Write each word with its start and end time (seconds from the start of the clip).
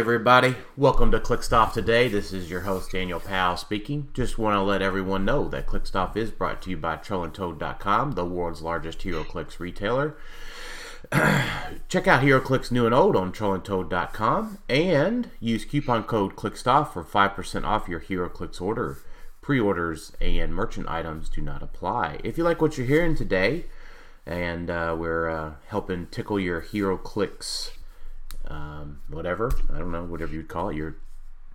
everybody, 0.00 0.56
welcome 0.78 1.10
to 1.10 1.20
Clickstuff 1.20 1.74
today. 1.74 2.08
This 2.08 2.32
is 2.32 2.48
your 2.48 2.62
host 2.62 2.90
Daniel 2.90 3.20
Powell 3.20 3.58
speaking. 3.58 4.08
Just 4.14 4.38
want 4.38 4.56
to 4.56 4.62
let 4.62 4.80
everyone 4.80 5.26
know 5.26 5.46
that 5.48 5.66
Clickstuff 5.66 6.16
is 6.16 6.30
brought 6.30 6.62
to 6.62 6.70
you 6.70 6.78
by 6.78 6.96
TrollandToad.com, 6.96 8.12
the 8.12 8.24
world's 8.24 8.62
largest 8.62 9.00
HeroClix 9.00 9.58
retailer. 9.58 10.16
Check 11.12 12.08
out 12.08 12.22
HeroClix 12.22 12.72
new 12.72 12.86
and 12.86 12.94
old 12.94 13.14
on 13.14 13.30
TrollandToad.com 13.30 14.60
and 14.70 15.28
use 15.38 15.66
coupon 15.66 16.04
code 16.04 16.34
Clickstuff 16.34 16.94
for 16.94 17.04
5% 17.04 17.64
off 17.64 17.86
your 17.86 18.00
HeroClix 18.00 18.58
order. 18.58 18.96
Pre-orders 19.42 20.12
and 20.18 20.54
merchant 20.54 20.88
items 20.88 21.28
do 21.28 21.42
not 21.42 21.62
apply. 21.62 22.20
If 22.24 22.38
you 22.38 22.44
like 22.44 22.62
what 22.62 22.78
you're 22.78 22.86
hearing 22.86 23.14
today, 23.14 23.66
and 24.24 24.70
uh, 24.70 24.96
we're 24.98 25.28
uh, 25.28 25.52
helping 25.66 26.06
tickle 26.06 26.40
your 26.40 26.62
HeroClix 26.62 27.72
um, 28.50 29.00
whatever. 29.08 29.50
I 29.72 29.78
don't 29.78 29.92
know, 29.92 30.04
whatever 30.04 30.34
you'd 30.34 30.48
call 30.48 30.68
it, 30.68 30.76
your 30.76 30.96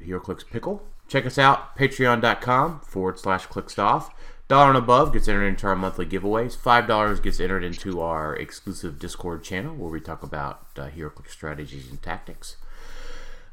HeroClix 0.02 0.50
pickle. 0.50 0.84
Check 1.08 1.26
us 1.26 1.38
out, 1.38 1.78
patreon.com 1.78 2.80
forward 2.80 3.20
slash 3.20 3.48
clickstuff. 3.48 4.10
Dollar 4.48 4.70
and 4.70 4.78
above 4.78 5.12
gets 5.12 5.28
entered 5.28 5.46
into 5.48 5.66
our 5.68 5.76
monthly 5.76 6.06
giveaways. 6.06 6.56
Five 6.56 6.88
dollars 6.88 7.20
gets 7.20 7.40
entered 7.40 7.64
into 7.64 8.02
our 8.02 8.36
exclusive 8.36 9.00
Discord 9.00 9.44
channel 9.44 9.76
where 9.76 9.90
we 9.90 10.00
talk 10.00 10.22
about 10.24 10.68
uh, 10.78 10.88
HeroClix 10.88 11.30
strategies 11.30 11.90
and 11.90 12.02
tactics. 12.02 12.58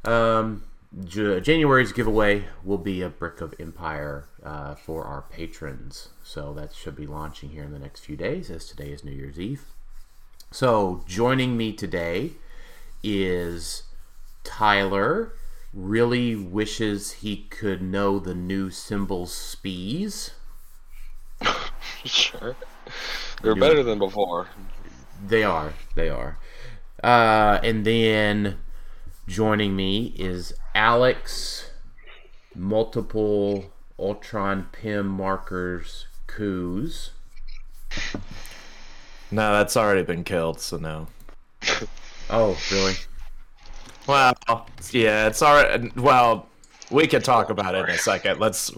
Um, 0.05 0.65
January's 1.07 1.93
giveaway 1.93 2.45
will 2.63 2.77
be 2.77 3.01
a 3.01 3.09
brick 3.09 3.41
of 3.41 3.55
Empire 3.59 4.27
uh, 4.45 4.75
for 4.75 5.05
our 5.05 5.23
patrons. 5.23 6.11
So 6.23 6.53
that 6.55 6.75
should 6.75 6.97
be 6.97 7.07
launching 7.07 7.51
here 7.51 7.65
in 7.65 7.73
the 7.73 7.79
next 7.79 8.01
few 8.01 8.17
days, 8.17 8.51
as 8.51 8.67
today 8.67 8.91
is 8.91 9.03
New 9.03 9.13
Year's 9.13 9.41
Eve. 9.41 9.65
So 10.51 11.03
joining 11.07 11.57
me 11.57 11.73
today 11.73 12.33
is 13.03 13.85
Tyler. 14.45 15.35
Really 15.73 16.37
wishes 16.37 17.13
he 17.13 17.45
could 17.49 17.81
know 17.83 18.19
the 18.19 18.35
new 18.35 18.71
symbol 18.71 19.27
SPEES. 19.27 20.33
Sure. 22.05 22.57
They're 23.43 23.55
better 23.55 23.83
than 23.83 23.99
before. 23.99 24.49
They 25.25 25.45
are. 25.45 25.73
They 25.95 26.09
are. 26.09 26.39
Uh, 27.03 27.61
and 27.63 27.85
then 27.85 28.59
joining 29.29 29.77
me 29.77 30.15
is 30.17 30.53
Alex. 30.75 31.71
Multiple 32.55 33.73
Ultron 33.99 34.69
Pym 34.73 35.07
markers 35.07 36.07
coups. 36.27 37.11
No, 39.31 39.53
that's 39.53 39.77
already 39.77 40.03
been 40.03 40.25
killed, 40.25 40.61
so 40.61 40.77
no. 40.77 41.07
Oh, 42.35 42.59
really? 42.73 42.95
Well, 44.07 44.35
yeah, 44.91 45.27
it's 45.27 45.43
all 45.43 45.55
right. 45.55 45.95
Well, 45.97 46.49
we 46.91 47.07
can 47.07 47.21
talk 47.21 47.51
about 47.51 47.75
it 47.75 47.89
in 47.89 47.95
a 47.95 47.99
second. 47.99 48.41
Let's. 48.41 48.71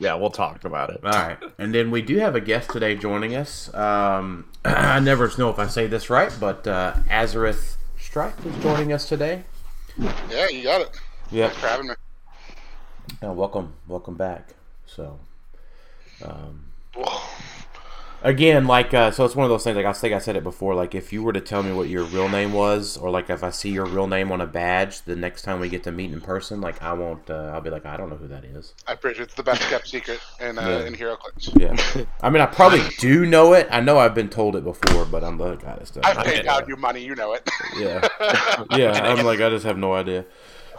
Yeah, 0.00 0.14
we'll 0.14 0.30
talk 0.30 0.64
about 0.64 0.90
it. 0.90 1.00
All 1.04 1.12
right. 1.12 1.38
And 1.58 1.72
then 1.72 1.92
we 1.92 2.02
do 2.02 2.18
have 2.18 2.34
a 2.34 2.40
guest 2.40 2.70
today 2.70 2.96
joining 2.96 3.36
us. 3.36 3.72
Um, 3.72 4.46
I 4.64 4.98
never 4.98 5.30
know 5.38 5.48
if 5.48 5.60
I 5.60 5.68
say 5.68 5.86
this 5.86 6.10
right, 6.10 6.36
but 6.40 6.66
uh, 6.66 6.94
Azareth 7.08 7.76
Strike 8.00 8.34
is 8.44 8.62
joining 8.64 8.92
us 8.92 9.08
today. 9.08 9.44
Yeah, 10.28 10.48
you 10.48 10.64
got 10.64 10.80
it. 10.80 11.00
Yeah. 11.30 11.46
Thanks 11.46 11.60
for 11.60 11.68
having 11.68 11.86
me. 11.88 11.94
Uh, 13.24 13.32
welcome, 13.32 13.74
welcome 13.86 14.14
back. 14.14 14.54
So, 14.86 15.18
um, 16.24 16.64
again, 18.22 18.66
like, 18.66 18.92
uh, 18.94 19.10
so 19.10 19.24
it's 19.24 19.34
one 19.36 19.44
of 19.44 19.50
those 19.50 19.64
things. 19.64 19.76
Like 19.76 19.86
I 19.86 19.92
think 19.92 20.14
I 20.14 20.18
said 20.18 20.36
it 20.36 20.42
before. 20.42 20.74
Like, 20.74 20.94
if 20.94 21.12
you 21.12 21.22
were 21.22 21.32
to 21.32 21.40
tell 21.40 21.62
me 21.62 21.72
what 21.72 21.88
your 21.88 22.04
real 22.04 22.28
name 22.28 22.52
was, 22.52 22.96
or 22.96 23.10
like 23.10 23.30
if 23.30 23.42
I 23.42 23.50
see 23.50 23.70
your 23.70 23.86
real 23.86 24.06
name 24.06 24.30
on 24.32 24.40
a 24.40 24.46
badge, 24.46 25.02
the 25.02 25.16
next 25.16 25.42
time 25.42 25.60
we 25.60 25.68
get 25.68 25.82
to 25.84 25.92
meet 25.92 26.12
in 26.12 26.20
person, 26.20 26.60
like 26.60 26.82
I 26.82 26.92
won't. 26.92 27.28
Uh, 27.30 27.50
I'll 27.54 27.60
be 27.60 27.70
like, 27.70 27.86
I 27.86 27.96
don't 27.96 28.10
know 28.10 28.16
who 28.16 28.28
that 28.28 28.44
is. 28.44 28.74
I 28.86 28.92
appreciate 28.92 29.24
it's 29.24 29.34
the 29.34 29.42
best 29.42 29.60
kept 29.62 29.88
secret 29.88 30.20
in 30.40 30.58
uh, 30.58 30.62
Yeah. 30.62 30.86
in 30.86 30.94
HeroClix. 30.94 31.58
Yeah. 31.60 32.04
I 32.20 32.30
mean, 32.30 32.40
I 32.42 32.46
probably 32.46 32.82
do 32.98 33.26
know 33.26 33.52
it. 33.54 33.68
I 33.70 33.80
know 33.80 33.98
I've 33.98 34.14
been 34.14 34.28
told 34.28 34.56
it 34.56 34.64
before, 34.64 35.04
but 35.04 35.24
I'm 35.24 35.38
like, 35.38 35.64
I 35.66 35.76
just 35.78 35.94
don't. 35.94 36.06
I've 36.06 36.24
paid 36.24 36.46
out 36.46 36.68
you 36.68 36.76
money, 36.76 37.04
you 37.04 37.14
know 37.14 37.32
it. 37.34 37.48
Yeah. 37.76 38.06
Yeah. 38.76 38.92
I'm 39.14 39.24
like, 39.24 39.40
I 39.40 39.50
just 39.50 39.64
have 39.64 39.78
no 39.78 39.94
idea. 39.94 40.24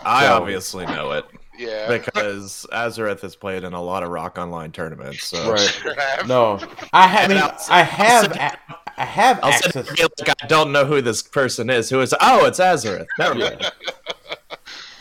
I 0.03 0.25
So- 0.25 0.33
obviously 0.33 0.85
know 0.85 1.11
it 1.11 1.25
yeah. 1.59 1.87
because 1.87 2.65
Azareth 2.71 3.21
has 3.21 3.35
played 3.35 3.63
in 3.63 3.73
a 3.73 3.81
lot 3.81 4.01
of 4.03 4.09
Rock 4.09 4.37
Online 4.39 4.71
tournaments. 4.71 5.25
So 5.27 5.51
Right. 5.51 6.27
No, 6.27 6.59
I, 6.93 7.05
have, 7.07 7.29
I 7.29 7.33
mean, 7.33 7.43
I'll- 7.43 7.83
have, 7.83 8.31
I'll 8.31 8.37
a- 8.37 8.57
I 8.97 9.05
have 9.05 9.39
I'll 9.43 9.51
sit 9.53 9.67
access. 9.75 9.89
here 9.97 10.05
and 10.07 10.11
be 10.17 10.23
like, 10.29 10.43
I 10.43 10.47
don't 10.47 10.71
know 10.71 10.85
who 10.85 11.01
this 11.01 11.21
person 11.21 11.69
is. 11.69 11.89
Who 11.89 12.01
is? 12.01 12.13
Oh, 12.19 12.45
it's 12.45 12.59
Azareth. 12.59 13.05
Never 13.17 13.35
mind. 13.35 13.71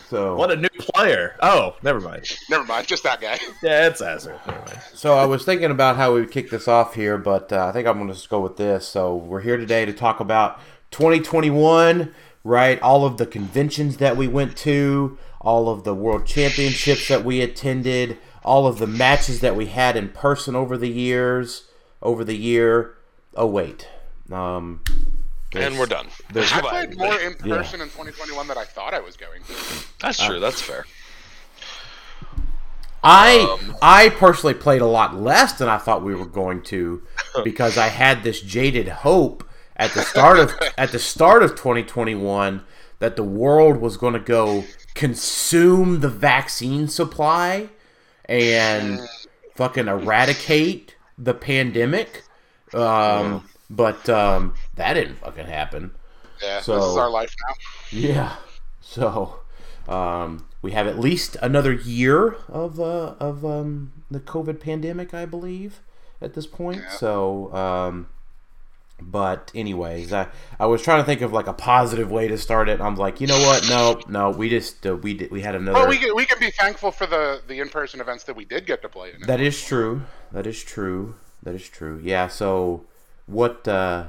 So, 0.09 0.37
What 0.37 0.51
a 0.51 0.57
new 0.57 0.69
player. 0.79 1.35
Oh, 1.43 1.77
never 1.83 2.01
mind. 2.01 2.25
Never 2.49 2.65
mind, 2.65 2.87
just 2.87 3.03
that 3.03 3.21
guy. 3.21 3.39
Yeah, 3.63 3.89
it's 3.89 4.01
Azareth. 4.01 4.47
Never 4.47 4.59
mind. 4.61 4.79
so 4.95 5.15
I 5.19 5.27
was 5.27 5.45
thinking 5.45 5.71
about 5.71 5.97
how 5.97 6.15
we 6.15 6.21
would 6.21 6.31
kick 6.31 6.49
this 6.49 6.67
off 6.67 6.95
here, 6.95 7.19
but 7.19 7.53
uh, 7.53 7.67
I 7.67 7.73
think 7.73 7.87
I'm 7.87 7.97
going 7.97 8.09
to 8.09 8.15
just 8.15 8.31
go 8.31 8.41
with 8.41 8.57
this. 8.57 8.89
So 8.89 9.15
we're 9.17 9.43
here 9.43 9.59
today 9.59 9.85
to 9.85 9.93
talk 9.93 10.21
about 10.21 10.61
2021, 10.93 12.15
right? 12.45 12.81
All 12.81 13.05
of 13.05 13.19
the 13.19 13.27
conventions 13.27 13.99
that 13.99 14.17
we 14.17 14.29
went 14.29 14.57
to, 14.59 15.19
all 15.49 15.71
of 15.71 15.83
the 15.85 15.95
world 15.95 16.27
championships 16.27 17.09
that 17.09 17.25
we 17.25 17.41
attended, 17.41 18.19
all 18.45 18.67
of 18.67 18.79
the 18.79 18.87
matches 18.87 19.41
that 19.41 19.57
we 19.57 19.65
had 19.67 19.97
in 19.97 20.11
person 20.11 20.55
over 20.55 20.77
the 20.77 20.91
years, 20.91 21.65
over 22.03 22.23
the 22.23 22.37
year. 22.37 22.95
Oh 23.35 23.47
wait, 23.47 23.89
um, 24.31 24.83
And 25.55 25.79
we're 25.79 25.87
done. 25.87 26.09
there's- 26.35 26.53
I 26.59 26.61
played 26.61 26.99
more 26.99 27.19
in 27.19 27.35
Yeah. 27.45 27.57
person 27.57 27.81
in 27.81 27.89
2021 27.89 28.47
than 28.49 28.59
I 28.59 28.65
thought 28.65 28.93
I 28.93 29.01
was 29.01 29.17
going. 29.17 29.43
To. 29.45 29.55
That's 30.01 30.23
true. 30.23 30.39
That's 30.39 30.61
fair. 30.61 30.85
I 33.03 33.59
I 33.81 34.09
personally 34.11 34.55
played 34.55 34.83
a 34.83 34.87
lot 34.87 35.15
less 35.15 35.53
than 35.55 35.69
I 35.69 35.79
thought 35.79 36.03
we 36.03 36.15
were 36.15 36.27
going 36.27 36.63
to 36.65 37.03
because 37.45 37.79
I 37.79 37.89
had 37.89 38.23
this 38.23 38.41
jaded 38.43 38.89
hope 38.89 39.49
at 39.77 39.93
the 39.95 40.03
start 40.03 40.39
of 40.39 40.53
at 40.77 40.91
the 40.93 40.99
start 40.99 41.43
of 41.43 41.51
2021 41.53 42.65
that 42.99 43.17
the 43.17 43.23
world 43.23 43.79
was 43.79 43.97
going 43.97 44.15
to 44.15 44.19
go 44.21 44.65
consume 44.95 46.01
the 46.01 46.09
vaccine 46.09 46.89
supply 46.89 47.69
and 48.25 49.01
fucking 49.55 49.89
eradicate 49.89 50.97
the 51.17 51.35
pandemic. 51.35 52.25
Um, 52.75 53.49
but 53.71 54.09
um, 54.09 54.55
that 54.77 54.95
didn't 54.95 55.17
fucking 55.17 55.47
happen. 55.47 55.93
Yeah, 56.43 56.61
So- 56.61 56.75
this 56.77 56.85
is 56.85 56.97
our 56.97 57.11
life 57.11 57.35
now. 57.49 57.55
Yeah. 57.91 58.37
So, 58.81 59.41
um, 59.87 60.47
we 60.63 60.73
have 60.73 60.87
at 60.87 60.99
least 60.99 61.37
another 61.43 61.73
year 61.73 62.37
of 62.49 62.81
uh, 62.81 63.15
of 63.21 63.45
um, 63.45 63.93
the 64.11 64.19
COVID 64.21 64.61
pandemic, 64.61 65.13
I 65.15 65.25
believe, 65.27 65.81
at 66.23 66.35
this 66.35 66.47
point. 66.47 66.79
Yeah. 66.83 66.91
So, 66.91 67.55
um, 67.55 68.09
but 69.01 69.51
anyways, 69.55 70.13
I 70.13 70.29
I 70.59 70.67
was 70.67 70.83
trying 70.83 71.01
to 71.01 71.05
think 71.05 71.21
of 71.21 71.33
like 71.33 71.47
a 71.47 71.53
positive 71.53 72.11
way 72.11 72.29
to 72.29 72.37
start 72.39 72.69
it. 72.69 72.81
I'm 72.81 72.97
like, 72.97 73.21
you 73.21 73.27
know 73.27 73.39
what? 73.39 73.69
No, 73.69 74.01
no, 74.09 74.31
we 74.31 74.49
just 74.49 74.87
uh, 74.87 74.97
we 74.97 75.15
did, 75.15 75.31
we 75.31 75.41
had 75.41 75.55
another. 75.55 75.79
Well, 75.79 75.89
we 75.89 75.99
can, 75.99 76.15
we 76.17 76.27
can 76.27 76.39
be 76.39 76.51
thankful 76.51 76.91
for 76.91 77.07
the, 77.07 77.41
the 77.47 77.61
in 77.61 77.69
person 77.69 78.01
events 78.01 78.25
that 78.25 78.37
we 78.37 78.45
did 78.45 78.67
get 78.67 78.83
to 78.83 78.89
play 78.89 79.13
in. 79.15 79.27
That 79.27 79.41
is 79.41 79.63
true. 79.63 80.03
That 80.33 80.47
is 80.47 80.63
true. 80.63 81.15
That 81.43 81.55
is 81.55 81.69
true. 81.69 82.01
Yeah. 82.03 82.29
So, 82.29 82.87
what? 83.27 83.67
Uh, 83.69 84.07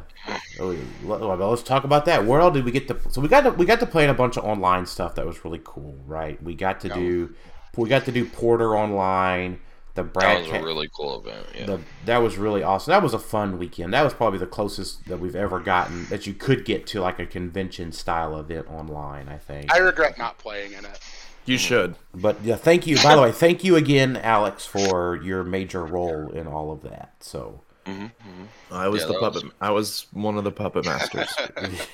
oh, 0.59 0.75
let's 1.03 1.63
talk 1.63 1.83
about 1.83 2.05
that. 2.05 2.25
Where 2.25 2.41
all 2.41 2.51
did 2.51 2.65
we 2.65 2.71
get 2.71 2.87
to? 2.87 2.97
So 3.09 3.21
we 3.21 3.27
got 3.27 3.41
to 3.41 3.51
we 3.51 3.65
got 3.65 3.79
to 3.81 3.85
play 3.85 4.03
in 4.03 4.09
a 4.09 4.15
bunch 4.15 4.37
of 4.37 4.43
online 4.43 4.85
stuff 4.85 5.15
that 5.15 5.25
was 5.25 5.45
really 5.45 5.61
cool, 5.63 5.97
right? 6.05 6.41
We 6.41 6.55
got 6.55 6.79
to 6.81 6.87
Yeah. 6.89 6.95
do 6.95 7.35
we 7.77 7.87
got 7.89 8.05
to 8.05 8.11
do 8.11 8.25
Porter 8.25 8.75
online. 8.75 9.59
The 9.95 10.03
That 10.03 10.39
was 10.41 10.49
Ca- 10.49 10.59
a 10.59 10.63
really 10.63 10.89
cool 10.95 11.19
event. 11.19 11.45
Yeah. 11.57 11.65
the, 11.65 11.79
that 12.05 12.17
was 12.19 12.37
really 12.37 12.63
awesome. 12.63 12.91
That 12.91 13.03
was 13.03 13.13
a 13.13 13.19
fun 13.19 13.57
weekend. 13.57 13.93
That 13.93 14.03
was 14.03 14.13
probably 14.13 14.39
the 14.39 14.47
closest 14.47 15.05
that 15.05 15.19
we've 15.19 15.35
ever 15.35 15.59
gotten 15.59 16.05
that 16.07 16.27
you 16.27 16.33
could 16.33 16.63
get 16.63 16.85
to 16.87 17.01
like 17.01 17.19
a 17.19 17.25
convention 17.25 17.91
style 17.91 18.37
event 18.39 18.67
online. 18.69 19.27
I 19.27 19.37
think. 19.37 19.73
I 19.73 19.79
regret 19.79 20.17
not 20.17 20.37
playing 20.37 20.73
in 20.73 20.85
it. 20.85 20.99
You 21.45 21.57
mm. 21.57 21.59
should. 21.59 21.95
But 22.13 22.37
yeah, 22.43 22.55
thank 22.55 22.85
you. 22.87 22.97
By 22.97 23.15
the 23.15 23.21
way, 23.21 23.31
thank 23.31 23.63
you 23.63 23.75
again, 23.75 24.17
Alex, 24.17 24.65
for 24.65 25.15
your 25.17 25.43
major 25.43 25.83
role 25.83 26.29
in 26.31 26.47
all 26.47 26.71
of 26.71 26.83
that. 26.83 27.13
So 27.19 27.61
mm-hmm, 27.85 28.03
mm-hmm. 28.03 28.73
I 28.73 28.87
was 28.87 29.01
Yeah, 29.01 29.07
the 29.07 29.13
puppet. 29.19 29.43
was- 29.43 29.53
I 29.59 29.71
was 29.71 30.05
one 30.11 30.37
of 30.37 30.43
the 30.43 30.51
puppet 30.51 30.85
masters. 30.85 31.33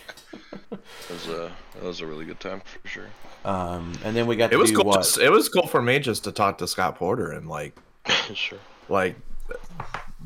It 0.72 1.14
was 1.14 1.28
a 1.28 1.52
that 1.76 1.84
was 1.84 2.02
a 2.02 2.06
really 2.08 2.26
good 2.26 2.40
time 2.40 2.62
for 2.82 2.88
sure. 2.88 3.08
Um, 3.46 3.94
and 4.04 4.16
then 4.16 4.28
we 4.28 4.36
got 4.36 4.48
it 4.48 4.50
to 4.52 4.58
was 4.58 4.72
do 4.72 4.78
cool. 4.78 4.86
what? 4.86 4.98
just- 4.98 5.20
it 5.20 5.32
was 5.32 5.48
cool 5.50 5.68
for 5.68 5.82
me 5.82 6.00
just 6.00 6.24
to 6.26 6.32
talk 6.32 6.58
to 6.58 6.68
Scott 6.68 6.96
Porter 6.98 7.32
and 7.32 7.48
like 7.48 7.78
sure. 8.34 8.60
like 8.90 9.16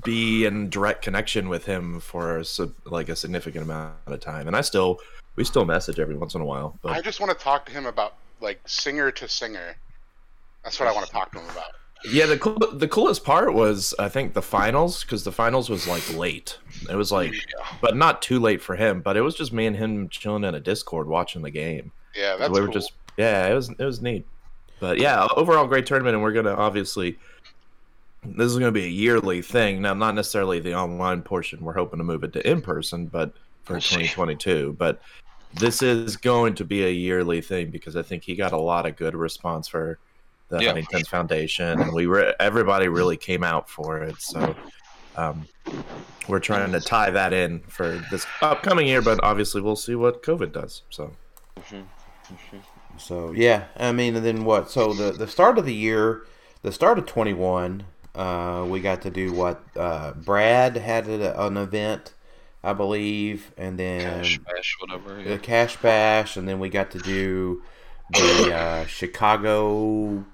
be 0.04 0.46
in 0.46 0.70
direct 0.70 1.02
connection 1.02 1.50
with 1.50 1.66
him 1.66 2.00
for 2.00 2.40
a, 2.40 2.46
like 2.86 3.10
a 3.10 3.16
significant 3.16 3.66
amount 3.66 3.94
of 4.06 4.20
time. 4.20 4.48
And 4.48 4.56
I 4.56 4.62
still 4.62 5.00
we 5.36 5.44
still 5.44 5.66
message 5.66 6.00
every 6.00 6.16
once 6.16 6.36
in 6.36 6.42
a 6.42 6.46
while. 6.46 6.78
But... 6.81 6.92
I 6.92 7.02
just 7.02 7.20
want 7.20 7.38
to 7.38 7.44
talk 7.44 7.66
to 7.68 7.72
him 7.72 7.86
about 7.86 8.16
like 8.42 8.60
singer 8.68 9.12
to 9.12 9.28
singer. 9.28 9.76
That's 10.64 10.80
what 10.80 10.90
I 10.90 10.92
want 10.92 11.06
to 11.06 11.12
talk 11.12 11.31
to 11.34 11.40
him 11.40 11.50
about. 11.50 11.72
yeah, 12.12 12.26
the 12.26 12.38
cool, 12.38 12.58
the 12.74 12.88
coolest 12.88 13.24
part 13.24 13.54
was 13.54 13.94
I 14.00 14.10
think 14.10 14.34
the 14.34 14.42
finals 14.42 15.04
because 15.04 15.24
the 15.24 15.32
finals 15.32 15.70
was 15.70 15.88
like 15.88 16.14
late. 16.16 16.58
It 16.90 16.96
was 16.96 17.12
like, 17.12 17.34
but 17.82 17.96
not 17.96 18.22
too 18.22 18.40
late 18.40 18.62
for 18.62 18.75
him. 18.75 19.02
But 19.02 19.18
it 19.18 19.22
was 19.22 19.36
just 19.36 19.54
me 19.54 19.66
and 19.66 19.75
him 19.75 20.10
chilling 20.10 20.44
in 20.44 20.56
a 20.56 20.60
Discord 20.60 21.08
watching 21.08 21.42
the 21.42 21.52
game. 21.52 21.92
Yeah, 22.16 22.36
that's 22.38 22.52
we 22.52 22.60
were 22.60 22.68
cool. 22.68 22.74
just 22.74 22.94
yeah, 23.18 23.48
it 23.48 23.54
was 23.54 23.70
it 23.70 23.84
was 23.84 24.02
neat. 24.02 24.25
But 24.80 24.98
yeah, 24.98 25.28
overall 25.36 25.68
great 25.68 25.86
tournament, 25.86 26.16
and 26.16 26.24
we're 26.24 26.34
gonna 26.34 26.56
obviously 26.56 27.18
this 28.24 28.51
is 28.51 28.57
gonna 28.57 28.71
be 28.71 28.86
a 28.86 28.89
yearly 28.89 29.42
thing. 29.42 29.81
Now, 29.81 29.94
not 29.94 30.16
necessarily 30.16 30.60
the 30.60 30.75
online 30.75 31.21
portion. 31.21 31.63
We're 31.63 31.74
hoping 31.74 32.00
to 32.00 32.04
move 32.04 32.24
it 32.24 32.33
to 32.33 32.50
in 32.50 32.62
person, 32.62 33.07
but 33.07 33.33
for 33.63 33.74
We'll 33.74 33.81
see. 33.81 33.95
2022. 33.95 34.75
But 34.77 35.01
this 35.54 35.81
is 35.81 36.16
going 36.18 36.56
to 36.56 36.66
be 36.66 36.83
a 36.86 36.89
yearly 36.89 37.42
thing 37.42 37.71
because 37.71 37.95
I 37.95 38.01
think 38.01 38.24
he 38.24 38.36
got 38.36 38.51
a 38.51 38.57
lot 38.57 38.86
of 38.86 38.95
good 38.95 39.16
response 39.16 39.68
for 39.68 39.98
the 40.50 40.60
Yeah. 40.60 40.68
Huntington's 40.69 41.07
Foundation, 41.07 41.80
and 41.81 41.94
we 41.94 42.07
were 42.07 42.36
everybody 42.39 42.88
really 42.88 43.18
came 43.18 43.44
out 43.44 43.69
for 43.69 44.04
it. 44.04 44.19
So. 44.22 44.56
Um, 45.18 45.48
we're 46.30 46.39
trying 46.39 46.72
to 46.72 46.80
tie 46.80 47.10
that 47.10 47.33
in 47.33 47.60
for 47.62 48.01
this 48.10 48.25
upcoming 48.42 48.88
year, 48.88 49.01
but 49.01 49.22
obviously 49.22 49.60
we'll 49.60 49.75
see 49.75 49.95
what 49.95 50.24
COVID 50.24 50.54
does. 50.54 50.83
So 50.92 51.12
So 52.98 53.31
yeah, 53.31 53.65
I 53.77 53.92
mean, 53.92 54.15
and 54.15 54.25
then 54.25 54.45
what? 54.45 54.69
So 54.69 54.94
the 54.94 55.12
the 55.12 55.27
start 55.27 55.57
of 55.57 55.65
the 55.65 55.74
year, 55.74 56.24
the 56.62 56.72
start 56.72 56.98
of 57.00 57.06
twenty 57.06 57.33
one, 57.33 57.83
uh, 58.16 58.66
we 58.68 58.80
got 58.80 59.02
to 59.04 59.10
do 59.10 59.34
what? 59.34 59.62
Uh, 59.76 60.14
Brad 60.14 60.76
had 60.78 61.08
a, 61.08 61.46
an 61.46 61.58
event, 61.58 62.14
I 62.64 62.74
believe, 62.74 63.52
and 63.58 63.78
then 63.78 64.02
Cash 64.02 64.38
bash, 64.40 64.78
whatever. 64.80 65.24
the 65.24 65.38
Cash 65.38 65.78
Bash, 65.78 66.38
and 66.38 66.48
then 66.48 66.60
we 66.60 66.70
got 66.70 66.92
to 66.92 67.00
do 67.00 67.62
the 68.12 68.54
uh, 68.54 68.86
Chicago, 68.88 70.26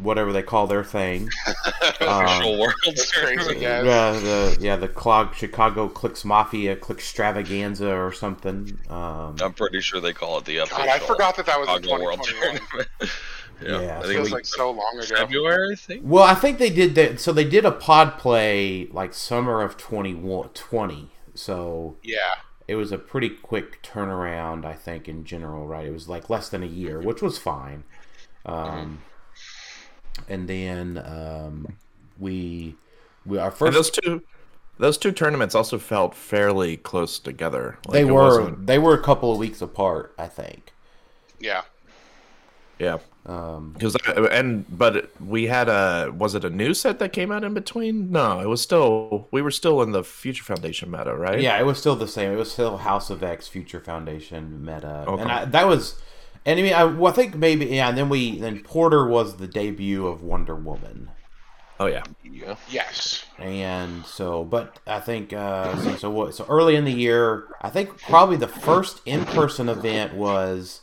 whatever 0.00 0.32
they 0.32 0.42
call 0.42 0.66
their 0.66 0.84
thing. 0.84 1.28
Virtual 1.98 2.58
world. 2.58 2.74
That's 2.86 3.12
crazy. 3.12 3.58
Yeah, 3.58 3.82
the 3.82 4.56
yeah 4.60 4.76
the 4.76 4.88
clog 4.88 5.34
Chicago 5.34 5.88
Clicks 5.88 6.24
Mafia 6.24 6.76
Click 6.76 6.98
Extravaganza 6.98 7.92
or 7.92 8.12
something. 8.12 8.78
Um, 8.88 9.36
I'm 9.42 9.52
pretty 9.52 9.80
sure 9.80 10.00
they 10.00 10.12
call 10.12 10.38
it 10.38 10.44
the 10.44 10.58
official. 10.58 10.78
God, 10.78 10.88
I 10.88 10.98
forgot 11.00 11.36
that 11.36 11.46
that 11.46 11.58
was 11.58 11.68
in 11.68 11.82
Chicago 11.82 12.04
World 12.04 12.20
2021. 12.24 12.60
Tournament. 12.68 12.88
yeah, 13.62 13.80
Yeah, 13.80 13.98
I 13.98 14.02
so 14.02 14.04
It 14.04 14.06
think 14.08 14.18
feels 14.18 14.30
like 14.32 14.46
so 14.46 14.70
long 14.70 14.98
ago. 14.98 15.16
February. 15.16 15.72
I 15.72 15.76
think. 15.76 16.02
Well, 16.04 16.24
I 16.24 16.34
think 16.34 16.58
they 16.58 16.70
did 16.70 16.94
that. 16.96 17.20
So 17.20 17.32
they 17.32 17.44
did 17.44 17.64
a 17.64 17.72
pod 17.72 18.18
play 18.18 18.86
like 18.92 19.14
summer 19.14 19.62
of 19.62 19.76
2020. 19.76 21.10
So 21.34 21.96
Yeah, 22.02 22.16
it 22.66 22.74
was 22.76 22.92
a 22.92 22.98
pretty 22.98 23.30
quick 23.30 23.82
turnaround, 23.82 24.64
I 24.64 24.74
think, 24.74 25.08
in 25.08 25.24
general, 25.24 25.66
right? 25.66 25.86
It 25.86 25.92
was 25.92 26.08
like 26.08 26.28
less 26.30 26.48
than 26.48 26.62
a 26.62 26.66
year, 26.66 27.00
which 27.00 27.22
was 27.22 27.38
fine. 27.38 27.84
Um, 28.46 29.02
and 30.28 30.48
then 30.48 30.98
um, 31.04 31.76
we, 32.18 32.74
we 33.24 33.38
our 33.38 33.48
And 33.48 33.54
first 33.54 33.72
those 33.74 33.90
two, 33.90 34.22
those 34.78 34.98
two 34.98 35.12
tournaments 35.12 35.54
also 35.54 35.78
felt 35.78 36.14
fairly 36.14 36.76
close 36.76 37.18
together. 37.18 37.78
Like, 37.86 37.92
they 37.94 38.04
were 38.04 38.40
wasn't- 38.40 38.66
they 38.66 38.78
were 38.78 38.94
a 38.94 39.02
couple 39.02 39.30
of 39.32 39.38
weeks 39.38 39.60
apart, 39.60 40.14
I 40.18 40.26
think. 40.26 40.72
yeah. 41.40 41.62
yeah. 42.78 42.98
Um, 43.28 43.72
Because 43.74 43.94
and 44.32 44.64
but 44.76 45.10
we 45.20 45.46
had 45.46 45.68
a 45.68 46.10
was 46.16 46.34
it 46.34 46.44
a 46.44 46.50
new 46.50 46.72
set 46.74 46.98
that 47.00 47.12
came 47.12 47.30
out 47.30 47.44
in 47.44 47.52
between? 47.54 48.10
No, 48.10 48.40
it 48.40 48.46
was 48.46 48.62
still 48.62 49.28
we 49.30 49.42
were 49.42 49.50
still 49.50 49.82
in 49.82 49.92
the 49.92 50.02
Future 50.02 50.44
Foundation 50.44 50.90
meta, 50.90 51.14
right? 51.14 51.40
Yeah, 51.40 51.58
it 51.60 51.66
was 51.66 51.78
still 51.78 51.94
the 51.96 52.08
same. 52.08 52.32
It 52.32 52.36
was 52.36 52.50
still 52.50 52.78
House 52.78 53.10
of 53.10 53.22
X 53.22 53.46
Future 53.46 53.80
Foundation 53.80 54.64
meta, 54.64 55.04
Okay. 55.06 55.22
and 55.22 55.30
I, 55.30 55.44
that 55.44 55.66
was. 55.66 56.00
And 56.46 56.58
I 56.58 56.62
mean, 56.62 56.72
I, 56.72 56.84
well, 56.84 57.12
I 57.12 57.14
think 57.16 57.34
maybe 57.34 57.66
yeah. 57.66 57.88
And 57.90 57.98
then 57.98 58.08
we 58.08 58.38
then 58.38 58.60
Porter 58.62 59.06
was 59.06 59.36
the 59.36 59.46
debut 59.48 60.06
of 60.06 60.22
Wonder 60.22 60.54
Woman, 60.54 61.10
Oh 61.80 61.86
yeah. 61.86 62.04
Yeah. 62.24 62.56
Yes. 62.70 63.24
and 63.38 64.04
so 64.06 64.44
but 64.44 64.78
I 64.86 65.00
think 65.00 65.32
uh, 65.32 65.76
so, 65.82 65.96
so 65.96 66.10
what? 66.10 66.34
So 66.34 66.46
early 66.48 66.76
in 66.76 66.84
the 66.84 66.92
year, 66.92 67.48
I 67.60 67.68
think 67.70 68.00
probably 68.00 68.36
the 68.36 68.48
first 68.48 69.00
in 69.04 69.24
person 69.26 69.68
event 69.68 70.14
was 70.14 70.80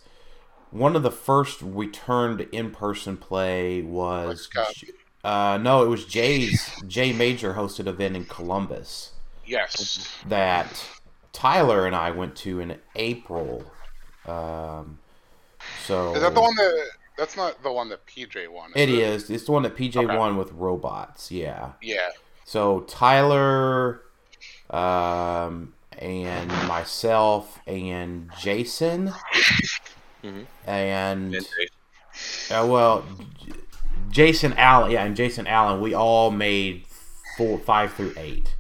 one 0.71 0.95
of 0.95 1.03
the 1.03 1.11
first 1.11 1.61
returned 1.61 2.41
in 2.51 2.71
person 2.71 3.17
play 3.17 3.81
was. 3.81 4.49
Uh, 5.23 5.57
no, 5.61 5.83
it 5.83 5.87
was 5.87 6.05
Jay's 6.05 6.69
Jay 6.87 7.11
Major 7.11 7.53
hosted 7.55 7.87
event 7.87 8.15
in 8.15 8.25
Columbus. 8.25 9.11
Yes. 9.47 10.09
that 10.27 10.67
Tyler 11.33 11.85
and 11.85 11.95
I 11.95 12.11
went 12.11 12.35
to 12.37 12.59
in 12.59 12.79
April. 12.95 13.63
Um, 14.25 14.99
so 15.85 16.15
Is 16.15 16.21
that 16.21 16.33
the 16.33 16.41
one 16.41 16.55
that? 16.55 16.89
That's 17.17 17.37
not 17.37 17.61
the 17.63 17.71
one 17.71 17.89
that 17.89 18.05
PJ 18.07 18.49
won. 18.49 18.71
It 18.75 18.89
is. 18.89 19.29
It's 19.29 19.45
the 19.45 19.51
one 19.53 19.63
that 19.63 19.75
PJ 19.75 19.95
Okay. 20.03 20.17
won 20.17 20.35
with 20.37 20.51
robots. 20.51 21.31
Yeah. 21.31 21.71
Yeah. 21.81 22.09
So 22.43 22.81
Tyler, 22.81 24.01
um, 24.69 25.73
and 25.97 26.49
myself 26.67 27.59
and 27.65 28.29
Jason, 28.39 29.13
Mhm. 30.25 30.45
and 30.65 31.35
And 31.35 31.45
uh, 32.51 32.65
well, 32.67 33.05
J- 33.45 33.51
Jason 34.09 34.53
Allen, 34.57 34.91
yeah, 34.91 35.03
and 35.03 35.15
Jason 35.15 35.47
Allen, 35.47 35.81
we 35.81 35.93
all 35.93 36.31
made 36.31 36.85
four, 37.37 37.59
five 37.59 37.93
through 37.93 38.13
eight, 38.17 38.55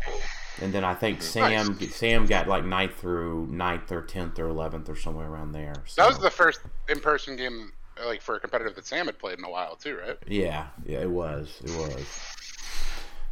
and 0.61 0.73
then 0.73 0.83
I 0.83 0.93
think 0.93 1.21
Sam, 1.21 1.79
Sam 1.79 2.25
got 2.25 2.47
like 2.47 2.65
ninth 2.65 2.95
through 2.95 3.47
ninth 3.47 3.91
or 3.91 4.01
tenth 4.01 4.37
or 4.39 4.47
eleventh 4.49 4.89
or 4.89 4.95
somewhere 4.95 5.27
around 5.27 5.53
there. 5.53 5.73
So. 5.85 6.01
That 6.01 6.09
was 6.09 6.19
the 6.19 6.29
first 6.29 6.59
in-person 6.89 7.37
game, 7.37 7.71
uh, 8.01 8.05
like 8.05 8.21
for 8.21 8.35
a 8.35 8.39
competitive 8.39 8.75
that 8.75 8.85
Sam 8.85 9.05
had 9.05 9.17
played 9.17 9.39
in 9.39 9.45
a 9.45 9.49
while 9.49 9.75
too, 9.75 9.97
right? 9.97 10.17
Yeah, 10.27 10.67
yeah, 10.85 10.99
it 10.99 11.09
was. 11.09 11.61
It 11.63 11.71
was. 11.71 12.19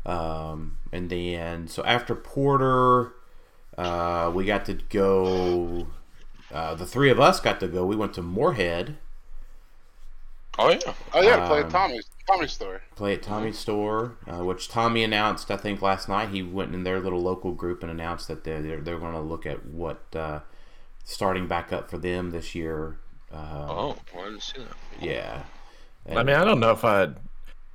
Um, 0.05 0.77
and 0.91 1.09
then 1.09 1.67
so 1.67 1.83
after 1.83 2.15
Porter, 2.15 3.13
uh, 3.77 4.31
we 4.33 4.45
got 4.45 4.65
to 4.65 4.73
go. 4.89 5.87
Uh, 6.53 6.75
the 6.75 6.85
three 6.85 7.09
of 7.09 7.19
us 7.19 7.39
got 7.39 7.59
to 7.59 7.67
go. 7.67 7.85
We 7.85 7.95
went 7.95 8.13
to 8.13 8.21
Moorhead, 8.21 8.97
Oh 10.59 10.69
yeah. 10.69 10.93
Oh 11.13 11.21
yeah, 11.21 11.37
to 11.37 11.47
play 11.47 11.59
Um, 11.61 11.65
at 11.65 11.71
Tommy's 11.71 12.05
Tommy's 12.27 12.51
store. 12.51 12.81
play 12.95 13.13
at 13.15 13.23
Tommy's 13.23 13.57
store, 13.57 14.17
uh, 14.27 14.43
which 14.43 14.69
Tommy 14.69 15.03
announced. 15.03 15.49
I 15.49 15.57
think 15.57 15.81
last 15.81 16.07
night 16.07 16.29
he 16.29 16.43
went 16.43 16.75
in 16.75 16.83
their 16.83 16.99
little 16.99 17.21
local 17.21 17.53
group 17.53 17.81
and 17.81 17.91
announced 17.91 18.27
that 18.27 18.43
they're 18.43 18.61
they're, 18.61 18.81
they're 18.81 18.99
going 18.99 19.13
to 19.13 19.19
look 19.19 19.45
at 19.47 19.65
what 19.65 20.03
uh, 20.15 20.41
starting 21.03 21.47
back 21.47 21.73
up 21.73 21.89
for 21.89 21.97
them 21.97 22.29
this 22.29 22.53
year. 22.53 22.97
Uh, 23.33 23.65
Oh, 23.67 23.97
I 24.15 24.23
didn't 24.25 24.43
see 24.43 24.59
that. 24.61 25.03
Yeah. 25.03 25.43
I 26.07 26.21
mean, 26.21 26.35
I 26.35 26.43
don't 26.45 26.59
know 26.59 26.71
if 26.71 26.85
I 26.85 27.09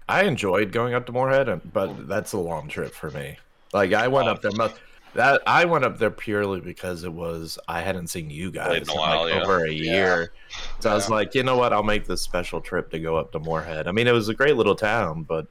I 0.09 0.23
enjoyed 0.23 0.71
going 0.71 0.95
up 0.95 1.05
to 1.07 1.13
Moorhead, 1.13 1.73
but 1.73 2.07
that's 2.07 2.33
a 2.33 2.39
long 2.39 2.69
trip 2.69 2.93
for 2.95 3.11
me. 3.11 3.39
Like 3.73 3.93
I 3.93 4.07
went 4.07 4.29
up 4.29 4.41
there 4.41 4.53
mo- 4.53 4.73
that 5.15 5.43
I 5.47 5.65
went 5.65 5.85
up 5.85 5.99
there 5.99 6.11
purely 6.11 6.61
because 6.61 7.05
it 7.05 7.13
was 7.13 7.59
I 7.69 7.81
hadn't 7.81 8.09
seen 8.09 8.31
you 8.31 8.51
guys 8.51 8.83
in 8.83 8.89
a 8.91 8.95
while, 8.95 9.23
like, 9.25 9.35
yeah. 9.35 9.43
over 9.43 9.65
a 9.65 9.73
year. 9.73 10.33
So 10.81 10.91
I 10.91 10.95
was 10.95 11.09
like, 11.11 11.35
you 11.35 11.43
know 11.43 11.57
what? 11.57 11.73
I'll 11.73 11.83
make 11.83 12.07
this 12.07 12.23
special 12.23 12.61
trip 12.61 12.91
to 12.91 12.99
go 12.99 13.17
up 13.17 13.33
to 13.33 13.39
Moorhead. 13.39 13.89
I 13.89 13.93
mean, 13.93 14.07
it 14.07 14.13
was 14.13 14.29
a 14.29 14.35
great 14.35 14.57
little 14.57 14.75
town, 14.75 15.23
but 15.25 15.47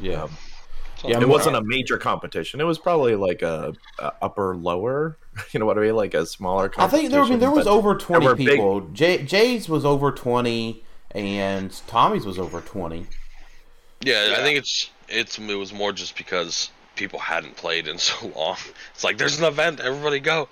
yeah. 0.00 0.22
um, 0.24 0.30
Yeah, 1.04 1.20
it 1.20 1.28
wasn't 1.28 1.56
a 1.56 1.62
major 1.62 1.98
competition. 1.98 2.60
It 2.60 2.64
was 2.64 2.78
probably 2.78 3.14
like 3.16 3.42
a, 3.42 3.74
a 3.98 4.12
upper 4.22 4.56
lower. 4.56 5.16
You 5.52 5.60
know 5.60 5.64
what 5.66 5.78
I 5.78 5.82
mean? 5.82 5.96
Like 5.96 6.12
a 6.12 6.26
smaller. 6.26 6.64
I 6.64 6.68
Competition, 6.68 7.00
think 7.00 7.12
there. 7.12 7.22
I 7.22 7.28
mean, 7.30 7.38
there 7.38 7.50
was 7.52 7.66
over 7.66 7.94
twenty 7.96 8.26
were 8.26 8.34
big- 8.34 8.48
people. 8.48 8.80
Jay's 8.92 9.68
was 9.68 9.84
over 9.86 10.10
twenty, 10.12 10.84
and 11.12 11.70
Tommy's 11.86 12.26
was 12.26 12.38
over 12.38 12.60
twenty. 12.60 13.06
Yeah, 14.02 14.26
Yeah. 14.26 14.34
I 14.34 14.42
think 14.42 14.58
it's 14.58 14.90
it's 15.08 15.38
it 15.38 15.54
was 15.54 15.72
more 15.72 15.92
just 15.92 16.16
because 16.16 16.70
people 17.00 17.18
hadn't 17.18 17.56
played 17.56 17.88
in 17.88 17.98
so 18.10 18.28
long. 18.36 18.56
It's 18.94 19.02
like 19.02 19.18
there's 19.18 19.38
an 19.40 19.44
event, 19.46 19.80
everybody 19.80 20.20
go. 20.20 20.48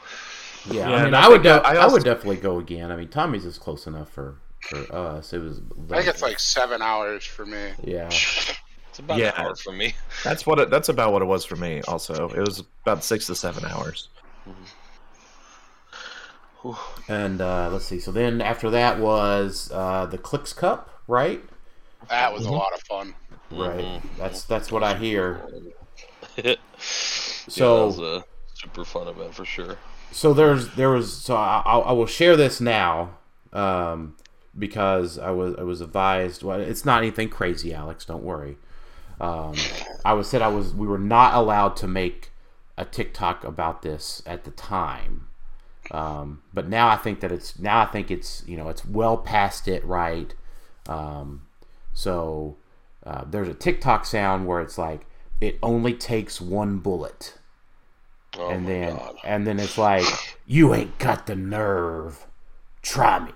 Yeah, 0.69 0.89
Yeah, 0.91 0.97
I 0.97 1.05
mean, 1.05 1.15
I, 1.15 1.21
I 1.27 1.29
would. 1.29 1.43
think 1.45 1.63
De- 1.63 1.67
I- 1.69 1.75
I 1.75 1.85
I, 1.85 1.87
would 1.93 2.03
definitely 2.03 2.37
go 2.39 2.59
again. 2.59 2.91
I 2.91 2.97
mean, 2.97 3.09
Tommy's 3.09 3.45
is 3.45 3.59
close 3.59 3.87
enough 3.87 4.11
for 4.11 4.35
for 4.63 4.93
us. 4.95 5.33
It 5.33 5.39
was. 5.39 5.61
I 5.93 5.97
think 5.99 6.09
it's 6.09 6.23
like 6.23 6.41
seven 6.41 6.83
hours 6.83 7.25
for 7.25 7.47
me. 7.47 7.73
Yeah. 7.85 8.11
It's 8.91 8.99
about 9.05 9.19
Yeah. 9.19 9.29
an 9.39 9.47
hour 9.47 9.55
for 9.55 9.73
me. 9.73 9.95
That's 10.25 10.45
what 10.45 10.59
it, 10.59 10.71
that's 10.71 10.89
about 10.89 11.13
what 11.13 11.23
it 11.23 11.27
was 11.27 11.45
for 11.45 11.55
me. 11.55 11.83
Also, 11.87 12.31
it 12.31 12.41
was 12.41 12.65
about 12.85 13.05
six 13.05 13.27
to 13.27 13.37
seven 13.37 13.65
hours. 13.65 14.09
And 17.09 17.41
uh, 17.41 17.69
let's 17.71 17.85
see. 17.85 18.01
So 18.01 18.11
then 18.11 18.41
after 18.43 18.71
that 18.71 18.99
was 18.99 19.71
uh, 19.73 20.07
the 20.07 20.19
Clicks 20.19 20.53
Cup, 20.53 20.91
right? 21.07 21.41
That 22.11 22.33
was 22.35 22.43
Mhm. 22.45 22.51
a 22.51 22.53
lot 22.55 22.73
of 22.75 22.81
fun. 22.83 23.15
Right. 23.53 24.03
That's 24.19 24.43
that's 24.45 24.73
what 24.73 24.83
I 24.83 24.97
hear. 24.97 25.47
yeah, 26.45 26.55
So 27.49 27.91
that 27.91 27.99
was 27.99 27.99
a 27.99 28.25
super 28.55 28.85
fun 28.85 29.09
event 29.09 29.35
for 29.35 29.45
sure. 29.45 29.77
so 30.13 30.33
there's 30.33 30.75
there 30.75 30.91
was 30.91 31.13
so 31.13 31.37
I, 31.37 31.63
I 31.65 31.79
I 31.79 31.93
will 31.93 32.07
share 32.07 32.37
this 32.37 32.61
now 32.61 33.19
um, 33.53 34.17
because 34.59 35.19
I 35.19 35.31
was 35.31 35.55
I 35.59 35.63
was 35.63 35.81
advised. 35.81 36.43
Well, 36.43 36.61
it's 36.61 36.85
not 36.85 37.03
anything 37.03 37.29
crazy, 37.29 37.75
Alex. 37.75 38.05
Don't 38.05 38.23
worry. 38.25 38.57
Um, 39.21 39.55
I 40.05 40.13
was 40.13 40.29
said 40.29 40.43
I 40.43 40.49
was 40.49 40.75
we 40.75 40.87
were 40.87 40.99
not 40.99 41.35
allowed 41.35 41.77
to 41.79 41.89
make 41.89 42.31
a 42.77 42.85
TikTok 42.85 43.43
about 43.45 43.83
this 43.83 44.23
at 44.27 44.45
the 44.45 44.53
time. 44.53 45.27
Um, 45.91 46.43
but 46.53 46.69
now 46.69 46.89
I 46.89 46.97
think 46.97 47.21
that 47.21 47.33
it's 47.33 47.59
now 47.59 47.81
I 47.81 47.87
think 47.87 48.11
it's 48.11 48.45
you 48.47 48.57
know 48.57 48.69
it's 48.69 48.85
well 48.85 49.17
past 49.17 49.67
it 49.69 49.85
right. 49.85 50.35
Um, 50.87 51.43
so 51.93 52.57
uh, 53.05 53.25
there's 53.27 53.49
a 53.49 53.55
TikTok 53.55 54.05
sound 54.07 54.47
where 54.47 54.61
it's 54.61 54.79
like 54.79 55.07
it 55.41 55.59
only 55.63 55.95
takes 55.95 56.41
one 56.41 56.79
bullet. 56.79 57.35
Oh 58.37 58.51
and 58.51 58.65
my 58.65 58.71
then 58.71 58.97
god. 58.97 59.17
and 59.25 59.47
then 59.47 59.59
it's 59.59 59.79
like 59.79 60.05
you 60.47 60.75
ain't 60.75 60.99
got 60.99 61.27
the 61.27 61.37
nerve. 61.37 62.27
Try 62.83 63.21
me. 63.21 63.33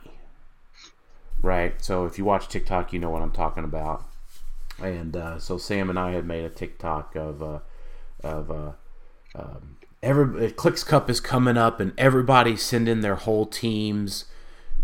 Right? 1.42 1.82
So 1.82 2.04
if 2.04 2.18
you 2.18 2.24
watch 2.24 2.48
tiktok 2.48 2.92
you 2.92 2.98
know 2.98 3.10
what 3.10 3.22
i'm 3.22 3.32
talking 3.32 3.64
about. 3.64 4.04
And 4.80 5.16
uh, 5.16 5.38
so 5.38 5.58
sam 5.58 5.90
and 5.90 5.98
i 5.98 6.12
had 6.12 6.26
made 6.26 6.44
a 6.44 6.50
tiktok 6.50 7.14
of 7.16 7.42
uh, 7.42 7.58
of 8.22 8.50
uh, 8.50 8.72
um, 9.34 9.76
every 10.02 10.50
clicks 10.52 10.84
cup 10.84 11.08
is 11.08 11.20
coming 11.20 11.56
up 11.56 11.80
and 11.80 11.92
everybody's 11.96 12.62
sending 12.62 13.00
their 13.00 13.16
whole 13.16 13.46
teams 13.46 14.26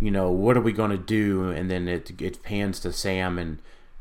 you 0.00 0.10
know 0.10 0.30
what 0.30 0.56
are 0.56 0.60
we 0.60 0.72
going 0.72 0.90
to 0.90 0.96
do? 0.98 1.50
And 1.50 1.70
then 1.70 1.88
it 1.88 2.20
it 2.20 2.42
pans 2.42 2.80
to 2.80 2.92
sam 2.92 3.38
and 3.38 3.58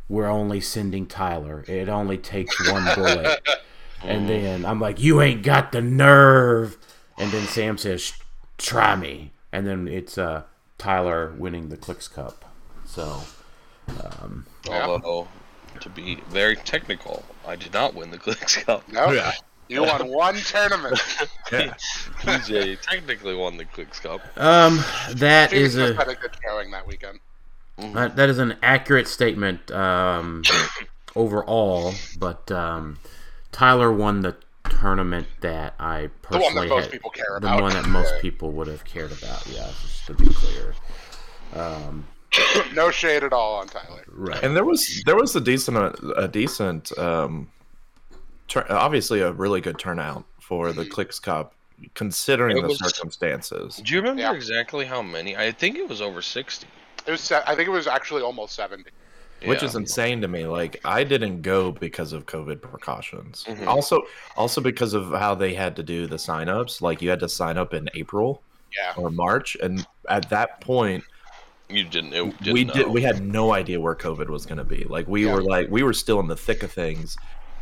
we're 0.09 0.27
only 0.27 0.59
sending 0.61 1.05
tyler 1.05 1.63
it 1.67 1.89
only 1.89 2.17
takes 2.17 2.69
one 2.71 2.85
bullet 2.95 3.39
and 4.03 4.29
then 4.29 4.63
I'm 4.63 4.79
like, 4.79 5.01
"You 5.01 5.21
ain't 5.21 5.41
got 5.41 5.71
the 5.71 5.81
nerve." 5.81 6.77
And 7.17 7.31
then 7.31 7.47
Sam 7.47 7.79
says, 7.79 8.13
"Try 8.59 8.95
me." 8.95 9.31
And 9.51 9.65
then 9.65 9.87
it's 9.87 10.19
uh, 10.19 10.43
Tyler 10.77 11.33
winning 11.35 11.69
the 11.69 11.77
Clicks 11.77 12.07
Cup. 12.07 12.45
So 12.85 13.21
Yeah. 13.87 14.85
Although, 14.85 15.27
to 15.79 15.89
be 15.89 16.19
very 16.29 16.55
technical, 16.57 17.25
I 17.47 17.55
did 17.55 17.73
not 17.73 17.95
win 17.95 18.11
the 18.11 18.19
Clicks 18.19 18.57
Cup. 18.57 18.87
No, 18.87 19.11
Yeah. 19.11 19.31
you 19.67 19.81
won 19.81 20.07
one 20.07 20.35
tournament. 20.35 20.99
Yeah. 21.51 21.73
DJ 22.21 22.79
technically 22.79 23.33
won 23.35 23.57
the 23.57 23.65
Clicks 23.65 23.99
Cup. 23.99 24.21
um, 24.37 24.77
that 25.13 25.49
Phoenix 25.49 25.73
is 25.73 25.77
a 25.77 25.95
had 25.95 26.07
a 26.07 26.15
good 26.15 26.31
showing 26.45 26.69
that 26.69 26.85
weekend. 26.85 27.19
That, 27.77 28.15
that 28.15 28.29
is 28.29 28.39
an 28.39 28.57
accurate 28.63 29.07
statement 29.07 29.69
um, 29.71 30.43
overall. 31.15 31.93
But 32.19 32.51
um, 32.51 32.97
Tyler 33.51 33.91
won 33.91 34.21
the 34.21 34.35
tournament 34.69 35.27
that 35.41 35.75
I 35.79 36.09
personally 36.21 36.21
The 36.21 36.27
personally 36.27 36.55
one 36.57 36.67
that 36.69 36.75
most 36.75 36.83
had- 36.83 36.91
people 36.91 37.09
care 37.11 37.37
about. 37.37 37.57
the 37.57 37.61
one 37.63 37.73
that 37.73 37.87
most 37.87 38.13
people 38.21 38.51
would 38.51 38.67
have 38.67 38.83
cared 38.85 39.11
about. 39.11 39.45
Yeah, 39.47 39.67
just 39.81 40.05
to 40.07 40.13
be 40.13 40.27
clear. 40.27 40.73
Um, 41.55 42.05
no 42.73 42.91
shade 42.91 43.23
at 43.23 43.31
all 43.33 43.55
on 43.55 43.67
Tyler. 43.67 44.03
right. 44.07 44.43
And 44.43 44.55
there 44.55 44.65
was 44.65 45.01
there 45.05 45.15
was 45.15 45.35
a 45.35 45.41
decent 45.41 45.77
a 46.17 46.27
decent 46.27 46.95
um, 46.97 47.49
tur- 48.47 48.65
obviously 48.69 49.21
a 49.21 49.31
really 49.31 49.61
good 49.61 49.79
turnout 49.79 50.25
for 50.41 50.73
the 50.73 50.85
Clicks 50.85 51.19
Cup, 51.19 51.53
considering 51.93 52.57
It 52.57 52.61
the 52.61 52.67
was- 52.67 52.79
circumstances. 52.79 53.77
Do 53.83 53.93
you 53.93 54.01
remember 54.01 54.21
Yeah. 54.23 54.33
exactly 54.33 54.85
how 54.85 55.01
many? 55.01 55.37
I 55.37 55.51
think 55.51 55.77
it 55.77 55.87
was 55.87 56.01
over 56.01 56.21
60. 56.21 56.67
It 57.07 57.11
was. 57.11 57.31
I 57.31 57.55
think 57.55 57.67
it 57.67 57.71
was 57.71 57.87
actually 57.87 58.21
almost 58.21 58.55
seventy. 58.55 58.91
which 59.45 59.61
Yeah. 59.61 59.67
is 59.67 59.75
insane 59.75 60.19
to 60.21 60.27
me. 60.27 60.47
Like 60.47 60.81
I 60.83 61.03
didn't 61.03 61.43
go 61.43 61.71
because 61.71 62.11
of 62.11 62.25
COVID 62.25 62.59
precautions. 62.59 63.45
Mhm. 63.47 63.67
Also, 63.67 64.01
also 64.35 64.61
because 64.61 64.95
of 64.95 65.11
how 65.11 65.35
they 65.35 65.53
had 65.53 65.75
to 65.75 65.83
do 65.83 66.07
the 66.07 66.15
signups. 66.15 66.81
Like 66.81 67.03
you 67.03 67.11
had 67.11 67.19
to 67.19 67.29
sign 67.29 67.55
up 67.55 67.71
in 67.75 67.87
April 67.93 68.41
Yeah. 68.75 68.93
or 68.97 69.11
March, 69.11 69.55
and 69.61 69.85
at 70.09 70.27
that 70.31 70.59
point, 70.61 71.03
You 71.69 71.83
didn't. 71.83 72.13
It, 72.13 72.37
didn't 72.39 72.53
we 72.53 72.63
know. 72.63 72.73
did 72.73 72.87
we 72.87 73.03
had 73.03 73.21
no 73.21 73.53
idea 73.53 73.79
where 73.79 73.93
COVID 73.93 74.27
was 74.29 74.45
going 74.47 74.57
to 74.57 74.63
be. 74.63 74.85
Like 74.85 75.07
we 75.07 75.25
Yeah. 75.27 75.35
were 75.35 75.43
like 75.43 75.67
we 75.69 75.83
were 75.83 75.93
still 75.93 76.19
in 76.19 76.27
the 76.27 76.35
thick 76.35 76.63
of 76.63 76.71
things, 76.71 77.15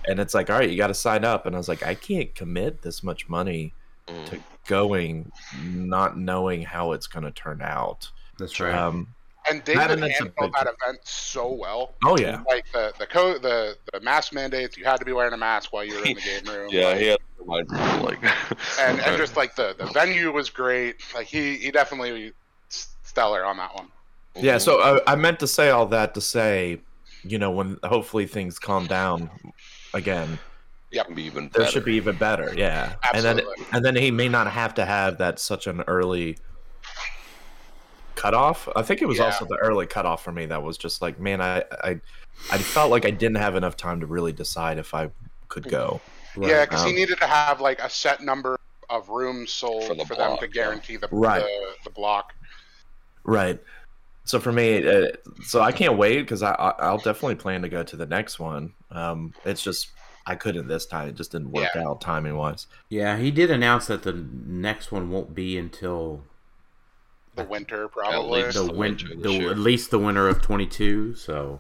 and 0.07 0.17
it's 0.17 0.33
like 0.33 0.49
all 0.49 0.57
right, 0.59 0.69
you 0.69 0.77
got 0.77 0.87
to 0.87 0.93
sign 0.93 1.25
up, 1.25 1.45
and 1.45 1.55
I 1.55 1.57
was 1.59 1.67
like, 1.67 1.83
I 1.85 1.93
can't 1.93 2.33
commit 2.35 2.83
this 2.83 3.03
much 3.03 3.27
money 3.27 3.73
Mm. 4.07 4.29
to 4.29 4.39
going, 4.67 5.29
not 5.61 6.17
knowing 6.17 6.61
how 6.61 6.93
it's 6.93 7.07
going 7.07 7.23
to 7.25 7.31
turn 7.31 7.61
out. 7.61 8.09
That's 8.39 8.59
right. 8.61 8.73
Um, 8.73 9.07
And 9.49 9.63
David 9.63 9.91
and 9.91 10.03
handled 10.03 10.53
that 10.53 10.67
event 10.67 10.99
so 11.03 11.51
well. 11.51 11.93
oh 12.03 12.17
yeah, 12.17 12.41
Like 12.49 12.65
the 12.73 12.93
the 12.97 13.05
co- 13.05 13.37
the 13.37 13.77
the 13.93 13.99
mask 13.99 14.33
mandates, 14.33 14.77
you 14.77 14.85
had 14.85 14.97
to 14.97 15.05
be 15.05 15.11
wearing 15.13 15.33
a 15.33 15.37
mask 15.37 15.71
while 15.71 15.83
you 15.83 15.95
were 15.95 16.03
in 16.03 16.15
the 16.15 16.21
game 16.21 16.45
room. 16.45 16.69
Yeah, 16.71 16.87
like, 16.87 16.97
he 16.97 17.07
had 17.07 17.17
to 17.19 17.43
remind 17.43 17.69
people, 17.69 18.05
like. 18.05 18.23
and 18.79 18.99
and 18.99 19.17
just 19.17 19.37
like 19.37 19.55
the 19.55 19.75
the 19.77 19.85
venue 19.87 20.31
was 20.31 20.49
great. 20.49 20.95
Like 21.13 21.27
he 21.27 21.57
he 21.57 21.71
definitely 21.71 22.33
stellar 22.69 23.45
on 23.45 23.57
that 23.57 23.73
one. 23.75 23.87
Yeah, 24.35 24.57
so 24.57 24.81
I, 24.81 25.13
I 25.13 25.15
meant 25.15 25.39
to 25.39 25.47
say 25.47 25.69
all 25.69 25.85
that 25.87 26.13
to 26.15 26.21
say, 26.21 26.81
you 27.23 27.37
know, 27.37 27.51
when 27.51 27.77
hopefully 27.83 28.25
things 28.27 28.59
calm 28.59 28.85
down 28.85 29.29
again, 29.93 30.37
Can 30.91 31.13
be 31.13 31.23
even 31.23 31.49
there 31.53 31.67
should 31.67 31.85
be 31.85 31.95
even 31.95 32.17
better. 32.17 32.53
Yeah, 32.55 32.95
Absolutely. 33.03 33.41
and 33.43 33.57
then 33.59 33.65
and 33.73 33.85
then 33.85 33.95
he 33.95 34.11
may 34.11 34.27
not 34.27 34.47
have 34.47 34.73
to 34.75 34.85
have 34.85 35.17
that 35.19 35.39
such 35.39 35.67
an 35.67 35.81
early 35.87 36.37
cutoff. 38.25 38.67
I 38.75 38.81
think 38.81 39.01
it 39.01 39.07
was 39.07 39.17
Yeah. 39.19 39.25
also 39.25 39.45
the 39.45 39.57
early 39.57 39.85
cutoff 39.85 40.23
for 40.23 40.31
me 40.31 40.45
that 40.47 40.61
was 40.63 40.77
just 40.77 41.01
like, 41.01 41.19
man, 41.19 41.41
I 41.41 41.63
I 41.83 41.99
I 42.51 42.57
felt 42.57 42.91
like 42.91 43.05
I 43.05 43.11
didn't 43.11 43.37
have 43.37 43.55
enough 43.55 43.77
time 43.77 43.99
to 44.01 44.05
really 44.07 44.33
decide 44.33 44.77
if 44.77 44.93
I 44.93 45.09
could 45.47 45.69
go. 45.69 46.01
Right. 46.35 46.49
Yeah, 46.49 46.65
because 46.65 46.83
he 46.83 46.89
Um, 46.89 46.95
needed 46.95 47.19
to 47.19 47.27
have 47.27 47.61
like 47.61 47.79
a 47.79 47.89
set 47.89 48.21
number 48.21 48.59
of 48.89 49.09
rooms 49.09 49.51
sold 49.51 49.83
For 49.83 49.89
for, 49.89 49.95
the 49.95 50.15
them 50.15 50.29
block, 50.31 50.39
to 50.41 50.47
yeah. 50.47 50.51
guarantee 50.53 50.97
the 50.97 51.07
Right. 51.11 51.41
the, 51.43 51.73
the 51.85 51.89
block. 51.91 52.33
Right. 53.23 53.59
So 54.25 54.39
for 54.39 54.51
me, 54.51 54.85
uh, 54.87 55.07
so 55.45 55.61
I 55.61 55.71
can't 55.71 55.97
wait 55.97 56.21
because 56.21 56.41
I 56.43 56.53
I- 56.53 56.75
I'll 56.79 56.97
definitely 56.97 57.35
plan 57.35 57.61
to 57.61 57.69
go 57.69 57.83
to 57.83 57.95
the 57.95 58.05
next 58.07 58.39
one. 58.39 58.73
Um, 58.91 59.33
it's 59.45 59.61
just 59.61 59.89
I 60.25 60.33
couldn't 60.35 60.67
this 60.67 60.87
time; 60.87 61.07
it 61.09 61.15
just 61.15 61.31
didn't 61.31 61.51
work 61.51 61.69
Yeah. 61.75 61.87
out 61.87 62.01
timing 62.01 62.35
wise. 62.35 62.65
Yeah, 62.89 63.17
he 63.17 63.29
did 63.29 63.51
announce 63.51 63.85
that 63.87 64.01
the 64.01 64.13
next 64.13 64.91
one 64.91 65.11
won't 65.11 65.35
be 65.35 65.57
until 65.57 66.23
The 67.35 67.43
winter 67.43 67.87
probably. 67.87 68.43
least. 68.43 68.57
the 68.57 68.63
the 68.65 68.73
winter 68.73 69.07
this 69.09 69.17
the 69.23 69.47
at 69.49 69.57
least 69.57 69.91
the 69.91 69.99
winter 69.99 70.27
of 70.27 70.41
22. 70.41 71.15
So 71.15 71.59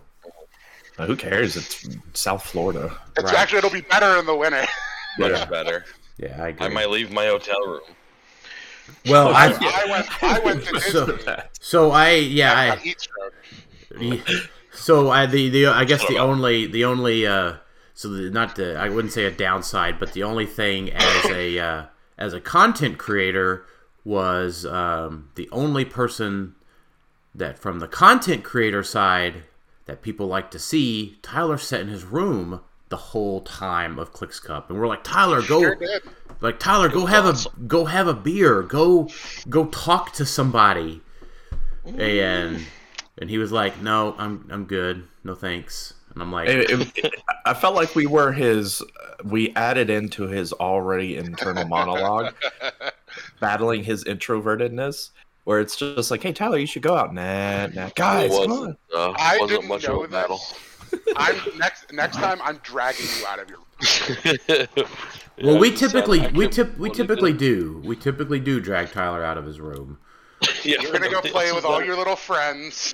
Uh, 0.97 1.05
who 1.07 1.15
cares? 1.15 1.55
It's 1.57 1.87
South 2.13 2.45
Florida. 2.45 2.95
It's 3.17 3.25
Right. 3.25 3.35
actually 3.35 3.57
it'll 3.59 3.69
be 3.69 3.81
better 3.81 4.17
in 4.17 4.25
the 4.25 4.35
winter. 4.35 4.65
Much 5.19 5.31
Yeah. 5.31 5.45
better. 5.45 5.85
yeah, 6.17 6.41
I 6.43 6.47
agree. 6.49 6.65
I 6.65 6.69
might 6.69 6.89
leave 6.89 7.11
my 7.11 7.25
hotel 7.27 7.59
room. 7.67 7.81
well, 9.09 9.29
I 9.35 9.47
I 9.47 9.85
went 9.91 10.23
I 10.23 10.39
went 10.39 10.63
to 10.65 10.79
So- 10.91 11.05
Disney. 11.17 11.33
so 11.59 11.91
I 11.91 12.11
yeah 12.15 12.53
I 12.53 12.71
I 12.71 12.75
heat 12.77 13.01
stroke. 13.01 13.33
so 14.73 15.09
I 15.09 15.25
the, 15.25 15.49
the 15.49 15.67
I 15.67 15.85
guess 15.85 16.01
Shut 16.01 16.09
the 16.09 16.17
up. 16.17 16.27
only 16.29 16.67
the 16.67 16.85
only 16.85 17.25
uh 17.25 17.55
so 17.93 18.09
the, 18.09 18.29
not 18.29 18.55
the 18.55 18.75
I 18.77 18.89
wouldn't 18.89 19.13
say 19.13 19.25
a 19.25 19.31
downside, 19.31 19.99
but 19.99 20.13
the 20.13 20.23
only 20.23 20.45
thing 20.45 20.91
as 20.91 21.25
a 21.25 21.57
uh, 21.59 21.83
as 22.17 22.33
a 22.33 22.41
content 22.41 22.97
creator 22.97 23.65
was 24.05 24.65
um, 24.65 25.29
the 25.35 25.49
only 25.51 25.83
person 25.83 26.55
that 27.33 27.59
from 27.59 27.79
the 27.79 27.87
content 27.87 28.43
creator 28.45 28.83
side 28.83 29.43
that 29.87 30.01
people 30.01 30.27
like 30.27 30.49
to 30.51 30.59
see 30.59 31.17
Tyler 31.21 31.57
sat 31.57 31.81
in 31.81 31.89
his 31.89 32.05
room 32.05 32.61
the 32.89 32.95
whole 32.97 33.41
time 33.41 33.99
of 33.99 34.13
Clicks 34.13 34.39
Cup, 34.39 34.69
and 34.69 34.79
we're 34.79 34.87
like 34.87 35.03
Tyler 35.03 35.41
go 35.41 35.59
Sure 35.61 35.77
like 36.39 36.59
Tyler 36.59 36.87
go 36.87 37.01
was 37.01 37.09
have 37.09 37.25
a 37.25 37.65
go 37.67 37.85
have 37.85 38.07
a 38.07 38.13
beer. 38.13 38.61
Go 38.61 39.09
go 39.49 39.65
talk 39.65 40.13
to 40.13 40.25
somebody. 40.25 41.01
And 41.85 42.61
and 43.17 43.29
he 43.29 43.37
was 43.37 43.51
like 43.51 43.81
no 43.81 44.15
I'm 44.17 44.47
I'm 44.51 44.65
good. 44.65 45.07
No 45.23 45.33
thanks. 45.35 45.93
And 46.13 46.21
I'm 46.21 46.31
like 46.31 46.47
It- 46.47 46.69
it- 47.03 47.13
I 47.45 47.53
felt 47.53 47.75
like 47.75 47.93
we 47.95 48.05
were 48.07 48.31
his. 48.31 48.81
We 49.23 49.53
added 49.55 49.89
into 49.89 50.27
his 50.27 50.51
already 50.53 51.15
internal 51.15 51.65
monologue, 51.67 52.33
battling 53.39 53.83
his 53.83 54.03
introvertedness. 54.03 55.11
Where 55.43 55.59
it's 55.59 55.75
just 55.75 56.09
like, 56.09 56.23
hey 56.23 56.33
Tyler, 56.33 56.57
you 56.57 56.65
should 56.65 56.81
go 56.81 56.97
out. 56.97 57.13
Nah, 57.13 57.67
nah, 57.67 57.89
guys, 57.95 58.31
it 58.31 58.41
come 58.41 58.51
on. 58.51 58.59
wasn't, 58.59 58.79
uh, 58.95 59.13
I 59.15 59.37
wasn't 59.39 59.61
didn't 59.61 59.69
much 59.69 59.87
know 59.87 59.99
of 60.01 60.09
a 60.09 60.11
battle. 60.11 60.41
I'm 61.17 61.35
next 61.57 61.93
next 61.93 62.17
time 62.17 62.39
I'm 62.43 62.57
dragging 62.63 63.05
you 63.19 63.27
out 63.27 63.39
of 63.39 63.49
your 63.49 63.59
room. 63.59 64.67
well 65.43 65.59
we 65.59 65.69
Yeah, 65.69 65.75
so 65.75 65.87
typically 65.87 66.27
we 66.31 66.47
tip 66.47 66.75
we 66.79 66.89
typically 66.89 67.31
it- 67.31 67.37
do 67.37 67.81
we 67.85 67.95
typically 67.95 68.39
do 68.39 68.59
drag 68.59 68.91
Tyler 68.91 69.23
out 69.23 69.37
of 69.37 69.45
his 69.45 69.59
room 69.59 69.99
Yeah, 70.63 70.81
You're 70.81 70.91
gonna 70.91 71.09
go 71.09 71.21
play 71.21 71.51
with 71.51 71.63
all 71.65 71.83
your 71.83 71.95
little 71.95 72.15
friends. 72.15 72.93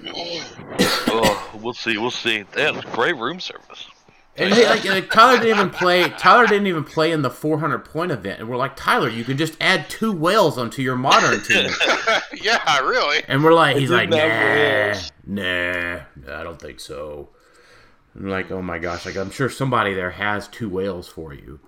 Oh, 1.07 1.59
we'll 1.61 1.73
see. 1.73 1.97
We'll 1.97 2.11
see. 2.11 2.43
They 2.51 2.63
have 2.63 2.83
great 2.91 3.15
room 3.15 3.39
service. 3.39 3.87
And 4.37 4.53
they, 4.53 4.65
like, 4.65 4.85
like, 4.85 5.09
Tyler 5.09 5.39
didn't 5.39 5.57
even 5.57 5.69
play. 5.69 6.09
Tyler 6.09 6.47
didn't 6.47 6.67
even 6.67 6.85
play 6.85 7.11
in 7.11 7.21
the 7.21 7.29
400 7.29 7.79
point 7.79 8.11
event, 8.11 8.39
and 8.39 8.49
we're 8.49 8.55
like, 8.55 8.77
Tyler, 8.77 9.09
you 9.09 9.25
can 9.25 9.37
just 9.37 9.57
add 9.59 9.89
two 9.89 10.11
whales 10.11 10.57
onto 10.57 10.81
your 10.81 10.95
modern 10.95 11.41
team. 11.43 11.69
yeah, 12.41 12.79
really. 12.79 13.23
And 13.27 13.43
we're 13.43 13.53
like, 13.53 13.75
he's 13.75 13.91
like, 13.91 14.09
didn't 14.09 15.11
nah, 15.25 16.01
nah, 16.15 16.39
I 16.39 16.43
don't 16.43 16.61
think 16.61 16.79
so. 16.79 17.29
I'm 18.15 18.27
like, 18.27 18.51
oh 18.51 18.61
my 18.61 18.77
gosh, 18.77 19.05
like 19.05 19.15
I'm 19.15 19.31
sure 19.31 19.49
somebody 19.49 19.93
there 19.93 20.11
has 20.11 20.47
two 20.47 20.69
whales 20.69 21.07
for 21.07 21.33
you. 21.33 21.59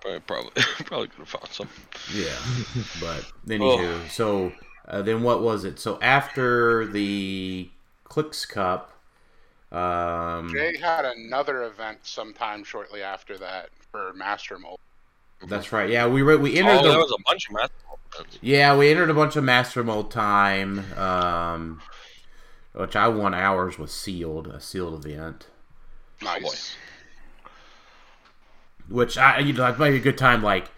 Probably, 0.00 0.20
probably, 0.20 0.50
probably 0.84 1.08
could 1.08 1.18
have 1.18 1.28
found 1.28 1.48
some. 1.50 1.68
Yeah, 2.14 2.36
but 3.00 3.24
anywho, 3.46 4.08
so 4.10 4.52
uh, 4.86 5.02
then 5.02 5.22
what 5.22 5.42
was 5.42 5.64
it? 5.64 5.78
So 5.78 5.98
after 6.00 6.86
the 6.86 7.70
Clicks 8.04 8.44
Cup, 8.46 8.92
um, 9.72 10.48
Jay 10.52 10.76
had 10.76 11.04
another 11.04 11.64
event 11.64 11.98
sometime 12.02 12.64
shortly 12.64 13.02
after 13.02 13.36
that 13.38 13.70
for 13.90 14.12
Master 14.14 14.58
Mold. 14.58 14.78
that's 15.48 15.72
right. 15.72 15.88
Yeah, 15.90 16.06
we 16.06 16.22
re- 16.22 16.36
we 16.36 16.56
entered 16.58 16.78
Oh, 16.78 16.82
the 16.82 16.88
there 16.90 16.98
was 16.98 17.12
a 17.12 17.22
bunch 17.26 17.48
of 17.48 17.54
basketball 17.56 17.98
events. 18.14 18.38
Yeah, 18.42 18.76
we 18.76 18.90
entered 18.90 19.10
a 19.10 19.14
bunch 19.14 19.36
of 19.36 19.44
master 19.44 19.84
mold 19.84 20.10
time, 20.10 20.92
um, 20.96 21.82
which 22.72 22.96
I 22.96 23.08
won 23.08 23.34
ours 23.34 23.78
was 23.78 23.92
sealed, 23.92 24.46
a 24.48 24.60
sealed 24.60 25.04
event. 25.06 25.46
Nice. 26.22 26.76
Which 28.88 29.18
I, 29.18 29.40
you 29.40 29.52
know, 29.52 29.62
that 29.62 29.78
might 29.78 29.90
be 29.90 29.96
a 29.96 30.00
good 30.00 30.18
time. 30.18 30.42
Like, 30.42 30.70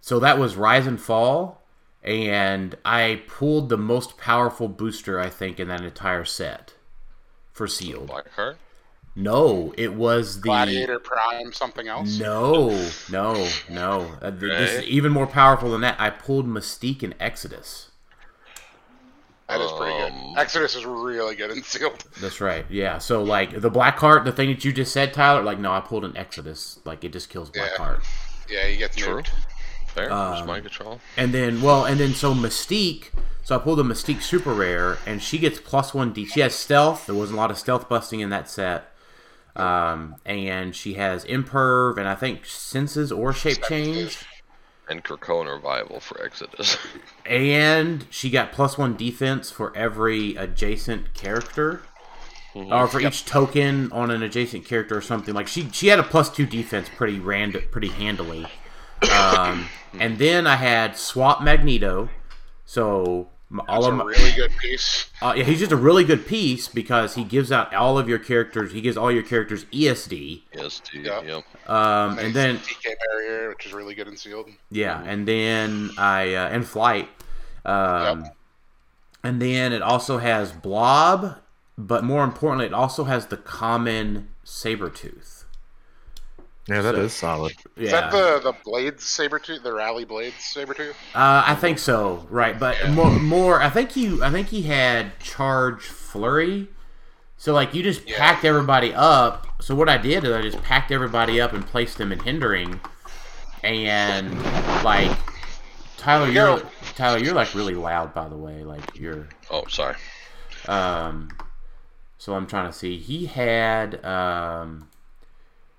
so 0.00 0.20
that 0.20 0.38
was 0.38 0.56
Rise 0.56 0.86
and 0.86 1.00
Fall, 1.00 1.62
and 2.02 2.76
I 2.84 3.22
pulled 3.26 3.68
the 3.68 3.76
most 3.76 4.18
powerful 4.18 4.68
booster 4.68 5.18
I 5.18 5.28
think 5.28 5.58
in 5.58 5.68
that 5.68 5.82
entire 5.82 6.24
set 6.24 6.74
for 7.56 7.66
sealed. 7.66 8.08
Blackheart. 8.10 8.56
No, 9.18 9.72
it 9.78 9.94
was 9.94 10.36
the 10.36 10.42
Gladiator 10.42 10.98
Prime, 10.98 11.50
something 11.54 11.88
else. 11.88 12.18
No, 12.18 12.68
no, 13.10 13.48
no. 13.70 14.12
Uh, 14.20 14.30
th- 14.30 14.40
This 14.40 14.70
is 14.72 14.78
Okay. 14.80 14.86
even 14.88 15.10
more 15.10 15.26
powerful 15.26 15.70
than 15.70 15.80
that. 15.80 15.96
I 15.98 16.10
pulled 16.10 16.46
Mystique 16.46 17.02
and 17.02 17.14
Exodus. 17.18 17.88
That 19.48 19.60
is 19.62 19.72
pretty 19.72 19.94
Um, 20.02 20.34
good. 20.34 20.40
Exodus 20.40 20.74
is 20.76 20.84
really 20.84 21.34
good 21.34 21.50
in 21.50 21.62
sealed. 21.62 22.04
That's 22.20 22.42
right. 22.42 22.66
Yeah. 22.68 22.98
So 22.98 23.22
like 23.22 23.58
the 23.60 23.70
Blackheart, 23.70 24.24
the 24.24 24.32
thing 24.32 24.50
that 24.50 24.64
you 24.66 24.72
just 24.72 24.92
said, 24.92 25.14
Tyler. 25.14 25.42
Like 25.42 25.58
no, 25.58 25.72
I 25.72 25.80
pulled 25.80 26.04
an 26.04 26.14
Exodus. 26.16 26.80
Like 26.84 27.02
it 27.04 27.12
just 27.12 27.30
kills 27.30 27.48
black 27.48 27.70
Yeah. 27.72 27.84
heart. 27.84 28.02
Yeah, 28.50 28.66
he 28.66 28.76
gets 28.76 28.96
True. 28.96 29.22
nuked. 29.22 29.30
Um, 30.04 30.46
my 30.46 30.60
control. 30.60 31.00
And 31.16 31.32
then 31.32 31.62
well, 31.62 31.84
and 31.84 31.98
then 32.00 32.14
so 32.14 32.34
Mystique. 32.34 33.06
So 33.42 33.54
I 33.54 33.58
pulled 33.58 33.78
a 33.78 33.84
Mystique 33.84 34.22
super 34.22 34.52
rare, 34.52 34.98
and 35.06 35.22
she 35.22 35.38
gets 35.38 35.60
plus 35.60 35.94
one 35.94 36.12
D. 36.12 36.24
She 36.26 36.40
has 36.40 36.54
stealth. 36.54 37.06
There 37.06 37.14
wasn't 37.14 37.38
a 37.38 37.40
lot 37.40 37.50
of 37.50 37.58
stealth 37.58 37.88
busting 37.88 38.20
in 38.20 38.30
that 38.30 38.48
set. 38.50 38.92
Um, 39.54 40.16
and 40.26 40.74
she 40.76 40.94
has 40.94 41.24
imperv, 41.24 41.96
and 41.96 42.06
I 42.08 42.14
think 42.14 42.44
senses 42.44 43.10
or 43.10 43.32
shape 43.32 43.62
change. 43.68 44.24
And 44.88 45.02
Krakoan 45.02 45.52
revival 45.52 45.98
for 46.00 46.22
Exodus. 46.22 46.76
And 47.24 48.06
she 48.08 48.30
got 48.30 48.52
plus 48.52 48.78
one 48.78 48.96
defense 48.96 49.50
for 49.50 49.76
every 49.76 50.36
adjacent 50.36 51.12
character. 51.14 51.82
or 52.54 52.86
for 52.86 53.00
each 53.00 53.24
token 53.24 53.90
on 53.90 54.10
an 54.12 54.22
adjacent 54.22 54.64
character 54.64 54.96
or 54.96 55.00
something. 55.00 55.34
Like 55.34 55.48
she 55.48 55.68
she 55.70 55.88
had 55.88 55.98
a 55.98 56.04
plus 56.04 56.30
two 56.30 56.46
defense 56.46 56.88
pretty 56.94 57.18
random, 57.18 57.62
pretty 57.72 57.88
handily. 57.88 58.46
Um, 59.10 59.66
and 60.00 60.18
then 60.18 60.46
I 60.46 60.56
had 60.56 60.96
swap 60.96 61.42
Magneto. 61.42 62.08
So 62.64 63.28
m- 63.50 63.60
all 63.68 63.82
That's 63.82 63.86
of 63.86 63.94
a 63.94 63.96
my, 63.96 64.04
really 64.04 64.32
good 64.32 64.50
piece. 64.60 65.08
uh, 65.22 65.34
yeah, 65.36 65.44
he's 65.44 65.60
just 65.60 65.72
a 65.72 65.76
really 65.76 66.04
good 66.04 66.26
piece 66.26 66.66
because 66.68 67.14
he 67.14 67.22
gives 67.24 67.52
out 67.52 67.72
all 67.74 67.96
of 67.98 68.08
your 68.08 68.18
characters. 68.18 68.72
He 68.72 68.80
gives 68.80 68.96
all 68.96 69.10
your 69.12 69.22
characters 69.22 69.64
ESD. 69.66 70.42
yes, 70.54 70.80
D. 70.92 71.00
Yeah. 71.02 71.22
Yep. 71.22 71.70
Um, 71.70 72.18
and 72.18 72.34
then 72.34 72.58
TK 72.58 72.94
barrier, 73.10 73.48
which 73.50 73.66
is 73.66 73.72
really 73.72 73.94
good 73.94 74.08
in 74.08 74.16
sealed. 74.16 74.48
Yeah, 74.70 75.02
and 75.04 75.26
then 75.28 75.90
I 75.96 76.34
uh, 76.34 76.48
and 76.48 76.66
flight, 76.66 77.08
um, 77.64 78.22
Yep. 78.24 78.36
and 79.24 79.42
then 79.42 79.72
it 79.72 79.82
also 79.82 80.18
has 80.18 80.52
blob, 80.52 81.36
but 81.78 82.02
more 82.04 82.24
importantly, 82.24 82.66
it 82.66 82.74
also 82.74 83.04
has 83.04 83.26
the 83.26 83.36
common 83.36 84.28
Sabretooth. 84.44 85.35
Yeah, 86.68 86.82
that 86.82 86.96
is 86.96 87.12
solid. 87.14 87.54
Yeah, 87.76 87.84
Is 87.84 87.90
that 87.92 88.10
the 88.10 88.40
the 88.42 88.52
blades 88.64 89.04
Sabretooth, 89.04 89.62
the 89.62 89.72
rally 89.72 90.04
blades 90.04 90.36
Sabretooth? 90.36 90.96
uh, 91.14 91.44
I 91.46 91.54
think 91.54 91.78
so. 91.78 92.26
Right, 92.30 92.58
but 92.58 92.90
more, 92.90 93.10
more. 93.10 93.62
I 93.62 93.70
think 93.70 93.96
you. 93.96 94.22
I 94.22 94.30
think 94.30 94.48
he 94.48 94.62
had 94.62 95.18
charge 95.20 95.82
flurry. 95.82 96.68
So 97.36 97.52
like 97.52 97.74
you 97.74 97.82
just 97.82 98.02
Yeah. 98.06 98.18
packed 98.18 98.44
everybody 98.44 98.92
up. 98.94 99.46
So 99.62 99.74
what 99.74 99.88
I 99.88 99.98
did 99.98 100.24
is 100.24 100.32
I 100.32 100.42
just 100.42 100.62
packed 100.62 100.90
everybody 100.90 101.40
up 101.40 101.52
and 101.52 101.64
placed 101.66 101.98
them 101.98 102.12
in 102.12 102.18
hindering, 102.20 102.80
and 103.62 104.42
like 104.82 105.16
Tyler, 105.96 106.28
you're 106.28 106.58
go. 106.60 106.68
Tyler, 106.94 107.18
you're 107.18 107.34
like 107.34 107.54
really 107.54 107.74
loud. 107.74 108.12
By 108.14 108.28
the 108.28 108.36
way, 108.36 108.64
like 108.64 108.98
you're. 108.98 109.28
Oh, 109.50 109.64
sorry. 109.68 109.96
Um, 110.66 111.30
so 112.18 112.34
I'm 112.34 112.46
trying 112.46 112.70
to 112.70 112.76
see. 112.76 112.98
He 112.98 113.26
had 113.26 114.04
um, 114.04 114.88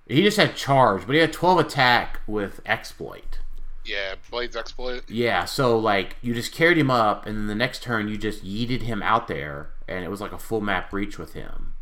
he 0.08 0.22
just 0.22 0.36
had 0.36 0.56
charge, 0.56 1.06
but 1.06 1.14
he 1.14 1.20
had 1.20 1.32
12 1.32 1.58
attack 1.58 2.20
with 2.26 2.60
exploit. 2.66 3.38
Yeah, 3.84 4.16
blades 4.30 4.54
exploit. 4.56 5.08
Yeah, 5.08 5.44
so 5.46 5.78
like 5.78 6.16
you 6.20 6.34
just 6.34 6.52
carried 6.52 6.76
him 6.78 6.90
up, 6.90 7.26
and 7.26 7.38
then 7.38 7.46
the 7.46 7.54
next 7.54 7.82
turn 7.82 8.08
you 8.08 8.18
just 8.18 8.44
yeeted 8.44 8.82
him 8.82 9.02
out 9.02 9.28
there, 9.28 9.70
and 9.86 10.04
it 10.04 10.10
was 10.10 10.20
like 10.20 10.32
a 10.32 10.38
full 10.38 10.60
map 10.60 10.90
breach 10.90 11.18
with 11.18 11.32
him. 11.34 11.74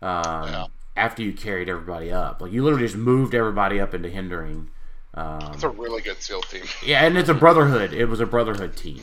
Um, 0.00 0.22
Yeah. 0.48 0.66
After 0.96 1.22
you 1.22 1.32
carried 1.32 1.68
everybody 1.68 2.12
up, 2.12 2.40
like 2.40 2.52
you 2.52 2.62
literally 2.62 2.86
just 2.86 2.96
moved 2.96 3.34
everybody 3.34 3.80
up 3.80 3.94
into 3.94 4.08
hindering. 4.08 4.68
Um, 5.14 5.50
It's 5.52 5.64
a 5.64 5.68
really 5.68 6.00
good 6.02 6.22
SEAL 6.22 6.42
team. 6.42 6.62
yeah, 6.86 7.04
and 7.04 7.18
it's 7.18 7.28
a 7.28 7.34
brotherhood. 7.34 7.92
It 7.92 8.06
was 8.06 8.20
a 8.20 8.26
brotherhood 8.26 8.76
team. 8.76 9.02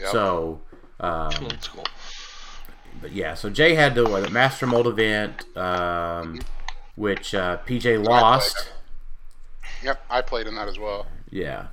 Yep. 0.00 0.10
So, 0.10 0.60
um, 1.00 1.30
cool. 1.72 1.84
but 3.00 3.12
yeah, 3.12 3.34
so 3.34 3.50
Jay 3.50 3.74
had 3.74 3.94
the, 3.94 4.04
what, 4.08 4.24
the 4.24 4.30
Master 4.30 4.66
Mold 4.66 4.88
event, 4.88 5.44
um, 5.56 6.40
which 6.94 7.34
uh, 7.34 7.58
PJ 7.66 8.04
lost. 8.04 8.70
Yep, 9.82 10.04
I 10.10 10.20
played 10.22 10.46
in 10.46 10.54
that 10.56 10.68
as 10.68 10.78
well. 10.78 11.06
Yeah. 11.30 11.66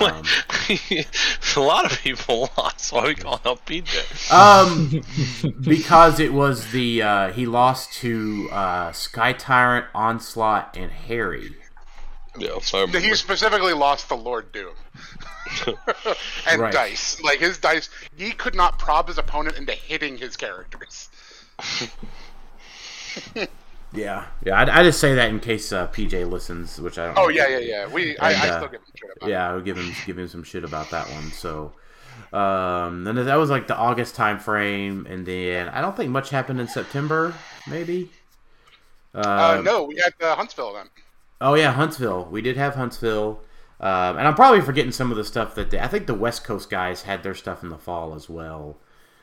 Um, 0.00 0.22
a 1.56 1.60
lot 1.60 1.84
of 1.90 1.98
people 2.00 2.48
lost. 2.58 2.92
Why 2.92 3.04
are 3.04 3.06
we 3.08 3.14
calling 3.14 3.40
out 3.44 3.64
PJ? 3.66 4.32
um, 4.32 5.02
because 5.60 6.18
it 6.18 6.32
was 6.32 6.72
the 6.72 7.02
uh, 7.02 7.32
he 7.32 7.46
lost 7.46 7.92
to 7.94 8.48
uh, 8.50 8.92
Sky 8.92 9.32
Tyrant, 9.32 9.86
Onslaught, 9.94 10.76
and 10.76 10.90
Harry. 10.90 11.56
Yeah, 12.38 12.58
so 12.62 12.86
He 12.86 13.14
specifically 13.14 13.72
lost 13.72 14.08
to 14.08 14.14
Lord 14.14 14.52
Doom. 14.52 14.74
and 16.48 16.60
Right. 16.60 16.72
dice. 16.72 17.20
Like 17.20 17.40
his 17.40 17.58
dice 17.58 17.90
he 18.16 18.30
could 18.32 18.54
not 18.54 18.78
prob 18.78 19.08
his 19.08 19.18
opponent 19.18 19.56
into 19.58 19.72
hitting 19.72 20.16
his 20.16 20.36
characters. 20.36 21.08
Yeah, 23.92 24.26
yeah. 24.44 24.54
I, 24.54 24.80
I 24.80 24.82
just 24.82 25.00
say 25.00 25.14
that 25.14 25.30
in 25.30 25.40
case 25.40 25.72
uh, 25.72 25.88
PJ 25.88 26.28
listens, 26.30 26.80
which 26.80 26.98
I 26.98 27.06
don't. 27.06 27.18
Oh 27.18 27.22
know. 27.24 27.28
yeah, 27.28 27.48
yeah, 27.48 27.58
yeah. 27.58 27.86
We 27.88 28.16
I, 28.18 28.32
And, 28.32 28.42
I 28.42 28.48
uh, 28.48 28.58
still 28.58 28.68
give 28.68 28.80
him 28.80 28.86
shit 28.94 29.10
about 29.16 29.28
Yeah, 29.28 29.50
I 29.50 29.54
would 29.54 29.64
give 29.64 29.76
him 29.76 29.92
give 30.06 30.18
him 30.18 30.28
some 30.28 30.44
shit 30.44 30.64
about 30.64 30.90
that 30.90 31.10
one. 31.10 31.32
So, 31.32 31.72
um, 32.32 33.04
then 33.04 33.16
that 33.16 33.34
was 33.36 33.50
like 33.50 33.66
the 33.66 33.76
August 33.76 34.14
time 34.14 34.38
frame, 34.38 35.06
and 35.10 35.26
then 35.26 35.68
I 35.68 35.80
don't 35.80 35.96
think 35.96 36.10
much 36.10 36.30
happened 36.30 36.60
in 36.60 36.68
September. 36.68 37.34
Maybe. 37.68 38.10
it. 39.14 39.26
Uh, 39.26 39.56
Um, 39.58 39.64
no, 39.64 39.84
we 39.84 39.96
had 39.96 40.14
the 40.20 40.34
Huntsville 40.36 40.70
event. 40.70 40.90
Oh 41.40 41.54
yeah, 41.54 41.72
Huntsville. 41.72 42.26
We 42.30 42.42
did 42.42 42.56
have 42.56 42.76
Huntsville, 42.76 43.40
um, 43.80 44.18
and 44.18 44.28
I'm 44.28 44.34
probably 44.34 44.60
forgetting 44.60 44.92
some 44.92 45.10
of 45.10 45.16
the 45.16 45.24
stuff 45.24 45.56
that 45.56 45.70
they, 45.70 45.80
I 45.80 45.88
think 45.88 46.06
the 46.06 46.14
West 46.14 46.44
Coast 46.44 46.70
guys 46.70 47.02
had 47.02 47.24
their 47.24 47.34
stuff 47.34 47.64
in 47.64 47.70
the 47.70 47.78
fall 47.78 48.14
as 48.14 48.28
well. 48.28 48.76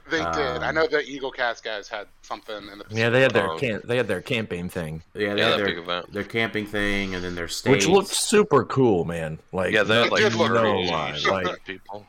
They 0.10 0.18
did. 0.20 0.28
I 0.64 0.70
um, 0.70 0.76
know 0.76 0.88
the 0.88 1.02
Eagle 1.02 1.32
Cast 1.32 1.64
guys 1.64 1.88
had 1.88 2.08
something 2.22 2.56
in 2.72 2.80
the 2.80 2.86
Yeah, 2.90 3.10
they 3.10 3.22
had 3.22 3.32
their 3.32 3.52
Oh. 3.52 3.58
camp. 3.58 3.84
They 3.86 3.98
had 3.98 4.08
their 4.08 4.22
camping 4.22 4.70
thing, 4.70 5.04
Yeah, 5.14 5.34
they 5.34 5.40
Yeah, 5.42 5.50
had 5.50 5.60
their, 5.60 5.66
big 5.66 5.78
event. 5.78 6.14
their 6.14 6.24
camping 6.24 6.66
thing, 6.66 7.16
and 7.16 7.24
then 7.24 7.36
their 7.36 7.48
states. 7.48 7.86
which 7.86 7.88
looked 7.88 8.10
super 8.10 8.64
cool, 8.66 9.06
man. 9.06 9.40
Like, 9.52 9.74
Yeah, 9.74 9.84
they 9.84 10.02
had 10.04 10.12
like 10.12 10.22
did 10.24 10.36
no 10.38 10.48
cool. 10.48 10.86
lie. 10.88 11.18
Like, 11.30 11.64
people. 11.66 12.06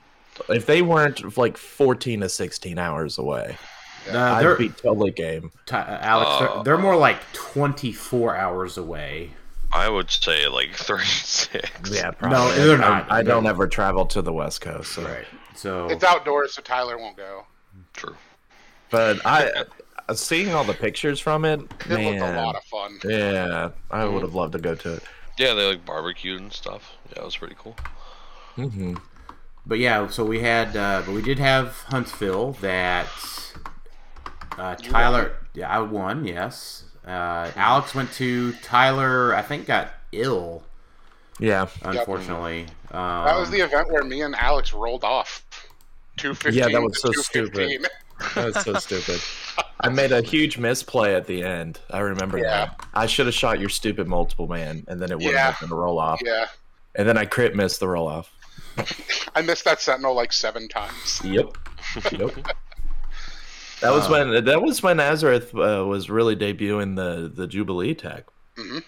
if 0.49 0.67
they 0.67 0.83
weren't 0.83 1.37
like 1.37 1.57
14 1.57 2.21
to 2.21 2.29
16 2.29 2.79
hours 2.79 3.19
away, 3.19 3.57
Uh, 4.11 4.17
I'd 4.19 4.43
they're, 4.43 4.57
be 4.57 4.69
totally 4.71 5.11
game. 5.11 5.51
Ty- 5.67 5.81
uh, 5.83 5.99
Alex, 6.01 6.31
they're, 6.55 6.63
they're 6.65 6.79
more 6.83 6.97
like 6.97 7.19
24 7.35 8.37
hours 8.37 8.79
away. 8.79 9.31
I 9.71 9.89
would 9.91 10.11
say 10.11 10.47
like 10.49 10.75
36. 10.75 11.69
Yeah, 11.91 12.11
probably. 12.13 12.39
No, 12.39 12.67
they're 12.67 12.79
not. 12.79 13.11
I, 13.11 13.19
I 13.19 13.23
don't 13.23 13.47
ever 13.47 13.67
travel 13.67 14.07
to 14.07 14.23
the 14.23 14.33
West 14.33 14.61
Coast, 14.63 14.93
so. 14.93 15.03
Right. 15.03 15.27
So 15.55 15.89
It's 15.89 16.05
outdoors, 16.05 16.55
so 16.55 16.63
Tyler 16.63 16.97
won't 16.97 17.17
go. 17.17 17.45
True. 17.99 18.15
But 18.91 19.25
I, 19.27 19.65
uh, 20.09 20.15
seeing 20.15 20.55
all 20.55 20.65
the 20.65 20.73
pictures 20.73 21.19
from 21.21 21.45
it, 21.45 21.61
It 21.61 21.89
man, 21.89 22.05
looked 22.05 22.21
a 22.33 22.41
lot 22.41 22.55
of 22.57 22.65
fun. 22.65 22.99
yeah, 23.05 23.71
I 23.91 24.05
would 24.05 24.23
have 24.23 24.35
loved 24.35 24.53
to 24.53 24.59
go 24.59 24.75
to 24.77 24.95
it. 24.95 25.03
Yeah, 25.37 25.55
they 25.55 25.67
like 25.69 25.85
barbecued 25.85 26.41
and 26.41 26.53
stuff. 26.53 26.97
Yeah, 27.13 27.23
it 27.23 27.25
was 27.25 27.37
pretty 27.37 27.57
cool. 27.59 27.77
hmm 28.55 28.95
But 29.67 29.79
yeah, 29.79 30.09
so 30.09 30.25
we 30.25 30.41
had, 30.41 30.77
uh, 30.77 31.03
but 31.05 31.13
we 31.15 31.23
did 31.23 31.39
have 31.39 31.77
Huntsville 31.89 32.53
that 32.61 33.09
uh, 34.57 34.75
Tyler. 34.77 35.37
Yeah, 35.55 35.69
I 35.69 35.81
won. 35.81 36.25
Yes. 36.25 36.85
Uh, 37.07 37.51
Alex 37.57 37.95
went 37.95 38.13
to. 38.15 38.53
Tyler, 38.63 39.35
I 39.35 39.43
think, 39.43 39.67
got 39.67 39.91
ill. 40.13 40.63
Yeah. 41.39 41.67
Unfortunately, 41.83 42.67
um, 42.91 43.25
That 43.25 43.39
was 43.39 43.51
the 43.51 43.61
event 43.61 43.91
where 43.91 44.03
me 44.05 44.23
and 44.23 44.35
Alex 44.35 44.73
rolled 44.73 45.05
off. 45.05 45.45
Two 46.19 46.35
fifteen. 46.35 46.59
Yeah, 46.63 46.69
that 46.69 46.83
was 46.83 47.01
so 47.01 47.11
215. 47.13 47.83
That 48.35 48.45
was 48.55 48.65
so 48.65 48.75
stupid. 48.75 49.21
I 49.81 49.89
made 49.89 50.11
a 50.13 50.21
huge 50.23 50.59
misplay 50.59 51.15
at 51.15 51.27
the 51.27 51.43
end. 51.45 51.79
I 51.91 52.01
remember 52.01 52.39
Yeah. 52.39 52.67
that. 52.67 52.87
I 52.95 53.07
should 53.07 53.27
have 53.27 53.35
shot 53.35 53.61
your 53.61 53.69
stupid 53.69 54.09
multiple 54.09 54.49
man, 54.49 54.85
and 54.89 55.01
then 55.01 55.11
it 55.13 55.17
would 55.19 55.33
Yeah. 55.33 55.53
have 55.53 55.61
been 55.61 55.71
a 55.71 55.81
roll 55.81 55.99
off. 55.99 56.21
Yeah, 56.25 56.47
And 56.97 57.09
then 57.09 57.17
I 57.17 57.25
crit 57.25 57.55
missed 57.55 57.79
the 57.81 57.89
roll 57.89 58.09
off. 58.09 58.33
I 59.37 59.43
missed 59.43 59.65
that 59.65 59.81
sentinel 59.81 60.15
like 60.15 60.33
seven 60.33 60.69
times. 60.69 61.21
Yep. 61.25 61.57
Yep. 62.13 62.31
That 63.81 63.93
was 63.93 64.09
when 64.09 64.45
that 64.45 64.61
was 64.61 64.83
when 64.83 64.97
Azareth 64.97 65.55
uh, 65.55 65.87
was 65.87 66.11
really 66.11 66.35
debuting 66.35 66.97
the 66.97 67.31
the 67.33 67.47
Jubilee 67.47 67.95
tech. 67.95 68.25
Mhm. 68.57 68.83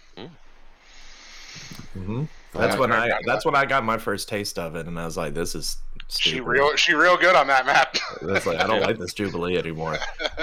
Mm-hmm. 1.96 2.24
That's 2.54 2.74
Yeah. 2.74 2.80
when 2.80 2.90
I 2.92 3.06
Yeah. 3.06 3.18
that's 3.24 3.44
when 3.44 3.54
I 3.54 3.66
got 3.66 3.84
my 3.84 3.98
first 3.98 4.28
taste 4.28 4.58
of 4.58 4.74
it, 4.74 4.86
and 4.86 4.98
I 4.98 5.04
was 5.04 5.16
like, 5.16 5.34
"This 5.34 5.54
is 5.54 5.76
stupid." 6.10 6.36
She 6.36 6.40
real, 6.40 6.76
she 6.76 6.94
real 6.94 7.16
good 7.16 7.36
on 7.36 7.46
that 7.48 7.66
map. 7.66 7.96
It's 8.22 8.46
like 8.46 8.58
I 8.58 8.66
don't 8.66 8.80
Yeah. 8.80 8.86
like 8.86 8.98
this 8.98 9.12
Jubilee 9.14 9.58
anymore. 9.58 9.98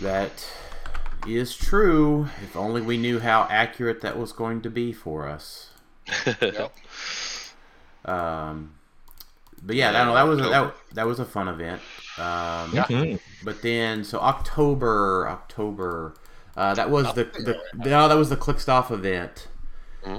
that 0.00 0.46
is 1.26 1.56
true. 1.56 2.28
If 2.42 2.56
only 2.56 2.80
we 2.82 2.96
knew 2.96 3.20
how 3.20 3.46
accurate 3.50 4.00
that 4.02 4.18
was 4.18 4.32
going 4.32 4.62
to 4.62 4.70
be 4.70 4.92
for 4.92 5.28
us. 5.28 5.70
Yep. 6.40 6.72
Um, 8.04 8.74
but 9.62 9.76
yeah, 9.76 9.92
that, 9.92 10.12
that 10.12 10.22
was 10.24 10.38
a, 10.40 10.42
that, 10.42 10.74
that 10.92 11.06
was 11.06 11.20
a 11.20 11.24
fun 11.24 11.48
event. 11.48 11.80
Um, 12.18 12.70
Yeah. 12.74 12.84
Mhm. 12.88 13.20
But 13.42 13.62
then, 13.62 14.04
so 14.04 14.18
October, 14.20 15.26
October, 15.28 16.14
uh, 16.56 16.74
that 16.74 16.90
was 16.90 17.06
the, 17.14 17.24
the 17.24 17.58
no, 17.88 18.08
that 18.08 18.14
was 18.16 18.28
the 18.28 18.36
Clickstuff 18.36 18.90
event. 18.90 19.48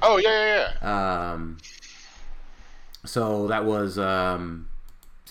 Oh 0.01 0.17
yeah, 0.17 0.29
yeah, 0.29 0.73
yeah. 0.81 1.31
Um, 1.33 1.57
so 3.05 3.47
that 3.47 3.65
was 3.65 3.97
um, 3.97 4.67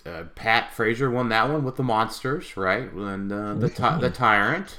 uh, 0.07 0.25
Pat 0.35 0.73
Frazier 0.73 1.11
won 1.11 1.29
that 1.31 1.49
one 1.49 1.65
with 1.65 1.77
the 1.77 1.83
monsters, 1.83 2.57
right? 2.57 2.91
And 2.93 3.33
uh, 3.33 3.55
the 3.55 3.69
ty- 3.69 3.99
the 3.99 4.11
tyrant 4.11 4.79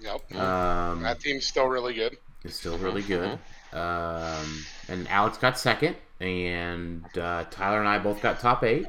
Yep. 0.00 0.34
um, 0.36 1.02
That 1.02 1.20
team's 1.20 1.46
still 1.46 1.66
really 1.66 1.94
good. 1.94 2.18
It's 2.44 2.56
still 2.56 2.78
really 2.78 3.02
good. 3.02 3.38
Um, 3.72 4.64
and 4.88 5.08
Alex 5.08 5.38
got 5.38 5.58
second, 5.58 5.96
and 6.20 7.04
uh, 7.18 7.44
Tyler 7.50 7.80
and 7.80 7.88
I 7.88 7.98
both 7.98 8.22
got 8.22 8.38
top 8.40 8.62
eight. 8.62 8.86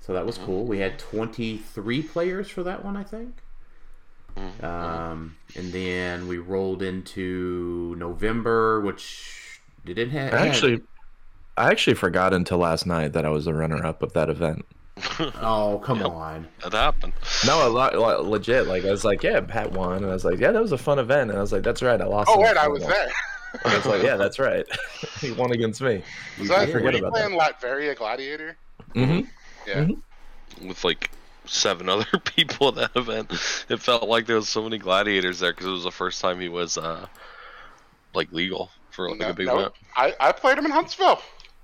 So 0.00 0.14
that 0.14 0.24
was 0.24 0.38
cool. 0.38 0.64
We 0.64 0.78
had 0.78 0.98
23 0.98 2.02
players 2.02 2.48
for 2.48 2.62
that 2.62 2.84
one, 2.84 2.96
I 2.96 3.04
think. 3.04 3.36
Um, 4.62 5.36
and 5.56 5.72
then 5.72 6.26
we 6.26 6.38
rolled 6.38 6.82
into 6.82 7.94
November, 7.98 8.80
which 8.80 9.60
didn't 9.84 10.10
have. 10.10 10.32
I 10.32 10.46
actually, 10.46 10.80
I 11.60 11.70
actually 11.70 11.94
forgot 11.94 12.32
until 12.32 12.58
last 12.58 12.86
night 12.86 13.12
that 13.12 13.24
I 13.24 13.28
was 13.30 13.46
a 13.46 13.54
runner 13.54 13.84
up 13.84 14.02
of 14.02 14.12
that 14.14 14.28
event. 14.30 14.64
Oh, 15.40 15.80
come 15.84 16.02
on. 16.02 16.46
That 16.62 16.72
happened. 16.74 17.12
No, 17.46 17.66
a 17.66 17.70
lot, 17.70 17.94
like, 17.96 18.18
legit. 18.20 18.66
Like 18.66 18.84
I 18.84 18.90
was 18.90 19.04
like, 19.04 19.22
yeah, 19.22 19.40
Pat 19.40 19.72
won, 19.72 19.98
and 19.98 20.06
I 20.06 20.12
was 20.12 20.24
like, 20.24 20.38
yeah, 20.38 20.52
that 20.52 20.60
was 20.60 20.72
a 20.72 20.78
fun 20.78 20.98
event, 20.98 21.30
and 21.30 21.38
I 21.38 21.40
was 21.42 21.52
like, 21.52 21.62
that's 21.62 21.80
right, 21.82 22.00
I 22.00 22.04
lost. 22.04 22.28
Oh 22.30 22.38
wait, 22.40 22.56
I 22.56 22.68
was 22.68 22.82
final. 22.82 22.96
there. 22.96 23.10
And 23.64 23.72
I 23.72 23.76
was 23.78 23.86
like, 23.86 24.02
yeah, 24.04 24.16
that's 24.16 24.38
right. 24.38 24.64
he 25.20 25.32
won 25.32 25.50
against 25.52 25.80
me. 25.80 26.02
Was 26.38 26.48
that 26.48 26.66
did. 26.66 26.74
were 26.74 26.80
Forget 26.80 26.92
you 26.94 26.98
about 27.06 27.12
playing 27.14 27.38
Latveria 27.38 27.96
Gladiator? 27.96 28.56
hmm 28.94 29.20
Yeah. 29.66 29.88
with 30.62 30.84
like 30.84 31.10
seven 31.46 31.88
other 31.88 32.06
people 32.24 32.68
at 32.68 32.74
that 32.76 32.96
event. 32.96 33.32
It 33.68 33.80
felt 33.80 34.08
like 34.08 34.26
there 34.26 34.36
was 34.36 34.48
so 34.48 34.62
many 34.62 34.78
gladiators 34.78 35.40
there 35.40 35.52
because 35.52 35.66
it 35.66 35.70
was 35.70 35.82
the 35.84 35.90
first 35.90 36.20
time 36.20 36.38
he 36.40 36.48
was 36.48 36.78
uh 36.78 37.06
like 38.14 38.30
legal 38.32 38.70
for 38.90 39.10
like 39.10 39.18
No, 39.18 39.30
a 39.30 39.34
big 39.34 39.46
no, 39.48 39.58
event. 39.58 39.74
I, 39.96 40.14
I 40.20 40.32
played 40.32 40.56
him 40.58 40.64
in 40.66 40.70
Huntsville. 40.70 41.20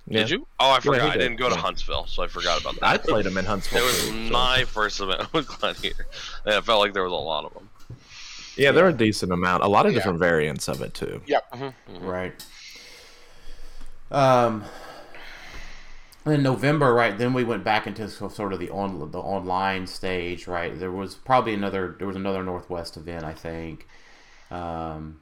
Did 0.09 0.31
you? 0.31 0.47
Oh, 0.61 0.71
I 0.71 0.77
he 0.77 0.83
forgot. 0.89 1.11
I 1.11 1.13
did. 1.15 1.19
didn't 1.21 1.37
go 1.39 1.49
to 1.49 1.57
Huntsville, 1.57 2.07
so 2.07 2.23
I 2.23 2.29
forgot 2.29 2.61
about 2.61 2.75
that. 2.77 2.85
I 2.85 2.97
played 2.99 3.27
him 3.27 3.37
in 3.39 3.45
Huntsville. 3.45 3.81
It 3.83 3.85
was 3.87 4.01
too, 4.09 4.27
so- 4.27 4.33
my 4.33 4.65
first 4.65 5.01
event 5.01 5.33
with 5.33 5.49
gladiator. 5.49 6.07
Yeah, 6.47 6.59
it 6.59 6.65
felt 6.65 6.81
like 6.81 6.93
there 6.95 7.03
was 7.03 7.13
a 7.13 7.17
lot 7.17 7.45
of 7.45 7.55
them. 7.55 7.69
Yeah, 8.57 8.73
there 8.73 8.87
are 8.87 8.91
a 8.91 8.93
decent 8.93 9.33
amount. 9.33 9.63
A 9.65 9.67
lot 9.69 9.85
of 9.85 9.93
Yeah. 9.93 9.99
different 9.99 10.19
variants 10.19 10.69
of 10.69 10.81
it 10.81 10.95
too. 10.95 11.21
Yep. 11.27 11.55
Right. 12.01 12.45
Um. 14.11 14.65
In 16.25 16.43
November, 16.43 16.93
right? 16.93 17.17
Then 17.17 17.33
we 17.35 17.45
went 17.45 17.63
back 17.63 17.87
into 17.87 18.09
sort 18.09 18.53
of 18.53 18.59
the 18.59 18.69
on 18.71 19.13
the 19.13 19.19
online 19.21 19.87
stage, 19.87 20.49
right? 20.49 20.77
There 20.77 20.91
was 20.91 21.15
probably 21.15 21.55
another 21.55 21.95
there 21.99 22.07
was 22.07 22.17
another 22.17 22.43
Northwest 22.43 22.97
event, 22.97 23.25
I 23.25 23.33
think. 23.33 23.87
Um, 24.51 25.21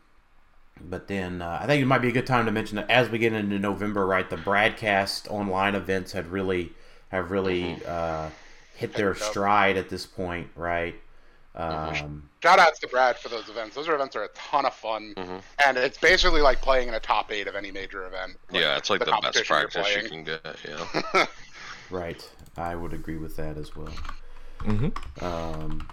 but 0.81 1.09
then 1.09 1.41
uh, 1.43 1.59
I 1.61 1.67
think 1.67 1.83
it 1.83 1.87
might 1.87 1.99
be 2.03 2.09
a 2.09 2.13
good 2.13 2.27
time 2.27 2.47
to 2.47 2.53
mention 2.53 2.77
that 2.77 2.91
as 2.91 3.09
we 3.09 3.19
get 3.19 3.33
into 3.33 3.59
November, 3.59 4.07
right? 4.07 4.29
The 4.29 4.37
broadcast 4.37 5.29
online 5.29 5.75
events 5.75 6.13
had 6.13 6.27
really 6.31 6.73
have 7.09 7.31
really 7.31 7.79
uh, 7.87 8.29
hit 8.75 8.93
their 8.95 9.15
stride 9.15 9.77
at 9.77 9.89
this 9.89 10.05
point, 10.07 10.49
right? 10.57 10.95
Um, 11.55 12.29
Shout 12.43 12.59
outs 12.59 12.81
to 12.81 12.89
Brad 12.89 13.17
for 13.17 13.29
those 13.29 13.49
events. 13.49 13.77
Those 13.77 13.89
events 13.89 14.17
are 14.17 14.25
a 14.25 14.29
ton 14.29 14.67
of 14.67 14.75
fun, 14.75 15.15
Mhm. 15.17 15.41
and 15.65 15.77
it's 15.77 15.97
basically 15.97 16.41
like 16.41 16.61
playing 16.61 16.89
in 16.89 16.95
a 16.95 17.01
top 17.01 17.31
eight 17.31 17.47
of 17.47 17.55
any 17.55 17.71
major 17.71 18.05
event. 18.07 18.37
yeah, 18.51 18.77
it's 18.77 18.91
like 18.91 18.99
the, 18.99 19.07
best 19.07 19.47
competition 19.47 19.57
you're 19.61 19.69
practice 19.69 20.03
you 20.03 20.09
can 20.09 20.25
get. 20.25 20.57
Yeah. 21.15 21.27
right. 21.91 22.29
I 22.57 22.75
would 22.75 22.93
agree 22.93 23.17
with 23.19 23.37
that 23.37 23.57
as 23.57 23.77
well. 23.77 23.93
hmm 24.63 24.89
Um, 25.21 25.89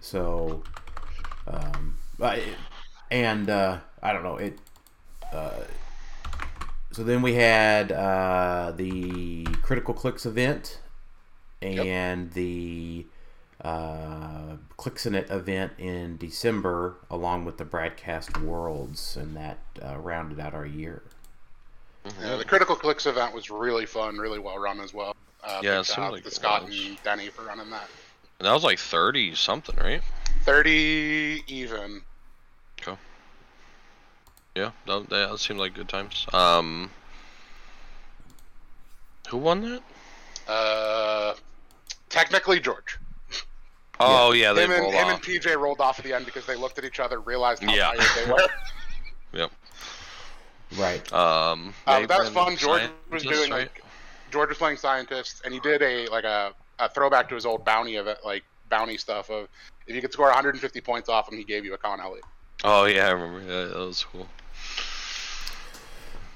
so, 0.00 0.62
um, 1.46 1.98
I- 2.22 2.42
and 3.10 3.48
uh, 3.50 3.78
I 4.02 4.12
don't 4.12 4.22
know 4.22 4.36
it. 4.36 4.58
Uh, 5.32 5.62
so 6.92 7.02
then 7.02 7.22
we 7.22 7.34
had 7.34 7.90
uh, 7.90 8.72
the 8.76 9.44
critical 9.62 9.94
clicks 9.94 10.26
event 10.26 10.80
and 11.60 12.30
the 12.32 13.06
uh, 13.62 14.56
clicks 14.76 15.06
in 15.06 15.14
it 15.14 15.30
event 15.30 15.72
in 15.78 16.16
December, 16.18 16.96
along 17.10 17.44
with 17.46 17.56
the 17.56 17.64
broadcast 17.64 18.38
worlds, 18.40 19.16
and 19.16 19.36
that 19.36 19.58
uh, 19.82 19.96
rounded 19.98 20.38
out 20.38 20.54
our 20.54 20.66
year. 20.66 21.02
Yeah, 22.20 22.36
the 22.36 22.44
Critical 22.44 22.76
Clicks 22.76 23.06
event 23.06 23.34
was 23.34 23.50
really 23.50 23.86
fun, 23.86 24.18
really 24.18 24.38
well 24.38 24.58
run 24.58 24.78
as 24.80 24.92
well. 24.92 25.16
Uh, 25.42 25.60
Yeah, 25.62 25.76
big 25.76 25.80
it 25.80 25.86
seemed 25.86 25.96
shout 25.96 26.12
like 26.12 26.28
Scott 26.28 26.66
was. 26.66 26.78
and 26.86 27.02
Denny 27.02 27.28
for 27.28 27.42
running 27.42 27.70
that. 27.70 27.88
And 28.38 28.46
that 28.46 28.52
was 28.52 28.62
like 28.62 28.78
thirty 28.78 29.34
something, 29.34 29.76
right? 29.76 30.02
Thirty 30.42 31.42
even. 31.46 32.02
Yeah, 34.56 34.70
that, 34.86 35.10
that 35.10 35.38
seemed 35.40 35.58
like 35.58 35.74
good 35.74 35.88
times. 35.88 36.26
Um, 36.32 36.90
who 39.28 39.38
won 39.38 39.62
that? 39.62 39.82
Uh, 40.46 41.34
technically 42.08 42.60
George. 42.60 42.98
Oh 43.98 44.32
yeah, 44.32 44.52
they 44.52 44.64
him 44.64 44.70
and 44.70 44.92
him 44.92 45.08
and 45.08 45.22
PJ 45.22 45.56
rolled 45.56 45.80
off 45.80 45.98
at 45.98 46.04
the 46.04 46.12
end 46.12 46.24
because 46.24 46.46
they 46.46 46.56
looked 46.56 46.78
at 46.78 46.84
each 46.84 47.00
other, 47.00 47.20
realized 47.20 47.64
how 47.64 47.74
Yeah. 47.74 47.92
tired 47.92 48.08
they 48.16 48.30
were. 48.32 48.48
Yep. 49.32 49.50
Right. 50.76 51.12
Um, 51.12 51.74
they 51.86 52.06
but 52.06 52.08
that 52.08 52.18
was 52.20 52.28
fun. 52.30 52.56
George 52.56 52.82
was 53.10 53.22
doing 53.22 53.50
right? 53.50 53.62
like 53.62 53.82
George 54.30 54.50
was 54.50 54.58
playing 54.58 54.76
scientist, 54.76 55.42
and 55.44 55.52
he 55.52 55.60
did 55.60 55.82
a 55.82 56.06
like 56.08 56.24
a, 56.24 56.52
a 56.78 56.88
throwback 56.88 57.28
to 57.28 57.34
his 57.34 57.46
old 57.46 57.64
bounty 57.64 57.96
event, 57.96 58.18
like 58.24 58.44
bounty 58.68 58.98
stuff 58.98 59.30
of 59.30 59.48
if 59.86 59.94
you 59.94 60.00
could 60.00 60.12
score 60.12 60.26
150 60.26 60.80
points 60.80 61.08
off 61.08 61.30
him, 61.30 61.38
he 61.38 61.44
gave 61.44 61.64
you 61.64 61.74
a 61.74 61.78
Con 61.78 62.00
Elliot. 62.00 62.24
Oh 62.62 62.84
yeah, 62.86 63.08
I 63.08 63.10
remember. 63.10 63.40
Yeah, 63.40 63.64
that 63.66 63.78
was 63.78 64.04
cool. 64.04 64.26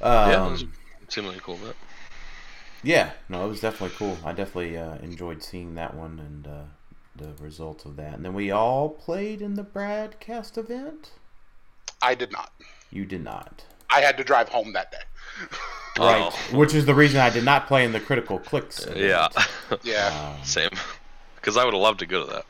Um, 0.01 0.31
yeah, 0.31 0.47
it, 0.47 0.51
was, 0.51 0.63
it 0.63 1.13
seemed 1.13 1.27
like 1.27 1.37
a 1.37 1.41
cool 1.41 1.57
bit. 1.57 1.77
Yeah, 2.83 3.11
no, 3.29 3.45
it 3.45 3.49
was 3.49 3.61
definitely 3.61 3.97
cool. 3.97 4.17
I 4.25 4.33
definitely 4.33 4.77
uh, 4.77 4.97
enjoyed 4.97 5.43
seeing 5.43 5.75
that 5.75 5.95
one 5.95 6.21
and 6.21 6.47
uh, 6.47 6.63
the 7.17 7.43
results 7.43 7.85
of 7.85 7.97
that. 7.97 8.15
And 8.15 8.25
then 8.25 8.35
we 8.35 8.51
all 8.51 8.89
played 8.89 9.43
in 9.43 9.55
the 9.55 9.65
broadcast 9.65 10.57
event. 10.57 11.11
I 12.01 12.15
did 12.15 12.31
not. 12.31 12.53
You 12.91 13.05
did 13.05 13.25
not, 13.25 13.65
I 13.91 14.01
had 14.01 14.17
to 14.19 14.25
drive 14.25 14.49
home 14.49 14.73
that 14.75 14.91
day. 14.91 14.99
right? 15.99 16.33
Oh. 16.33 16.57
Which 16.57 16.75
is 16.75 16.87
the 16.87 16.95
reason 16.95 17.21
I 17.21 17.31
did 17.31 17.45
not 17.45 17.67
play 17.67 17.85
in 17.85 17.93
the 17.93 18.01
critical 18.01 18.39
clicks. 18.39 18.85
Event. 18.85 19.01
Yeah, 19.01 19.29
Yeah. 19.83 20.35
Um, 20.39 20.45
same. 20.45 20.71
Because 21.37 21.57
I 21.57 21.65
would 21.65 21.75
have 21.75 21.83
loved 21.83 22.01
to 22.01 22.07
go 22.07 22.25
to 22.25 22.33
that. 22.33 22.47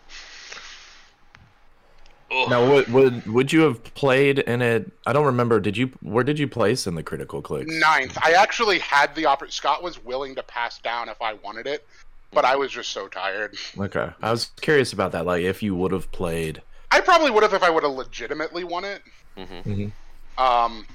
Ugh. 2.30 2.50
Now, 2.50 2.70
would, 2.70 2.88
would 2.92 3.26
would 3.26 3.52
you 3.52 3.60
have 3.62 3.82
played 3.94 4.40
in 4.40 4.60
it? 4.60 4.90
I 5.06 5.12
don't 5.14 5.24
remember. 5.24 5.60
Did 5.60 5.76
you? 5.76 5.90
Where 6.02 6.24
did 6.24 6.38
you 6.38 6.46
place 6.46 6.86
in 6.86 6.94
the 6.94 7.02
critical 7.02 7.40
clicks? 7.40 7.72
Ninth. 7.74 8.18
I 8.22 8.32
actually 8.32 8.78
had 8.80 9.14
the 9.14 9.24
opportunity. 9.26 9.54
Scott 9.54 9.82
was 9.82 10.02
willing 10.04 10.34
to 10.34 10.42
pass 10.42 10.78
down 10.78 11.08
if 11.08 11.20
I 11.22 11.32
wanted 11.34 11.66
it, 11.66 11.86
but 12.32 12.44
I 12.44 12.54
was 12.56 12.70
just 12.70 12.90
so 12.90 13.08
tired. 13.08 13.56
Okay, 13.78 14.10
I 14.20 14.30
was 14.30 14.50
curious 14.60 14.92
about 14.92 15.12
that. 15.12 15.24
Like, 15.24 15.42
if 15.42 15.62
you 15.62 15.74
would 15.74 15.92
have 15.92 16.10
played. 16.12 16.60
I 16.90 17.00
probably 17.00 17.30
would 17.30 17.42
have 17.42 17.54
if 17.54 17.62
I 17.62 17.70
would 17.70 17.82
have 17.82 17.92
legitimately 17.92 18.64
won 18.64 18.84
it. 18.84 19.02
Mhm. 19.36 19.92
Um, 20.36 20.86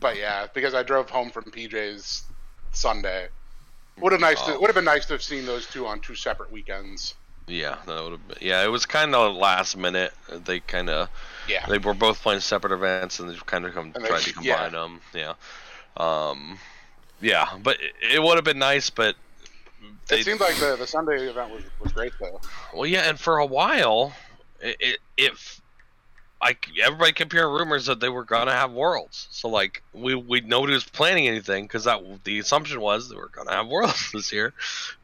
but 0.00 0.16
yeah, 0.16 0.46
because 0.54 0.74
I 0.74 0.82
drove 0.82 1.10
home 1.10 1.30
from 1.30 1.44
PJ's 1.44 2.22
Sunday. 2.72 3.28
Would 3.98 4.12
have 4.12 4.20
nice 4.20 4.40
to 4.42 4.54
Oh. 4.54 4.60
would 4.60 4.68
have 4.68 4.74
been 4.74 4.84
nice 4.84 5.04
to 5.06 5.12
have 5.14 5.22
seen 5.22 5.44
those 5.44 5.66
two 5.66 5.86
on 5.86 6.00
two 6.00 6.14
separate 6.14 6.50
weekends. 6.50 7.14
Yeah, 7.50 7.76
that 7.86 8.02
would 8.02 8.12
have 8.12 8.28
been. 8.28 8.38
Yeah, 8.40 8.64
it 8.64 8.68
was 8.68 8.86
kind 8.86 9.14
of 9.14 9.34
last 9.34 9.76
minute. 9.76 10.12
They 10.44 10.60
kind 10.60 10.88
of 10.88 11.08
Yeah. 11.48 11.66
they 11.66 11.78
were 11.78 11.94
both 11.94 12.22
playing 12.22 12.40
separate 12.40 12.72
events 12.72 13.18
and 13.18 13.28
they 13.28 13.36
kind 13.46 13.66
of 13.66 13.74
come 13.74 13.92
tried 13.92 14.20
to 14.22 14.42
yeah. 14.42 14.68
combine 14.68 14.72
them. 14.72 15.00
Yeah. 15.14 15.34
Um. 15.96 16.58
Yeah, 17.20 17.48
but 17.62 17.78
it, 17.80 18.14
it 18.14 18.22
would 18.22 18.36
have 18.36 18.44
been 18.44 18.58
nice, 18.58 18.88
but 18.88 19.14
they, 20.08 20.20
it 20.20 20.24
seemed 20.24 20.40
like 20.40 20.56
the, 20.56 20.76
the 20.76 20.86
Sunday 20.86 21.28
event 21.28 21.52
was, 21.52 21.64
was 21.80 21.92
great 21.92 22.12
though. 22.20 22.40
Well, 22.74 22.86
yeah, 22.86 23.08
and 23.08 23.18
for 23.18 23.38
a 23.38 23.46
while, 23.46 24.14
it, 24.60 24.76
it, 24.80 24.98
it 25.16 25.59
like 26.40 26.68
everybody 26.82 27.12
kept 27.12 27.32
hearing 27.32 27.52
rumors 27.52 27.86
that 27.86 28.00
they 28.00 28.08
were 28.08 28.24
gonna 28.24 28.52
have 28.52 28.72
worlds. 28.72 29.28
So 29.30 29.48
like 29.48 29.82
we 29.92 30.14
we 30.14 30.40
nobody 30.40 30.72
was 30.72 30.84
planning 30.84 31.28
anything 31.28 31.64
because 31.64 31.84
that 31.84 32.00
the 32.24 32.38
assumption 32.38 32.80
was 32.80 33.08
they 33.08 33.16
were 33.16 33.28
gonna 33.28 33.52
have 33.52 33.66
worlds 33.68 34.10
this 34.12 34.32
year, 34.32 34.54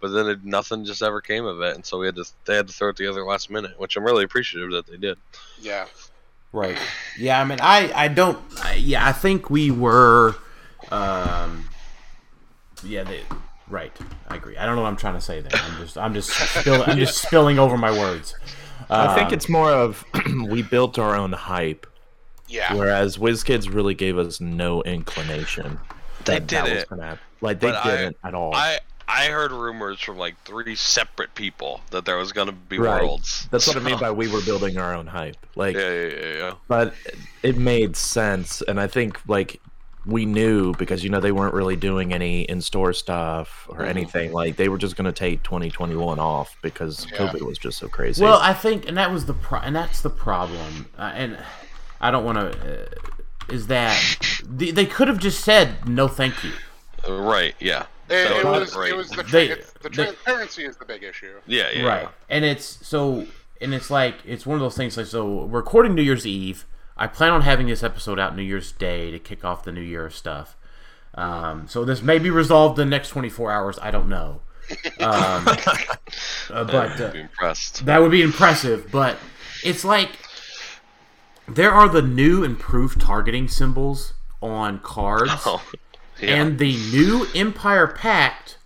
but 0.01 0.09
then 0.09 0.27
it, 0.27 0.45
nothing 0.45 0.85
just 0.85 1.03
ever 1.03 1.21
came 1.21 1.45
of 1.45 1.61
it, 1.61 1.75
and 1.75 1.85
so 1.85 1.99
we 1.99 2.07
had 2.07 2.17
to 2.17 2.25
they 2.45 2.57
had 2.57 2.69
to 2.69 2.73
throw 2.73 2.89
it 2.89 2.97
together 2.97 3.25
last 3.25 3.51
minute, 3.51 3.79
which 3.79 3.97
I'm 3.97 4.05
really 4.05 4.25
appreciative 4.25 4.71
that 4.73 4.87
they 4.87 4.97
did. 4.97 5.19
Yeah. 5.61 5.87
Right. 6.53 6.79
Yeah, 7.19 7.41
I 7.41 7.45
mean, 7.45 7.59
I, 7.61 7.93
I 7.95 8.09
don't. 8.09 8.39
I, 8.65 8.75
yeah, 8.75 9.07
I 9.07 9.13
think 9.13 9.51
we 9.51 9.71
were. 9.71 10.37
Um, 10.91 11.69
yeah, 12.83 13.05
they, 13.05 13.21
right. 13.69 13.93
I 14.29 14.37
agree. 14.37 14.57
I 14.57 14.65
don't 14.65 14.77
know 14.77 14.83
what 14.83 14.89
I'm 14.89 14.97
trying 14.97 15.15
to 15.17 15.21
say 15.21 15.41
there. 15.43 15.53
I'm 15.53 15.77
just, 15.83 15.99
I'm 15.99 16.15
just, 16.15 16.31
spill, 16.31 16.83
I'm 16.87 16.99
just 16.99 17.19
spilling 17.23 17.59
over 17.59 17.77
my 17.77 17.91
words. 17.91 18.35
I 18.91 19.15
think 19.15 19.29
Um, 19.29 19.35
it's 19.35 19.49
more 19.49 19.71
of 19.71 20.05
we 20.49 20.63
built 20.63 20.99
our 20.99 21.17
own 21.17 21.33
hype, 21.33 21.87
Yeah. 22.49 22.75
whereas 22.75 23.17
WizKids 23.19 23.73
really 23.73 23.95
gave 23.95 24.19
us 24.19 24.41
no 24.41 24.83
inclination. 24.83 25.79
They 26.25 26.35
that 26.35 26.47
did 26.47 26.57
that 26.57 26.63
was 26.65 26.83
it, 26.83 26.89
gonna 26.89 27.05
happen. 27.05 27.21
Like 27.41 27.61
they 27.61 27.71
but 27.71 27.85
didn't 27.85 28.17
at 28.25 28.35
all. 28.35 28.55
I 28.55 28.79
I 29.09 29.27
heard 29.27 29.53
rumors 29.53 30.01
from 30.01 30.19
like 30.19 30.35
three 30.45 30.75
separate 30.75 31.33
people 31.37 31.81
that 31.91 32.05
there 32.05 32.17
was 32.17 32.33
gonna 32.33 32.51
be 32.53 32.79
Right. 32.79 33.01
worlds. 33.03 33.47
That's 33.53 33.67
what 33.67 33.77
I 33.77 33.81
mean 33.81 33.99
by 33.99 34.11
we 34.11 34.27
were 34.29 34.41
building 34.43 34.79
our 34.79 34.95
own 34.95 35.07
hype. 35.07 35.37
Like, 35.55 35.77
Yeah, 35.77 35.93
yeah, 35.93 36.09
yeah, 36.09 36.37
yeah. 36.39 36.53
but 36.67 36.95
it 37.43 37.57
made 37.57 37.97
sense, 37.97 38.63
and 38.63 38.81
I 38.81 38.87
think 38.89 39.21
like 39.29 39.61
we 40.07 40.25
knew 40.25 40.73
because 40.75 41.03
you 41.03 41.11
know 41.11 41.21
they 41.21 41.33
weren't 41.33 41.53
really 41.55 41.77
doing 41.77 42.13
any 42.15 42.43
in-store 42.43 42.93
stuff 42.93 43.67
or 43.69 43.79
Mhm. 43.81 43.89
anything. 43.89 44.33
Like 44.33 44.57
they 44.57 44.69
were 44.69 44.79
just 44.79 44.97
gonna 44.97 45.13
take 45.13 45.43
2021 45.43 46.19
off 46.21 46.57
because 46.63 47.07
Yeah. 47.11 47.19
COVID 47.19 47.43
was 47.43 47.59
just 47.59 47.79
so 47.79 47.89
crazy. 47.89 48.23
Well, 48.23 48.39
I 48.41 48.53
think, 48.55 48.87
and 48.89 48.97
that 48.97 49.11
was 49.11 49.27
the 49.27 49.35
pro- 49.35 49.61
and 49.61 49.75
that's 49.75 50.01
the 50.03 50.11
problem, 50.11 50.87
uh, 50.99 51.11
and 51.15 51.37
I 52.01 52.11
don't 52.11 52.25
want 52.25 52.39
to. 52.39 52.83
Uh, 52.85 52.87
is 53.49 53.69
that 53.69 53.97
they, 54.45 54.71
they 54.73 54.87
could 54.87 55.07
have 55.09 55.19
just 55.19 55.41
said 55.45 55.89
no, 55.89 56.09
thank 56.09 56.43
you. 56.43 56.51
Uh, 57.09 57.13
Right, 57.13 57.55
yeah. 57.61 57.83
It, 58.09 58.29
That 58.29 58.37
it 58.39 58.45
was 58.45 58.71
been 58.71 58.79
great. 58.79 58.93
it 58.93 58.97
was 58.97 59.09
the 59.11 59.23
tra- 59.23 59.31
They- 59.31 59.49
it's, 59.51 59.73
the 59.83 59.89
they- 59.89 59.95
transparency 60.05 60.65
is 60.65 60.77
the 60.77 60.85
big 60.85 61.03
issue. 61.05 61.35
Yeah, 61.47 61.71
yeah. 61.73 61.87
right 61.87 62.09
and 62.29 62.45
it's 62.45 62.79
so 62.87 63.27
and 63.61 63.73
it's 63.75 63.91
like 63.91 64.17
it's 64.25 64.45
one 64.47 64.55
of 64.57 64.61
those 64.61 64.77
things 64.77 64.97
like 64.97 65.07
so 65.07 65.25
we're 65.47 65.59
recording 65.59 65.95
new 65.95 66.03
year's 66.03 66.27
eve 66.27 66.65
i 66.97 67.07
plan 67.07 67.33
on 67.33 67.43
having 67.43 67.67
this 67.67 67.83
episode 67.83 68.19
out 68.19 68.35
new 68.37 68.43
year's 68.43 68.73
day 68.73 69.11
to 69.11 69.19
kick 69.19 69.45
off 69.45 69.65
the 69.65 69.73
new 69.73 69.81
year 69.81 70.09
stuff 70.11 70.57
um, 71.15 71.67
so 71.67 71.85
this 71.85 72.03
may 72.03 72.19
be 72.19 72.29
resolved 72.31 72.79
in 72.79 72.89
the 72.89 72.97
next 72.97 73.09
24 73.11 73.51
hours 73.53 73.79
i 73.81 73.91
don't 73.91 74.09
know 74.09 74.41
um, 75.01 75.47
uh, 75.49 76.65
but 76.65 77.01
uh, 77.01 77.11
be 77.13 77.21
impressed. 77.21 77.87
that 77.87 77.99
would 78.01 78.11
be 78.11 78.23
impressive 78.23 78.91
but 78.91 79.17
it's 79.65 79.85
like 79.85 80.11
there 81.49 81.71
are 81.71 81.89
the 81.89 82.03
new 82.03 82.43
improved 82.45 83.01
targeting 83.01 83.49
symbols 83.49 84.15
on 84.43 84.79
cards 84.81 85.31
Oh, 85.47 85.63
yeah. 86.21 86.35
and 86.43 86.59
the 86.59 86.77
new 86.91 87.27
empire 87.35 87.87
pact 87.87 88.59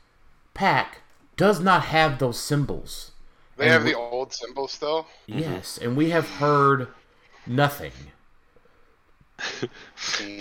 pack 0.55 1.01
does 1.37 1.61
not 1.61 1.85
have 1.85 2.19
those 2.19 2.39
symbols 2.41 3.13
They 3.57 3.65
And 3.65 3.73
have 3.73 3.85
we- 3.85 3.91
the 3.93 3.99
old 3.99 4.33
symbols 4.33 4.73
still. 4.73 5.07
Yes, 5.27 5.79
and 5.79 5.97
we 5.97 6.11
have 6.11 6.29
heard 6.37 6.89
nothing. 7.47 7.93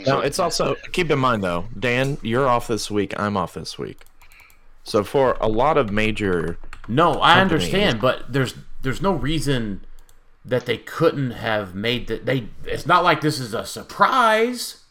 No, 0.06 0.20
it's 0.22 0.40
also 0.40 0.76
keep 0.94 1.12
in 1.12 1.20
mind 1.20 1.44
though, 1.44 1.66
Dan, 1.78 2.18
you're 2.22 2.48
off 2.48 2.68
this 2.68 2.90
week. 2.90 3.14
I'm 3.20 3.36
off 3.38 3.54
this 3.54 3.78
week. 3.78 4.06
So 4.84 5.04
for 5.04 5.38
a 5.42 5.48
lot 5.48 5.78
of 5.78 5.92
major, 5.92 6.58
No, 6.88 7.22
I 7.22 7.36
Companies. 7.36 7.64
understand, 7.66 8.02
but 8.02 8.32
there's 8.32 8.56
there's 8.82 9.02
no 9.02 9.14
reason 9.14 9.86
that 10.46 10.66
they 10.66 10.78
couldn't 10.78 11.32
have 11.32 11.76
made 11.76 12.08
that. 12.08 12.26
They 12.26 12.48
it's 12.66 12.86
not 12.88 13.04
like 13.04 13.22
this 13.22 13.40
is 13.40 13.54
a 13.54 13.66
surprise. 13.66 14.84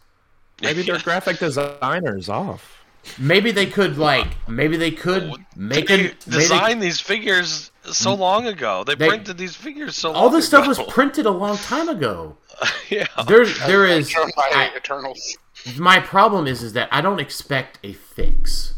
maybe 0.63 0.83
their 0.83 0.99
graphic 1.03 1.39
designers 1.39 2.29
off. 2.29 2.85
Maybe 3.19 3.51
they 3.51 3.67
could 3.67 3.97
like 3.97 4.27
maybe 4.47 4.77
they 4.77 4.91
could 4.91 5.33
make 5.57 5.89
they 5.89 5.95
a 5.95 6.15
maybe 6.27 6.75
they- 6.75 6.75
these 6.75 7.01
figures 7.01 7.68
so 7.93 8.15
long 8.15 8.47
ago. 8.47 8.85
They, 8.85 8.95
They- 8.95 9.09
printed 9.09 9.39
these 9.39 9.57
figures 9.57 9.97
so 9.97 10.13
long 10.13 10.23
all 10.23 10.31
this 10.31 10.47
stuff 10.47 10.67
was 10.67 10.79
printed 10.89 11.27
a 11.27 11.31
long 11.31 11.57
time 11.59 11.89
ago. 11.89 12.37
yeah. 12.91 13.07
There's 13.27 13.59
there 13.67 13.87
is 13.87 14.15
I- 14.37 14.73
Eternals. 14.77 15.37
my 15.77 16.01
problem 16.01 16.47
is 16.47 16.63
is 16.63 16.73
that 16.75 16.89
I 16.93 17.01
don't 17.01 17.21
expect 17.21 17.79
a 17.83 17.93
fix 17.93 18.75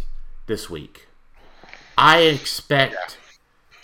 this 0.46 0.68
week. 0.68 1.06
I 1.96 2.20
expect 2.20 3.18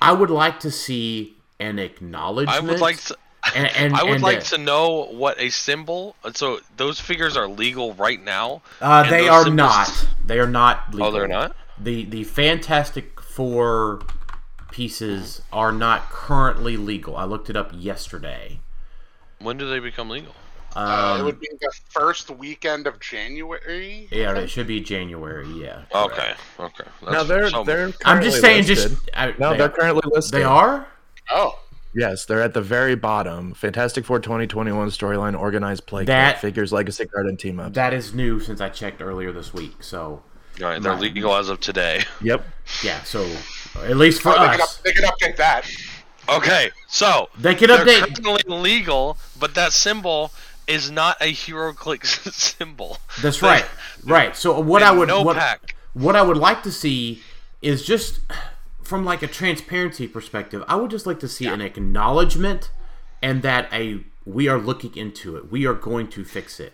I 0.01 0.12
would 0.12 0.31
like 0.31 0.61
to 0.61 0.71
see 0.71 1.37
an 1.59 1.79
acknowledgement. 1.79 2.57
I 2.57 2.61
would 2.61 2.81
like 2.81 2.99
to. 3.05 3.17
and, 3.55 3.67
and 3.77 3.95
I 3.97 4.03
would 4.05 4.15
and, 4.15 4.23
like 4.23 4.39
uh, 4.39 4.57
to 4.57 4.59
know 4.59 5.05
what 5.07 5.41
a 5.41 5.49
symbol. 5.51 6.17
So 6.35 6.61
those 6.77 7.01
figures 7.01 7.37
are 7.37 7.49
legal 7.49 7.95
right 7.95 8.23
now. 8.23 8.62
Uh, 8.81 9.09
they 9.09 9.29
are 9.29 9.45
symbols- 9.45 9.57
not. 9.57 10.07
They 10.25 10.39
are 10.39 10.47
not 10.47 10.93
legal. 10.95 11.09
Oh, 11.09 11.11
they're 11.11 11.29
not. 11.29 11.57
The 11.79 12.05
the 12.05 12.25
Fantastic 12.25 13.21
Four 13.21 14.01
pieces 14.70 15.42
are 15.52 15.72
not 15.72 16.11
currently 16.11 16.76
legal. 16.76 17.16
I 17.16 17.24
looked 17.24 17.50
it 17.50 17.57
up 17.57 17.70
yesterday. 17.74 18.61
When 19.38 19.57
do 19.59 19.68
they 19.68 19.79
become 19.81 20.09
legal? 20.11 20.35
Uh, 20.74 21.14
it 21.16 21.20
Um, 21.20 21.24
would 21.26 21.40
be 21.40 21.48
the 21.61 21.72
first 21.90 22.29
weekend 22.31 22.87
of 22.87 23.00
January. 23.00 24.09
yeah, 24.11 24.35
it 24.37 24.48
should 24.48 24.66
be 24.66 24.81
January. 24.81 25.46
Yeah. 25.48 25.83
Okay, 25.94 26.35
okay. 26.61 26.85
That's 27.02 27.12
Now 27.12 27.22
they're 27.22 27.48
so- 27.50 27.64
they're. 27.64 27.92
I'm 28.05 28.22
just 28.22 28.40
saying. 28.40 28.66
listed. 28.66 28.90
Just 28.98 29.11
I, 29.14 29.35
no, 29.38 29.52
they, 29.52 29.59
they're 29.59 29.68
currently 29.70 30.02
listed. 30.12 30.38
they 30.38 30.44
are. 30.44 30.87
Oh, 31.31 31.59
Yes, 31.94 32.26
they're 32.26 32.42
at 32.42 32.52
the 32.52 32.61
very 32.61 32.94
bottom. 32.94 33.55
Fantastic 33.55 34.05
Four 34.05 34.18
2021 34.20 34.88
storyline, 34.90 35.38
organized 35.38 35.87
play, 35.87 36.02
kit, 36.02 36.09
That- 36.09 36.40
figures, 36.42 36.70
legacy 36.70 37.07
card, 37.07 37.24
and 37.26 37.38
team 37.38 37.59
up. 37.59 37.72
That 37.72 37.94
is 37.94 38.12
new 38.12 38.38
since 38.38 38.61
I 38.61 38.68
checked 38.68 39.00
earlier 39.00 39.33
this 39.33 39.55
week. 39.55 39.83
So 39.83 40.22
All 40.62 40.68
right, 40.68 40.83
they're 40.83 40.92
Right. 40.92 41.00
legal 41.00 41.35
as 41.35 41.48
of 41.48 41.59
today. 41.61 42.05
Yep. 42.20 42.44
yeah. 42.83 43.02
So 43.05 43.26
at 43.85 43.97
least 43.97 44.23
for 44.23 44.31
oh 44.31 44.33
they, 44.41 44.49
can 44.53 44.61
up, 44.61 44.69
us, 44.69 44.77
they 44.79 44.93
can 44.93 45.05
update 45.05 45.37
that. 45.37 45.69
Okay, 46.29 46.71
so 46.89 47.29
they 47.39 47.55
can 47.55 47.69
they're 47.69 47.85
update. 47.85 48.23
currently 48.25 48.57
legal, 48.59 49.17
but 49.39 49.55
that 49.55 49.73
symbol 49.73 50.33
is 50.67 50.91
not 50.91 51.17
a 51.21 51.27
Hero 51.27 51.73
HeroClix 51.73 52.33
symbol. 52.33 52.99
That's 53.23 53.41
right. 53.43 53.65
Right. 54.05 54.35
So 54.37 54.59
what 54.61 54.83
I 54.83 54.91
would 54.91 55.09
no 55.09 55.23
what, 55.23 55.37
pack. 55.37 55.77
what 55.93 56.17
I 56.17 56.23
would 56.23 56.37
like 56.37 56.62
to 56.65 56.73
see 56.73 57.23
is 57.62 57.85
just 57.85 58.21
from 58.83 59.05
like 59.05 59.23
a 59.23 59.27
transparency 59.29 60.09
perspective, 60.09 60.65
I 60.69 60.77
would 60.77 60.91
just 60.91 61.07
like 61.07 61.21
to 61.21 61.29
see 61.29 61.47
an 61.47 61.61
acknowledgement 61.61 62.71
and 63.23 63.43
that 63.43 63.73
a 63.73 64.01
we 64.25 64.49
are 64.49 64.59
looking 64.59 64.97
into 64.97 65.37
it. 65.37 65.51
We 65.53 65.67
are 65.67 65.75
going 65.75 66.09
to 66.09 66.25
fix 66.25 66.59
it. 66.59 66.73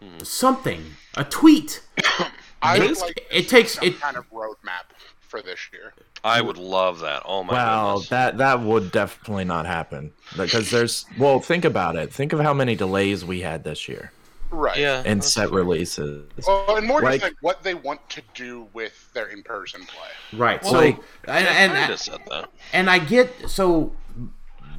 Hmm. 0.00 0.20
Something, 0.22 0.94
a 1.16 1.24
tweet. 1.24 1.82
I 2.62 2.78
It- 2.78 2.98
like 3.00 3.26
it 3.30 3.48
takes 3.48 3.72
some 3.74 3.84
it 3.84 4.00
kind 4.00 4.16
of 4.16 4.30
roadmap 4.30 4.90
for 5.20 5.42
this 5.42 5.68
year. 5.72 5.92
I 6.24 6.40
would 6.40 6.56
love 6.58 7.00
that. 7.00 7.22
Oh 7.24 7.44
my 7.44 7.52
Well, 7.54 7.92
goodness. 7.94 8.08
that 8.10 8.38
that 8.38 8.60
would 8.60 8.90
definitely 8.92 9.44
not 9.44 9.66
happen 9.66 10.12
because 10.36 10.70
there's. 10.70 11.06
Well, 11.18 11.40
think 11.40 11.64
about 11.64 11.96
it. 11.96 12.12
Think 12.12 12.32
of 12.32 12.40
how 12.40 12.52
many 12.54 12.74
delays 12.74 13.24
we 13.24 13.40
had 13.40 13.64
this 13.64 13.88
year 13.88 14.12
Right. 14.50 14.78
yeah. 14.78 15.02
And 15.06 15.22
set 15.22 15.48
fair. 15.50 15.58
releases. 15.58 16.26
Well, 16.46 16.76
and 16.76 16.86
more 16.86 17.02
Like- 17.02 17.20
just 17.20 17.32
like 17.32 17.36
what 17.40 17.62
they 17.62 17.74
want 17.74 18.08
to 18.10 18.22
do 18.34 18.66
with 18.72 19.12
their 19.12 19.26
in-person 19.26 19.84
play. 19.86 20.38
right. 20.38 20.64
So 20.64 20.72
Like- 20.72 20.98
and, 21.26 21.46
and, 21.46 21.72
kinda 21.72 21.96
said 21.98 22.20
that. 22.30 22.48
and 22.72 22.88
I 22.90 22.98
get 22.98 23.48
so 23.50 23.92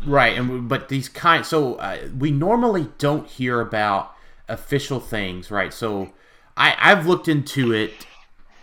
right, 0.06 0.38
and 0.38 0.68
but 0.68 0.90
these 0.90 1.08
kind 1.10 1.46
so 1.46 1.76
uh, 1.76 1.98
we 2.18 2.32
normally 2.32 2.90
don't 2.98 3.28
hear 3.28 3.62
about 3.62 4.14
official 4.48 5.00
things, 5.00 5.52
right? 5.52 5.74
So 5.74 6.10
I 6.58 6.76
I've 6.80 7.06
looked 7.08 7.28
into 7.28 7.72
it 7.74 8.06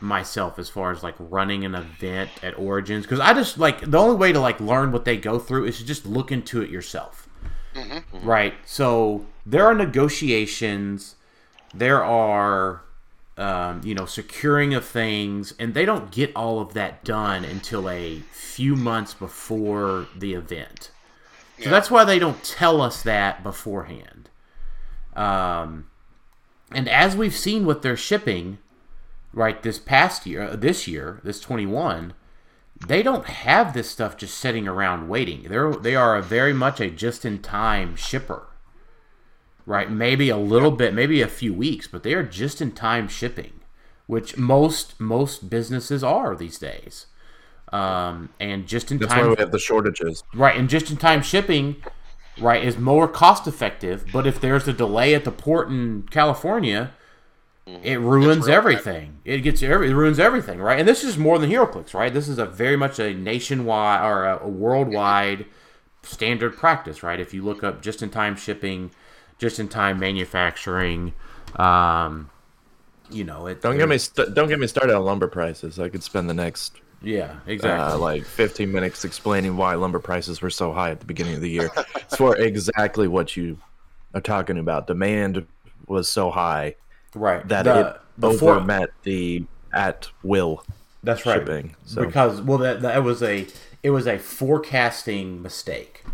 myself 0.00 0.58
as 0.58 0.68
far 0.68 0.90
as 0.90 1.02
like 1.02 1.14
running 1.18 1.64
an 1.64 1.74
event 1.74 2.30
at 2.42 2.58
Origins 2.58 3.04
because 3.06 3.20
I 3.20 3.32
just 3.32 3.58
like 3.58 3.80
the 3.90 3.98
only 3.98 4.16
way 4.16 4.32
to 4.32 4.40
like 4.40 4.60
learn 4.60 4.92
what 4.92 5.04
they 5.04 5.16
go 5.16 5.38
through 5.38 5.64
is 5.64 5.78
to 5.78 5.86
just 5.86 6.04
look 6.06 6.30
into 6.30 6.60
it 6.62 6.70
yourself, 6.70 7.28
right? 8.12 8.54
So 8.64 9.26
there 9.46 9.66
are 9.66 9.74
negotiations, 9.74 11.16
there 11.74 12.04
are 12.04 12.82
um, 13.38 13.82
you 13.84 13.94
know, 13.94 14.06
securing 14.06 14.72
of 14.72 14.84
things, 14.84 15.52
and 15.58 15.74
they 15.74 15.84
don't 15.84 16.10
get 16.10 16.34
all 16.34 16.58
of 16.58 16.72
that 16.72 17.04
done 17.04 17.44
until 17.44 17.88
a 17.90 18.20
few 18.32 18.74
months 18.74 19.12
before 19.12 20.06
the 20.16 20.32
event. 20.32 20.90
So 21.58 21.64
Yeah. 21.64 21.70
that's 21.70 21.90
why 21.90 22.04
they 22.04 22.18
don't 22.18 22.42
tell 22.42 22.80
us 22.80 23.02
that 23.02 23.42
beforehand. 23.42 24.30
Um, 25.14 25.86
and 26.72 26.88
as 26.88 27.14
we've 27.16 27.34
seen 27.34 27.66
with 27.66 27.82
their 27.82 27.96
shipping, 27.96 28.58
right, 29.36 29.62
this 29.62 29.78
past 29.78 30.26
year, 30.26 30.42
uh, 30.42 30.56
this 30.56 30.88
year, 30.88 31.20
this 31.22 31.38
21, 31.40 32.14
they 32.88 33.02
don't 33.02 33.26
have 33.26 33.74
this 33.74 33.88
stuff 33.88 34.16
just 34.16 34.36
sitting 34.36 34.66
around 34.66 35.08
waiting. 35.08 35.44
They're 35.44 35.72
they 35.72 35.94
are 35.94 36.16
a 36.16 36.22
very 36.22 36.52
much 36.52 36.80
a 36.80 36.90
just 36.90 37.24
in 37.24 37.40
time 37.40 37.94
shipper. 37.94 38.48
Right? 39.66 39.90
Maybe 39.90 40.28
a 40.28 40.36
little 40.36 40.70
bit, 40.70 40.94
maybe 40.94 41.20
a 41.20 41.28
few 41.28 41.52
weeks, 41.52 41.86
but 41.86 42.02
they 42.02 42.14
are 42.14 42.22
just 42.22 42.60
in 42.60 42.72
time 42.72 43.08
shipping, 43.08 43.60
which 44.06 44.36
most 44.36 44.98
most 44.98 45.50
businesses 45.50 46.02
are 46.02 46.34
these 46.34 46.58
days. 46.58 47.06
Um, 47.72 48.30
and 48.40 48.66
just 48.66 48.90
in 48.90 48.98
That's 48.98 49.12
time 49.12 49.24
why 49.24 49.30
we 49.30 49.36
have 49.38 49.52
the 49.52 49.58
shortages. 49.58 50.22
Right, 50.34 50.56
and 50.56 50.68
just 50.68 50.90
in 50.90 50.96
time 50.96 51.20
shipping, 51.20 51.76
right, 52.38 52.64
is 52.64 52.78
more 52.78 53.08
cost 53.08 53.46
effective. 53.46 54.06
But 54.12 54.26
if 54.26 54.40
there's 54.40 54.68
a 54.68 54.72
delay 54.72 55.14
at 55.14 55.24
the 55.24 55.32
port 55.32 55.68
in 55.68 56.04
California, 56.10 56.92
it 57.66 57.98
ruins 57.98 58.48
everything. 58.48 59.18
It 59.24 59.40
gets 59.40 59.62
every, 59.62 59.90
it 59.90 59.94
ruins 59.94 60.20
everything, 60.20 60.60
right? 60.60 60.78
And 60.78 60.88
this 60.88 61.02
is 61.02 61.18
more 61.18 61.38
than 61.38 61.50
HeroClix, 61.50 61.94
right? 61.94 62.12
This 62.12 62.28
is 62.28 62.38
a 62.38 62.46
very 62.46 62.76
much 62.76 63.00
a 63.00 63.12
nationwide 63.12 64.04
or 64.04 64.24
a, 64.24 64.44
a 64.44 64.48
worldwide 64.48 65.46
standard 66.02 66.56
practice, 66.56 67.02
right? 67.02 67.18
If 67.18 67.34
you 67.34 67.42
look 67.42 67.64
up 67.64 67.82
just 67.82 68.02
in 68.02 68.10
time 68.10 68.36
shipping, 68.36 68.92
just 69.38 69.58
in 69.58 69.68
time 69.68 69.98
manufacturing, 69.98 71.12
um, 71.56 72.30
you 73.10 73.24
know, 73.24 73.46
it 73.46 73.62
Don't 73.62 73.78
get 73.78 73.88
me 73.88 73.98
st- 73.98 74.34
don't 74.34 74.48
get 74.48 74.60
me 74.60 74.66
started 74.66 74.94
on 74.94 75.04
lumber 75.04 75.28
prices. 75.28 75.78
I 75.78 75.88
could 75.88 76.02
spend 76.02 76.30
the 76.30 76.34
next 76.34 76.80
yeah, 77.02 77.36
exactly. 77.46 77.94
uh, 77.94 77.98
like 77.98 78.24
15 78.24 78.70
minutes 78.70 79.04
explaining 79.04 79.56
why 79.56 79.74
lumber 79.74 79.98
prices 79.98 80.40
were 80.40 80.50
so 80.50 80.72
high 80.72 80.90
at 80.90 81.00
the 81.00 81.06
beginning 81.06 81.34
of 81.34 81.40
the 81.40 81.50
year. 81.50 81.70
it's 81.94 82.16
for 82.16 82.36
exactly 82.40 83.08
what 83.08 83.36
you 83.36 83.58
are 84.14 84.20
talking 84.20 84.58
about. 84.58 84.86
Demand 84.86 85.46
was 85.86 86.08
so 86.08 86.30
high 86.30 86.76
right. 87.16 87.46
that 87.48 87.64
The- 87.64 87.88
it 87.88 88.00
before- 88.20 88.60
overmet 88.60 88.88
the 89.02 89.44
at 89.72 90.08
will 90.22 90.64
That's 91.02 91.26
right. 91.26 91.40
shipping. 91.40 91.74
So 91.84 92.04
Because 92.04 92.40
well, 92.40 92.58
that 92.58 92.80
that 92.82 93.02
was 93.04 93.22
a 93.22 93.46
it 93.82 93.90
was 93.90 94.06
a 94.06 94.18
forecasting 94.18 95.42
mistake 95.42 96.04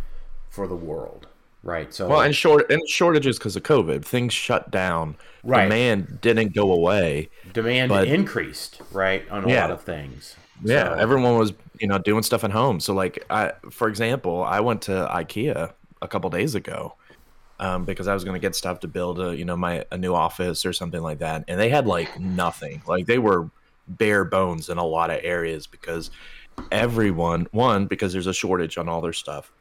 for 0.50 0.66
the 0.66 0.74
world, 0.74 1.26
right? 1.62 1.92
So 1.94 2.08
well, 2.08 2.20
and 2.20 2.34
short 2.34 2.70
and 2.70 2.80
shortages 2.88 3.38
because 3.38 3.56
of 3.56 3.62
COVID, 3.62 4.04
things 4.04 4.32
shut 4.32 4.70
down. 4.70 5.16
Right. 5.44 5.64
Demand 5.64 6.20
didn't 6.20 6.54
go 6.54 6.72
away. 6.72 7.28
demand 7.52 7.88
but- 7.90 8.08
increased, 8.08 8.80
right, 8.92 9.28
on 9.30 9.44
a 9.44 9.48
Yeah. 9.48 9.62
lot 9.62 9.70
of 9.72 9.82
things. 9.82 10.36
Yeah, 10.64 10.88
So- 10.88 10.94
everyone 10.94 11.38
was 11.38 11.52
you 11.80 11.86
know 11.88 11.98
doing 11.98 12.22
stuff 12.22 12.44
at 12.44 12.50
home. 12.52 12.80
So 12.80 12.92
like, 12.94 13.24
I 13.30 13.52
for 13.70 13.88
example, 13.88 14.42
I 14.44 14.60
went 14.60 14.82
to 14.82 15.08
IKEA 15.12 15.72
a 16.00 16.08
couple 16.08 16.28
days 16.30 16.54
ago 16.54 16.94
um, 17.62 17.84
because 17.84 18.08
I 18.08 18.14
was 18.14 18.24
going 18.24 18.34
to 18.34 18.40
get 18.40 18.56
stuff 18.56 18.80
to 18.80 18.88
build 18.88 19.20
a 19.20 19.36
you 19.36 19.44
know 19.44 19.56
my 19.56 19.84
a 19.92 19.96
new 19.96 20.14
office 20.14 20.66
or 20.66 20.72
something 20.72 21.00
like 21.00 21.20
that, 21.20 21.44
and 21.46 21.58
they 21.58 21.68
had 21.70 21.86
like 21.86 22.18
nothing. 22.18 22.82
Like 22.86 23.06
they 23.06 23.18
were 23.18 23.48
bare 23.86 24.24
bones 24.24 24.68
in 24.68 24.78
a 24.78 24.84
lot 24.84 25.10
of 25.10 25.20
areas 25.22 25.66
because 25.68 26.10
everyone 26.70 27.46
one 27.52 27.86
because 27.86 28.12
there's 28.12 28.26
a 28.26 28.34
shortage 28.34 28.76
on 28.78 28.88
all 28.88 29.00
their 29.00 29.12
stuff. 29.12 29.52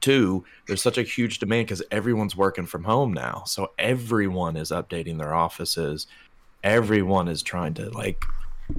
Two, 0.00 0.44
there's 0.66 0.82
such 0.82 0.98
a 0.98 1.02
huge 1.02 1.38
demand 1.38 1.66
because 1.66 1.82
everyone's 1.92 2.36
working 2.36 2.66
from 2.66 2.84
home 2.84 3.12
now. 3.12 3.44
So 3.46 3.70
everyone 3.78 4.56
is 4.56 4.70
updating 4.72 5.18
their 5.18 5.34
offices. 5.34 6.08
Everyone 6.64 7.28
is 7.28 7.42
trying 7.42 7.74
to 7.74 7.90
like 7.90 8.24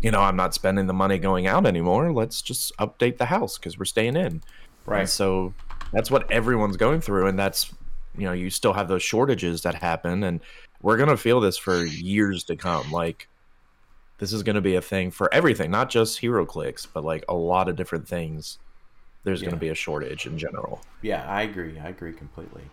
you 0.02 0.12
know, 0.12 0.22
I'm 0.22 0.36
not 0.36 0.54
spending 0.54 0.88
the 0.88 0.94
money 0.94 1.20
going 1.20 1.48
out 1.48 1.66
anymore. 1.66 2.12
Let's 2.12 2.42
just 2.42 2.76
update 2.78 3.18
the 3.18 3.26
house 3.26 3.58
because 3.58 3.80
we're 3.80 3.86
staying 3.86 4.16
in. 4.16 4.42
Right. 4.86 5.02
And 5.02 5.10
so 5.10 5.54
that's 5.92 6.12
what 6.12 6.30
everyone's 6.32 6.78
going 6.78 7.02
through. 7.02 7.28
And 7.28 7.38
that's, 7.38 7.74
you 8.22 8.28
know, 8.28 8.34
you 8.34 8.52
still 8.52 8.74
have 8.74 8.88
those 8.88 9.02
shortages 9.02 9.64
that 9.64 9.74
happen. 9.74 10.24
And 10.24 10.42
we're 10.84 10.98
going 10.98 11.10
to 11.10 11.18
feel 11.18 11.40
this 11.40 11.58
for 11.58 11.84
years 11.84 12.44
to 12.46 12.56
come. 12.56 12.92
Like, 12.92 13.28
this 14.20 14.32
is 14.32 14.44
going 14.44 14.56
to 14.58 14.62
be 14.62 14.76
a 14.76 14.82
thing 14.82 15.10
for 15.10 15.34
everything, 15.34 15.72
not 15.72 15.90
just 15.90 16.22
HeroClix, 16.22 16.86
but 16.94 17.04
like 17.04 17.26
a 17.28 17.34
lot 17.34 17.68
of 17.68 17.76
different 17.76 18.08
things. 18.08 18.60
There's 19.24 19.42
going 19.42 19.56
to 19.56 19.60
be 19.60 19.70
a 19.70 19.76
shortage 19.76 20.28
in 20.28 20.38
general. 20.38 20.82
Yeah, 21.02 21.28
I 21.28 21.42
agree. 21.42 21.80
I 21.80 21.90
agree 21.90 22.14
completely. 22.14 22.64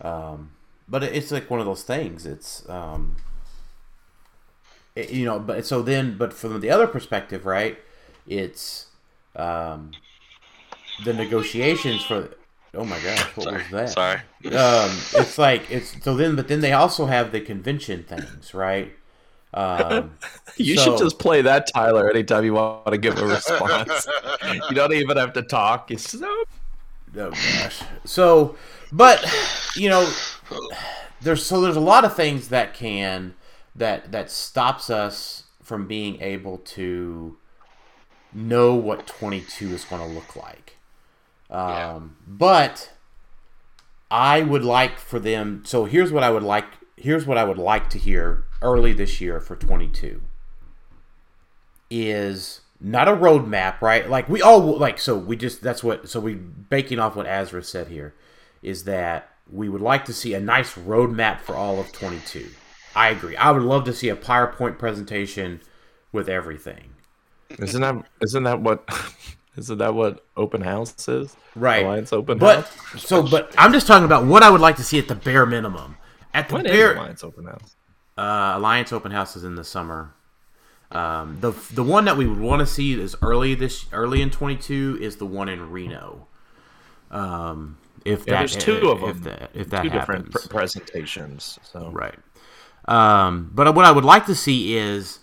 Um, 0.00 0.52
but 0.88 1.02
it's 1.02 1.32
like 1.32 1.50
one 1.50 1.58
of 1.58 1.66
those 1.66 1.82
things. 1.82 2.24
It's 2.24 2.68
um, 2.68 3.16
it- 4.94 5.10
you 5.10 5.24
know, 5.24 5.40
but 5.40 5.66
so 5.66 5.82
then, 5.82 6.16
but 6.16 6.32
from 6.32 6.60
the 6.60 6.70
other 6.70 6.86
perspective, 6.86 7.44
right? 7.44 7.76
It's 8.28 8.86
um, 9.34 9.90
the 11.04 11.12
negotiations 11.12 12.04
for. 12.04 12.30
Oh 12.74 12.84
my 12.84 13.00
gosh, 13.00 13.20
what 13.36 13.44
Sorry. 13.44 13.62
was 13.70 13.70
that? 13.70 13.88
Sorry. 14.42 14.54
um, 14.56 14.96
it's 15.14 15.38
like 15.38 15.70
it's 15.70 16.02
so 16.02 16.14
then, 16.16 16.36
but 16.36 16.48
then 16.48 16.60
they 16.60 16.72
also 16.72 17.06
have 17.06 17.32
the 17.32 17.40
convention 17.40 18.04
things, 18.04 18.54
right? 18.54 18.92
Um, 19.52 20.12
You 20.56 20.76
So- 20.76 20.84
should 20.84 20.98
just 20.98 21.18
play 21.18 21.42
that, 21.42 21.68
Tyler, 21.74 22.08
anytime 22.10 22.44
you 22.44 22.54
want 22.54 22.86
to 22.86 22.98
give 22.98 23.18
a 23.18 23.26
response. 23.26 24.06
you 24.52 24.74
don't 24.74 24.92
even 24.92 25.16
have 25.16 25.32
to 25.34 25.42
talk. 25.42 25.90
It's 25.90 26.10
so 26.10 26.44
oh 27.18 27.30
gosh. 27.30 27.80
So, 28.04 28.56
but 28.92 29.24
you 29.74 29.88
know, 29.88 30.08
there's 31.20 31.44
so 31.44 31.60
there's 31.60 31.76
a 31.76 31.80
lot 31.80 32.04
of 32.04 32.14
things 32.14 32.48
that 32.48 32.74
can 32.74 33.34
that 33.74 34.12
that 34.12 34.30
stops 34.30 34.90
us 34.90 35.44
from 35.62 35.86
being 35.86 36.20
able 36.20 36.58
to 36.58 37.36
know 38.32 38.74
what 38.74 39.06
22 39.06 39.70
is 39.74 39.84
going 39.84 40.02
to 40.06 40.14
look 40.14 40.36
like. 40.36 40.76
Um, 41.50 42.16
But 42.26 42.90
I 44.10 44.42
would 44.42 44.64
like 44.64 44.98
for 44.98 45.18
them. 45.18 45.62
So 45.64 45.84
here's 45.84 46.12
what 46.12 46.22
I 46.22 46.30
would 46.30 46.42
like. 46.42 46.66
Here's 46.96 47.26
what 47.26 47.38
I 47.38 47.44
would 47.44 47.58
like 47.58 47.88
to 47.90 47.98
hear 47.98 48.44
early 48.62 48.92
this 48.92 49.20
year 49.20 49.40
for 49.40 49.56
22 49.56 50.20
is 51.90 52.60
not 52.80 53.08
a 53.08 53.12
roadmap, 53.12 53.80
right? 53.80 54.08
Like 54.08 54.28
we 54.28 54.42
all 54.42 54.78
like. 54.78 54.98
So 54.98 55.16
we 55.16 55.36
just 55.36 55.62
that's 55.62 55.82
what. 55.82 56.08
So 56.08 56.20
we 56.20 56.34
baking 56.34 56.98
off 56.98 57.16
what 57.16 57.26
Azra 57.26 57.62
said 57.62 57.88
here 57.88 58.14
is 58.62 58.84
that 58.84 59.30
we 59.50 59.68
would 59.68 59.80
like 59.80 60.04
to 60.04 60.12
see 60.12 60.34
a 60.34 60.40
nice 60.40 60.74
roadmap 60.74 61.40
for 61.40 61.56
all 61.56 61.80
of 61.80 61.90
22. 61.92 62.48
I 62.94 63.08
agree. 63.10 63.36
I 63.36 63.50
would 63.50 63.62
love 63.62 63.84
to 63.84 63.92
see 63.92 64.08
a 64.08 64.16
PowerPoint 64.16 64.78
presentation 64.78 65.60
with 66.12 66.28
everything. 66.28 66.90
Isn't 67.58 67.80
that 67.80 68.04
isn't 68.22 68.42
that 68.44 68.60
what 68.60 68.84
isn't 69.56 69.78
that 69.78 69.94
what 69.94 70.26
open 70.36 70.62
house 70.62 71.08
is? 71.08 71.36
Right. 71.54 71.84
Alliance 71.84 72.12
open 72.12 72.38
But 72.38 72.64
house. 72.64 72.78
so, 72.96 73.22
but 73.22 73.54
I'm 73.58 73.72
just 73.72 73.86
talking 73.86 74.04
about 74.04 74.26
what 74.26 74.42
I 74.42 74.50
would 74.50 74.60
like 74.60 74.76
to 74.76 74.84
see 74.84 74.98
at 74.98 75.08
the 75.08 75.14
bare 75.14 75.46
minimum. 75.46 75.96
At 76.32 76.48
the 76.48 76.56
When 76.56 76.66
is 76.66 76.72
bare, 76.72 76.94
Alliance 76.94 77.24
open 77.24 77.46
house? 77.46 77.76
Uh, 78.16 78.52
Alliance 78.56 78.92
Open 78.92 79.12
House 79.12 79.36
is 79.36 79.44
in 79.44 79.54
the 79.56 79.64
summer. 79.64 80.14
Um, 80.92 81.38
the 81.40 81.52
the 81.72 81.84
one 81.84 82.04
that 82.06 82.16
we 82.16 82.26
would 82.26 82.40
want 82.40 82.60
to 82.60 82.66
see 82.66 83.00
is 83.00 83.16
early 83.22 83.54
this 83.54 83.86
early 83.92 84.22
in 84.22 84.30
22 84.30 84.98
is 85.00 85.16
the 85.16 85.26
one 85.26 85.48
in 85.48 85.70
Reno. 85.70 86.26
Um, 87.10 87.78
if 88.04 88.26
Yeah, 88.26 88.36
that 88.36 88.38
there's 88.38 88.56
two 88.56 88.88
of 88.90 89.02
if 89.02 89.22
them. 89.22 89.22
that 89.22 89.50
if 89.54 89.70
that 89.70 89.82
Two 89.82 89.88
happens, 89.88 90.28
different 90.28 90.30
pr- 90.30 90.48
presentations. 90.48 91.58
So 91.62 91.90
right. 91.90 92.18
Um, 92.86 93.50
but 93.54 93.74
what 93.74 93.84
I 93.84 93.92
would 93.92 94.04
like 94.04 94.26
to 94.26 94.34
see 94.34 94.76
is, 94.76 95.20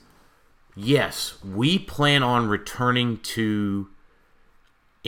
yes, 0.76 1.44
we 1.44 1.80
plan 1.80 2.24
on 2.24 2.48
returning 2.48 3.18
to 3.20 3.90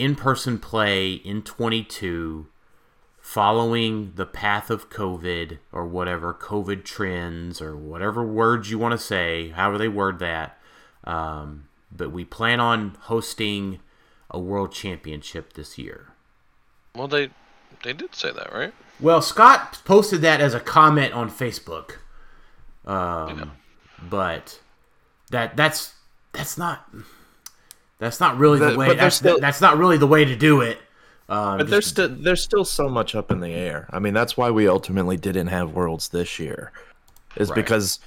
in-person 0.00 0.58
play 0.58 1.12
in 1.12 1.42
22 1.42 2.46
following 3.20 4.12
the 4.16 4.26
path 4.26 4.70
of 4.70 4.90
COVID 4.90 5.58
or 5.72 5.86
whatever 5.86 6.34
COVID 6.34 6.84
trends 6.84 7.60
or 7.62 7.76
whatever 7.76 8.24
words 8.24 8.70
you 8.70 8.78
want 8.78 8.92
to 8.92 8.98
say, 8.98 9.50
however 9.50 9.78
they 9.78 9.88
word 9.88 10.18
that. 10.18 10.58
Um, 11.04 11.68
but 11.94 12.10
we 12.10 12.24
plan 12.24 12.60
on 12.60 12.96
hosting 13.02 13.80
a 14.30 14.38
world 14.38 14.72
championship 14.72 15.52
this 15.52 15.78
year. 15.78 16.08
Well, 16.94 17.08
they 17.08 17.30
they 17.82 17.92
did 17.92 18.14
say 18.14 18.32
that, 18.32 18.52
right? 18.52 18.74
Well, 18.98 19.22
Scott 19.22 19.80
posted 19.84 20.20
that 20.22 20.40
as 20.40 20.54
a 20.54 20.60
comment 20.60 21.14
on 21.14 21.30
Facebook, 21.30 21.96
um, 22.84 23.52
but 24.02 24.60
that 25.30 25.56
that's 25.56 25.94
that's 26.32 26.58
not 26.58 26.88
that's 28.00 28.18
not 28.18 28.36
really 28.38 28.58
the 28.58 28.72
The- 28.72 28.76
way. 28.78 28.94
That's, 28.96 29.14
still- 29.16 29.38
that's 29.38 29.60
not 29.60 29.78
really 29.78 29.96
the 29.98 30.06
way 30.08 30.24
to 30.24 30.34
do 30.34 30.60
it. 30.62 30.78
Um, 31.28 31.58
But 31.58 31.70
there's 31.70 31.86
still 31.86 32.08
there's 32.08 32.42
still 32.42 32.64
so 32.64 32.88
much 32.88 33.14
up 33.14 33.30
in 33.30 33.38
the 33.38 33.52
air. 33.52 33.86
I 33.90 34.00
mean, 34.00 34.14
that's 34.14 34.36
why 34.36 34.50
we 34.50 34.66
ultimately 34.66 35.16
didn't 35.16 35.46
have 35.46 35.70
worlds 35.74 36.08
this 36.08 36.40
year, 36.40 36.72
is 37.36 37.50
Right. 37.50 37.54
because 37.54 38.00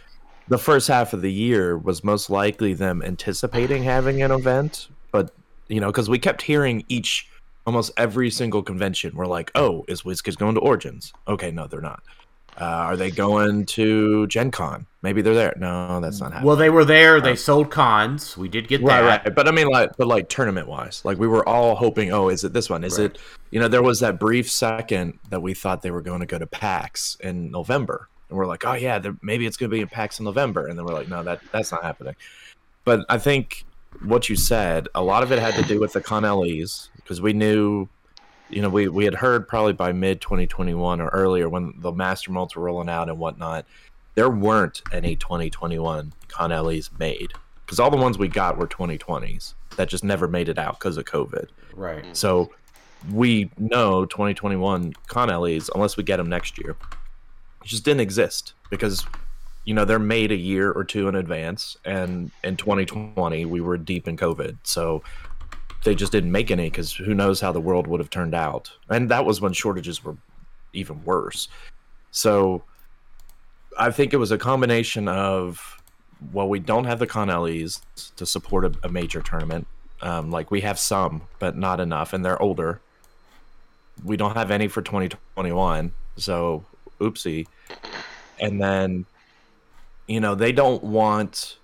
the 0.49 0.57
first 0.57 0.89
half 0.89 1.13
of 1.13 1.21
the 1.21 1.31
year 1.31 1.77
was 1.77 2.03
most 2.03 2.29
likely 2.29 2.73
them 2.73 3.01
anticipating 3.01 3.83
having 3.83 4.21
an 4.21 4.31
event, 4.31 4.89
but 5.13 5.31
you 5.69 5.79
know, 5.79 5.87
because 5.87 6.09
we 6.09 6.19
kept 6.19 6.41
hearing 6.41 6.83
each 6.89 7.29
almost 7.65 7.91
every 7.95 8.29
single 8.29 8.61
convention, 8.61 9.13
we're 9.15 9.25
like, 9.25 9.49
oh, 9.55 9.85
is 9.87 10.01
WizKids 10.01 10.37
going 10.37 10.55
to 10.55 10.59
Origins? 10.59 11.13
Okay, 11.29 11.49
no, 11.49 11.65
they're 11.65 11.79
not. 11.79 12.03
Uh, 12.59 12.63
are 12.65 12.95
they 12.97 13.09
going 13.11 13.65
to 13.65 14.27
Gen 14.27 14.51
Con? 14.51 14.85
Maybe 15.01 15.21
they're 15.21 15.33
there. 15.33 15.53
No, 15.57 15.99
that's 15.99 16.19
not 16.21 16.31
happening. 16.31 16.47
well, 16.47 16.55
they 16.55 16.69
were 16.69 16.85
there. 16.85 17.19
They 17.19 17.35
sold 17.35 17.71
cons. 17.71 18.37
We 18.37 18.47
did 18.47 18.67
get 18.67 18.81
Right, 18.81 19.01
that. 19.01 19.25
right. 19.25 19.35
But 19.35 19.47
I 19.47 19.51
mean, 19.51 19.67
like, 19.67 19.91
but 19.97 20.07
like 20.07 20.29
tournament 20.29 20.67
wise, 20.67 21.01
like 21.03 21.17
we 21.17 21.27
were 21.27 21.47
all 21.49 21.75
hoping, 21.75 22.11
oh, 22.13 22.29
is 22.29 22.43
it 22.43 22.53
this 22.53 22.69
one? 22.69 22.83
Is 22.83 22.97
Right. 22.99 23.05
it, 23.05 23.17
you 23.51 23.59
know, 23.59 23.67
there 23.67 23.81
was 23.83 23.99
that 24.01 24.19
brief 24.19 24.49
second 24.49 25.19
that 25.29 25.41
we 25.41 25.53
thought 25.53 25.81
they 25.81 25.91
were 25.91 26.01
going 26.01 26.19
to 26.21 26.25
go 26.25 26.37
to 26.39 26.47
PAX 26.47 27.17
in 27.19 27.51
November, 27.51 28.07
and 28.29 28.37
we're 28.37 28.45
like, 28.45 28.65
oh 28.65 28.73
yeah, 28.73 28.97
there- 28.99 29.17
maybe 29.21 29.45
it's 29.45 29.57
going 29.57 29.69
to 29.69 29.75
be 29.75 29.81
in 29.81 29.87
PAX 29.87 30.19
in 30.19 30.25
November, 30.25 30.67
and 30.67 30.77
then 30.77 30.85
we're 30.85 30.93
like, 30.93 31.09
no, 31.09 31.21
that 31.23 31.41
that's 31.51 31.71
not 31.71 31.83
happening. 31.83 32.15
But 32.85 33.05
I 33.09 33.17
think 33.17 33.65
what 34.05 34.29
you 34.29 34.35
said, 34.35 34.87
a 34.95 35.01
lot 35.03 35.23
of 35.23 35.31
it 35.31 35.39
had 35.39 35.53
to 35.55 35.63
do 35.63 35.79
with 35.79 35.93
the 35.93 36.01
con 36.01 36.23
Connellies 36.23 36.89
because 36.97 37.19
we 37.19 37.33
knew, 37.33 37.87
you 38.49 38.61
know, 38.61 38.69
we, 38.69 38.87
we 38.87 39.05
had 39.05 39.15
heard 39.15 39.47
probably 39.47 39.73
by 39.73 39.91
mid 39.91 40.21
2021 40.21 41.01
or 41.01 41.07
earlier 41.09 41.49
when 41.49 41.73
the 41.77 41.91
master 41.91 42.31
molds 42.31 42.55
were 42.55 42.63
rolling 42.63 42.89
out 42.89 43.09
and 43.09 43.17
whatnot, 43.17 43.65
there 44.15 44.29
weren't 44.29 44.81
any 44.91 45.15
2021 45.15 46.13
Connellies 46.27 46.89
made 46.99 47.33
because 47.65 47.79
all 47.79 47.89
the 47.89 47.97
ones 47.97 48.17
we 48.17 48.27
got 48.27 48.57
were 48.57 48.67
2020s 48.67 49.53
that 49.77 49.89
just 49.89 50.03
never 50.03 50.27
made 50.27 50.49
it 50.49 50.59
out 50.59 50.79
because 50.79 50.97
of 50.97 51.05
COVID. 51.05 51.47
Right. 51.73 52.05
So 52.15 52.51
we 53.11 53.49
know 53.57 54.05
2021 54.05 54.93
Connellies, 55.07 55.69
unless 55.73 55.97
we 55.97 56.03
get 56.03 56.17
them 56.17 56.29
next 56.29 56.57
year, 56.57 56.75
just 57.63 57.83
didn't 57.83 58.01
exist 58.01 58.53
because 58.69 59.05
you 59.65 59.73
know 59.73 59.85
they're 59.85 59.99
made 59.99 60.31
a 60.31 60.35
year 60.35 60.71
or 60.71 60.83
two 60.83 61.07
in 61.07 61.15
advance, 61.15 61.77
and 61.85 62.31
in 62.43 62.57
2020 62.57 63.45
we 63.45 63.61
were 63.61 63.77
deep 63.77 64.07
in 64.07 64.17
COVID, 64.17 64.57
so 64.63 65.03
they 65.83 65.95
just 65.95 66.11
didn't 66.11 66.31
make 66.31 66.51
any 66.51 66.69
because 66.69 66.93
who 66.93 67.13
knows 67.13 67.41
how 67.41 67.51
the 67.51 67.61
world 67.61 67.87
would 67.87 67.99
have 67.99 68.09
turned 68.09 68.35
out, 68.35 68.71
and 68.89 69.09
that 69.09 69.25
was 69.25 69.41
when 69.41 69.53
shortages 69.53 70.03
were 70.03 70.17
even 70.73 71.03
worse. 71.03 71.47
So 72.11 72.63
I 73.77 73.91
think 73.91 74.13
it 74.13 74.17
was 74.17 74.31
a 74.31 74.37
combination 74.37 75.07
of 75.07 75.81
well, 76.31 76.47
we 76.47 76.59
don't 76.59 76.85
have 76.85 76.99
the 76.99 77.07
Connellies 77.07 77.81
to 78.15 78.25
support 78.25 78.65
a, 78.65 78.73
a 78.83 78.89
major 78.89 79.21
tournament. 79.21 79.67
Um, 80.01 80.31
like 80.31 80.51
we 80.51 80.61
have 80.61 80.79
some, 80.79 81.23
but 81.39 81.57
not 81.57 81.79
enough, 81.79 82.13
and 82.13 82.23
they're 82.23 82.41
older. 82.41 82.81
We 84.03 84.17
don't 84.17 84.35
have 84.35 84.51
any 84.51 84.67
for 84.67 84.81
2021, 84.81 85.91
so 86.17 86.65
oopsie. 86.99 87.47
And 88.39 88.61
then, 88.61 89.05
you 90.07 90.19
know, 90.19 90.35
they 90.35 90.51
don't 90.51 90.83
want 90.83 91.57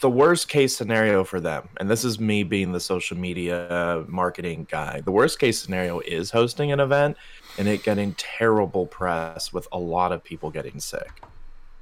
the 0.00 0.10
worst 0.10 0.48
case 0.48 0.76
scenario 0.76 1.24
for 1.24 1.40
them. 1.40 1.68
And 1.78 1.90
this 1.90 2.04
is 2.04 2.20
me 2.20 2.42
being 2.42 2.72
the 2.72 2.80
social 2.80 3.16
media 3.16 4.04
marketing 4.08 4.66
guy. 4.70 5.00
The 5.00 5.10
worst 5.12 5.38
case 5.38 5.60
scenario 5.60 6.00
is 6.00 6.30
hosting 6.30 6.72
an 6.72 6.80
event 6.80 7.16
and 7.58 7.66
it 7.66 7.82
getting 7.82 8.14
terrible 8.14 8.86
press 8.86 9.52
with 9.52 9.66
a 9.72 9.78
lot 9.78 10.12
of 10.12 10.22
people 10.22 10.50
getting 10.50 10.78
sick. 10.80 11.22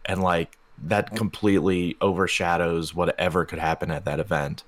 And 0.06 0.22
like 0.22 0.56
that 0.84 1.14
completely 1.16 1.96
overshadows 2.00 2.94
whatever 2.94 3.44
could 3.44 3.58
happen 3.58 3.90
at 3.90 4.04
that 4.04 4.20
event 4.20 4.64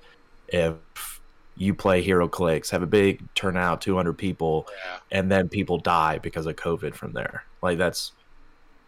if 0.48 1.20
you 1.56 1.74
play 1.74 2.04
HeroClix 2.06 2.70
have 2.70 2.82
a 2.82 2.86
big 2.86 3.22
turnout 3.34 3.80
200 3.82 4.14
people 4.14 4.66
Yeah. 4.86 4.98
and 5.18 5.30
then 5.30 5.48
people 5.50 5.76
die 5.76 6.16
because 6.18 6.46
of 6.46 6.56
covid 6.56 6.94
from 6.94 7.12
there 7.12 7.44
like 7.60 7.76
that's 7.76 8.12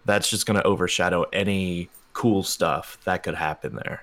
that's 0.07 0.31
just 0.31 0.47
going 0.47 0.57
to 0.59 0.63
overshadow 0.67 1.25
any 1.33 1.91
cool 2.15 2.43
stuff 2.43 2.99
that 3.05 3.23
could 3.23 3.35
happen 3.35 3.77
there. 3.77 4.03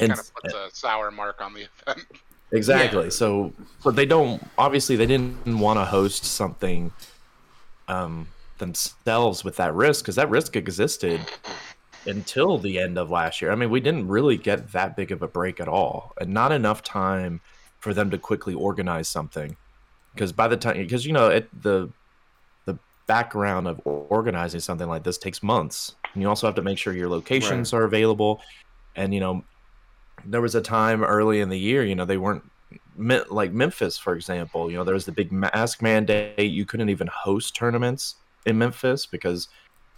And- 0.00 0.12
kind 0.12 0.20
of 0.20 0.34
puts 0.34 0.54
a 0.54 0.68
sour 0.72 1.10
mark 1.10 1.40
on 1.40 1.54
the 1.54 1.66
event. 1.86 2.06
Exactly. 2.50 3.04
Yeah. 3.04 3.10
So, 3.10 3.52
but 3.84 3.94
they 3.94 4.06
don't. 4.06 4.42
Obviously, 4.56 4.96
they 4.96 5.04
didn't 5.04 5.58
want 5.58 5.78
to 5.78 5.84
host 5.84 6.24
something 6.24 6.90
um, 7.88 8.26
themselves 8.58 9.44
with 9.44 9.56
that 9.56 9.74
risk 9.74 10.04
because 10.04 10.16
that 10.16 10.30
risk 10.30 10.56
existed 10.56 11.20
until 12.06 12.58
the 12.58 12.78
end 12.78 12.98
of 12.98 13.10
last 13.10 13.42
year. 13.42 13.50
I 13.50 13.54
mean, 13.54 13.70
we 13.70 13.80
didn't 13.80 14.08
really 14.08 14.36
get 14.36 14.72
that 14.72 14.96
big 14.96 15.12
of 15.12 15.22
a 15.22 15.28
break 15.28 15.60
at 15.60 15.68
all, 15.68 16.14
and 16.20 16.32
not 16.32 16.52
enough 16.52 16.82
time 16.82 17.40
for 17.80 17.92
them 17.92 18.10
to 18.10 18.18
quickly 18.18 18.54
organize 18.54 19.08
something. 19.08 19.56
Because 20.14 20.32
by 20.32 20.48
the 20.48 20.56
time, 20.56 20.76
because 20.78 21.04
you 21.04 21.12
know, 21.12 21.28
it, 21.28 21.48
the 21.62 21.90
the 22.64 22.78
background 23.06 23.68
of 23.68 23.80
organizing 23.84 24.60
something 24.60 24.88
like 24.88 25.02
this 25.02 25.18
takes 25.18 25.42
months, 25.42 25.96
and 26.14 26.22
you 26.22 26.28
also 26.28 26.46
have 26.46 26.56
to 26.56 26.62
make 26.62 26.78
sure 26.78 26.94
your 26.94 27.10
locations 27.10 27.72
are 27.72 27.84
available, 27.84 28.40
and 28.96 29.12
you 29.12 29.20
know, 29.20 29.44
there 30.24 30.40
was 30.40 30.54
a 30.54 30.60
time 30.60 31.02
early 31.04 31.40
in 31.40 31.48
the 31.48 31.58
year, 31.58 31.84
you 31.84 31.94
know, 31.94 32.04
they 32.04 32.16
weren't 32.16 32.42
like 32.96 33.52
Memphis, 33.52 33.96
for 33.98 34.14
example. 34.14 34.70
You 34.70 34.76
know, 34.78 34.84
there 34.84 34.94
was 34.94 35.06
the 35.06 35.12
big 35.12 35.30
mask 35.32 35.82
mandate. 35.82 36.50
You 36.50 36.64
couldn't 36.64 36.88
even 36.88 37.06
host 37.06 37.54
tournaments 37.54 38.16
in 38.46 38.58
Memphis 38.58 39.06
because 39.06 39.48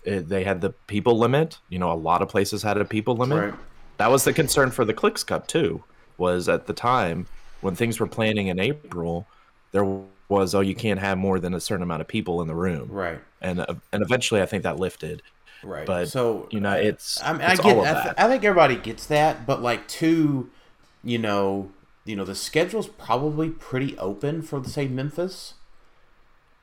it, 0.04 0.28
they 0.28 0.44
had 0.44 0.60
the 0.60 0.70
people 0.86 1.18
limit. 1.18 1.58
You 1.68 1.78
know, 1.78 1.90
a 1.92 1.94
lot 1.94 2.22
of 2.22 2.28
places 2.28 2.62
had 2.62 2.76
a 2.76 2.84
people 2.84 3.16
limit. 3.16 3.38
Right. 3.38 3.54
That 3.98 4.10
was 4.10 4.24
the 4.24 4.32
concern 4.32 4.70
for 4.70 4.84
the 4.84 4.94
Clicks 4.94 5.24
Cup 5.24 5.46
too. 5.46 5.82
Was 6.18 6.48
at 6.48 6.66
the 6.66 6.74
time 6.74 7.26
when 7.62 7.74
things 7.74 7.98
were 7.98 8.06
planning 8.06 8.48
in 8.48 8.60
April, 8.60 9.26
there 9.72 9.86
was 10.28 10.54
oh 10.54 10.60
you 10.60 10.74
can't 10.74 11.00
have 11.00 11.16
more 11.18 11.40
than 11.40 11.54
a 11.54 11.60
certain 11.60 11.82
amount 11.82 12.02
of 12.02 12.08
people 12.08 12.42
in 12.42 12.48
the 12.48 12.54
room, 12.54 12.88
Right. 12.90 13.18
and 13.40 13.60
uh, 13.60 13.74
and 13.92 14.02
eventually 14.02 14.42
I 14.42 14.46
think 14.46 14.62
that 14.64 14.78
lifted. 14.78 15.22
Right. 15.62 15.86
But, 15.86 16.08
so 16.08 16.48
You 16.50 16.60
know, 16.60 16.70
uh, 16.72 16.76
it's 16.76 17.22
I 17.22 17.32
mean, 17.32 17.42
I 17.42 17.56
get. 17.56 17.78
I, 17.78 18.02
th-. 18.02 18.14
I 18.16 18.28
think 18.28 18.44
everybody 18.44 18.76
gets 18.76 19.06
that, 19.06 19.46
but 19.46 19.60
like 19.62 19.86
two, 19.88 20.50
you 21.04 21.18
know, 21.18 21.70
you 22.04 22.16
know, 22.16 22.24
the 22.24 22.34
schedule's 22.34 22.88
probably 22.88 23.50
pretty 23.50 23.96
open 23.98 24.42
for 24.42 24.64
say 24.64 24.88
Memphis, 24.88 25.54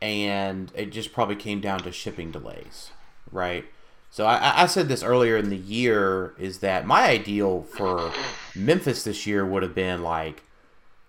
and 0.02 0.72
it 0.76 0.88
just 0.91 1.14
probably 1.14 1.36
came 1.36 1.62
down 1.62 1.80
to 1.80 1.91
shipping 1.91 2.32
delays, 2.32 2.91
right? 3.32 3.66
So 4.10 4.26
I- 4.26 4.38
I, 4.38 4.64
I 4.64 4.66
said 4.68 4.88
this 4.88 5.04
earlier 5.04 5.38
in 5.38 5.50
the 5.50 5.58
year 5.58 6.34
is 6.39 6.60
that 6.60 6.86
my 6.88 7.04
ideal 7.10 7.64
for 7.64 8.12
Memphis 8.56 9.04
this 9.04 9.28
year 9.28 9.45
would 9.45 9.64
have 9.64 9.76
been 9.76 10.02
like 10.02 10.43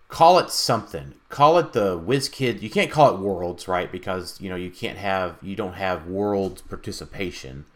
call 0.09 0.39
it 0.39 0.51
something. 0.51 1.15
Call 1.29 1.59
it 1.59 1.75
the 1.75 1.99
WizKid. 1.99 2.63
You 2.63 2.71
can't 2.71 2.91
call 2.91 3.15
it 3.15 3.21
Worlds, 3.21 3.69
right? 3.69 3.93
Because 3.93 4.41
you 4.41 4.49
know 4.49 4.57
you 4.57 4.71
can't 4.71 4.99
have 4.99 5.37
you 5.43 5.55
don't 5.55 5.75
have 5.75 6.07
Worlds 6.07 6.63
participation. 6.63 7.67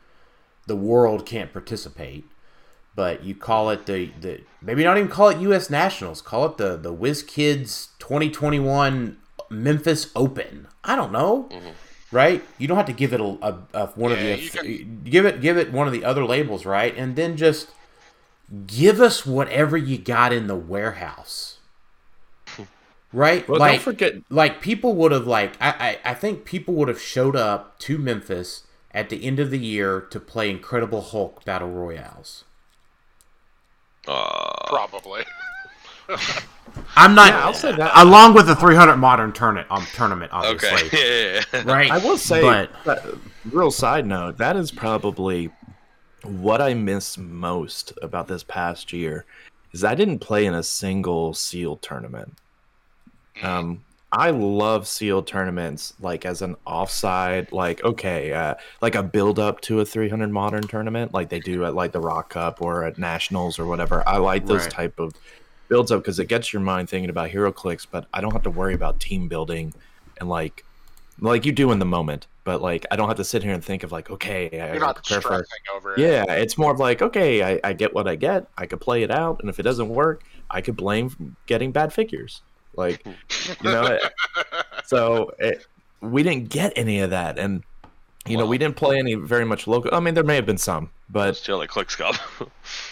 The 0.66 0.76
world 0.76 1.26
can't 1.26 1.52
participate, 1.52 2.24
but 2.94 3.24
you 3.24 3.34
call 3.34 3.70
it 3.70 3.86
the 3.86 4.12
the 4.20 4.42
maybe 4.60 4.84
not 4.84 4.96
even 4.98 5.10
call 5.10 5.28
it 5.30 5.38
U.S. 5.38 5.70
Nationals. 5.70 6.22
Call 6.22 6.46
it 6.46 6.56
the 6.58 6.76
the 6.76 6.94
WizKids 6.94 7.88
2021 7.98 9.18
Memphis 9.50 10.10
Open. 10.14 10.68
I 10.84 10.96
don't 10.96 11.12
know. 11.12 11.52
Right, 12.10 12.44
you 12.58 12.68
don't 12.68 12.76
have 12.76 12.86
to 12.86 12.92
give 12.92 13.14
it 13.14 13.20
a, 13.20 13.24
a, 13.24 13.58
a 13.74 13.86
one 13.88 14.12
Yeah, 14.12 14.18
of 14.18 14.20
the 14.20 14.84
give 15.04 15.24
it 15.26 15.40
give 15.40 15.56
it 15.56 15.72
one 15.72 15.86
of 15.86 15.92
the 15.94 16.04
other 16.04 16.24
labels, 16.26 16.66
right? 16.66 16.94
And 16.96 17.16
then 17.16 17.36
just 17.36 17.70
give 18.66 19.00
us 19.00 19.24
whatever 19.26 19.76
you 19.76 19.98
got 19.98 20.32
in 20.32 20.46
the 20.46 20.56
warehouse. 20.56 21.58
Right? 23.12 23.46
Well, 23.46 23.60
like, 23.60 23.72
don't 23.72 23.82
forget 23.82 24.14
like 24.30 24.60
people 24.62 24.94
would 24.96 25.12
have 25.12 25.26
like 25.26 25.54
I, 25.60 25.98
I 26.04 26.10
I 26.12 26.14
think 26.14 26.44
people 26.44 26.74
would 26.74 26.88
have 26.88 27.00
showed 27.00 27.36
up 27.36 27.78
to 27.80 27.98
Memphis 27.98 28.64
at 28.94 29.08
the 29.08 29.24
end 29.24 29.38
of 29.40 29.50
the 29.50 29.58
year 29.58 30.00
to 30.00 30.20
play 30.20 30.50
Incredible 30.50 31.00
Hulk 31.00 31.44
Battle 31.44 31.70
Royales. 31.70 32.44
Uh, 34.06 34.66
Probably. 34.68 35.24
I'm 36.96 37.14
not 37.14 37.28
Yeah, 37.28 37.44
I'll 37.44 37.54
say 37.54 37.72
that. 37.76 37.92
along 37.94 38.34
with 38.34 38.46
the 38.46 38.56
300 38.56 38.96
modern 38.96 39.32
tournament 39.32 39.68
um, 39.70 39.86
tournament 39.94 40.30
obviously. 40.32 40.86
okay. 40.88 40.96
yeah, 41.42 41.42
yeah, 41.52 41.62
yeah. 41.64 41.72
Right. 41.72 41.90
I 41.90 41.98
will 41.98 42.18
say, 42.18 42.40
but 42.42 42.70
that- 42.84 43.04
real 43.50 43.70
side 43.70 44.06
note, 44.06 44.38
that 44.38 44.56
is 44.56 44.70
probably 44.70 45.50
what 46.24 46.60
I 46.60 46.74
miss 46.74 47.16
most 47.18 47.92
about 48.02 48.28
this 48.28 48.42
past 48.44 48.92
year 48.92 49.24
is 49.72 49.82
I 49.84 49.94
didn't 49.94 50.18
play 50.18 50.44
in 50.44 50.54
a 50.54 50.62
single 50.62 51.34
sealed 51.34 51.82
tournament. 51.82 52.34
Um, 53.42 53.84
I 54.14 54.30
love 54.30 54.86
sealed 54.86 55.26
tournaments 55.26 55.94
like 55.98 56.26
as 56.26 56.42
an 56.42 56.56
offside, 56.66 57.50
like 57.50 57.82
okay, 57.82 58.32
uh, 58.34 58.56
like 58.82 58.94
a 58.94 59.02
build 59.02 59.38
up 59.38 59.60
to 59.62 59.80
a 59.80 59.86
300 59.86 60.30
modern 60.30 60.68
tournament, 60.68 61.14
like 61.14 61.30
they 61.30 61.40
do 61.40 61.64
at 61.64 61.74
like 61.74 61.92
the 61.92 62.00
Rock 62.00 62.28
Cup 62.30 62.60
or 62.60 62.84
at 62.84 62.98
Nationals 62.98 63.58
or 63.58 63.66
whatever. 63.66 64.06
I 64.06 64.18
like 64.18 64.46
those 64.46 64.66
Right. 64.66 64.70
type 64.70 64.98
of 64.98 65.14
builds 65.68 65.90
up 65.90 66.02
because 66.02 66.18
it 66.18 66.26
gets 66.28 66.52
your 66.52 66.60
mind 66.60 66.90
thinking 66.90 67.08
about 67.10 67.30
HeroClix, 67.30 67.86
but 67.90 68.06
I 68.12 68.20
don't 68.20 68.32
have 68.32 68.42
to 68.42 68.50
worry 68.50 68.74
about 68.74 69.00
team 69.00 69.28
building 69.28 69.74
and 70.20 70.28
like 70.28 70.66
like 71.18 71.46
you 71.46 71.52
do 71.52 71.72
in 71.72 71.78
the 71.78 71.86
moment. 71.86 72.26
But 72.44 72.60
like 72.60 72.84
I 72.90 72.96
don't 72.96 73.08
have 73.08 73.16
to 73.16 73.24
sit 73.24 73.42
here 73.42 73.54
and 73.54 73.64
think 73.64 73.82
of 73.82 73.92
like 73.92 74.10
okay, 74.10 74.50
You're 74.52 74.80
not 74.80 74.96
prepare 74.96 75.22
for 75.22 75.44
over 75.74 75.94
it. 75.94 76.00
yeah, 76.00 76.24
it's 76.34 76.58
more 76.58 76.72
of 76.72 76.78
like, 76.80 77.00
okay, 77.00 77.42
I, 77.42 77.60
I 77.64 77.72
get 77.72 77.94
what 77.94 78.06
I 78.08 78.16
get. 78.16 78.46
I 78.58 78.66
could 78.66 78.80
play 78.82 79.02
it 79.04 79.10
out, 79.10 79.38
and 79.40 79.48
if 79.48 79.58
it 79.58 79.62
doesn't 79.62 79.88
work, 79.88 80.24
I 80.50 80.60
could 80.60 80.76
blame 80.76 81.36
getting 81.46 81.72
bad 81.72 81.94
figures. 81.94 82.42
Like, 82.76 83.04
you 83.62 83.70
know, 83.70 83.84
it- 83.86 84.02
so 84.84 85.32
it, 85.38 85.66
we 86.00 86.22
didn't 86.22 86.48
get 86.48 86.72
any 86.76 87.00
of 87.00 87.10
that, 87.10 87.38
and 87.38 87.62
you 88.26 88.36
know, 88.36 88.46
we 88.46 88.56
didn't 88.58 88.76
play 88.76 88.98
any 88.98 89.14
very 89.14 89.44
much 89.44 89.66
local. 89.66 89.92
I 89.94 90.00
mean, 90.00 90.14
there 90.14 90.22
may 90.22 90.36
have 90.36 90.46
been 90.46 90.58
some, 90.58 90.90
but 91.10 91.36
Still 91.36 91.58
like 91.58 91.70
Clicks 91.70 91.96
Cup. 91.96 92.14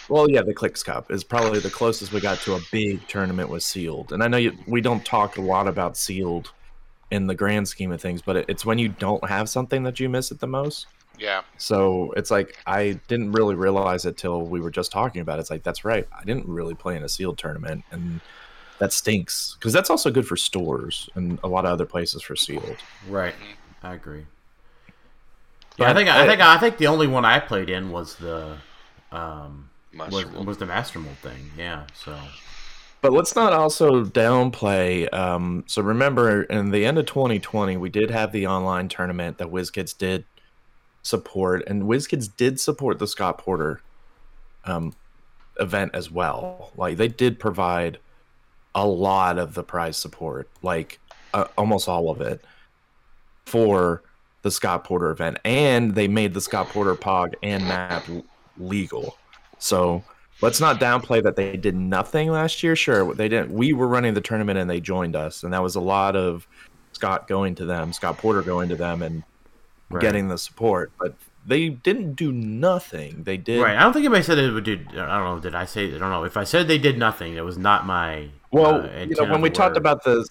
well, 0.09 0.29
yeah, 0.29 0.43
the 0.43 0.53
Clicks 0.55 0.83
Cup 0.83 1.11
is 1.13 1.23
probably 1.23 1.61
the 1.61 1.71
closest 1.71 2.13
we 2.13 2.21
got 2.21 2.39
to 2.41 2.55
a 2.55 2.61
big 2.73 3.07
tournament 3.07 3.49
with 3.49 3.63
sealed. 3.63 4.13
And 4.13 4.25
I 4.25 4.29
know 4.29 4.39
you, 4.39 4.57
we 4.67 4.81
don't 4.81 5.05
talk 5.05 5.37
a 5.37 5.41
lot 5.41 5.69
about 5.69 5.97
sealed 5.97 6.53
in 7.13 7.27
the 7.29 7.35
grand 7.35 7.69
scheme 7.69 7.93
of 7.93 8.01
things, 8.01 8.23
but 8.23 8.37
it, 8.39 8.47
it's 8.49 8.65
when 8.67 8.79
you 8.79 8.89
don't 8.89 9.29
have 9.29 9.49
something 9.49 9.83
that 9.85 10.01
you 10.01 10.09
miss 10.09 10.31
it 10.33 10.41
the 10.41 10.47
most. 10.49 10.87
Yeah. 11.19 11.43
So 11.59 12.13
it's 12.17 12.31
like 12.33 12.57
I 12.67 12.99
didn't 13.07 13.33
really 13.33 13.55
realize 13.55 14.07
it 14.07 14.17
till 14.17 14.43
we 14.43 14.61
were 14.61 14.71
just 14.71 14.91
talking 14.91 15.21
about 15.21 15.39
it. 15.39 15.43
It's 15.43 15.51
like 15.51 15.63
that's 15.63 15.85
right. 15.85 16.09
I 16.19 16.25
didn't 16.25 16.47
really 16.49 16.75
play 16.75 16.97
in 16.97 17.05
a 17.05 17.09
sealed 17.09 17.39
tournament, 17.39 17.85
and 17.93 18.21
that 18.81 18.93
stinks 18.93 19.57
because 19.59 19.73
that's 19.73 19.91
also 19.91 20.11
good 20.11 20.27
for 20.27 20.37
stores 20.37 21.09
and 21.15 21.39
a 21.45 21.49
lot 21.49 21.65
of 21.65 21.71
other 21.71 21.87
places 21.87 22.23
for 22.23 22.35
sealed. 22.35 22.77
Right. 23.09 23.35
I 23.83 23.95
agree. 23.95 24.27
Yeah, 25.79 25.91
I 25.91 25.95
think 25.95 26.09
I 26.11 26.25
I- 26.25 26.27
think 26.27 26.41
I 26.41 26.59
think 26.59 26.79
the 26.79 26.89
only 26.89 27.07
one 27.07 27.25
I 27.25 27.39
played 27.39 27.71
in 27.71 27.91
was 27.91 28.17
the 28.17 28.57
um 29.13 29.71
was, 29.97 30.25
was 30.33 30.59
the 30.59 30.67
Master 30.67 30.99
Mold 30.99 31.17
thing. 31.19 31.51
Yeah, 31.57 31.85
so 31.95 32.19
But 33.01 33.13
let's 33.13 33.35
not 33.35 33.53
also 33.53 34.05
downplay. 34.05 35.13
Um, 35.13 35.65
so 35.67 35.83
remember, 35.83 36.43
in 36.45 36.71
the 36.71 36.85
end 36.87 36.99
of 36.99 37.07
2020, 37.07 37.77
we 37.77 37.89
did 37.89 38.11
have 38.11 38.31
the 38.33 38.47
online 38.47 38.89
tournament 38.89 39.39
that 39.39 39.49
WizKids 39.49 39.97
did 39.97 40.25
support, 41.03 41.65
and 41.67 41.85
WizKids 41.85 42.31
did 42.37 42.61
support 42.61 42.99
the 42.99 43.07
Scott 43.07 43.39
Porter 43.39 43.81
um, 44.65 44.95
event 45.59 45.91
as 45.95 46.11
well. 46.11 46.73
Like 46.77 46.97
they 46.97 47.09
did 47.09 47.41
provide 47.41 47.99
a 48.75 48.87
lot 48.87 49.39
of 49.39 49.55
the 49.55 49.63
prize 49.63 49.97
support, 49.97 50.49
like 50.63 50.99
uh, 51.35 51.45
almost 51.57 51.89
all 51.89 52.11
of 52.11 52.21
it, 52.21 52.45
for 53.47 54.03
the 54.43 54.51
Scott 54.51 54.85
Porter 54.85 55.11
event, 55.11 55.39
and 55.45 55.95
they 55.95 56.09
made 56.09 56.35
the 56.35 56.41
Scott 56.41 56.69
Porter 56.69 56.95
Pog 56.95 57.35
and 57.43 57.65
map 57.65 58.07
legal. 58.57 59.17
So 59.59 60.03
let's 60.41 60.61
not 60.61 60.81
downplay 60.81 61.23
that 61.23 61.37
they 61.37 61.57
did 61.57 61.75
nothing 61.77 62.31
last 62.31 62.63
year. 62.63 62.75
Sure, 62.75 63.15
they 63.15 63.29
didn't. 63.29 63.53
We 63.53 63.73
were 63.73 63.89
running 63.89 64.15
the 64.15 64.21
tournament 64.21 64.59
and 64.59 64.71
they 64.71 64.81
joined 64.81 65.17
us, 65.17 65.43
and 65.43 65.53
that 65.53 65.63
was 65.63 65.75
a 65.75 65.81
lot 65.81 66.17
of 66.17 66.47
Scott 66.95 67.29
going 67.29 67.55
to 67.57 67.67
them, 67.67 67.93
Scott 67.93 68.19
Porter 68.19 68.43
going 68.43 68.69
to 68.71 68.77
them, 68.77 69.03
and 69.03 69.23
Right. 69.91 70.03
getting 70.03 70.29
the 70.29 70.39
support. 70.39 70.93
But 71.01 71.17
they 71.51 71.69
didn't 71.69 72.15
do 72.15 72.31
nothing. 72.31 73.25
They 73.25 73.37
did. 73.37 73.61
right. 73.61 73.77
I 73.77 73.83
don't 73.83 73.93
think 73.93 74.05
anybody 74.05 74.23
said 74.23 74.39
it 74.39 74.53
would 74.53 74.65
do. 74.65 74.79
I 74.93 74.95
don't 74.95 75.25
know. 75.25 75.41
Did 75.41 75.55
I 75.55 75.65
say? 75.65 75.87
I 75.95 75.99
don't 75.99 76.11
know. 76.11 76.25
If 76.25 76.37
I 76.37 76.45
said 76.45 76.69
they 76.69 76.79
did 76.79 76.97
nothing, 76.97 77.35
it 77.35 77.45
was 77.45 77.59
not 77.59 77.87
my. 77.87 78.29
Well, 78.53 78.83
uh, 78.83 79.03
you 79.03 79.17
know, 79.17 79.25
when 79.25 79.33
the 79.33 79.39
we 79.39 79.51
talked 79.51 79.77
about 79.77 80.05
the 80.05 80.27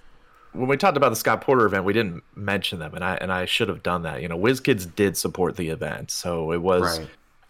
when 0.53 0.67
we 0.67 0.77
talked 0.77 0.97
about 0.97 1.09
the 1.09 1.15
Scott 1.17 1.41
Porter 1.41 1.65
event, 1.65 1.83
we 1.83 1.93
didn't 1.93 2.23
mention 2.35 2.79
them, 2.79 2.95
and 2.95 3.03
I 3.03 3.15
and 3.15 3.31
I 3.31 3.45
should 3.45 3.67
have 3.67 3.83
done 3.83 4.03
that. 4.03 4.21
You 4.21 4.29
know, 4.29 4.37
WizKids 4.37 4.95
did 4.95 5.17
support 5.17 5.57
the 5.57 5.69
event, 5.69 6.09
so 6.09 6.53
it 6.53 6.61
was 6.61 6.99
right. 6.99 7.09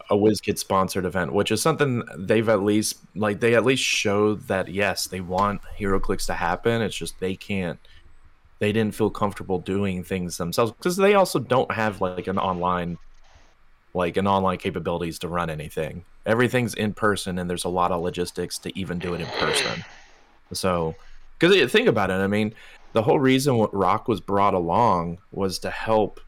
a 0.10 0.16
WizKid 0.16 0.58
sponsored 0.58 1.06
event, 1.06 1.32
which 1.32 1.52
is 1.52 1.62
something 1.62 2.04
they've 2.18 2.50
at 2.50 2.64
least 2.64 2.98
like 3.16 3.40
they 3.40 3.56
at 3.56 3.64
least 3.64 3.84
showed 3.84 4.48
that 4.48 4.68
yes, 4.68 5.06
they 5.06 5.22
want 5.22 5.62
HeroClix 5.80 6.26
to 6.26 6.34
happen. 6.34 6.82
It's 6.82 6.96
just 6.96 7.20
they 7.20 7.36
can't. 7.36 7.80
They 8.58 8.74
didn't 8.74 8.96
feel 8.96 9.10
comfortable 9.10 9.60
doing 9.60 10.04
things 10.04 10.38
themselves 10.38 10.72
because 10.74 10.98
they 10.98 11.14
also 11.14 11.40
don't 11.40 11.72
have 11.72 12.02
like 12.02 12.28
an 12.28 12.38
online, 12.38 12.98
like 13.94 14.18
an 14.18 14.28
online 14.28 14.58
capabilities 14.58 15.20
to 15.20 15.28
run 15.28 15.50
anything. 15.50 16.06
Everything's 16.26 16.74
in 16.74 16.94
person, 16.94 17.40
and 17.40 17.50
there's 17.50 17.66
a 17.66 17.70
lot 17.70 17.92
of 17.92 18.02
logistics 18.02 18.58
to 18.60 18.78
even 18.78 19.00
do 19.00 19.14
it 19.14 19.22
in 19.22 19.28
person. 19.28 19.84
So, 20.54 20.96
because 21.38 21.72
think 21.72 21.88
about 21.88 22.10
it, 22.12 22.16
I 22.16 22.28
mean, 22.28 22.54
the 22.94 23.04
whole 23.04 23.20
reason 23.20 23.58
what 23.58 23.74
Rock 23.74 24.08
was 24.08 24.20
brought 24.20 24.54
along 24.54 25.20
was 25.32 25.60
to 25.60 25.70
help 25.70 26.20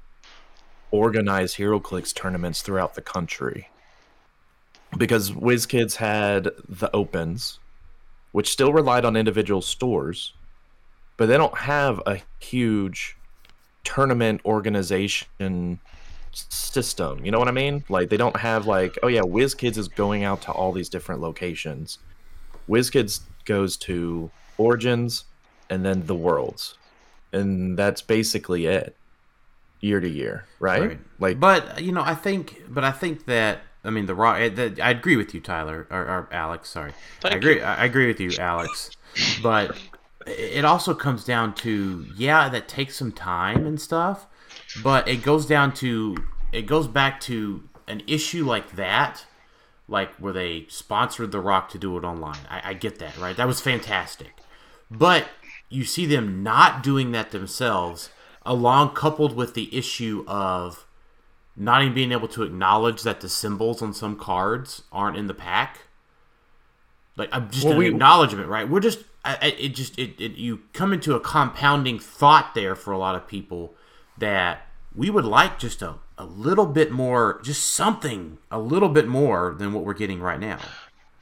organize 0.91 1.55
HeroClix 1.55 2.14
tournaments 2.14 2.62
throughout 2.62 2.95
the 2.95 3.01
country. 3.01 3.70
Because 4.97 5.32
WizKids 5.32 5.95
had 5.95 6.49
the 6.68 6.93
opens, 6.93 7.59
which 8.32 8.51
still 8.51 8.74
relied 8.74 9.05
on 9.05 9.16
individual 9.16 9.62
stores, 9.62 10.34
but 11.18 11.28
they 11.28 11.38
don't 11.38 11.57
have 11.59 12.01
a 12.05 12.22
huge 12.39 13.16
tournament 13.84 14.41
organization 14.45 15.80
system. 16.32 17.23
You 17.25 17.32
know 17.32 17.39
what 17.39 17.47
I 17.47 17.51
mean? 17.51 17.84
Like 17.89 18.09
they 18.09 18.17
don't 18.17 18.38
have 18.38 18.67
like, 18.67 18.97
oh 19.03 19.07
yeah, 19.07 19.21
WizKids 19.21 19.77
is 19.77 19.88
going 19.88 20.23
out 20.23 20.41
to 20.43 20.51
all 20.51 20.71
these 20.71 20.89
different 20.89 21.21
locations. 21.21 21.99
WizKids 22.69 23.21
goes 23.45 23.77
to 23.77 24.32
Origins 24.57 25.25
and 25.69 25.86
then 25.86 26.05
the 26.05 26.15
Worlds. 26.15 26.77
And 27.34 27.77
that's 27.77 28.01
basically 28.01 28.65
it. 28.65 28.95
Year 29.79 29.99
to 29.99 30.09
year, 30.09 30.45
right? 30.59 30.82
Right. 30.82 30.99
Like 31.19 31.39
But 31.39 31.82
you 31.82 31.91
know, 31.91 32.03
I 32.03 32.13
think, 32.13 32.61
but 32.69 32.84
I 32.84 32.91
think 32.91 33.25
that 33.25 33.61
I 33.84 33.89
mean 33.89 34.05
the 34.05 34.13
raw. 34.13 34.38
The, 34.38 34.77
I 34.79 34.91
agree 34.91 35.15
with 35.15 35.34
you, 35.34 35.41
Tyler 35.41 35.88
or, 35.89 36.01
or 36.01 36.29
Alex. 36.32 36.69
Sorry, 36.69 36.91
I 36.91 37.29
Thank 37.29 37.36
agree. 37.36 37.61
I 37.61 37.86
agree 37.86 38.05
with 38.05 38.19
you, 38.19 38.32
Alex. 38.38 38.91
But 39.41 39.75
it 40.27 40.65
also 40.65 40.93
comes 40.93 41.23
down 41.23 41.55
to 41.55 42.05
yeah, 42.15 42.47
that 42.49 42.67
takes 42.67 42.95
some 42.95 43.11
time 43.11 43.65
and 43.65 43.82
stuff. 43.82 44.27
But 44.84 45.07
it 45.07 45.24
goes 45.24 45.45
down 45.45 45.74
to 45.76 46.15
it 46.51 46.63
goes 46.63 46.88
back 46.88 47.19
to 47.22 47.63
an 47.88 48.01
issue 48.07 48.45
like 48.45 48.72
that, 48.76 49.26
like 49.88 50.13
where 50.15 50.34
they 50.34 50.65
sponsored 50.69 51.32
The 51.32 51.39
Rock 51.39 51.69
to 51.72 51.78
do 51.78 51.97
it 51.97 52.03
online. 52.03 52.39
I, 52.49 52.61
I 52.69 52.74
get 52.74 52.99
that, 52.99 53.17
right? 53.17 53.36
That 53.36 53.47
was 53.47 53.61
fantastic. 53.61 54.34
But 54.89 55.28
you 55.69 55.84
see 55.86 56.05
them 56.05 56.43
not 56.43 56.84
doing 56.84 57.11
that 57.13 57.32
themselves, 57.32 58.09
along 58.45 58.93
coupled 58.93 59.36
with 59.36 59.53
the 59.53 59.74
issue 59.76 60.24
of 60.28 60.86
not 61.55 61.82
even 61.82 61.93
being 61.93 62.11
able 62.11 62.28
to 62.30 62.43
acknowledge 62.43 63.03
that 63.03 63.22
the 63.22 63.30
symbols 63.30 63.82
on 63.82 63.93
some 63.93 64.17
cards 64.17 64.84
aren't 64.91 65.17
in 65.17 65.28
the 65.28 65.34
pack. 65.34 65.80
Like 67.17 67.30
I'm 67.32 67.49
just 67.49 67.63
Well, 67.65 67.74
an 67.74 67.80
we- 67.80 67.88
acknowledgement, 67.88 68.47
right? 68.47 68.67
We're 68.69 68.80
just 68.80 68.99
I, 69.24 69.38
I- 69.41 69.45
it 69.59 69.69
just 69.69 69.97
it, 69.99 70.19
it 70.19 70.34
you 70.34 70.61
come 70.74 70.93
into 70.93 71.13
a 71.15 71.19
compounding 71.19 71.99
thought 71.99 72.53
there 72.55 72.76
for 72.76 72.91
a 72.91 72.97
lot 72.97 73.15
of 73.15 73.28
people 73.28 73.74
that 74.22 74.65
we 74.95 75.09
would 75.09 75.26
like 75.26 75.59
just 75.59 75.82
a, 75.82 75.95
a 76.17 76.26
little 76.26 76.65
bit 76.65 76.91
more, 76.91 77.41
just 77.43 77.72
something 77.72 78.38
a 78.49 78.59
little 78.59 78.89
bit 78.89 79.07
more 79.07 79.53
than 79.57 79.74
what 79.74 79.84
we're 79.84 79.93
getting 79.93 80.22
right 80.22 80.39
now. 80.39 80.59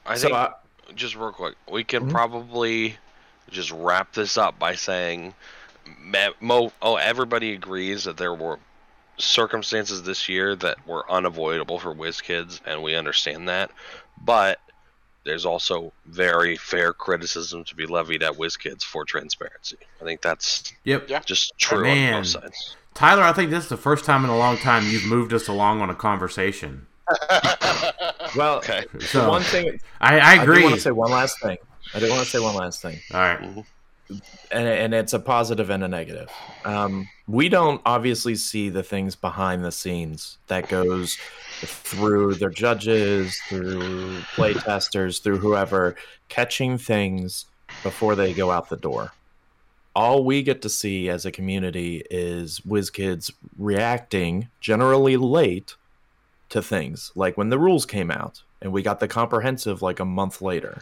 I 0.06 0.16
So 0.16 0.28
think 0.28 0.36
I- 0.38 0.54
just 0.95 1.16
real 1.16 1.32
quick, 1.32 1.56
we 1.70 1.84
can 1.84 2.08
Mhm. 2.08 2.12
probably 2.12 2.97
just 3.50 3.72
wrap 3.72 4.14
this 4.14 4.38
up 4.38 4.58
by 4.60 4.76
saying, 4.76 5.34
Mo, 6.41 6.72
oh, 6.82 6.95
everybody 6.97 7.54
agrees 7.54 8.04
that 8.04 8.18
there 8.18 8.34
were 8.34 8.60
circumstances 9.18 10.04
this 10.04 10.28
year 10.30 10.56
that 10.56 10.86
were 10.88 11.10
unavoidable 11.12 11.80
for 11.80 11.93
WizKids, 11.93 12.60
and 12.66 12.82
we 12.84 12.95
understand 12.95 13.50
that. 13.50 13.72
But 14.22 14.60
there's 15.26 15.45
also 15.45 15.91
very 16.06 16.56
fair 16.58 16.93
criticism 16.93 17.64
to 17.66 17.76
be 17.76 17.86
levied 17.86 18.24
at 18.24 18.34
WizKids 18.34 18.84
for 18.84 19.06
transparency. 19.06 19.78
I 20.02 20.04
think 20.06 20.22
that's 20.22 20.74
Yep. 20.86 21.10
Yeah. 21.10 21.20
just 21.20 21.58
true 21.58 21.88
on 21.89 22.12
both 22.22 22.28
sides. 22.28 22.76
Tyler, 22.94 23.24
I 23.24 23.34
think 23.34 23.50
this 23.52 23.64
is 23.64 23.70
the 23.70 23.78
first 23.78 24.04
time 24.06 24.24
in 24.24 24.30
a 24.30 24.38
long 24.38 24.58
time 24.58 24.86
you've 24.88 25.06
moved 25.06 25.34
us 25.34 25.48
along 25.48 25.82
on 25.82 25.90
a 25.90 25.96
conversation. 25.96 26.86
well, 28.36 28.58
Okay. 28.58 28.86
So 29.00 29.28
one 29.30 29.42
thing 29.42 29.80
I, 30.02 30.20
I 30.20 30.36
I 30.36 30.44
agree. 30.44 30.64
want 30.64 30.76
to 30.76 30.82
say 30.82 30.92
one 30.92 31.12
last 31.12 31.40
thing. 31.42 31.58
I 31.94 32.00
do 32.00 32.10
want 32.10 32.24
to 32.24 32.30
say 32.30 32.40
one 32.40 32.56
last 32.56 32.82
thing. 32.82 33.00
All 33.14 33.20
right. 33.22 33.40
and, 34.52 34.68
and 34.68 34.94
it's 34.94 35.14
a 35.14 35.20
positive 35.20 35.70
and 35.70 35.84
a 35.84 35.88
negative. 35.88 36.30
Um, 36.66 37.08
we 37.28 37.48
don't 37.50 37.82
obviously 37.86 38.36
see 38.36 38.70
the 38.70 38.84
things 38.84 39.16
behind 39.16 39.64
the 39.64 39.72
scenes 39.72 40.38
that 40.48 40.68
goes 40.68 41.18
through 41.62 42.36
their 42.36 42.50
judges, 42.50 43.40
through 43.48 44.20
play 44.36 44.54
testers, 44.54 45.20
through 45.20 45.38
whoever 45.38 45.96
catching 46.28 46.78
things 46.78 47.46
before 47.84 48.16
they 48.16 48.34
go 48.34 48.52
out 48.52 48.70
the 48.70 48.78
door. 48.78 49.12
All 49.96 50.24
we 50.24 50.44
get 50.44 50.62
to 50.62 50.70
see 50.70 51.10
as 51.10 51.26
a 51.26 51.32
community 51.32 52.04
is 52.10 52.62
WizKids 52.62 53.32
reacting 53.58 54.50
generally 54.62 55.18
late 55.18 55.76
to 56.50 56.62
things, 56.62 57.12
like 57.16 57.38
when 57.38 57.50
the 57.50 57.60
rules 57.60 57.86
came 57.86 58.12
out 58.12 58.44
and 58.62 58.72
we 58.72 58.82
got 58.82 59.00
the 59.00 59.08
comprehensive 59.08 59.82
like 59.82 60.00
a 60.00 60.06
month 60.06 60.42
later. 60.42 60.82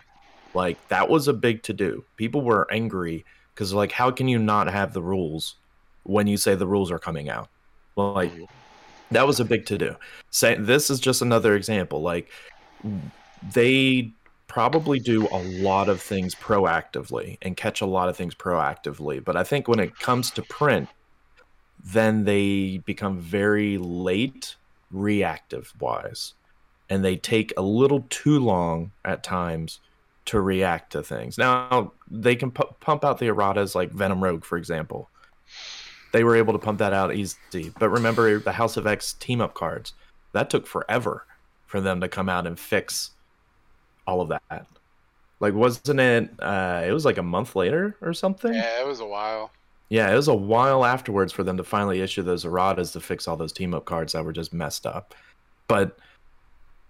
Like 0.54 0.78
that 0.88 1.10
was 1.10 1.28
a 1.28 1.34
big 1.34 1.64
to 1.64 1.74
do. 1.74 2.06
People 2.16 2.42
were 2.42 2.68
angry 2.72 3.26
because 3.54 3.74
like 3.74 3.92
how 3.92 4.12
can 4.12 4.28
you 4.28 4.40
not 4.40 4.68
have 4.68 4.94
the 4.94 5.02
rules 5.02 5.56
when 6.04 6.28
you 6.28 6.38
say 6.38 6.56
the 6.56 6.68
rules 6.68 6.92
are 6.92 7.00
coming 7.00 7.30
out? 7.30 7.50
Well, 7.96 8.14
like 8.14 8.32
that 9.12 9.28
was 9.28 9.40
a 9.40 9.46
big 9.46 9.66
to 9.68 9.78
do. 9.78 9.96
Say 10.32 10.56
this 10.56 10.90
is 10.90 11.00
just 11.00 11.22
another 11.22 11.56
example. 11.56 12.02
Like 12.02 12.30
they 13.54 14.12
probably 14.58 14.98
do 14.98 15.28
a 15.28 15.38
lot 15.62 15.88
of 15.88 16.02
things 16.02 16.34
proactively 16.34 17.38
and 17.44 17.56
catch 17.56 17.80
a 17.80 17.86
lot 17.86 18.10
of 18.10 18.18
things 18.18 18.34
proactively, 18.34 19.24
but 19.24 19.36
I 19.36 19.44
think 19.44 19.68
when 19.68 19.80
it 19.80 20.00
comes 20.00 20.32
to 20.32 20.42
print, 20.42 20.90
then 21.86 22.24
they 22.24 22.80
become 22.80 23.20
very 23.20 23.78
late 23.78 24.56
reactive 24.90 25.72
wise 25.80 26.34
and 26.90 27.06
they 27.06 27.16
take 27.16 27.54
a 27.56 27.62
little 27.62 28.08
too 28.10 28.40
long 28.40 28.90
at 29.06 29.22
times 29.22 29.80
to 30.26 30.42
react 30.42 30.92
to 30.94 31.04
things. 31.04 31.38
Now 31.38 31.94
they 32.10 32.36
can 32.36 32.50
pu- 32.50 32.74
pump 32.80 33.06
out 33.06 33.20
the 33.20 33.28
erratas 33.28 33.76
like 33.76 33.92
Venom 33.92 34.24
Rogue, 34.24 34.44
for 34.44 34.58
example. 34.58 35.08
They 36.14 36.24
were 36.24 36.36
able 36.36 36.54
to 36.54 36.60
pump 36.60 36.80
that 36.80 36.94
out 36.94 37.14
easy. 37.14 37.72
But 37.78 37.90
remember 37.90 38.40
the 38.40 38.54
House 38.54 38.76
of 38.76 38.88
X 38.88 39.14
team 39.14 39.40
up 39.40 39.54
cards. 39.54 39.94
That 40.32 40.50
took 40.50 40.66
forever 40.66 41.28
for 41.68 41.80
them 41.80 42.02
to 42.02 42.08
come 42.08 42.28
out 42.28 42.48
and 42.48 42.60
fix 42.60 43.12
all 44.08 44.22
of 44.22 44.30
that. 44.30 44.66
Like 45.40 45.54
wasn't 45.54 46.00
it 46.00 46.32
uh 46.40 46.84
it 46.88 46.92
was 46.92 47.06
like 47.06 47.18
a 47.20 47.24
month 47.24 47.56
later 47.56 47.96
or 48.02 48.14
something? 48.14 48.54
yeah, 48.54 48.82
it 48.82 48.88
was 48.88 49.00
a 49.02 49.06
while. 49.06 49.52
Yeah, 49.90 50.12
it 50.12 50.16
was 50.16 50.28
a 50.28 50.34
while 50.36 50.84
afterwards 50.84 51.32
for 51.32 51.44
them 51.44 51.58
to 51.58 51.64
finally 51.64 52.02
issue 52.02 52.22
those 52.24 52.44
erratas 52.44 52.92
to 52.94 53.00
fix 53.00 53.28
all 53.28 53.38
those 53.38 53.54
team 53.54 53.74
up 53.74 53.86
cards 53.86 54.14
that 54.14 54.26
were 54.26 54.34
just 54.34 54.54
messed 54.54 54.86
up. 54.86 55.14
But 55.68 55.98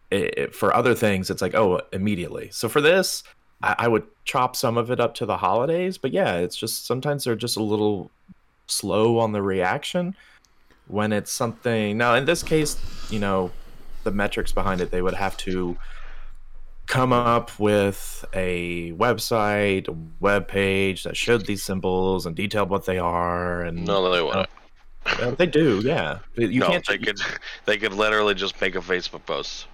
it, 0.10 0.34
it- 0.38 0.56
for 0.56 0.74
other 0.74 0.96
things, 0.96 1.30
it's 1.30 1.42
like, 1.42 1.54
oh, 1.54 1.82
immediately. 1.94 2.50
So 2.52 2.70
for 2.70 2.82
this, 2.82 3.24
I, 3.62 3.76
I 3.80 3.88
would 3.88 4.08
chop 4.26 4.56
some 4.56 4.78
of 4.78 4.90
it 4.90 5.00
up 5.00 5.14
to 5.16 5.26
the 5.28 5.38
holidays. 5.38 5.98
But 6.00 6.12
yeah, 6.12 6.38
it's 6.38 6.56
just 6.56 6.88
sometimes 6.88 7.24
they're 7.26 7.36
just 7.36 7.58
a 7.58 7.64
little 7.64 8.10
slow 8.68 9.20
on 9.20 9.32
the 9.32 9.42
reaction 9.44 10.16
when 10.88 11.12
it's 11.12 11.32
something. 11.32 11.98
Now, 11.98 12.16
in 12.16 12.26
this 12.26 12.42
case, 12.42 12.78
you 13.12 13.20
know, 13.20 13.52
the 14.06 14.12
metrics 14.12 14.52
behind 14.52 14.82
it, 14.82 14.90
they 14.90 15.02
would 15.04 15.14
have 15.14 15.38
to 15.38 15.78
come 16.88 17.14
up 17.14 17.58
with 17.60 18.26
a 18.34 18.92
website, 18.94 19.88
a 19.88 19.96
web 20.20 20.48
page 20.48 21.04
that 21.04 21.16
showed 21.18 21.46
these 21.46 21.64
symbols 21.64 22.26
and 22.26 22.36
detailed 22.36 22.70
what 22.70 22.86
they 22.86 22.98
are. 22.98 23.62
And 23.62 23.86
No, 23.86 24.10
they 24.12 24.22
wouldn't. 24.22 24.50
Uh, 25.06 25.32
they 25.32 25.46
do, 25.46 25.82
yeah. 25.86 26.20
You 26.36 26.60
no, 26.62 26.68
can't. 26.68 26.86
they 26.88 26.98
could. 26.98 27.20
They 27.66 27.78
could 27.78 27.94
literally 27.94 28.34
just 28.34 28.60
make 28.60 28.76
a 28.76 28.80
Facebook 28.80 29.26
post. 29.26 29.68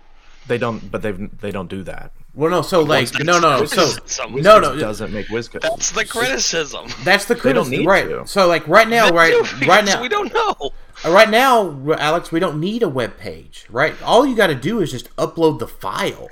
They 0.45 0.57
don't, 0.57 0.91
but 0.91 1.01
they 1.01 1.11
they 1.11 1.51
don't 1.51 1.69
do 1.69 1.83
that. 1.83 2.11
Well, 2.35 2.51
no. 2.51 2.61
So 2.61 2.81
like, 2.81 3.09
no, 3.23 3.39
no. 3.39 3.65
So 3.65 3.85
Some- 4.05 4.35
no, 4.35 4.59
no. 4.59 4.77
doesn't 4.77 5.11
make 5.13 5.27
WizKids. 5.27 5.61
That's 5.61 5.91
the 5.91 6.05
criticism. 6.05 6.87
That's 7.03 7.25
the 7.25 7.33
They 7.35 7.53
don't 7.53 7.63
criticism, 7.65 7.79
need 7.79 7.87
right? 7.87 8.07
to. 8.09 8.27
So 8.27 8.47
like 8.47 8.67
right 8.67 8.87
now, 8.87 9.09
They 9.09 9.15
right, 9.15 9.31
do, 9.59 9.65
right 9.67 9.85
now, 9.85 10.01
we 10.01 10.09
don't 10.09 10.33
know. 10.33 10.71
right 11.05 11.29
now, 11.29 11.79
Alex, 11.97 12.31
we 12.31 12.39
don't 12.39 12.59
need 12.59 12.83
a 12.83 12.89
web 12.89 13.17
page, 13.17 13.65
right? 13.69 13.99
All 14.03 14.25
you 14.25 14.35
got 14.35 14.47
to 14.47 14.55
do 14.55 14.81
is 14.81 14.91
just 14.91 15.15
upload 15.15 15.59
the 15.59 15.67
file. 15.67 16.29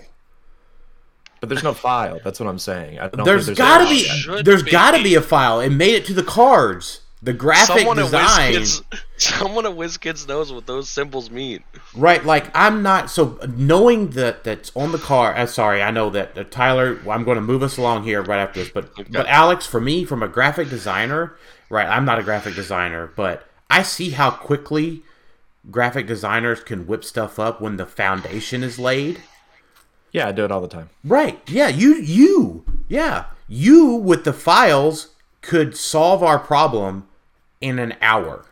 But 1.41 1.49
there's 1.49 1.63
no 1.63 1.73
file. 1.73 2.19
That's 2.23 2.39
what 2.39 2.47
I'm 2.47 2.59
saying. 2.59 2.99
I 2.99 3.07
don't 3.09 3.25
There's 3.25 3.47
think 3.47 3.57
got 3.57 3.79
to 3.83 3.89
be, 3.89 4.03
should 4.03 4.45
there's 4.45 4.63
be. 4.63 4.71
got 4.71 4.91
to 4.95 5.03
be 5.03 5.15
a 5.15 5.21
file. 5.21 5.59
It 5.59 5.71
made 5.71 5.95
it 5.95 6.05
to 6.05 6.13
the 6.13 6.23
cards. 6.23 7.01
The 7.23 7.33
graphic 7.33 7.79
Someone 7.79 7.97
design, 7.97 8.55
at 8.55 8.61
WizKids, 8.61 8.83
someone 9.17 9.65
at 9.67 9.73
WizKids 9.73 10.27
knows 10.27 10.51
what 10.51 10.65
those 10.65 10.89
symbols 10.89 11.29
mean. 11.29 11.63
right? 11.95 12.23
Like 12.25 12.49
I'm 12.55 12.81
not 12.81 13.11
so 13.11 13.37
knowing 13.55 14.11
that 14.11 14.43
that's 14.43 14.71
on 14.75 14.91
the 14.91 14.97
car. 14.97 15.35
Uh, 15.35 15.45
sorry, 15.45 15.83
I 15.83 15.91
know 15.91 16.09
that 16.11 16.35
uh, 16.37 16.43
Tyler. 16.45 16.99
I'm 17.09 17.23
going 17.23 17.35
to 17.35 17.41
move 17.41 17.61
us 17.63 17.77
along 17.77 18.05
here 18.05 18.21
right 18.23 18.39
after 18.39 18.59
this, 18.61 18.69
but 18.71 18.91
but 19.11 19.27
Alex, 19.27 19.67
for 19.67 19.79
me, 19.81 20.03
from 20.03 20.23
a 20.23 20.27
graphic 20.27 20.69
designer, 20.69 21.35
right? 21.69 21.87
I'm 21.87 22.05
not 22.05 22.17
a 22.17 22.23
graphic 22.23 22.55
designer, 22.55 23.11
but 23.15 23.47
I 23.69 23.83
see 23.83 24.11
how 24.11 24.31
quickly 24.31 25.03
graphic 25.69 26.07
designers 26.07 26.61
can 26.63 26.87
whip 26.87 27.03
stuff 27.03 27.37
up 27.37 27.61
when 27.61 27.77
the 27.77 27.85
foundation 27.85 28.63
is 28.63 28.79
laid. 28.79 29.21
Yeah, 30.11 30.27
I 30.27 30.31
do 30.31 30.45
it 30.45 30.51
all 30.51 30.61
the 30.61 30.67
time. 30.67 30.89
Right. 31.03 31.39
Yeah, 31.47 31.67
you 31.69 31.95
you 31.95 32.65
yeah. 32.87 33.25
You 33.47 33.95
with 33.95 34.23
the 34.23 34.33
files 34.33 35.09
could 35.41 35.75
solve 35.75 36.23
our 36.23 36.39
problem 36.39 37.07
in 37.59 37.79
an 37.79 37.95
hour. 38.01 38.45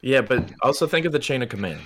Yeah, 0.00 0.22
but 0.22 0.50
also 0.62 0.86
think 0.86 1.06
of 1.06 1.12
the 1.12 1.18
chain 1.18 1.42
of 1.42 1.48
command. 1.48 1.82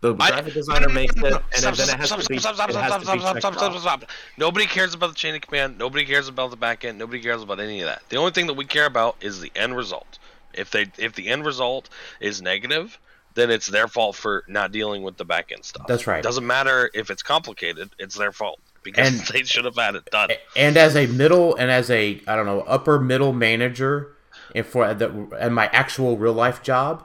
The 0.00 0.12
graphic 0.12 0.54
designer 0.54 0.88
makes 0.88 1.14
it, 1.16 1.24
and 1.24 1.42
then 1.62 1.72
it 1.72 1.98
has 1.98 2.10
to 2.10 2.28
be, 2.28 2.38
stop, 2.38 2.54
stop, 2.54 2.68
it 2.68 2.72
stop, 2.74 2.82
has 2.82 2.92
stop, 2.92 3.00
to 3.00 3.12
be 3.12 3.18
stop, 3.18 3.34
checked 3.34 3.56
stop, 3.56 3.72
stop, 3.72 3.80
stop. 3.80 4.10
Nobody 4.36 4.66
cares 4.66 4.94
about 4.94 5.08
the 5.08 5.14
chain 5.14 5.34
of 5.34 5.40
command. 5.40 5.78
Nobody 5.78 6.04
cares 6.04 6.28
about 6.28 6.50
the 6.50 6.56
back 6.56 6.84
end. 6.84 6.98
Nobody 6.98 7.20
cares 7.20 7.42
about 7.42 7.60
any 7.60 7.80
of 7.80 7.86
that. 7.86 8.02
The 8.10 8.16
only 8.16 8.30
thing 8.30 8.46
that 8.46 8.54
we 8.54 8.66
care 8.66 8.86
about 8.86 9.16
is 9.20 9.40
the 9.40 9.50
end 9.56 9.76
result. 9.76 10.18
If 10.54 10.70
they 10.70 10.86
if 10.98 11.14
the 11.14 11.28
end 11.28 11.44
result 11.44 11.88
is 12.20 12.40
negative, 12.42 12.98
then 13.36 13.50
it's 13.52 13.68
their 13.68 13.86
fault 13.86 14.16
for 14.16 14.42
not 14.48 14.72
dealing 14.72 15.02
with 15.04 15.16
the 15.16 15.24
back 15.24 15.52
end 15.52 15.64
stuff. 15.64 15.86
That's 15.86 16.06
right. 16.08 16.18
It 16.18 16.22
doesn't 16.24 16.46
matter 16.46 16.90
if 16.92 17.10
it's 17.10 17.22
complicated. 17.22 17.90
It's 18.00 18.16
their 18.16 18.32
fault 18.32 18.58
because 18.82 19.08
And- 19.08 19.26
they 19.32 19.44
should 19.44 19.64
have 19.64 19.76
had 19.76 19.94
it 19.94 20.06
done. 20.10 20.30
And 20.56 20.76
as 20.76 20.96
a 20.96 21.06
middle 21.06 21.54
and 21.54 21.70
as 21.70 21.88
a 21.90 22.20
I 22.26 22.34
don't 22.34 22.46
know 22.46 22.62
upper 22.62 22.98
middle 22.98 23.32
manager, 23.32 24.08
and 24.54 24.66
for 24.66 24.92
the 24.94 25.28
and 25.38 25.54
my 25.54 25.66
actual 25.68 26.16
real 26.16 26.32
life 26.32 26.62
job, 26.62 27.04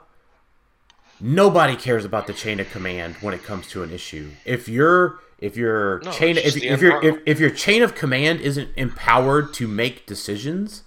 nobody 1.20 1.76
cares 1.76 2.04
about 2.04 2.26
the 2.26 2.32
chain 2.32 2.60
of 2.60 2.70
command 2.70 3.16
when 3.20 3.34
it 3.34 3.42
comes 3.44 3.68
to 3.68 3.82
an 3.82 3.90
issue. 3.92 4.30
If 4.44 4.68
your 4.68 5.18
if 5.38 5.56
your 5.56 6.00
No, 6.00 6.12
chain 6.12 6.36
if, 6.38 6.56
if 6.56 6.80
your 6.80 7.02
if, 7.04 7.16
if 7.26 7.40
your 7.40 7.50
chain 7.50 7.82
of 7.82 7.94
command 7.94 8.40
isn't 8.40 8.70
empowered 8.76 9.52
to 9.54 9.68
make 9.68 10.06
decisions 10.06 10.82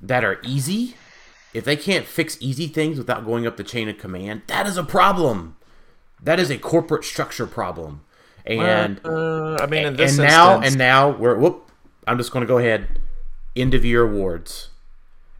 that 0.00 0.24
are 0.24 0.38
easy, 0.42 0.94
if 1.58 1.64
they 1.64 1.76
can't 1.76 2.06
fix 2.06 2.36
easy 2.40 2.66
things 2.66 2.96
without 2.98 3.24
going 3.24 3.46
up 3.46 3.56
the 3.56 3.64
chain 3.64 3.88
of 3.88 3.98
command, 3.98 4.42
that 4.46 4.66
is 4.66 4.76
a 4.76 4.84
problem. 4.84 5.56
That 6.22 6.40
is 6.40 6.50
a 6.50 6.58
corporate 6.58 7.04
structure 7.04 7.46
problem. 7.46 8.02
And 8.46 9.00
Uh, 9.04 9.56
I 9.60 9.66
mean, 9.66 9.86
in 9.86 9.96
this 9.96 10.18
and 10.18 10.26
now 10.26 10.54
instance, 10.56 10.72
and 10.74 10.78
now 10.78 11.10
we're 11.10 11.36
whoop. 11.36 11.70
I'm 12.06 12.16
just 12.16 12.32
going 12.32 12.40
to 12.42 12.46
go 12.48 12.58
ahead. 12.58 12.88
End 13.54 13.74
of 13.74 13.84
year 13.84 14.02
awards. 14.04 14.70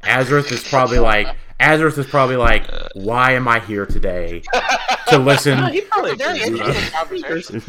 Azurth 0.02 0.52
is 0.52 0.62
probably 0.68 0.98
like 0.98 1.28
Azurth 1.58 1.96
is 1.98 2.06
probably 2.06 2.36
like, 2.36 2.66
why 2.94 3.32
am 3.32 3.48
I 3.48 3.60
here 3.60 3.86
today 3.86 4.42
to 5.08 5.18
listen? 5.30 5.58
Very 6.16 6.40
interesting 6.42 6.92
conversation. 6.92 7.60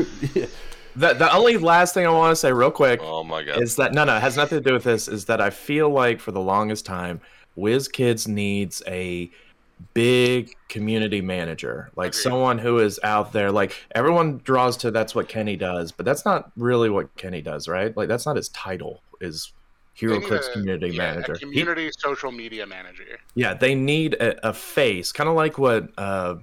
the, 0.95 1.13
the 1.13 1.33
only 1.33 1.57
last 1.57 1.93
thing 1.93 2.05
I 2.05 2.09
want 2.11 2.31
to 2.31 2.35
say, 2.35 2.51
real 2.51 2.69
quick, 2.71 2.99
Oh 3.01 3.23
my 3.23 3.43
god. 3.43 3.61
is 3.61 3.75
that 3.77 3.93
no, 3.93 4.03
no, 4.03 4.17
it 4.17 4.21
has 4.21 4.35
nothing 4.37 4.61
to 4.61 4.63
do 4.63 4.73
with 4.73 4.83
this. 4.83 5.07
Is 5.07 5.25
that 5.25 5.39
I 5.41 5.49
feel 5.49 5.89
like 5.89 6.19
for 6.19 6.31
the 6.31 6.41
longest 6.41 6.85
time, 6.85 7.21
WizKids 7.57 8.27
needs 8.27 8.81
a 8.87 9.29
big 9.93 10.55
community 10.67 11.21
manager, 11.21 11.89
like 11.95 12.13
someone 12.13 12.57
who 12.57 12.79
is 12.79 12.99
out 13.03 13.31
there. 13.31 13.51
Like 13.51 13.73
everyone 13.95 14.39
draws 14.43 14.75
to 14.77 14.91
that's 14.91 15.15
what 15.15 15.27
Kenny 15.29 15.55
does, 15.55 15.91
but 15.91 16.05
that's 16.05 16.25
not 16.25 16.51
really 16.57 16.89
what 16.89 17.15
Kenny 17.15 17.41
does, 17.41 17.67
right? 17.67 17.95
Like 17.95 18.07
that's 18.07 18.25
not 18.25 18.35
his 18.35 18.49
title. 18.49 19.01
Is 19.21 19.53
Hero 19.93 20.17
a- 20.17 20.53
community 20.53 20.95
yeah, 20.95 20.97
manager? 21.13 21.33
A 21.33 21.37
He- 21.37 21.45
community 21.45 21.89
social 21.97 22.31
media 22.31 22.65
manager. 22.65 23.19
yeah, 23.35 23.53
they 23.53 23.75
need 23.75 24.13
a, 24.15 24.49
a 24.49 24.53
face, 24.53 25.11
kind 25.11 25.29
of 25.29 25.35
like 25.35 25.57
what 25.57 25.89
uh, 25.97 26.35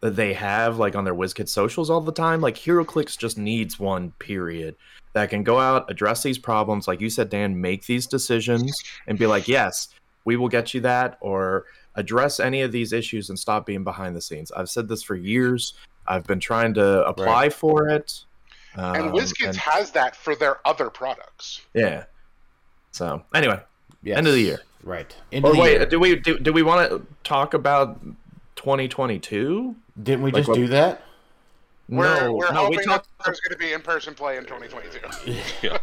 they 0.00 0.32
have 0.34 0.78
like 0.78 0.94
on 0.94 1.04
their 1.04 1.14
WizKids 1.14 1.48
socials 1.48 1.88
all 1.90 2.00
the 2.00 2.12
time. 2.12 2.40
Like 2.40 2.56
HeroClix 2.56 3.16
just 3.18 3.38
needs 3.38 3.78
one 3.80 4.12
period 4.18 4.74
that 5.14 5.30
can 5.30 5.42
go 5.42 5.58
out, 5.58 5.90
address 5.90 6.22
these 6.22 6.38
problems, 6.38 6.86
like 6.86 7.00
you 7.00 7.08
said, 7.10 7.30
Dan, 7.30 7.58
make 7.58 7.86
these 7.86 8.06
decisions 8.06 8.72
and 9.06 9.18
be 9.18 9.26
like, 9.26 9.48
yes, 9.48 9.88
we 10.28 10.36
will 10.36 10.48
get 10.48 10.74
you 10.74 10.80
that, 10.82 11.16
or 11.22 11.64
address 11.94 12.38
any 12.38 12.60
of 12.60 12.70
these 12.70 12.92
issues 12.92 13.30
and 13.30 13.38
stop 13.38 13.64
being 13.64 13.82
behind 13.82 14.14
the 14.14 14.20
scenes. 14.20 14.52
I've 14.52 14.68
said 14.68 14.86
this 14.86 15.02
for 15.02 15.16
years. 15.16 15.72
I've 16.06 16.24
been 16.26 16.38
trying 16.38 16.74
to 16.74 17.02
apply 17.06 17.44
Right. 17.44 17.52
for 17.52 17.88
it. 17.88 18.24
And 18.74 19.04
um, 19.06 19.12
WizKids 19.12 19.46
and- 19.48 19.56
has 19.56 19.90
that 19.92 20.14
for 20.14 20.36
their 20.36 20.58
other 20.66 20.90
products. 20.90 21.62
yeah. 21.72 22.04
So 22.92 23.22
anyway, 23.34 23.58
Yes. 24.02 24.18
End 24.18 24.26
of 24.26 24.34
the 24.34 24.40
year. 24.40 24.60
Right. 24.82 25.16
End 25.32 25.44
or 25.46 25.50
of 25.50 25.56
the 25.56 25.62
wait, 25.62 25.72
year. 25.72 25.86
do 25.86 25.98
we 25.98 26.16
do, 26.16 26.38
do 26.38 26.52
we 26.52 26.62
want 26.62 26.88
to 26.90 27.04
talk 27.24 27.54
about 27.54 27.98
2022? 28.56 29.74
Didn't 30.02 30.22
we 30.22 30.30
like 30.30 30.40
just 30.40 30.48
what- 30.50 30.56
do 30.56 30.68
that? 30.68 31.02
We're, 31.88 32.20
no, 32.20 32.32
we're 32.34 32.52
no, 32.52 32.68
we 32.68 32.76
hoping 32.76 32.90
that 32.90 33.06
there's 33.24 33.40
going 33.40 33.52
to 33.52 33.58
be 33.58 33.72
in-person 33.72 34.14
play 34.14 34.36
in 34.36 34.44
2022. 34.44 35.70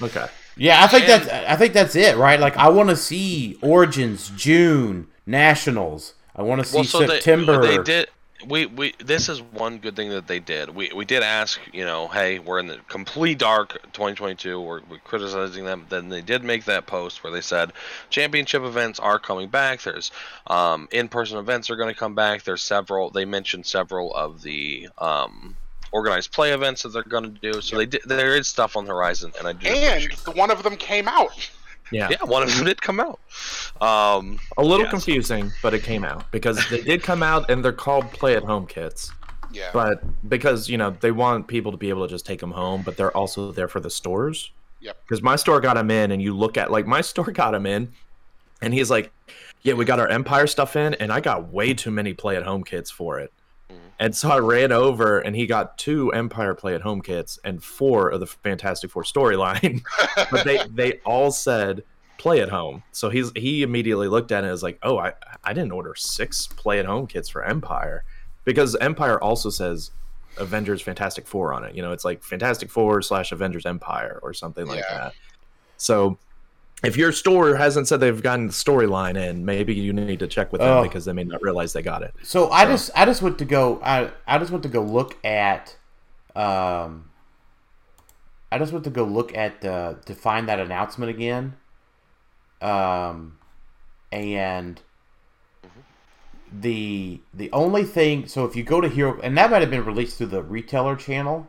Okay, 0.00 0.26
Yeah, 0.56 0.82
I 0.82 0.88
think 0.88 1.08
And- 1.08 1.22
that's 1.22 1.48
I 1.48 1.54
think 1.56 1.74
that's 1.74 1.94
it, 1.94 2.16
right? 2.16 2.40
Like 2.40 2.56
I 2.56 2.68
want 2.68 2.88
to 2.88 2.96
see 2.96 3.56
Origins, 3.62 4.30
June, 4.36 5.06
Nationals. 5.26 6.14
I 6.34 6.42
want 6.42 6.60
to 6.60 6.66
see 6.68 6.78
well, 6.78 6.84
so 6.84 7.06
September. 7.06 7.62
They, 7.62 7.76
they 7.76 7.82
did. 7.84 8.08
We, 8.46 8.66
we 8.66 8.94
this 8.98 9.28
is 9.28 9.40
one 9.40 9.78
good 9.78 9.96
thing 9.96 10.10
that 10.10 10.26
they 10.26 10.40
did. 10.40 10.70
We 10.70 10.90
we 10.94 11.04
did 11.04 11.22
ask, 11.22 11.60
you 11.72 11.84
know, 11.84 12.08
hey, 12.08 12.38
we're 12.38 12.58
in 12.58 12.66
the 12.66 12.78
complete 12.88 13.38
dark 13.38 13.80
2022. 13.92 14.60
We're, 14.60 14.80
we're 14.88 14.98
criticizing 14.98 15.64
them. 15.64 15.86
Then 15.88 16.08
they 16.08 16.22
did 16.22 16.44
make 16.44 16.64
that 16.64 16.86
post 16.86 17.22
where 17.22 17.32
they 17.32 17.40
said 17.40 17.72
championship 18.10 18.62
events 18.62 18.98
are 19.00 19.18
coming 19.18 19.48
back. 19.48 19.82
There's 19.82 20.10
um, 20.46 20.88
in-person 20.90 21.38
events 21.38 21.70
are 21.70 21.76
going 21.76 21.92
to 21.92 21.98
come 21.98 22.14
back. 22.14 22.42
There's 22.42 22.62
several. 22.62 23.10
They 23.10 23.24
mentioned 23.24 23.66
several 23.66 24.14
of 24.14 24.42
the 24.42 24.88
um, 24.98 25.56
organized 25.92 26.32
play 26.32 26.52
events 26.52 26.82
that 26.82 26.88
they're 26.88 27.02
going 27.02 27.24
to 27.34 27.52
do. 27.52 27.60
So 27.60 27.76
they 27.76 27.86
did. 27.86 28.02
There 28.04 28.36
is 28.36 28.48
stuff 28.48 28.76
on 28.76 28.86
the 28.86 28.92
horizon, 28.92 29.32
and 29.38 29.46
I 29.46 29.52
do. 29.52 29.68
and 29.68 30.12
one 30.36 30.50
of 30.50 30.62
them 30.62 30.76
came 30.76 31.06
out. 31.06 31.50
Yeah, 31.92 32.08
yeah, 32.10 32.24
one 32.24 32.42
of 32.42 32.54
them 32.54 32.64
did 32.64 32.80
come 32.80 33.00
out. 33.00 33.20
Um, 33.80 34.38
a 34.56 34.62
little 34.62 34.84
yes. 34.84 34.90
confusing, 34.90 35.52
but 35.62 35.74
it 35.74 35.82
came 35.82 36.04
out 36.04 36.30
because 36.30 36.58
they 36.70 36.80
did 36.80 37.02
come 37.02 37.22
out 37.22 37.50
and 37.50 37.64
they're 37.64 37.72
called 37.72 38.10
play-at-home 38.12 38.66
kits. 38.66 39.12
Yeah. 39.52 39.70
But 39.72 40.02
because 40.28 40.68
you 40.68 40.78
know 40.78 40.90
they 40.90 41.10
want 41.10 41.46
people 41.46 41.72
to 41.72 41.78
be 41.78 41.90
able 41.90 42.06
to 42.06 42.10
just 42.10 42.26
take 42.26 42.40
them 42.40 42.52
home, 42.52 42.82
but 42.82 42.96
they're 42.96 43.16
also 43.16 43.52
there 43.52 43.68
for 43.68 43.80
the 43.80 43.90
stores. 43.90 44.50
Yep. 44.80 44.96
Because 45.04 45.22
my 45.22 45.36
store 45.36 45.60
got 45.60 45.74
them 45.74 45.90
in, 45.90 46.10
and 46.10 46.20
you 46.20 46.36
look 46.36 46.56
at 46.56 46.70
like 46.70 46.86
my 46.86 47.00
store 47.02 47.30
got 47.30 47.52
them 47.52 47.66
in, 47.66 47.92
and 48.60 48.72
he's 48.72 48.90
like, 48.90 49.12
"Yeah, 49.62 49.74
we 49.74 49.84
got 49.84 50.00
our 50.00 50.08
Empire 50.08 50.46
stuff 50.46 50.76
in, 50.76 50.94
and 50.94 51.12
I 51.12 51.20
got 51.20 51.52
way 51.52 51.74
too 51.74 51.90
many 51.90 52.14
play-at-home 52.14 52.64
kits 52.64 52.90
for 52.90 53.18
it." 53.20 53.32
Mm-hmm. 53.72 53.86
And 53.98 54.16
so 54.16 54.30
I 54.30 54.38
ran 54.38 54.72
over, 54.72 55.20
and 55.20 55.36
he 55.36 55.46
got 55.46 55.78
two 55.78 56.10
Empire 56.12 56.54
play-at-home 56.54 57.02
kits 57.02 57.38
and 57.44 57.62
four 57.62 58.08
of 58.08 58.20
the 58.20 58.26
Fantastic 58.26 58.90
Four 58.90 59.04
storyline, 59.04 59.82
but 60.30 60.44
they 60.44 60.60
they 60.70 61.00
all 61.04 61.30
said 61.30 61.84
play 62.18 62.40
at 62.40 62.48
home. 62.48 62.82
So 62.92 63.10
he's 63.10 63.30
he 63.36 63.62
immediately 63.62 64.08
looked 64.08 64.32
at 64.32 64.38
it 64.44 64.46
and 64.48 64.52
was 64.52 64.62
like, 64.62 64.78
"Oh, 64.82 64.98
I 64.98 65.12
I 65.44 65.52
didn't 65.52 65.72
order 65.72 65.94
six 65.96 66.46
play 66.48 66.78
at 66.78 66.86
home 66.86 67.06
kits 67.06 67.28
for 67.28 67.44
Empire." 67.44 68.04
Because 68.44 68.74
Empire 68.76 69.22
also 69.22 69.50
says 69.50 69.92
Avengers 70.36 70.82
Fantastic 70.82 71.26
Four 71.28 71.52
on 71.54 71.62
it. 71.64 71.76
You 71.76 71.82
know, 71.82 71.92
it's 71.92 72.04
like 72.04 72.24
Fantastic 72.24 72.70
Four 72.70 73.02
slash 73.02 73.30
Avengers 73.30 73.66
Empire 73.66 74.18
or 74.22 74.34
something 74.34 74.66
like 74.66 74.80
Yeah. 74.80 74.98
that. 74.98 75.14
So 75.76 76.18
if 76.82 76.96
your 76.96 77.12
store 77.12 77.54
hasn't 77.56 77.86
said 77.88 78.00
they've 78.00 78.22
gotten 78.22 78.48
the 78.48 78.52
storyline 78.52 79.16
in, 79.16 79.44
maybe 79.44 79.74
you 79.74 79.92
need 79.92 80.18
to 80.18 80.26
check 80.26 80.50
with 80.52 80.60
them 80.60 80.78
Oh. 80.78 80.82
because 80.82 81.04
they 81.04 81.12
may 81.12 81.24
not 81.24 81.40
realize 81.42 81.72
they 81.72 81.82
got 81.82 82.02
it. 82.02 82.14
So 82.22 82.50
I 82.50 82.64
just 82.64 82.90
I 82.96 83.04
just 83.04 83.22
went 83.22 83.38
to 83.38 83.44
go 83.44 83.80
I 83.84 84.10
I 84.26 84.38
just 84.38 84.50
went 84.50 84.62
to 84.64 84.68
go 84.68 84.82
look 84.82 85.16
at 85.24 85.76
um 86.34 87.10
I 88.50 88.58
just 88.58 88.72
went 88.72 88.84
to 88.84 88.90
go 88.90 89.04
look 89.04 89.34
at 89.36 89.64
uh, 89.64 89.94
to 90.04 90.14
find 90.14 90.48
that 90.48 90.58
announcement 90.60 91.10
again. 91.10 91.54
Um 92.60 93.38
and 94.10 94.80
the 96.52 97.20
the 97.32 97.50
only 97.52 97.82
thing 97.84 98.26
so 98.28 98.44
if 98.44 98.54
you 98.54 98.62
go 98.62 98.80
to 98.80 98.88
Hero 98.88 99.18
and 99.22 99.38
that 99.38 99.50
might 99.50 99.62
have 99.62 99.70
been 99.70 99.84
released 99.84 100.18
through 100.18 100.26
the 100.26 100.42
retailer 100.42 100.96
channel. 100.96 101.48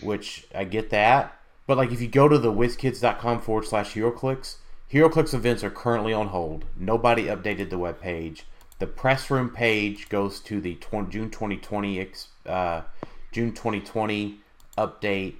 which 0.00 0.46
I 0.54 0.64
get 0.64 0.90
that. 0.90 1.38
But 1.66 1.76
like 1.76 1.92
if 1.92 2.00
you 2.00 2.08
go 2.08 2.28
to 2.28 2.38
the 2.38 2.52
wizkids.com 2.52 3.40
forward 3.40 3.66
slash 3.66 3.94
HeroClix, 3.94 4.56
HeroClix 4.92 5.32
events 5.32 5.64
are 5.64 5.70
currently 5.70 6.12
on 6.12 6.28
hold. 6.28 6.64
Nobody 6.76 7.24
updated 7.24 7.70
the 7.70 7.78
web 7.78 8.00
page. 8.00 8.44
The 8.78 8.86
press 8.86 9.30
room 9.30 9.50
page 9.50 10.08
goes 10.08 10.40
to 10.40 10.60
the 10.60 10.74
tw- 10.74 11.08
June 11.08 11.30
2020 11.30 12.08
uh, 12.46 12.82
June 13.30 13.52
2020 13.52 14.40
update, 14.76 15.36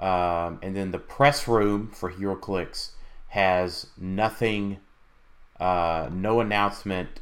um, 0.00 0.58
and 0.62 0.74
then 0.74 0.90
the 0.90 0.98
press 0.98 1.46
room 1.46 1.90
for 1.90 2.10
HeroClix 2.10 2.90
has 3.28 3.86
nothing, 3.98 4.78
uh, 5.60 6.08
no 6.10 6.40
announcement 6.40 7.20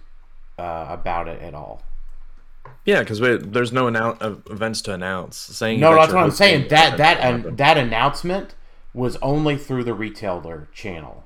uh, 0.59 0.87
about 0.89 1.29
it 1.29 1.43
at 1.43 1.55
all. 1.55 1.83
Yeah, 2.85 3.01
because 3.01 3.18
there's 3.20 3.72
no 3.72 3.87
annou- 3.87 4.16
uh, 4.20 4.37
events 4.53 4.82
to 4.82 4.93
announce. 4.93 5.37
Saying 5.37 5.80
No, 5.80 5.95
that's 5.95 6.12
what 6.12 6.22
I'm 6.22 6.30
saying. 6.30 6.68
That 6.68 6.99
that 6.99 7.20
um, 7.24 7.57
that 7.57 7.78
announcement 7.78 8.55
was 8.93 9.16
only 9.22 9.57
through 9.57 9.85
the 9.85 9.95
retailer 9.95 10.68
channel. 10.74 11.24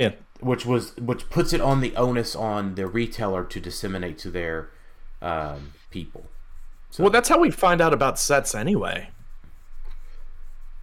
yeah, 0.00 0.12
which 0.40 0.64
was 0.64 0.96
which 0.96 1.28
puts 1.28 1.52
it 1.52 1.60
on 1.60 1.80
the 1.80 1.94
onus 1.96 2.34
on 2.34 2.74
the 2.76 2.86
retailer 2.86 3.44
to 3.44 3.60
disseminate 3.60 4.18
to 4.18 4.30
their 4.30 4.70
um, 5.20 5.72
people. 5.90 6.26
Well, 6.98 7.10
that's 7.10 7.28
how 7.28 7.40
we 7.40 7.50
find 7.50 7.80
out 7.80 7.92
about 7.92 8.18
sets 8.18 8.54
anyway. 8.54 9.10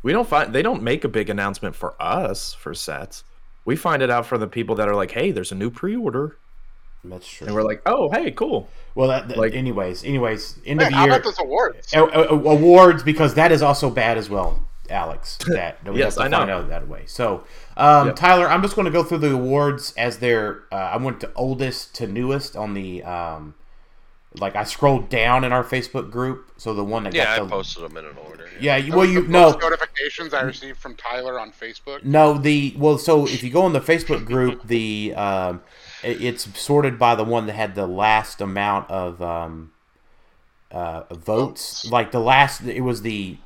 We 0.03 0.11
don't 0.11 0.27
find 0.27 0.53
they 0.53 0.61
don't 0.61 0.83
make 0.83 1.03
a 1.03 1.07
big 1.09 1.29
announcement 1.29 1.75
for 1.75 1.95
us 2.01 2.53
for 2.53 2.73
sets. 2.73 3.23
We 3.65 3.75
find 3.75 4.01
it 4.01 4.09
out 4.09 4.25
for 4.25 4.37
the 4.37 4.47
people 4.47 4.75
that 4.75 4.87
are 4.87 4.95
like, 4.95 5.11
"Hey, 5.11 5.31
there's 5.31 5.51
a 5.51 5.55
new 5.55 5.69
pre-order," 5.69 6.37
That's 7.03 7.27
true. 7.27 7.47
and 7.47 7.55
we're 7.55 7.63
like, 7.63 7.81
"Oh, 7.85 8.09
hey, 8.11 8.31
cool." 8.31 8.69
well, 8.95 9.07
that, 9.07 9.27
that- 9.29 9.37
like- 9.37 9.53
anyways, 9.53 10.03
anyways, 10.03 10.59
end 10.65 10.77
Man, 10.77 10.87
of 10.87 10.93
how 10.93 11.05
year 11.05 11.13
about 11.13 11.23
those 11.23 11.39
awards? 11.39 11.93
a- 11.93 12.03
a- 12.03 12.27
awards 12.27 13.03
because 13.03 13.33
that 13.35 13.51
is 13.51 13.61
also 13.61 13.89
bad 13.89 14.17
as 14.17 14.29
well, 14.29 14.63
Alex. 14.89 15.37
That, 15.47 15.77
that 15.83 15.93
we 15.93 15.99
Yes, 15.99 16.15
have 16.17 16.29
to 16.29 16.37
I 16.37 16.45
know. 16.45 16.57
out 16.59 16.69
that 16.69 16.87
way. 16.87 17.03
So, 17.07 17.43
um, 17.77 18.07
Yep. 18.07 18.15
Tyler, 18.17 18.47
I'm 18.49 18.61
just 18.61 18.75
going 18.75 18.85
to 18.85 18.91
go 18.91 19.03
through 19.03 19.19
the 19.19 19.31
awards 19.33 19.93
as 19.97 20.19
they're. 20.19 20.63
Uh, 20.71 20.75
I 20.75 20.97
went 20.97 21.19
to 21.21 21.31
oldest 21.35 21.95
to 21.95 22.07
newest 22.07 22.55
on 22.55 22.73
the. 22.73 23.03
Um, 23.03 23.55
like 24.39 24.55
I 24.55 24.63
scrolled 24.63 25.09
down 25.09 25.43
in 25.43 25.51
our 25.51 25.61
Facebook 25.63 26.09
group, 26.09 26.51
so 26.55 26.73
the 26.73 26.85
one 26.85 27.03
that 27.03 27.13
Yeah, 27.13 27.33
I 27.33 27.37
got 27.39 27.43
the 27.43 27.49
posted 27.49 27.83
them 27.83 27.97
in 27.97 28.05
an 28.05 28.15
order. 28.29 28.47
yeah, 28.61 28.77
you, 28.77 28.91
Those 28.91 28.95
well 28.97 29.05
you 29.05 29.27
know 29.27 29.51
notifications 29.51 30.33
I 30.33 30.43
received 30.43 30.77
from 30.79 30.95
Tyler 30.95 31.37
on 31.37 31.51
Facebook. 31.51 32.05
No, 32.05 32.37
the 32.37 32.73
well, 32.77 32.97
so 32.97 33.25
if 33.25 33.43
you 33.43 33.49
go 33.49 33.63
on 33.63 33.73
the 33.73 33.81
Facebook 33.81 34.23
group, 34.25 34.65
the 34.65 35.13
um, 35.17 35.57
it- 35.57 35.61
it's 36.03 36.59
sorted 36.59 36.97
by 36.99 37.15
the 37.15 37.23
one 37.23 37.45
that 37.47 37.53
had 37.53 37.75
the 37.75 37.87
last 37.87 38.41
amount 38.41 38.89
of 38.89 39.21
um, 39.21 39.71
uh, 40.71 41.03
votes. 41.13 41.89
Like 41.91 42.11
the 42.11 42.19
last, 42.19 42.61
it 42.61 42.81
was 42.81 43.01
the 43.01 43.37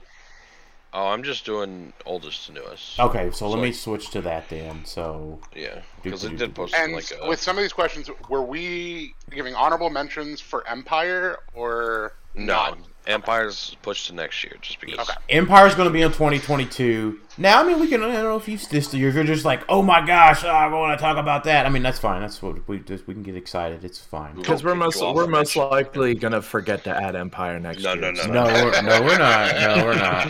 Oh, 0.93 1.07
I'm 1.07 1.23
just 1.23 1.43
doing 1.45 1.91
oldest 2.05 2.45
to 2.45 2.53
newest. 2.53 2.97
okay. 3.01 3.29
So 3.31 3.49
let 3.49 3.61
me 3.61 3.73
switch 3.73 4.11
to 4.11 4.21
that 4.21 4.47
then. 4.47 4.85
So 4.85 5.41
Yeah, 5.53 5.81
because 6.03 6.23
it 6.23 6.29
do- 6.29 6.37
did 6.37 6.55
post 6.55 6.73
And 6.73 6.93
like 6.93 7.11
a, 7.21 7.27
with 7.27 7.41
some 7.41 7.57
of 7.57 7.61
these 7.63 7.73
questions, 7.73 8.09
were 8.29 8.43
we 8.43 9.13
giving 9.29 9.53
honorable 9.55 9.89
mentions 9.89 10.39
for 10.39 10.65
Empire 10.69 11.39
or 11.53 12.13
no. 12.33 12.45
not? 12.45 12.77
Empire's 13.07 13.75
pushed 13.81 14.07
to 14.07 14.13
next 14.15 14.43
year 14.43 14.53
just 14.61 14.79
because. 14.81 14.97
Okay. 14.99 15.17
Empire's 15.29 15.75
going 15.75 15.87
to 15.87 15.93
be 15.93 16.01
in 16.01 16.09
2022. 16.11 17.19
Now, 17.37 17.61
I 17.61 17.65
mean, 17.65 17.79
we 17.79 17.87
can. 17.87 18.01
I 18.01 18.11
don't 18.13 18.23
know 18.23 18.37
if 18.37 18.47
you 18.47 18.57
this 18.57 18.93
year, 18.93 19.09
if 19.09 19.15
you're 19.15 19.23
just 19.23 19.45
like, 19.45 19.63
oh 19.69 19.81
my 19.81 20.05
gosh, 20.05 20.43
oh, 20.43 20.49
I 20.49 20.67
want 20.67 20.97
to 20.97 21.01
talk 21.03 21.17
about 21.17 21.43
that. 21.43 21.65
I 21.65 21.69
mean, 21.69 21.83
that's 21.83 21.99
fine. 21.99 22.21
That's 22.21 22.41
what 22.41 22.67
we 22.67 22.79
just 22.79 23.07
we 23.07 23.13
can 23.13 23.23
get 23.23 23.35
excited. 23.35 23.83
It's 23.83 23.99
fine. 23.99 24.35
Because 24.35 24.63
we're 24.63 24.75
most 24.75 25.01
we're 25.01 25.27
most 25.27 25.55
likely 25.55 26.15
gonna 26.15 26.41
forget 26.41 26.83
to 26.85 26.89
add 26.95 27.15
Empire 27.15 27.59
next 27.59 27.83
No, 27.83 27.93
year. 27.93 28.01
no, 28.01 28.11
no, 28.11 28.21
so- 28.23 28.31
No, 28.31 28.43
we're, 28.45 28.81
no, 28.81 29.01
we're 29.01 29.17
not. 29.17 29.55
No, 29.55 29.85
we're 29.85 29.95
not. 29.95 30.27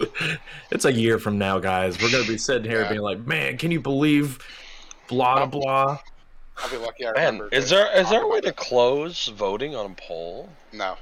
It's 0.70 0.84
a 0.84 0.92
year 0.92 1.18
from 1.18 1.38
now, 1.38 1.58
guys. 1.58 2.00
We're 2.00 2.12
gonna 2.12 2.22
be 2.28 2.38
sitting 2.38 2.70
here 2.70 2.82
Yeah. 2.82 2.88
being 2.88 3.00
like, 3.00 3.26
"Man, 3.26 3.56
can 3.58 3.72
you 3.72 3.80
believe?" 3.80 4.38
Blah 5.08 5.46
blah. 5.46 5.98
I'll 6.58 6.70
be 6.70 6.76
lucky 6.76 7.04
I 7.06 7.12
Man, 7.14 7.34
remember. 7.34 7.48
is 7.54 7.68
there 7.70 7.90
is 7.98 8.08
there 8.10 8.22
a 8.22 8.28
way 8.28 8.40
to 8.42 8.52
close 8.52 9.26
voting 9.28 9.74
on 9.74 9.90
a 9.90 9.94
poll? 9.94 10.50
No, 10.72 10.96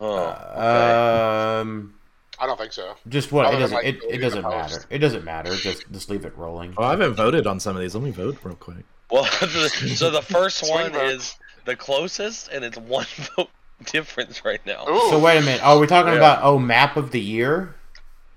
Oh, 0.00 0.14
Uh, 0.16 1.58
Um, 1.62 1.94
I 2.38 2.46
don't 2.46 2.58
think 2.58 2.72
so. 2.72 2.94
just 3.08 3.32
what 3.32 3.46
Other 3.46 3.56
it 3.56 3.60
doesn't. 3.60 3.74
like, 3.76 3.84
It, 3.86 4.00
it 4.08 4.18
doesn't 4.18 4.42
matter. 4.42 4.84
It 4.90 4.98
doesn't 4.98 5.24
matter. 5.24 5.54
Just 5.56 5.90
just 5.90 6.10
leave 6.10 6.24
it 6.24 6.36
rolling. 6.36 6.74
Oh, 6.76 6.84
I 6.84 6.90
haven't 6.90 7.14
voted 7.14 7.46
on 7.46 7.60
some 7.60 7.76
of 7.76 7.82
these. 7.82 7.94
Let 7.94 8.04
me 8.04 8.10
vote 8.10 8.36
real 8.42 8.56
quick. 8.56 8.84
Well, 9.10 9.24
the, 9.40 9.68
so 9.96 10.10
the 10.10 10.20
first 10.22 10.68
one 10.68 10.92
vote. 10.92 11.04
is 11.06 11.34
the 11.64 11.76
closest, 11.76 12.48
and 12.48 12.64
it's 12.64 12.76
one 12.76 13.06
vote 13.36 13.48
difference 13.84 14.44
right 14.44 14.60
now. 14.66 14.86
Ooh, 14.88 15.10
So 15.10 15.18
wait 15.18 15.38
a 15.38 15.40
minute. 15.42 15.62
Are 15.64 15.78
we 15.78 15.86
talking 15.86 16.12
Yeah. 16.12 16.18
about 16.18 16.40
oh 16.42 16.58
map 16.58 16.96
of 16.96 17.10
the 17.10 17.20
year? 17.20 17.74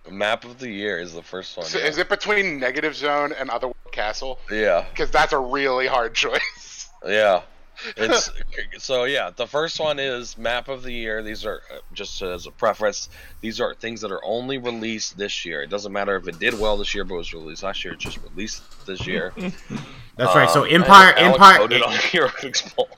Map 0.10 0.44
of 0.46 0.58
the 0.60 0.70
year 0.72 0.98
is 1.00 1.14
the 1.14 1.22
first 1.22 1.56
one. 1.58 1.66
so 1.68 1.78
yeah. 1.78 1.86
is 1.86 1.98
it 2.00 2.10
between 2.10 2.60
Negative 2.60 2.96
Zone 2.96 3.32
and 3.34 3.50
Other 3.50 3.70
Castle? 3.92 4.40
Yeah, 4.50 4.86
Because 4.90 5.12
that's 5.12 5.34
a 5.34 5.38
really 5.40 5.86
hard 5.88 6.16
choice. 6.26 6.90
yeah. 7.06 7.42
It's 7.98 8.30
so 8.78 9.06
yeah. 9.06 9.32
The 9.36 9.48
first 9.48 9.80
one 9.80 10.00
is 10.00 10.38
map 10.38 10.68
of 10.68 10.84
the 10.84 10.92
year. 10.92 11.24
These 11.24 11.46
are 11.46 11.62
uh, 11.74 11.80
just 11.94 12.22
as 12.22 12.46
a 12.46 12.52
preference. 12.52 13.10
These 13.42 13.62
are 13.62 13.74
things 13.74 14.02
that 14.02 14.12
are 14.12 14.24
only 14.24 14.58
released 14.58 15.18
this 15.18 15.46
year. 15.46 15.62
It 15.62 15.70
doesn't 15.70 15.92
matter 15.92 16.16
if 16.16 16.28
it 16.28 16.40
did 16.40 16.60
well 16.60 16.78
this 16.78 16.94
year, 16.94 17.04
but 17.04 17.16
was 17.16 17.34
released 17.34 17.64
last 17.64 17.84
year. 17.84 17.94
It's 17.94 18.04
just 18.04 18.20
released 18.22 18.64
this 18.86 19.08
year. 19.08 19.34
That's 20.18 20.36
right. 20.36 20.50
So 20.50 20.64
Um, 20.64 20.70
Empire, 20.72 21.14
Empire, 21.16 21.60
voted 21.60 21.82
on 21.82 21.94
HeroClix 21.94 22.76
poll. 22.76 22.90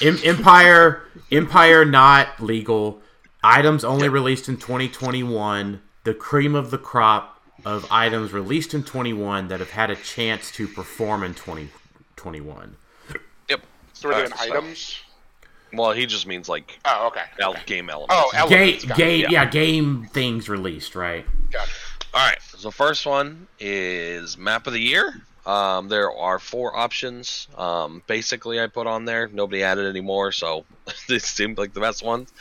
Em- 0.00 0.18
Empire, 0.24 1.02
Empire, 1.32 1.84
not 1.84 2.40
legal. 2.40 3.00
Items 3.42 3.84
only 3.84 4.08
released 4.08 4.48
in 4.48 4.56
2021. 4.56 5.82
The 6.04 6.14
cream 6.14 6.54
of 6.54 6.70
the 6.70 6.78
crop 6.78 7.40
of 7.64 7.86
items 7.90 8.32
released 8.32 8.72
in 8.74 8.84
21 8.84 9.48
that 9.48 9.58
have 9.58 9.70
had 9.70 9.90
a 9.90 9.96
chance 9.96 10.50
to 10.52 10.68
perform 10.68 11.22
in 11.24 11.34
2021. 11.34 12.58
Yep. 12.58 12.76
So 13.98 14.08
we're 14.08 14.14
doing 14.14 14.32
Alright, 14.32 14.48
so- 14.48 14.54
items. 14.56 14.96
Well, 15.72 15.92
he 15.92 16.06
just 16.06 16.26
means 16.26 16.48
like 16.48 16.78
Oh, 16.86 17.08
okay. 17.08 17.24
el- 17.40 17.50
okay. 17.50 17.62
game 17.66 17.90
elements. 17.90 18.14
Oh, 18.16 18.30
Game, 18.48 18.58
elements. 18.58 18.84
got 18.86 18.98
it, 18.98 19.02
game, 19.02 19.20
yeah. 19.22 19.30
yeah, 19.30 19.44
game 19.50 20.08
things 20.12 20.48
released, 20.48 20.94
right? 20.94 21.26
Gotcha. 21.50 21.70
All 22.14 22.26
right. 22.26 22.38
So 22.56 22.70
first 22.70 23.04
one 23.04 23.46
is 23.60 24.38
map 24.38 24.66
of 24.66 24.72
the 24.72 24.80
year. 24.80 25.20
Um, 25.44 25.88
there 25.88 26.10
are 26.10 26.38
four 26.38 26.74
options. 26.76 27.48
Um, 27.56 28.02
basically, 28.06 28.60
I 28.60 28.66
put 28.68 28.86
on 28.86 29.04
there. 29.04 29.28
Nobody 29.28 29.62
added 29.62 29.86
anymore, 29.86 30.32
so 30.32 30.64
this 31.08 31.24
seemed 31.24 31.58
like 31.58 31.74
the 31.74 31.80
best 31.80 32.02
ones. 32.02 32.32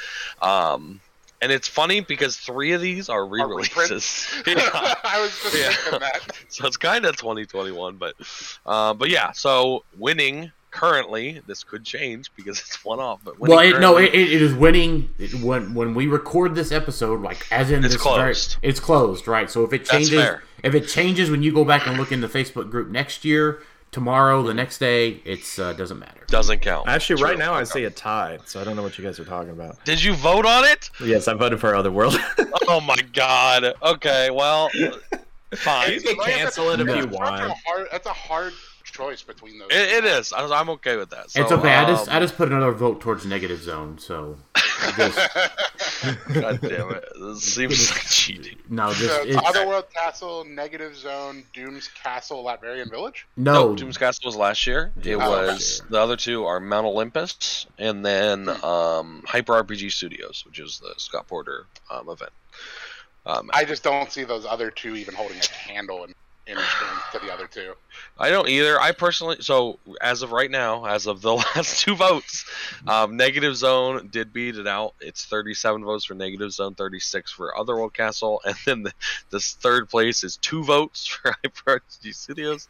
Um, 0.41 1.01
and 1.41 1.51
it's 1.51 1.67
funny 1.67 1.99
because 1.99 2.37
three 2.37 2.71
of 2.73 2.81
these 2.81 3.09
are 3.09 3.25
re-releases. 3.25 4.25
Yeah. 4.47 4.55
I 5.03 5.19
was 5.21 5.31
just 5.41 5.53
Yeah. 5.57 5.71
thinking 5.73 5.99
that. 5.99 6.37
so 6.47 6.65
it's 6.65 6.77
kind 6.77 7.05
of 7.05 7.17
2021, 7.17 7.97
but 7.97 8.15
uh, 8.65 8.93
but 8.93 9.09
yeah. 9.09 9.31
So 9.33 9.83
winning 9.97 10.51
currently, 10.77 11.41
this 11.47 11.63
could 11.63 11.83
change 11.83 12.31
because 12.35 12.59
it's 12.65 12.83
one 12.85 12.99
off. 12.99 13.19
But 13.23 13.39
winning 13.39 13.57
Well, 13.57 13.75
it, 13.75 13.79
no, 13.79 13.97
it, 13.97 14.13
it 14.13 14.41
is 14.41 14.53
winning 14.53 15.09
it, 15.17 15.33
when 15.35 15.73
when 15.73 15.93
we 15.95 16.07
record 16.07 16.55
this 16.55 16.71
episode. 16.71 17.21
Like 17.21 17.45
as 17.51 17.71
in 17.71 17.83
It's 17.83 17.93
this 17.95 18.01
closed. 18.01 18.57
Very, 18.61 18.69
it's 18.69 18.79
closed, 18.79 19.27
right? 19.27 19.49
So 19.49 19.63
if 19.63 19.73
it 19.73 19.85
changes, 19.85 20.23
if 20.63 20.75
it 20.75 20.87
changes 20.87 21.29
when 21.31 21.43
you 21.43 21.51
go 21.51 21.65
back 21.65 21.87
and 21.87 21.97
look 21.97 22.11
in 22.11 22.21
the 22.21 22.27
Facebook 22.27 22.69
group 22.69 22.89
next 22.89 23.25
year, 23.25 23.61
tomorrow, 23.91 24.43
the 24.43 24.53
next 24.53 24.77
day, 24.79 25.21
it's 25.25 25.57
uh, 25.59 25.73
doesn't 25.73 25.99
matter. 25.99 26.21
doesn't 26.27 26.59
count. 26.59 26.87
Actually, 26.87 27.17
True. 27.21 27.29
right 27.29 27.37
now 27.39 27.53
I 27.53 27.63
see 27.63 27.83
a 27.85 27.89
tie, 27.89 28.37
so 28.45 28.59
I 28.61 28.63
don't 28.63 28.75
know 28.75 28.83
what 28.83 28.97
you 28.97 29.03
guys 29.03 29.19
are 29.19 29.25
talking 29.25 29.51
about. 29.51 29.83
Did 29.85 30.03
you 30.03 30.13
vote 30.13 30.45
on 30.45 30.63
it? 30.65 30.89
Yes, 31.01 31.27
I 31.27 31.33
voted 31.33 31.59
for 31.59 31.75
Otherworld. 31.75 32.17
Oh 32.69 32.81
my 32.81 32.97
god. 33.13 33.73
Okay, 33.81 34.29
well, 34.29 34.69
fine. 35.55 35.93
You 35.93 36.01
can 36.01 36.17
cancel 36.19 36.69
it 36.71 36.81
if 36.81 36.87
No. 36.87 36.95
you 36.95 37.03
That's 37.05 37.15
a 37.15 37.17
want. 37.17 37.53
hard. 37.65 37.87
That's 37.93 38.07
a 38.07 38.13
hard 38.13 38.51
choice 38.97 39.21
between 39.21 39.59
those. 39.59 39.69
It, 39.71 40.03
it 40.03 40.05
is. 40.05 40.33
I, 40.33 40.45
I'm 40.47 40.69
okay 40.71 40.97
with 40.97 41.11
that. 41.11 41.29
So, 41.31 41.41
it's 41.41 41.51
okay. 41.51 41.73
I 41.73 41.85
just 41.85 42.09
um, 42.09 42.15
I 42.15 42.19
just 42.19 42.35
put 42.35 42.49
another 42.51 42.71
vote 42.71 42.99
towards 42.99 43.25
negative 43.25 43.61
zone. 43.61 43.97
So 43.99 44.37
just 44.97 45.17
God 46.33 46.59
damn 46.61 46.91
it. 46.91 47.05
This 47.19 47.41
seems 47.43 47.91
like 47.91 48.01
cheating. 48.09 48.57
no, 48.69 48.93
just 48.93 49.01
So 49.13 49.21
it's 49.21 49.35
it's, 49.37 49.47
Otherworld 49.47 49.85
Castle, 49.93 50.43
Negative 50.45 50.95
Zone, 50.95 51.43
Doom's 51.53 51.87
Castle, 51.89 52.43
Latverian 52.43 52.89
Village. 52.89 53.27
no. 53.37 53.69
Nope, 53.69 53.77
Doom's 53.77 53.97
Castle 53.97 54.27
was 54.27 54.35
last 54.35 54.65
year. 54.67 54.91
It 55.03 55.15
Oh, 55.15 55.19
was 55.19 55.79
year. 55.79 55.87
the 55.91 55.99
other 55.99 56.15
two 56.17 56.45
are 56.45 56.59
Mount 56.59 56.85
Olympus 56.85 57.65
and 57.77 58.05
then 58.05 58.49
um, 58.63 59.23
Hyper 59.27 59.53
RPG 59.63 59.91
Studios, 59.91 60.43
which 60.45 60.59
is 60.59 60.79
the 60.79 60.93
Scott 60.97 61.27
Porter 61.27 61.65
um, 61.91 62.09
event. 62.09 62.31
Um, 63.25 63.49
I, 63.53 63.61
I 63.61 63.65
just 63.65 63.83
don't 63.83 64.11
see 64.11 64.23
those 64.23 64.45
other 64.45 64.71
two 64.71 64.95
even 64.95 65.13
holding 65.13 65.37
a 65.37 65.41
candle 65.41 66.03
in, 66.05 66.13
in 66.47 66.57
strength 66.57 67.11
to 67.11 67.19
the 67.19 67.31
other 67.31 67.45
two. 67.45 67.73
I 68.17 68.29
don't 68.29 68.47
either. 68.47 68.79
I 68.79 68.93
personally, 68.93 69.37
so 69.41 69.79
as 70.01 70.21
of 70.21 70.31
right 70.31 70.49
now, 70.49 70.85
as 70.85 71.05
of 71.05 71.21
the 71.21 71.33
last 71.55 71.81
two 71.81 71.95
votes, 71.95 72.45
um, 72.87 73.17
Negative 73.17 73.55
Zone 73.55 74.07
did 74.11 74.31
beat 74.31 74.57
it 74.57 74.67
out. 74.67 74.95
It's 75.01 75.25
37 75.25 75.83
votes 75.83 76.05
for 76.05 76.13
Negative 76.13 76.51
Zone, 76.51 76.75
36 76.75 77.31
for 77.31 77.57
Otherworld 77.57 77.93
Castle, 77.93 78.41
and 78.45 78.55
then 78.65 78.83
the, 78.83 78.93
this 79.29 79.53
third 79.53 79.89
place 79.89 80.23
is 80.23 80.37
two 80.37 80.63
votes 80.63 81.05
for 81.05 81.33
Hyper 81.43 81.81
Studios. 81.89 82.67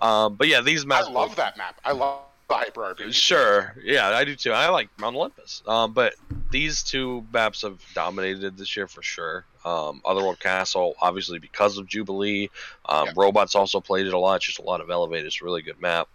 Um, 0.00 0.34
but 0.34 0.48
yeah, 0.48 0.60
these 0.60 0.84
maps. 0.84 1.06
I 1.06 1.10
love 1.10 1.36
that 1.36 1.56
map. 1.56 1.80
I 1.84 1.92
love 1.92 2.20
hyper 2.54 2.94
RPG. 2.94 3.12
Sure, 3.12 3.74
yeah, 3.82 4.08
I 4.08 4.24
do 4.24 4.34
too. 4.36 4.52
I 4.52 4.68
like 4.68 4.88
Mount 4.98 5.16
Olympus, 5.16 5.62
um, 5.66 5.92
but 5.92 6.14
these 6.50 6.82
two 6.82 7.24
maps 7.32 7.62
have 7.62 7.78
dominated 7.94 8.56
this 8.56 8.76
year 8.76 8.86
for 8.86 9.02
sure. 9.02 9.44
Um, 9.64 10.00
Otherworld 10.04 10.40
Castle, 10.40 10.94
obviously 11.00 11.38
because 11.38 11.76
of 11.76 11.86
Jubilee. 11.86 12.48
Um, 12.88 13.06
Yeah. 13.06 13.12
Robots 13.16 13.54
also 13.54 13.78
played 13.80 14.06
it 14.06 14.14
a 14.14 14.18
lot. 14.18 14.36
It's 14.36 14.46
just 14.46 14.58
a 14.58 14.62
lot 14.62 14.80
of 14.80 14.90
elevated. 14.90 15.26
It's 15.26 15.42
a 15.42 15.44
really 15.44 15.60
good 15.62 15.80
map. 15.80 16.08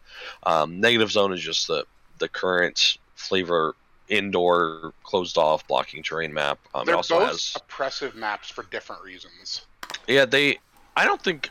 Um, 0.43 0.79
Negative 0.79 1.11
Zone 1.11 1.31
is 1.33 1.41
just 1.41 1.67
the 1.67 1.85
the 2.17 2.27
current 2.27 2.97
flavor 3.15 3.75
indoor 4.07 4.93
closed 5.03 5.37
off 5.37 5.67
blocking 5.67 6.03
terrain 6.03 6.33
map. 6.33 6.59
Um, 6.73 6.83
it 6.83 6.85
They're 6.85 6.95
also 6.95 7.19
both 7.19 7.29
has 7.29 7.53
oppressive 7.55 8.15
maps 8.15 8.49
for 8.49 8.63
different 8.63 9.03
reasons. 9.03 9.65
yeah 10.07 10.25
they. 10.25 10.59
I 10.97 11.05
don't 11.05 11.21
think. 11.21 11.49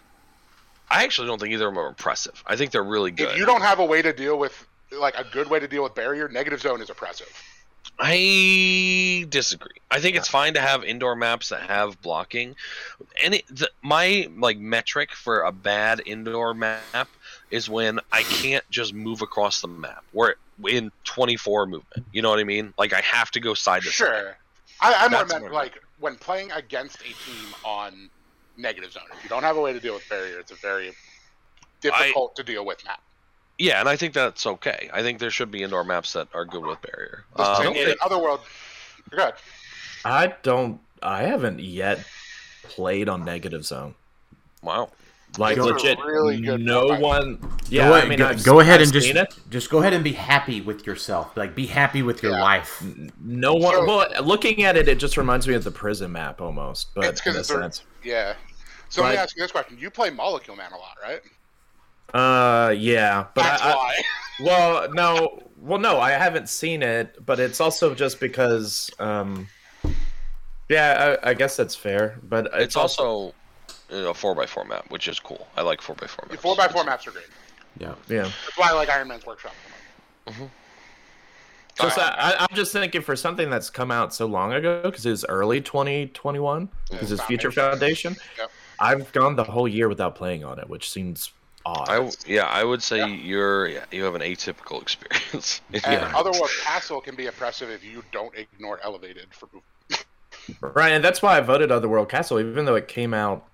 I 0.90 1.04
actually 1.04 1.28
don't 1.28 1.40
think 1.40 1.52
either 1.52 1.68
of 1.68 1.74
them 1.74 1.82
are 1.82 1.88
impressive. 1.88 2.42
I 2.46 2.56
think 2.56 2.70
they're 2.70 2.84
really 2.84 3.10
good. 3.10 3.30
If 3.30 3.36
you 3.38 3.46
don't 3.46 3.62
have 3.62 3.78
a 3.78 3.84
way 3.84 4.02
to 4.02 4.12
deal 4.12 4.38
with 4.38 4.66
like 4.98 5.16
a 5.16 5.24
good 5.24 5.48
way 5.48 5.60
to 5.60 5.68
deal 5.68 5.82
with 5.82 5.94
barrier, 5.94 6.28
negative 6.28 6.60
zone 6.60 6.80
is 6.80 6.90
oppressive. 6.90 7.30
I 7.98 9.26
disagree. 9.28 9.76
I 9.90 10.00
think 10.00 10.16
it's 10.16 10.26
fine 10.26 10.54
to 10.54 10.60
have 10.60 10.82
indoor 10.82 11.14
maps 11.14 11.50
that 11.50 11.62
have 11.62 12.00
blocking. 12.02 12.56
And 13.22 13.34
it, 13.34 13.44
the, 13.48 13.70
my 13.82 14.28
like 14.36 14.58
metric 14.58 15.12
for 15.12 15.42
a 15.42 15.52
bad 15.52 16.02
indoor 16.04 16.54
map 16.54 17.08
is 17.50 17.68
when 17.68 18.00
I 18.10 18.22
can't 18.22 18.68
just 18.70 18.94
move 18.94 19.22
across 19.22 19.60
the 19.60 19.68
map. 19.68 20.04
Where 20.12 20.36
in 20.66 20.90
24 21.04 21.66
movement. 21.66 22.06
You 22.12 22.22
know 22.22 22.30
what 22.30 22.38
I 22.38 22.44
mean? 22.44 22.74
Like 22.78 22.92
I 22.92 23.00
have 23.00 23.30
to 23.32 23.40
go 23.40 23.54
side 23.54 23.82
to 23.82 23.90
side. 23.90 24.06
Sure. 24.06 24.38
I, 24.80 25.06
I 25.06 25.08
more 25.08 25.26
meant 25.26 25.52
like 25.52 25.80
when 26.00 26.16
playing 26.16 26.50
against 26.52 27.00
a 27.00 27.04
team 27.04 27.54
on 27.64 28.10
negative 28.56 28.92
zone. 28.92 29.04
If 29.16 29.22
you 29.22 29.28
don't 29.28 29.42
have 29.42 29.56
a 29.56 29.60
way 29.60 29.72
to 29.72 29.80
deal 29.80 29.94
with 29.94 30.08
barrier, 30.08 30.38
it's 30.38 30.50
a 30.50 30.56
very 30.56 30.92
difficult 31.80 32.36
to 32.36 32.42
deal 32.42 32.64
with 32.64 32.84
map. 32.84 33.02
Yeah, 33.58 33.80
and 33.80 33.88
I 33.88 33.96
think 33.96 34.14
that's 34.14 34.46
okay. 34.46 34.90
I 34.92 35.02
think 35.02 35.18
there 35.20 35.30
should 35.30 35.50
be 35.50 35.62
indoor 35.62 35.84
maps 35.84 36.12
that 36.14 36.28
are 36.34 36.44
good 36.44 36.64
with 36.64 36.80
barrier. 36.82 37.24
The 37.36 37.42
Um, 37.42 37.62
same 37.62 37.76
in 37.76 37.94
Otherworld. 38.02 38.40
You're 39.12 39.20
good. 39.26 39.34
I 40.04 40.34
don't. 40.42 40.80
I 41.02 41.22
haven't 41.22 41.60
yet 41.60 42.04
played 42.64 43.08
on 43.08 43.24
negative 43.24 43.64
zone. 43.64 43.94
wow. 44.62 44.90
Like 45.36 45.56
It's 45.56 45.66
a 45.66 45.70
legit, 45.70 45.98
really 45.98 46.40
good 46.40 46.60
no 46.60 46.90
map. 46.90 47.00
one. 47.00 47.58
Yeah, 47.68 47.88
go, 47.88 47.94
I 47.94 48.04
mean, 48.06 48.18
go, 48.18 48.28
I've- 48.28 48.42
go 48.44 48.60
ahead 48.60 48.74
I've 48.80 48.82
and 48.82 48.92
just 48.92 49.08
it. 49.08 49.34
just 49.50 49.68
go 49.68 49.80
ahead 49.80 49.92
and 49.92 50.04
be 50.04 50.12
happy 50.12 50.60
with 50.60 50.86
yourself. 50.86 51.36
Like 51.36 51.56
be 51.56 51.66
happy 51.66 52.02
with 52.02 52.22
your 52.22 52.32
Yeah. 52.32 52.40
life. 52.42 52.80
No 53.20 53.52
one. 53.54 53.74
So- 53.74 53.84
well, 53.84 54.22
looking 54.22 54.62
at 54.62 54.76
it, 54.76 54.86
it 54.88 54.98
just 55.00 55.16
reminds 55.16 55.48
me 55.48 55.54
of 55.54 55.64
the 55.64 55.72
prison 55.72 56.12
map 56.12 56.40
almost. 56.40 56.94
But 56.94 57.06
It's 57.06 57.20
'cause 57.20 57.32
in 57.32 57.36
a 57.36 57.40
it's 57.40 57.50
a- 57.50 57.54
sense, 57.54 57.82
Yeah. 58.04 58.34
So 58.90 59.02
let 59.02 59.08
me 59.10 59.16
But- 59.16 59.22
ask 59.22 59.36
you 59.36 59.42
this 59.42 59.50
question: 59.50 59.76
You 59.76 59.90
play 59.90 60.10
Molecule 60.10 60.56
Man 60.56 60.70
a 60.72 60.76
lot, 60.76 60.96
right? 61.02 61.20
Uh, 62.14 62.70
yeah. 62.76 63.26
But 63.34 63.42
That's 63.42 63.62
I, 63.62 63.72
I- 63.72 64.02
well, 64.40 64.92
no, 64.92 65.42
well, 65.60 65.78
no, 65.78 66.00
I 66.00 66.10
haven't 66.12 66.48
seen 66.48 66.82
it, 66.82 67.24
but 67.24 67.38
it's 67.38 67.60
also 67.60 67.94
just 67.94 68.18
because, 68.20 68.90
um, 68.98 69.46
yeah, 70.68 71.16
I, 71.22 71.30
I 71.30 71.34
guess 71.34 71.56
that's 71.56 71.74
fair. 71.76 72.18
But 72.22 72.46
it's, 72.46 72.56
It's 72.64 72.76
also 72.76 73.34
a 73.90 73.94
4x4 74.12 74.66
map, 74.66 74.90
which 74.90 75.06
is 75.08 75.20
cool. 75.20 75.46
I 75.56 75.62
like 75.62 75.80
4x4 75.80 76.30
maps. 76.30 76.42
four 76.42 76.56
by 76.56 76.68
four 76.68 76.84
maps 76.84 77.06
are 77.06 77.12
great. 77.12 77.26
Yeah. 77.78 77.94
yeah. 78.08 78.22
That's 78.22 78.56
why 78.56 78.70
I 78.70 78.72
like 78.72 78.88
Iron 78.88 79.08
Man's 79.08 79.26
Workshop. 79.26 79.54
Just 80.26 81.98
Alright. 81.98 82.14
I, 82.18 82.36
I'm 82.48 82.56
just 82.56 82.72
thinking 82.72 83.02
for 83.02 83.16
something 83.16 83.50
that's 83.50 83.68
come 83.68 83.90
out 83.90 84.14
so 84.14 84.26
long 84.26 84.52
ago 84.52 84.82
because 84.84 85.04
it's 85.06 85.24
early 85.28 85.60
2021 85.60 86.68
because 86.90 87.10
it's 87.10 87.22
Future 87.24 87.50
Foundation. 87.50 88.14
Yep. 88.38 88.50
I've 88.78 89.12
gone 89.12 89.34
the 89.34 89.44
whole 89.44 89.66
year 89.66 89.88
without 89.88 90.14
playing 90.14 90.44
on 90.44 90.58
it, 90.60 90.68
which 90.68 90.90
seems 90.90 91.32
odd. 91.66 91.88
I, 91.88 92.10
yeah, 92.26 92.44
I 92.44 92.62
would 92.64 92.82
say 92.82 92.98
Yeah. 92.98 93.06
you're 93.06 93.66
yeah, 93.68 93.84
you 93.90 94.04
have 94.04 94.14
an 94.14 94.20
atypical 94.22 94.80
experience. 94.82 95.60
And 95.72 95.82
Yeah. 95.82 96.12
Otherworld 96.14 96.50
Castle 96.62 97.00
can 97.00 97.14
be 97.14 97.26
oppressive 97.26 97.70
if 97.70 97.82
you 97.84 98.02
don't 98.12 98.34
ignore 98.36 98.80
elevated 98.82 99.26
for 99.32 99.46
movement. 99.52 100.04
Right, 100.60 100.90
and 100.90 101.02
that's 101.02 101.22
why 101.22 101.38
I 101.38 101.40
voted 101.40 101.70
Otherworld 101.72 102.08
Castle, 102.10 102.38
even 102.38 102.64
though 102.66 102.74
it 102.74 102.86
came 102.88 103.14
out 103.14 103.46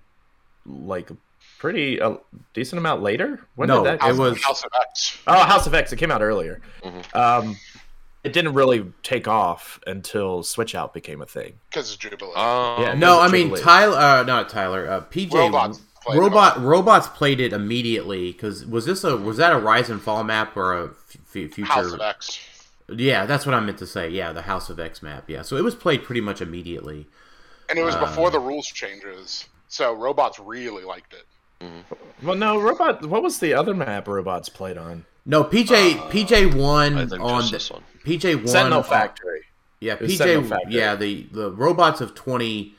like 0.65 1.09
a 1.09 1.15
pretty 1.57 1.99
a 1.99 2.17
decent 2.53 2.79
amount 2.79 3.01
later. 3.01 3.39
When 3.55 3.67
No, 3.69 3.83
did 3.83 3.99
that? 4.01 4.09
it 4.09 4.15
was- 4.17 4.41
House 4.43 4.63
of 4.63 4.71
X. 4.81 5.17
Oh, 5.27 5.43
House 5.43 5.67
of 5.67 5.73
X. 5.73 5.93
It 5.93 5.97
came 5.97 6.11
out 6.11 6.21
earlier. 6.21 6.61
Mhm. 6.83 7.15
Um, 7.15 7.57
it 8.23 8.33
didn't 8.33 8.53
really 8.53 8.85
take 9.03 9.27
off 9.27 9.79
until 9.87 10.43
Switch 10.43 10.75
Out 10.75 10.93
became 10.93 11.21
a 11.21 11.25
thing. 11.25 11.53
because 11.69 11.87
it's 11.89 11.97
Jubilee. 11.97 12.33
Um, 12.35 12.81
Yeah, 12.83 12.93
No, 12.93 13.19
I 13.19 13.27
Jubilee. 13.27 13.45
mean 13.51 13.63
Tyler. 13.63 13.97
Uh, 13.97 14.23
not 14.23 14.49
Tyler. 14.49 14.89
Uh, 14.89 15.01
PJ. 15.01 15.33
Robots 15.33 15.77
played 15.77 15.85
it 15.87 15.90
Robot. 16.09 16.61
Robots 16.61 17.07
played 17.07 17.39
it 17.39 17.53
immediately 17.53 18.31
because 18.31 18.65
was 18.65 18.85
this 18.85 19.03
a 19.03 19.15
was 19.17 19.37
that 19.37 19.53
a 19.53 19.57
Rise 19.59 19.89
and 19.89 20.01
Fall 20.01 20.23
map 20.23 20.55
or 20.57 20.73
a 20.73 20.85
f- 20.87 21.17
f- 21.17 21.51
future? 21.51 21.63
House 21.65 21.91
of 21.93 22.01
X. 22.01 22.39
Yeah, 22.89 23.25
that's 23.25 23.45
what 23.45 23.55
I 23.55 23.59
meant 23.59 23.77
to 23.77 23.87
say. 23.87 24.09
Yeah, 24.09 24.33
the 24.33 24.41
House 24.41 24.69
of 24.69 24.79
X 24.79 25.01
map. 25.03 25.25
Yeah, 25.29 25.43
so 25.43 25.55
it 25.57 25.63
was 25.63 25.75
played 25.75 26.03
pretty 26.03 26.21
much 26.21 26.41
immediately. 26.41 27.07
And 27.69 27.77
it 27.79 27.83
was 27.83 27.95
Uh, 27.95 28.01
before 28.01 28.31
the 28.31 28.39
rules 28.39 28.67
changes. 28.67 29.45
So 29.69 29.93
robots 29.93 30.39
really 30.39 30.83
liked 30.83 31.13
it. 31.13 31.25
Well, 32.23 32.35
no, 32.35 32.59
Robot. 32.59 33.05
What 33.05 33.21
was 33.21 33.39
the 33.39 33.53
other 33.53 33.73
map 33.75 34.07
Robots 34.07 34.49
played 34.49 34.77
on? 34.77 35.05
No, 35.25 35.43
PJ 35.43 36.09
PJ 36.09 36.55
won 36.55 36.97
I 36.97 37.05
think 37.05 37.21
on 37.21 37.49
this 37.51 37.69
one. 37.69 37.83
PJ 38.03 38.35
won 38.37 38.47
Sentinel 38.47 38.81
Factory. 38.83 39.41
Yeah, 39.79 39.95
was 40.01 40.17
Sentinel 40.17 40.43
PJ. 40.43 40.49
Factory. 40.49 40.73
Yeah, 40.75 40.95
the 40.95 41.27
the 41.31 41.51
robots 41.51 42.01
of 42.01 42.15
twenty 42.15 42.73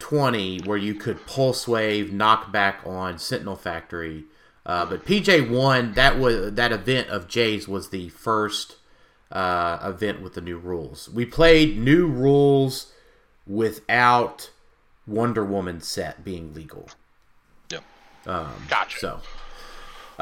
twenty 0.00 0.58
where 0.60 0.78
you 0.78 0.94
could 0.94 1.24
pulse 1.26 1.68
wave 1.68 2.12
knock 2.12 2.50
back 2.50 2.80
on 2.84 3.18
Sentinel 3.18 3.56
Factory. 3.56 4.24
Uh, 4.66 4.84
but 4.84 5.04
PJ 5.04 5.48
one 5.48 5.94
That 5.94 6.18
was 6.18 6.54
that 6.54 6.72
event 6.72 7.08
of 7.08 7.28
Jay's 7.28 7.68
was 7.68 7.90
the 7.90 8.08
first 8.10 8.76
uh, 9.32 9.78
event 9.82 10.20
with 10.20 10.34
the 10.34 10.40
new 10.40 10.58
rules. 10.58 11.08
We 11.08 11.24
played 11.24 11.78
new 11.78 12.06
rules 12.06 12.92
without 13.46 14.50
Wonder 15.06 15.44
Woman 15.44 15.80
set 15.80 16.24
being 16.24 16.52
legal. 16.54 16.88
Yep. 17.70 17.84
Um, 18.26 18.66
Gotcha. 18.68 18.98
So, 18.98 19.20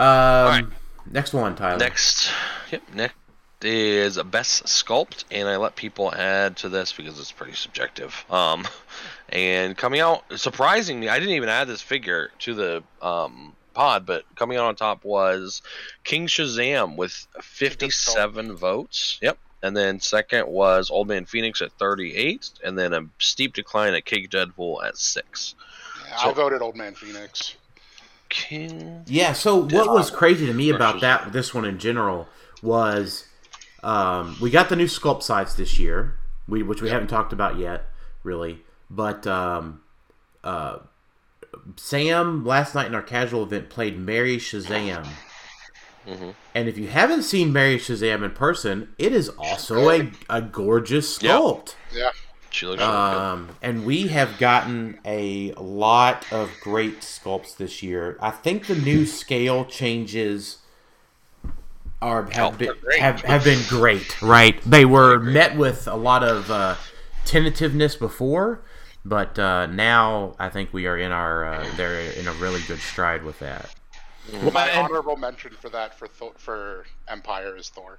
um, 0.00 0.74
next 1.10 1.32
one, 1.32 1.56
Tyler. 1.56 1.78
Next, 1.78 2.30
yep, 2.70 2.82
next 2.94 3.14
is 3.62 4.16
a 4.16 4.24
best 4.24 4.64
sculpt, 4.64 5.24
and 5.30 5.48
I 5.48 5.56
let 5.56 5.74
people 5.74 6.14
add 6.14 6.56
to 6.58 6.68
this 6.68 6.92
because 6.92 7.18
it's 7.18 7.32
pretty 7.32 7.54
subjective. 7.54 8.24
Um, 8.30 8.66
and 9.30 9.76
coming 9.76 10.00
out, 10.00 10.24
surprisingly, 10.36 11.08
I 11.08 11.18
didn't 11.18 11.34
even 11.34 11.48
add 11.48 11.68
this 11.68 11.82
figure 11.82 12.30
to 12.40 12.54
the 12.54 12.82
um 13.02 13.54
pod, 13.74 14.06
but 14.06 14.24
coming 14.34 14.58
out 14.58 14.64
on 14.66 14.74
top 14.76 15.04
was 15.04 15.62
King 16.04 16.26
Shazam 16.26 16.96
with 16.96 17.26
57 17.40 18.56
votes. 18.56 19.18
Yep. 19.22 19.38
And 19.62 19.76
then 19.76 20.00
second 20.00 20.46
was 20.48 20.90
Old 20.90 21.08
Man 21.08 21.24
Phoenix 21.24 21.60
at 21.62 21.72
38, 21.72 22.50
and 22.64 22.78
then 22.78 22.92
a 22.92 23.06
steep 23.18 23.54
decline 23.54 23.94
at 23.94 24.04
Cake 24.04 24.30
Deadpool 24.30 24.84
at 24.84 24.96
six. 24.96 25.54
Yeah, 26.08 26.16
So- 26.16 26.30
I 26.30 26.32
voted 26.32 26.62
Old 26.62 26.76
Man 26.76 26.94
Phoenix. 26.94 27.56
King. 28.28 29.04
Yeah. 29.06 29.32
So 29.32 29.56
what 29.56 29.88
was 29.90 30.10
crazy 30.10 30.46
to 30.46 30.52
me 30.52 30.68
about 30.70 31.00
that 31.00 31.32
this 31.32 31.54
one 31.54 31.64
in 31.64 31.78
general 31.78 32.28
was 32.62 33.24
um, 33.82 34.36
we 34.40 34.50
got 34.50 34.68
the 34.68 34.76
new 34.76 34.84
sculpt 34.86 35.22
sites 35.22 35.54
this 35.54 35.78
year, 35.78 36.18
we 36.46 36.62
which 36.62 36.82
we 36.82 36.90
haven't 36.90 37.08
talked 37.08 37.32
about 37.32 37.58
yet, 37.58 37.86
really. 38.22 38.64
But 38.90 39.26
um, 39.26 39.80
uh, 40.42 40.78
Sam 41.76 42.44
last 42.44 42.74
night 42.74 42.86
in 42.86 42.94
our 42.94 43.02
casual 43.02 43.42
event 43.42 43.68
played 43.70 43.98
Mary 43.98 44.36
Shazam. 44.38 45.06
Mhm. 46.06 46.34
And 46.54 46.68
if 46.68 46.78
you 46.78 46.88
haven't 46.88 47.22
seen 47.24 47.52
Mary 47.52 47.76
Shazam 47.78 48.24
in 48.24 48.30
person, 48.30 48.94
it 48.98 49.12
is 49.12 49.28
also 49.30 49.90
a, 49.90 50.10
a 50.30 50.40
gorgeous 50.40 51.18
sculpt. 51.18 51.74
Yeah. 51.94 52.10
She 52.50 52.64
looks 52.64 52.80
really 52.80 52.92
good. 52.92 53.16
Um, 53.18 53.48
and 53.60 53.84
we 53.84 54.06
have 54.06 54.38
gotten 54.38 54.98
a 55.04 55.52
lot 55.58 56.24
of 56.32 56.50
great 56.62 57.00
sculpts 57.02 57.54
this 57.54 57.82
year. 57.82 58.16
I 58.22 58.30
think 58.30 58.66
the 58.68 58.74
new 58.74 59.04
scale 59.04 59.66
changes 59.66 60.58
are 62.00 62.22
have 62.30 62.54
Oh, 62.54 62.56
been 62.56 62.72
great. 62.80 63.00
have, 63.00 63.20
have 63.22 63.44
been 63.44 63.62
great. 63.68 64.22
Right? 64.22 64.58
They 64.62 64.86
were 64.86 65.18
met 65.18 65.56
with 65.58 65.86
a 65.88 65.96
lot 65.96 66.24
of 66.24 66.50
uh, 66.50 66.76
tentativeness 67.26 67.96
before, 67.96 68.60
but 69.08 69.38
uh, 69.38 69.66
now 69.66 70.34
I 70.38 70.48
think 70.48 70.72
we 70.72 70.86
are 70.86 70.96
in 70.98 71.12
our 71.12 71.44
uh, 71.44 71.66
they're 71.76 72.00
in 72.12 72.28
a 72.28 72.32
really 72.34 72.60
good 72.68 72.80
stride 72.80 73.24
with 73.24 73.38
that. 73.40 73.74
Well, 74.32 74.50
My 74.52 74.68
and- 74.68 74.80
honorable 74.86 75.16
mention 75.16 75.52
for 75.52 75.68
that 75.70 75.98
for 75.98 76.06
Thor, 76.06 76.32
for 76.36 76.84
Empire 77.08 77.56
is 77.56 77.68
Thor. 77.70 77.98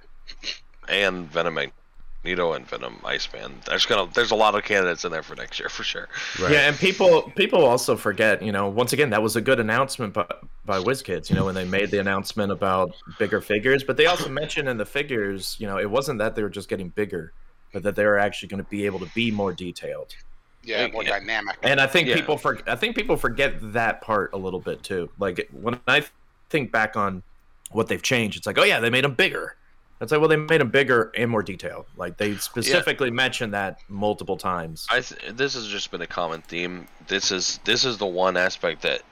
and 0.88 1.28
Venom 1.30 1.54
Magneto 1.54 2.52
and 2.52 2.66
Venom 2.68 2.98
Iceman. 3.04 3.52
There's 3.66 3.84
gonna 3.86 4.10
there's 4.14 4.30
a 4.30 4.36
lot 4.36 4.54
of 4.54 4.62
candidates 4.62 5.04
in 5.04 5.10
there 5.10 5.22
for 5.24 5.34
next 5.34 5.58
year 5.58 5.68
for 5.68 5.82
sure. 5.82 6.08
Right. 6.40 6.52
Yeah, 6.52 6.68
and 6.68 6.76
people 6.76 7.22
people 7.34 7.64
also 7.64 7.96
forget, 7.96 8.42
you 8.42 8.52
know, 8.52 8.68
once 8.68 8.92
again, 8.92 9.10
that 9.10 9.22
was 9.22 9.34
a 9.34 9.40
good 9.40 9.58
announcement 9.58 10.14
by, 10.14 10.26
by 10.64 10.78
WizKids, 10.78 11.30
you 11.30 11.36
know, 11.36 11.44
when 11.46 11.56
they 11.56 11.64
made 11.64 11.90
the 11.90 11.98
announcement 11.98 12.52
about 12.52 12.94
bigger 13.18 13.40
figures. 13.40 13.82
But 13.82 13.96
they 13.96 14.06
also 14.06 14.28
mentioned 14.28 14.68
in 14.68 14.76
the 14.76 14.86
figures, 14.86 15.56
you 15.58 15.66
know, 15.66 15.78
it 15.78 15.90
wasn't 15.90 16.20
that 16.20 16.36
they 16.36 16.42
were 16.44 16.48
just 16.50 16.68
getting 16.68 16.90
bigger, 16.90 17.32
but 17.72 17.82
that 17.82 17.96
they 17.96 18.04
were 18.04 18.18
actually 18.18 18.48
going 18.50 18.62
to 18.62 18.70
be 18.70 18.86
able 18.86 19.00
to 19.00 19.10
be 19.14 19.30
more 19.32 19.52
detailed. 19.52 20.14
Yeah, 20.62 20.86
more 20.88 21.02
Yeah. 21.02 21.18
dynamic. 21.18 21.56
And 21.62 21.80
I 21.80 21.86
think 21.86 22.08
Yeah. 22.08 22.14
people 22.16 22.36
for 22.36 22.58
I 22.66 22.76
think 22.76 22.94
people 22.96 23.16
forget 23.16 23.54
that 23.72 24.00
part 24.02 24.32
a 24.32 24.36
little 24.36 24.60
bit 24.60 24.82
too. 24.82 25.10
Like 25.18 25.48
when 25.52 25.80
I 25.88 26.04
think 26.50 26.70
back 26.72 26.96
on 26.96 27.22
what 27.70 27.86
they've 27.86 28.02
changed. 28.02 28.36
It's 28.36 28.46
like, 28.46 28.58
oh 28.58 28.64
yeah, 28.64 28.80
they 28.80 28.90
made 28.90 29.04
them 29.04 29.14
bigger. 29.14 29.56
It's 30.00 30.10
like, 30.10 30.20
well, 30.20 30.28
they 30.28 30.36
made 30.36 30.60
them 30.60 30.70
bigger 30.70 31.12
and 31.16 31.30
more 31.30 31.42
detailed. 31.42 31.84
Like 31.96 32.16
they 32.16 32.34
specifically 32.36 33.10
mentioned 33.10 33.52
that 33.54 33.78
multiple 33.88 34.36
times. 34.36 34.86
I 34.90 35.00
th- 35.00 35.32
this 35.34 35.54
has 35.54 35.68
just 35.68 35.90
been 35.90 36.00
a 36.00 36.06
common 36.06 36.42
theme. 36.42 36.88
This 37.06 37.30
is 37.30 37.60
this 37.64 37.84
is 37.84 37.98
the 37.98 38.06
one 38.06 38.36
aspect 38.36 38.82
that, 38.82 39.02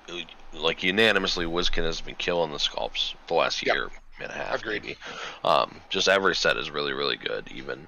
like 0.55 0.83
unanimously, 0.83 1.45
WizKids 1.45 1.85
has 1.85 2.01
been 2.01 2.15
killing 2.17 2.51
the 2.51 2.59
sculpts 2.59 3.15
the 3.27 3.35
last 3.35 3.65
Yep. 3.65 3.75
year 3.77 3.89
and 4.25 4.31
a 4.31 4.35
half. 4.35 4.61
Agreed. 4.61 4.83
Maybe. 4.83 4.97
Um, 5.45 5.81
just 5.91 6.09
every 6.09 6.35
set 6.35 6.57
is 6.57 6.71
really 6.71 6.93
really 6.93 7.17
good. 7.17 7.49
Even 7.55 7.87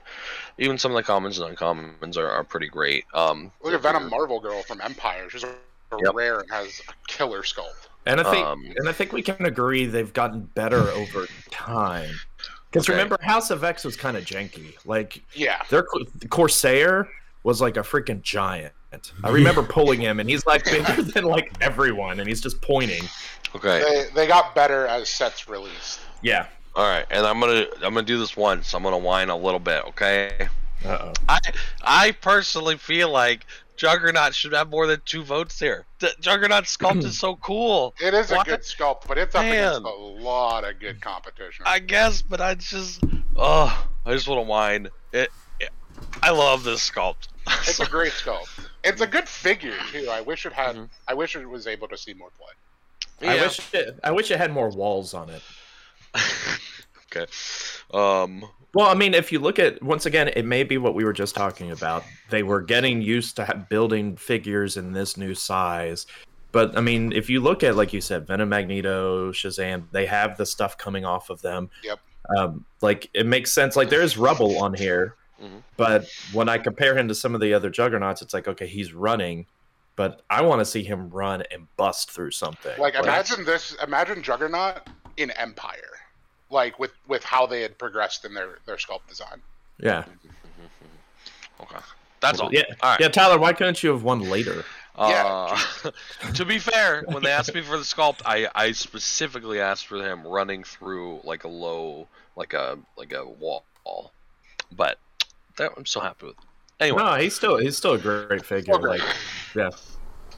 even 0.59 0.79
some 0.79 0.93
of 0.93 0.97
the 0.97 1.03
commons 1.03 1.39
and 1.39 1.57
uncommons 1.57 2.17
are, 2.17 2.29
are 2.31 2.45
pretty 2.45 2.69
great. 2.69 3.05
Um, 3.15 3.51
Look 3.63 3.75
at 3.75 3.81
Venom 3.83 4.09
Marvel 4.11 4.41
Girl 4.41 4.63
from 4.63 4.81
Empire. 4.81 5.29
She's 5.31 5.45
a, 5.45 5.49
a 5.49 5.97
Yep. 6.05 6.15
rare 6.15 6.41
and 6.41 6.51
has 6.51 6.81
a 6.89 6.93
killer 7.09 7.43
sculpt. 7.43 7.89
And 8.07 8.21
I 8.21 8.31
think, 8.31 8.47
Um, 8.47 8.65
and 8.77 8.89
I 8.89 8.93
think 8.93 9.13
we 9.13 9.23
can 9.23 9.45
agree 9.45 9.87
they've 9.87 10.13
gotten 10.13 10.43
better 10.55 10.81
over 10.91 11.27
time. 11.51 12.11
Because 12.71 12.85
Okay. 12.89 12.93
remember, 12.93 13.19
House 13.21 13.51
of 13.51 13.65
X 13.65 13.85
was 13.85 13.97
kind 13.97 14.17
of 14.17 14.25
janky. 14.25 14.75
Like 14.87 15.23
Yeah. 15.35 15.63
their 15.69 15.83
Co- 15.83 16.05
Corsair 16.29 17.09
was 17.43 17.61
like 17.61 17.77
a 17.77 17.81
freaking 17.81 18.23
giant. 18.23 18.73
I 19.25 19.31
remember 19.31 19.63
pulling 19.63 20.01
him, 20.01 20.19
and 20.21 20.29
he's 20.29 20.45
like 20.47 20.65
bigger 20.65 21.03
than 21.03 21.25
like 21.25 21.53
everyone, 21.61 22.19
and 22.21 22.29
he's 22.29 22.41
just 22.41 22.61
pointing. 22.61 23.03
Okay. 23.55 23.81
They, 23.81 24.07
they 24.15 24.27
got 24.27 24.55
better 24.55 24.87
as 24.87 25.09
sets 25.09 25.49
released. 25.49 26.01
Yeah. 26.23 26.47
All 26.77 26.85
right, 26.85 27.05
and 27.11 27.27
I'm 27.27 27.41
gonna 27.41 27.67
I'm 27.83 27.95
gonna 27.95 28.03
do 28.03 28.19
this 28.19 28.37
once. 28.37 28.75
I'm 28.75 28.83
gonna 28.83 28.99
whine 28.99 29.29
a 29.29 29.37
little 29.37 29.59
bit, 29.59 29.85
okay? 29.87 30.49
Uh 30.85 30.99
oh. 31.01 31.13
I 31.29 31.41
I 31.83 32.11
personally 32.13 32.77
feel 32.77 33.11
like 33.11 33.45
Juggernaut 33.77 34.35
should 34.35 34.53
have 34.53 34.71
more 34.71 34.87
than 34.87 35.01
two 35.05 35.25
votes 35.25 35.59
here. 35.59 35.85
The 35.99 36.13
Juggernaut 36.21 36.65
sculpt 36.65 37.03
is 37.05 37.19
so 37.19 37.37
cool. 37.37 37.95
It 38.01 38.15
is 38.15 38.31
What? 38.31 38.47
a 38.47 38.51
good 38.51 38.61
sculpt, 38.61 39.09
but 39.09 39.19
it's 39.19 39.35
up 39.35 39.45
against 39.45 39.81
a 39.81 39.89
lot 39.91 40.65
of 40.65 40.79
good 40.79 41.01
competition. 41.01 41.65
I 41.67 41.81
guess, 41.81 42.23
but 42.23 42.41
I 42.41 42.55
just 42.55 43.03
oh, 43.37 43.89
I 44.07 44.13
just 44.13 44.29
want 44.29 44.39
to 44.39 44.49
whine. 44.49 44.89
It, 45.13 45.31
it 45.59 45.71
I 46.23 46.31
love 46.31 46.63
this 46.65 46.89
sculpt. 46.89 47.29
It's 47.67 47.81
a 47.81 47.87
great 47.87 48.13
sculpt. 48.13 48.49
It's 48.85 49.01
a 49.01 49.07
good 49.07 49.29
figure 49.29 49.75
too. 49.91 50.09
I 50.09 50.21
wish 50.21 50.47
it 50.47 50.53
had. 50.53 50.77
Mhm. 50.77 50.89
I 51.09 51.15
wish 51.15 51.35
it 51.35 51.45
was 51.47 51.67
able 51.67 51.89
to 51.89 51.99
see 51.99 52.15
more 52.15 52.31
play. 52.39 53.29
I 53.29 53.35
wish 53.43 53.61
it, 53.75 53.99
I 54.05 54.13
wish 54.13 54.31
it 54.31 54.39
had 54.39 54.53
more 54.53 54.69
walls 54.71 55.15
on 55.15 55.29
it. 55.31 55.43
okay. 57.15 57.27
Um. 57.93 58.45
Well, 58.73 58.87
I 58.87 58.95
mean, 58.95 59.15
if 59.15 59.33
you 59.33 59.41
look 59.41 59.59
at 59.59 59.83
once 59.83 60.07
again, 60.07 60.29
it 60.29 60.45
may 60.45 60.63
be 60.63 60.79
what 60.79 60.95
we 60.95 61.05
were 61.05 61.13
just 61.13 61.35
talking 61.35 61.73
about. 61.73 62.05
They 62.31 62.45
were 62.45 62.61
getting 62.63 63.03
used 63.03 63.35
to 63.37 63.45
ha- 63.45 63.67
building 63.69 64.17
figures 64.17 64.77
in 64.77 64.93
this 64.93 65.17
new 65.17 65.35
size. 65.35 66.07
But 66.53 66.77
I 66.77 66.81
mean, 66.81 67.13
if 67.13 67.29
you 67.29 67.41
look 67.41 67.63
at 67.65 67.75
like 67.77 67.93
you 67.93 68.01
said, 68.01 68.27
Venom, 68.29 68.49
Magneto, 68.49 69.33
Shazam, 69.33 69.85
they 69.91 70.07
have 70.07 70.37
the 70.37 70.47
stuff 70.47 70.79
coming 70.79 71.05
off 71.05 71.31
of 71.31 71.43
them. 71.43 71.69
Yep. 71.83 71.99
Um, 72.37 72.65
like 72.81 73.11
it 73.13 73.27
makes 73.27 73.51
sense. 73.53 73.75
Like 73.75 73.89
there 73.91 74.03
is 74.03 74.17
rubble 74.17 74.63
on 74.63 74.75
here, 74.75 75.17
Mhm. 75.43 75.63
but 75.77 76.07
when 76.33 76.49
I 76.49 76.59
compare 76.59 76.97
him 76.97 77.09
to 77.09 77.15
some 77.15 77.35
of 77.35 77.41
the 77.41 77.55
other 77.55 77.71
Juggernauts, 77.71 78.23
it's 78.23 78.35
like 78.35 78.47
okay, 78.47 78.69
he's 78.69 78.93
running, 78.93 79.47
but 79.97 80.23
I 80.31 80.43
want 80.43 80.61
to 80.61 80.65
see 80.65 80.85
him 80.85 81.09
run 81.11 81.43
and 81.51 81.67
bust 81.77 82.13
through 82.13 82.31
something. 82.33 82.79
Like 82.79 82.95
imagine 82.95 83.45
this. 83.45 83.75
Imagine 83.83 84.23
Juggernaut 84.23 84.89
in 85.17 85.31
Empire, 85.33 85.91
like 86.51 86.79
with 86.79 86.93
with 87.07 87.25
how 87.25 87.47
they 87.47 87.63
had 87.63 87.79
progressed 87.79 88.25
in 88.25 88.35
their 88.35 88.59
their 88.67 88.77
sculpt 88.77 89.07
design. 89.09 89.41
yeah, 89.79 90.05
Okay. 91.61 91.77
That's 92.21 92.39
all. 92.41 92.53
yeah, 92.53 92.63
All 92.83 92.91
right. 92.91 93.01
yeah. 93.01 93.09
Tyler, 93.09 93.39
why 93.39 93.53
couldn't 93.55 93.83
you 93.83 93.91
have 93.91 94.03
won 94.03 94.21
later? 94.29 94.65
Uh, 94.97 95.59
to 96.35 96.45
be 96.45 96.59
fair, 96.59 97.03
when 97.07 97.23
they 97.23 97.31
asked 97.31 97.55
me 97.55 97.63
for 97.63 97.79
the 97.79 97.83
sculpt, 97.85 98.21
I, 98.27 98.47
I 98.55 98.73
specifically 98.73 99.59
asked 99.61 99.87
for 99.87 99.97
him 100.05 100.27
running 100.27 100.63
through 100.63 101.21
like 101.25 101.45
a 101.45 101.49
low, 101.49 102.09
like 102.37 102.53
a 102.53 102.79
like 102.99 103.13
a 103.15 103.25
wall. 103.25 103.65
But 104.73 104.99
that 105.57 105.73
I'm 105.77 105.87
so 105.87 106.01
happy 106.01 106.27
with. 106.27 106.37
Anyway, 106.79 107.03
No, 107.03 107.15
he's 107.15 107.35
still 107.35 107.57
he's 107.57 107.77
still 107.77 107.95
a 107.95 107.99
great 107.99 108.45
figure. 108.45 108.75
Still. 108.75 108.89
Like, 108.91 109.01
yeah. 109.57 109.71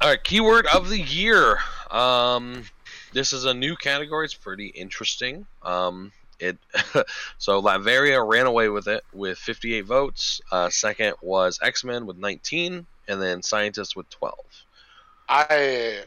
all 0.00 0.10
right, 0.10 0.22
keyword 0.22 0.66
of 0.66 0.88
the 0.88 1.00
year. 1.00 1.58
Um, 1.90 2.64
this 3.12 3.32
is 3.32 3.44
a 3.44 3.54
new 3.54 3.76
category. 3.76 4.24
It's 4.24 4.34
pretty 4.34 4.68
interesting. 4.68 5.46
Um, 5.62 6.12
it 6.38 6.58
so 7.38 7.62
Latveria 7.62 8.26
ran 8.26 8.46
away 8.46 8.68
with 8.68 8.88
it 8.88 9.04
with 9.12 9.38
58 9.38 9.82
votes. 9.82 10.40
Uh, 10.50 10.68
second 10.68 11.14
was 11.22 11.58
X 11.62 11.84
Men 11.84 12.06
with 12.06 12.18
19, 12.18 12.86
and 13.08 13.22
then 13.22 13.42
Scientists 13.42 13.94
with 13.94 14.08
12. 14.10 14.38
I 15.28 16.02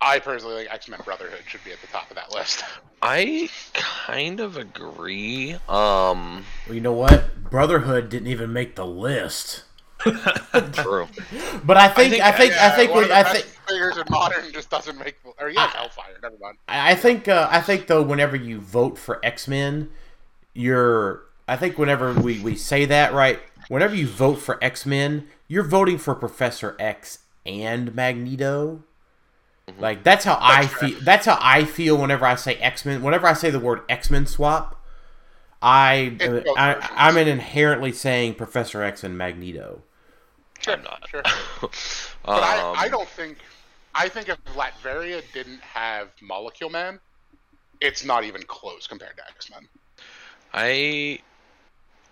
I 0.00 0.18
personally 0.18 0.56
think 0.56 0.72
X 0.72 0.88
Men 0.88 1.00
Brotherhood 1.04 1.42
should 1.46 1.64
be 1.64 1.72
at 1.72 1.80
the 1.80 1.86
top 1.88 2.10
of 2.10 2.16
that 2.16 2.32
list. 2.32 2.64
I 3.02 3.50
kind 3.74 4.40
of 4.40 4.56
agree. 4.56 5.54
Um, 5.68 6.44
Well, 6.66 6.74
you 6.74 6.80
know 6.80 6.92
what? 6.92 7.50
Brotherhood 7.50 8.08
didn't 8.08 8.28
even 8.28 8.52
make 8.52 8.74
the 8.74 8.86
list. 8.86 9.64
true. 10.72 11.08
But 11.64 11.76
I 11.76 11.88
think 11.88 12.20
I 12.20 12.32
think 12.32 12.56
I 12.56 12.70
Yeah, 12.70 12.76
think 12.76 12.94
one 12.94 13.02
of 13.02 13.08
we, 13.08 13.10
the 13.10 13.16
I 13.16 13.22
best 13.22 13.44
think 13.44 13.46
figures 13.68 13.96
in 13.98 14.04
modern 14.10 14.52
just 14.52 14.70
doesn't 14.70 14.98
make. 14.98 15.16
Or 15.38 15.48
yes, 15.50 15.72
Hellfire. 15.74 16.18
Never 16.22 16.36
mind. 16.40 16.58
I 16.68 16.94
think 16.94 17.28
uh, 17.28 17.48
I 17.50 17.60
think 17.60 17.86
though 17.86 18.02
whenever 18.02 18.36
you 18.36 18.60
vote 18.60 18.98
for 18.98 19.24
X 19.24 19.46
Men, 19.46 19.90
you're 20.54 21.22
I 21.48 21.56
think 21.56 21.78
whenever 21.78 22.14
we 22.14 22.40
we 22.40 22.56
say 22.56 22.84
that 22.86 23.12
right, 23.14 23.40
whenever 23.68 23.94
you 23.94 24.06
vote 24.08 24.36
for 24.36 24.62
X 24.62 24.86
Men, 24.86 25.28
you're 25.48 25.64
voting 25.64 25.98
for 25.98 26.14
Professor 26.14 26.76
X 26.80 27.20
and 27.46 27.94
Magneto. 27.94 28.82
Like 29.78 30.04
that's 30.04 30.24
how 30.24 30.38
I 30.40 30.66
feel. 30.66 30.98
That's 31.02 31.26
how 31.26 31.38
I 31.40 31.64
feel 31.64 31.98
whenever 31.98 32.26
I 32.26 32.36
say 32.36 32.56
X 32.56 32.84
Men. 32.84 33.02
Whenever 33.02 33.26
I 33.26 33.34
say 33.34 33.50
the 33.50 33.60
word 33.60 33.82
X 33.88 34.10
Men 34.10 34.26
swap, 34.26 34.82
I, 35.62 36.18
It's 36.20 36.34
both 36.44 36.58
I. 36.58 36.90
I'm 36.96 37.16
inherently 37.18 37.92
saying 37.92 38.34
Professor 38.36 38.82
X 38.82 39.04
and 39.04 39.18
Magneto. 39.18 39.82
Sure, 40.66 40.74
I'm 40.74 40.82
not. 40.82 41.08
Sure. 41.08 41.22
but 41.22 41.70
But 42.24 42.42
I, 42.42 42.60
um, 42.60 42.76
I 42.76 42.88
don't 42.88 43.08
think. 43.08 43.38
I 43.94 44.08
think 44.08 44.28
if 44.28 44.36
Latveria 44.56 45.22
didn't 45.32 45.60
have 45.60 46.10
Molecule 46.20 46.70
Man, 46.70 47.00
it's 47.80 48.04
not 48.04 48.24
even 48.24 48.42
close 48.42 48.86
compared 48.86 49.16
to 49.16 49.22
X 49.28 49.50
Men. 49.50 49.68
I 50.52 51.20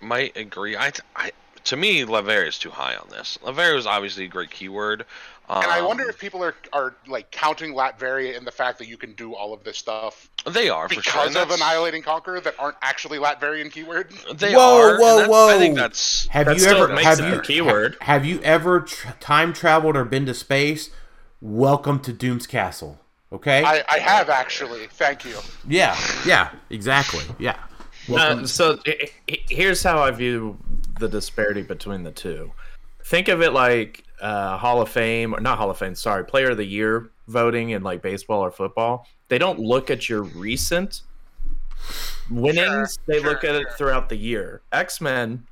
might 0.00 0.36
agree. 0.36 0.76
I, 0.76 0.92
I 1.16 1.32
to 1.64 1.76
me, 1.76 2.04
Latveria 2.04 2.46
is 2.46 2.58
too 2.58 2.70
high 2.70 2.94
on 2.94 3.08
this. 3.10 3.38
Latveria 3.42 3.76
is 3.76 3.86
obviously 3.86 4.26
a 4.26 4.28
great 4.28 4.50
keyword. 4.50 5.04
Um, 5.48 5.62
And 5.62 5.70
I 5.72 5.82
wonder 5.82 6.08
if 6.08 6.18
people 6.18 6.42
are 6.42 6.54
are 6.72 6.94
like 7.06 7.30
counting 7.30 7.74
Latveria 7.74 8.36
in 8.36 8.44
the 8.44 8.50
fact 8.50 8.78
that 8.78 8.88
you 8.88 8.96
can 8.96 9.12
do 9.12 9.34
all 9.34 9.52
of 9.52 9.62
this 9.62 9.76
stuff 9.76 10.30
they 10.46 10.68
are 10.70 10.88
for 10.88 10.94
sure. 10.94 11.02
because 11.02 11.26
and 11.28 11.36
of 11.36 11.48
that's- 11.48 11.60
Annihilating 11.60 12.02
Conquer 12.02 12.40
that 12.40 12.54
aren't 12.58 12.76
actually 12.82 13.18
Latverian 13.18 13.70
keywords. 13.70 14.38
They 14.38 14.54
Whoa, 14.54 14.76
are. 14.80 14.90
and 14.92 14.98
whoa, 15.28 15.46
that's- 15.48 15.56
I 15.56 15.58
think 15.58 15.76
that's 15.76 16.26
Have 16.28 16.46
That 16.46 16.54
you 16.54 16.60
still 16.60 16.82
ever 16.84 16.92
makes 16.94 17.02
have 17.06 17.20
it 17.20 17.28
you 17.28 17.34
a 17.38 17.42
keyword. 17.42 17.96
ha- 18.00 18.04
have 18.14 18.24
you 18.24 18.40
ever 18.42 18.80
tr- 18.80 19.08
time 19.20 19.52
traveled 19.52 19.96
or 19.96 20.04
been 20.04 20.24
to 20.26 20.34
space? 20.34 20.90
Welcome 21.40 22.00
to 22.00 22.12
Doom's 22.12 22.46
Castle. 22.46 23.00
Okay. 23.32 23.62
I, 23.64 23.84
I 23.88 23.98
have 23.98 24.30
actually. 24.30 24.86
Thank 24.86 25.24
you. 25.26 25.36
yeah. 25.68 25.96
Yeah. 26.24 26.50
Exactly. 26.70 27.24
Yeah. 27.38 27.56
Uh, 28.14 28.46
so 28.46 28.78
i- 28.86 29.10
i- 29.30 29.42
here's 29.50 29.82
how 29.82 30.02
I 30.02 30.10
view 30.10 30.56
the 31.00 31.08
disparity 31.08 31.62
between 31.62 32.02
the 32.04 32.12
two. 32.12 32.52
Think 33.04 33.28
of 33.28 33.42
it 33.42 33.52
like 33.52 34.04
uh, 34.20 34.56
Hall 34.56 34.80
of 34.80 34.88
Fame, 34.88 35.34
or 35.34 35.40
not 35.40 35.58
Hall 35.58 35.70
of 35.70 35.78
Fame, 35.78 35.94
sorry, 35.94 36.24
Player 36.24 36.50
of 36.50 36.56
the 36.56 36.64
Year 36.64 37.10
voting 37.28 37.70
in 37.70 37.82
like 37.82 38.02
baseball 38.02 38.40
or 38.40 38.50
football. 38.50 39.06
They 39.28 39.38
don't 39.38 39.58
look 39.58 39.90
at 39.90 40.08
your 40.08 40.22
recent 40.22 41.02
winnings; 42.30 42.98
they 43.06 43.20
sure, 43.20 43.30
look 43.30 43.44
at 43.44 43.54
it 43.54 43.66
throughout 43.76 44.08
the 44.08 44.16
year. 44.16 44.62
X 44.72 45.00
Men, 45.00 45.46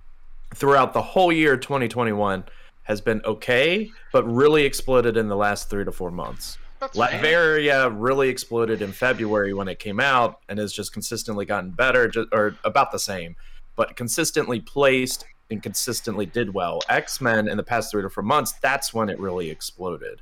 throughout 0.54 0.92
the 0.92 1.02
whole 1.02 1.32
year 1.32 1.56
2021, 1.56 2.44
has 2.84 3.00
been 3.00 3.20
okay, 3.24 3.90
but 4.12 4.24
really 4.24 4.64
exploded 4.64 5.16
in 5.16 5.28
the 5.28 5.36
last 5.36 5.70
three 5.70 5.84
to 5.84 5.92
four 5.92 6.10
months. 6.10 6.58
That's. 6.80 6.98
Latveria 6.98 7.94
really 7.96 8.28
exploded 8.28 8.82
in 8.82 8.90
February 8.90 9.54
when 9.54 9.68
it 9.68 9.78
came 9.78 10.00
out 10.00 10.40
and 10.48 10.58
has 10.58 10.72
just 10.72 10.92
consistently 10.92 11.44
gotten 11.44 11.70
better, 11.70 12.08
ju- 12.08 12.26
or 12.32 12.56
about 12.64 12.90
the 12.90 12.98
same, 12.98 13.36
but 13.76 13.94
consistently 13.94 14.58
placed 14.58 15.24
and 15.52 15.62
consistently 15.62 16.26
did 16.26 16.52
well. 16.52 16.80
X 16.88 17.20
Men 17.20 17.46
in 17.48 17.56
the 17.56 17.62
past 17.62 17.90
three 17.90 18.02
to 18.02 18.10
four 18.10 18.24
months, 18.24 18.52
that's 18.60 18.92
when 18.92 19.08
it 19.08 19.18
really 19.20 19.50
exploded. 19.50 20.20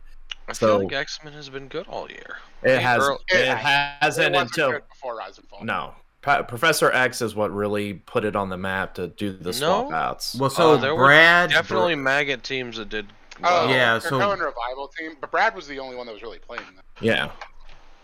I 0.48 0.52
feel 0.52 0.80
like 0.82 0.92
X 0.92 1.20
Men 1.24 1.32
has 1.32 1.48
been 1.48 1.68
good 1.68 1.86
all 1.88 2.10
year. 2.10 2.36
It 2.62 2.76
Hey, 2.76 2.82
has, 2.82 2.98
girl- 2.98 3.20
it 3.28 3.36
It 3.36 3.56
hasn't 3.56 4.34
it 4.34 4.38
wasn't 4.38 4.50
until 4.50 4.70
good 4.72 4.88
before 4.88 5.16
Rise 5.16 5.38
and 5.38 5.48
Fall. 5.48 5.64
no. 5.64 5.94
Pa- 6.22 6.42
Professor 6.42 6.92
X 6.92 7.22
is 7.22 7.34
what 7.34 7.50
really 7.50 7.94
put 7.94 8.26
it 8.26 8.36
on 8.36 8.50
the 8.50 8.56
map 8.58 8.92
to 8.96 9.06
do 9.08 9.32
the 9.32 9.54
swap 9.54 9.88
No. 9.88 9.96
outs. 9.96 10.34
Well, 10.34 10.50
so 10.50 10.72
Uh, 10.72 10.76
there 10.76 10.94
were 10.94 11.06
Brad 11.06 11.48
Definitely 11.48 11.94
Maggott 11.94 12.42
teams 12.42 12.76
that 12.76 12.90
did. 12.90 13.06
Oh, 13.38 13.42
well. 13.42 13.68
Yeah, 13.70 13.74
yeah. 13.94 13.98
so- 14.00 14.08
So 14.10 14.30
revival 14.32 14.88
team, 14.88 15.12
but 15.18 15.30
Brad 15.30 15.54
was 15.54 15.66
the 15.66 15.78
only 15.78 15.96
one 15.96 16.04
that 16.06 16.12
was 16.12 16.20
really 16.22 16.38
playing. 16.40 16.64
Them. 16.64 16.84
Yeah, 17.00 17.30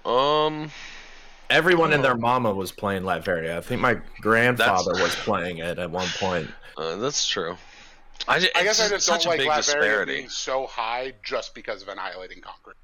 Um. 0.07 0.71
everyone 1.51 1.93
and 1.93 2.01
Oh. 2.01 2.05
their 2.05 2.17
mama 2.17 2.55
was 2.55 2.73
playing 2.73 3.03
Latveria. 3.03 3.59
I 3.59 3.61
think 3.61 3.83
my 3.83 3.99
grandfather 4.23 4.93
was 4.95 5.15
playing 5.17 5.59
it 5.59 5.79
at 5.79 5.91
one 5.91 6.09
point. 6.19 6.49
Uh, 6.77 6.97
that's 6.97 7.27
true. 7.27 7.57
I, 8.29 8.39
ju- 8.41 8.49
I 8.55 8.63
guess 8.65 8.81
I 8.81 8.85
it's 8.95 9.07
just 9.07 9.09
don't 9.09 9.25
a 9.27 9.29
like 9.29 9.39
big 9.39 9.49
Latveria 9.49 9.57
disparity. 9.57 10.17
being 10.17 10.29
so 10.29 10.67
high 10.67 11.13
just 11.23 11.55
because 11.55 11.83
of 11.83 11.89
Annihilating 11.89 12.41
Conquer. 12.41 12.75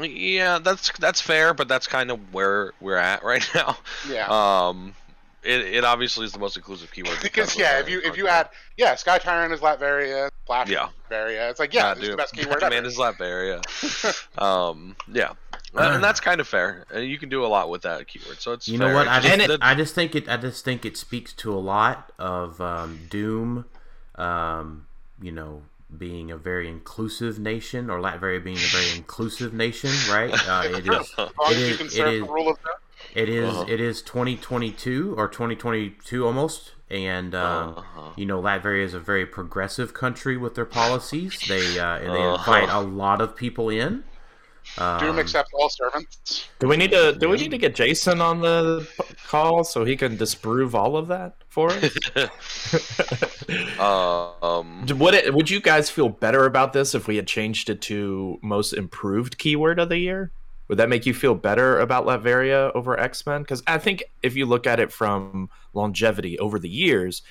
Yeah, 0.00 0.58
that's 0.58 0.90
that's 0.98 1.20
fair, 1.20 1.52
but 1.54 1.68
that's 1.68 1.86
kind 1.86 2.10
of 2.10 2.32
where 2.32 2.72
we're 2.80 2.96
at 2.96 3.22
right 3.24 3.46
now. 3.54 3.76
Yeah. 4.08 4.26
Um, 4.68 4.94
it, 5.42 5.60
it 5.60 5.84
obviously 5.84 6.24
is 6.24 6.32
the 6.32 6.38
most 6.38 6.56
inclusive 6.56 6.92
keyword 6.92 7.18
because 7.22 7.54
of 7.54 7.60
yeah, 7.60 7.80
if 7.80 7.88
you 7.88 8.00
if 8.04 8.16
you 8.16 8.28
add 8.28 8.48
yeah, 8.76 8.94
Sky 8.94 9.18
Tyrant 9.18 9.52
is 9.52 9.60
Latveria, 9.60 10.30
Flash 10.46 10.68
Yeah. 10.70 10.86
is 10.86 10.90
Latveria. 11.10 11.50
It's 11.50 11.60
like 11.60 11.74
yeah, 11.74 11.82
God, 11.82 11.96
this 11.98 12.02
is 12.04 12.08
the 12.08 12.10
dude, 12.12 12.18
best 12.18 12.34
keyword 12.34 12.60
Man 12.62 12.72
ever. 12.72 12.86
is 12.86 12.96
Latveria. 12.96 14.38
um, 14.42 14.96
yeah, 15.12 15.32
Uh, 15.74 15.92
and 15.94 16.04
that's 16.04 16.20
kind 16.20 16.40
of 16.40 16.46
fair. 16.46 16.84
Uh, 16.94 16.98
You 16.98 17.18
can 17.18 17.28
do 17.28 17.44
a 17.44 17.48
lot 17.48 17.70
with 17.70 17.82
that 17.82 18.06
keyword, 18.06 18.40
so 18.40 18.52
it's 18.52 18.68
You 18.68 18.78
know 18.78 18.92
what? 18.94 19.08
I 19.08 19.20
just, 19.20 19.48
that- 19.48 19.58
I 19.62 19.74
just 19.74 19.94
think 19.94 20.14
it. 20.14 20.28
I 20.28 20.36
just 20.36 20.64
think 20.64 20.84
it 20.84 20.96
speaks 20.96 21.32
to 21.34 21.52
a 21.52 21.58
lot 21.58 22.12
of 22.18 22.60
um, 22.60 23.00
Doom. 23.10 23.64
Um, 24.16 24.86
you 25.20 25.32
know, 25.32 25.62
being 25.96 26.30
a 26.30 26.36
very 26.36 26.68
inclusive 26.68 27.38
nation, 27.38 27.88
or 27.90 27.98
Latveria 28.00 28.42
being 28.44 28.56
a 28.58 28.70
very 28.76 28.90
inclusive 28.96 29.54
nation, 29.54 29.90
right? 30.10 30.32
Uh, 30.48 30.62
it 30.78 30.86
is. 30.86 31.14
It 31.18 31.56
is- 31.56 31.80
it 31.98 32.06
is- 32.08 32.20
the 32.20 32.32
rule 32.32 32.50
of 32.50 32.58
law. 32.64 32.72
It 33.14 33.28
is. 33.28 33.48
Uh-huh. 33.54 33.64
It 33.68 33.80
is 33.80 34.00
2022 34.02 35.14
or 35.18 35.28
2022 35.28 36.24
almost, 36.26 36.72
and 36.90 37.34
um, 37.34 37.74
Uh-huh. 37.78 38.10
you 38.16 38.24
know 38.26 38.40
Latveria 38.40 38.84
is 38.84 38.94
a 38.94 39.00
very 39.00 39.26
progressive 39.26 39.92
country 39.92 40.36
with 40.36 40.54
their 40.54 40.64
policies. 40.64 41.38
They 41.48 41.78
uh, 41.78 41.98
they 41.98 42.06
Uh-huh. 42.08 42.34
invite 42.38 42.68
a 42.70 42.80
lot 42.80 43.20
of 43.20 43.34
people 43.36 43.68
in. 43.70 44.04
Um, 44.78 45.00
Doom 45.00 45.18
accepts 45.18 45.50
all 45.54 45.68
servants. 45.68 46.48
Do 46.58 46.68
we 46.68 46.76
need 46.76 46.92
to? 46.92 47.14
Do 47.18 47.28
we 47.28 47.36
need 47.36 47.50
to 47.50 47.58
get 47.58 47.74
Jason 47.74 48.20
on 48.20 48.40
the 48.40 48.88
call 49.26 49.64
so 49.64 49.84
he 49.84 49.96
can 49.96 50.16
disprove 50.16 50.74
all 50.74 50.96
of 50.96 51.08
that 51.08 51.34
for 51.48 51.70
us? 51.70 51.94
Um, 53.78 54.86
would 54.86 55.14
it? 55.14 55.34
Would 55.34 55.50
you 55.50 55.60
guys 55.60 55.90
feel 55.90 56.08
better 56.08 56.46
about 56.46 56.72
this 56.72 56.94
if 56.94 57.06
we 57.06 57.16
had 57.16 57.26
changed 57.26 57.68
it 57.68 57.82
to 57.82 58.38
most 58.42 58.72
improved 58.72 59.36
keyword 59.36 59.78
of 59.78 59.88
the 59.88 59.98
year? 59.98 60.30
Would 60.68 60.78
that 60.78 60.88
make 60.88 61.04
you 61.04 61.12
feel 61.12 61.34
better 61.34 61.80
about 61.80 62.06
Latveria 62.06 62.74
over 62.74 62.98
X 62.98 63.26
Men? 63.26 63.42
Because 63.42 63.62
I 63.66 63.78
think 63.78 64.04
if 64.22 64.36
you 64.36 64.46
look 64.46 64.66
at 64.66 64.80
it 64.80 64.90
from 64.90 65.50
longevity 65.74 66.38
over 66.38 66.58
the 66.58 66.68
years, 66.68 67.22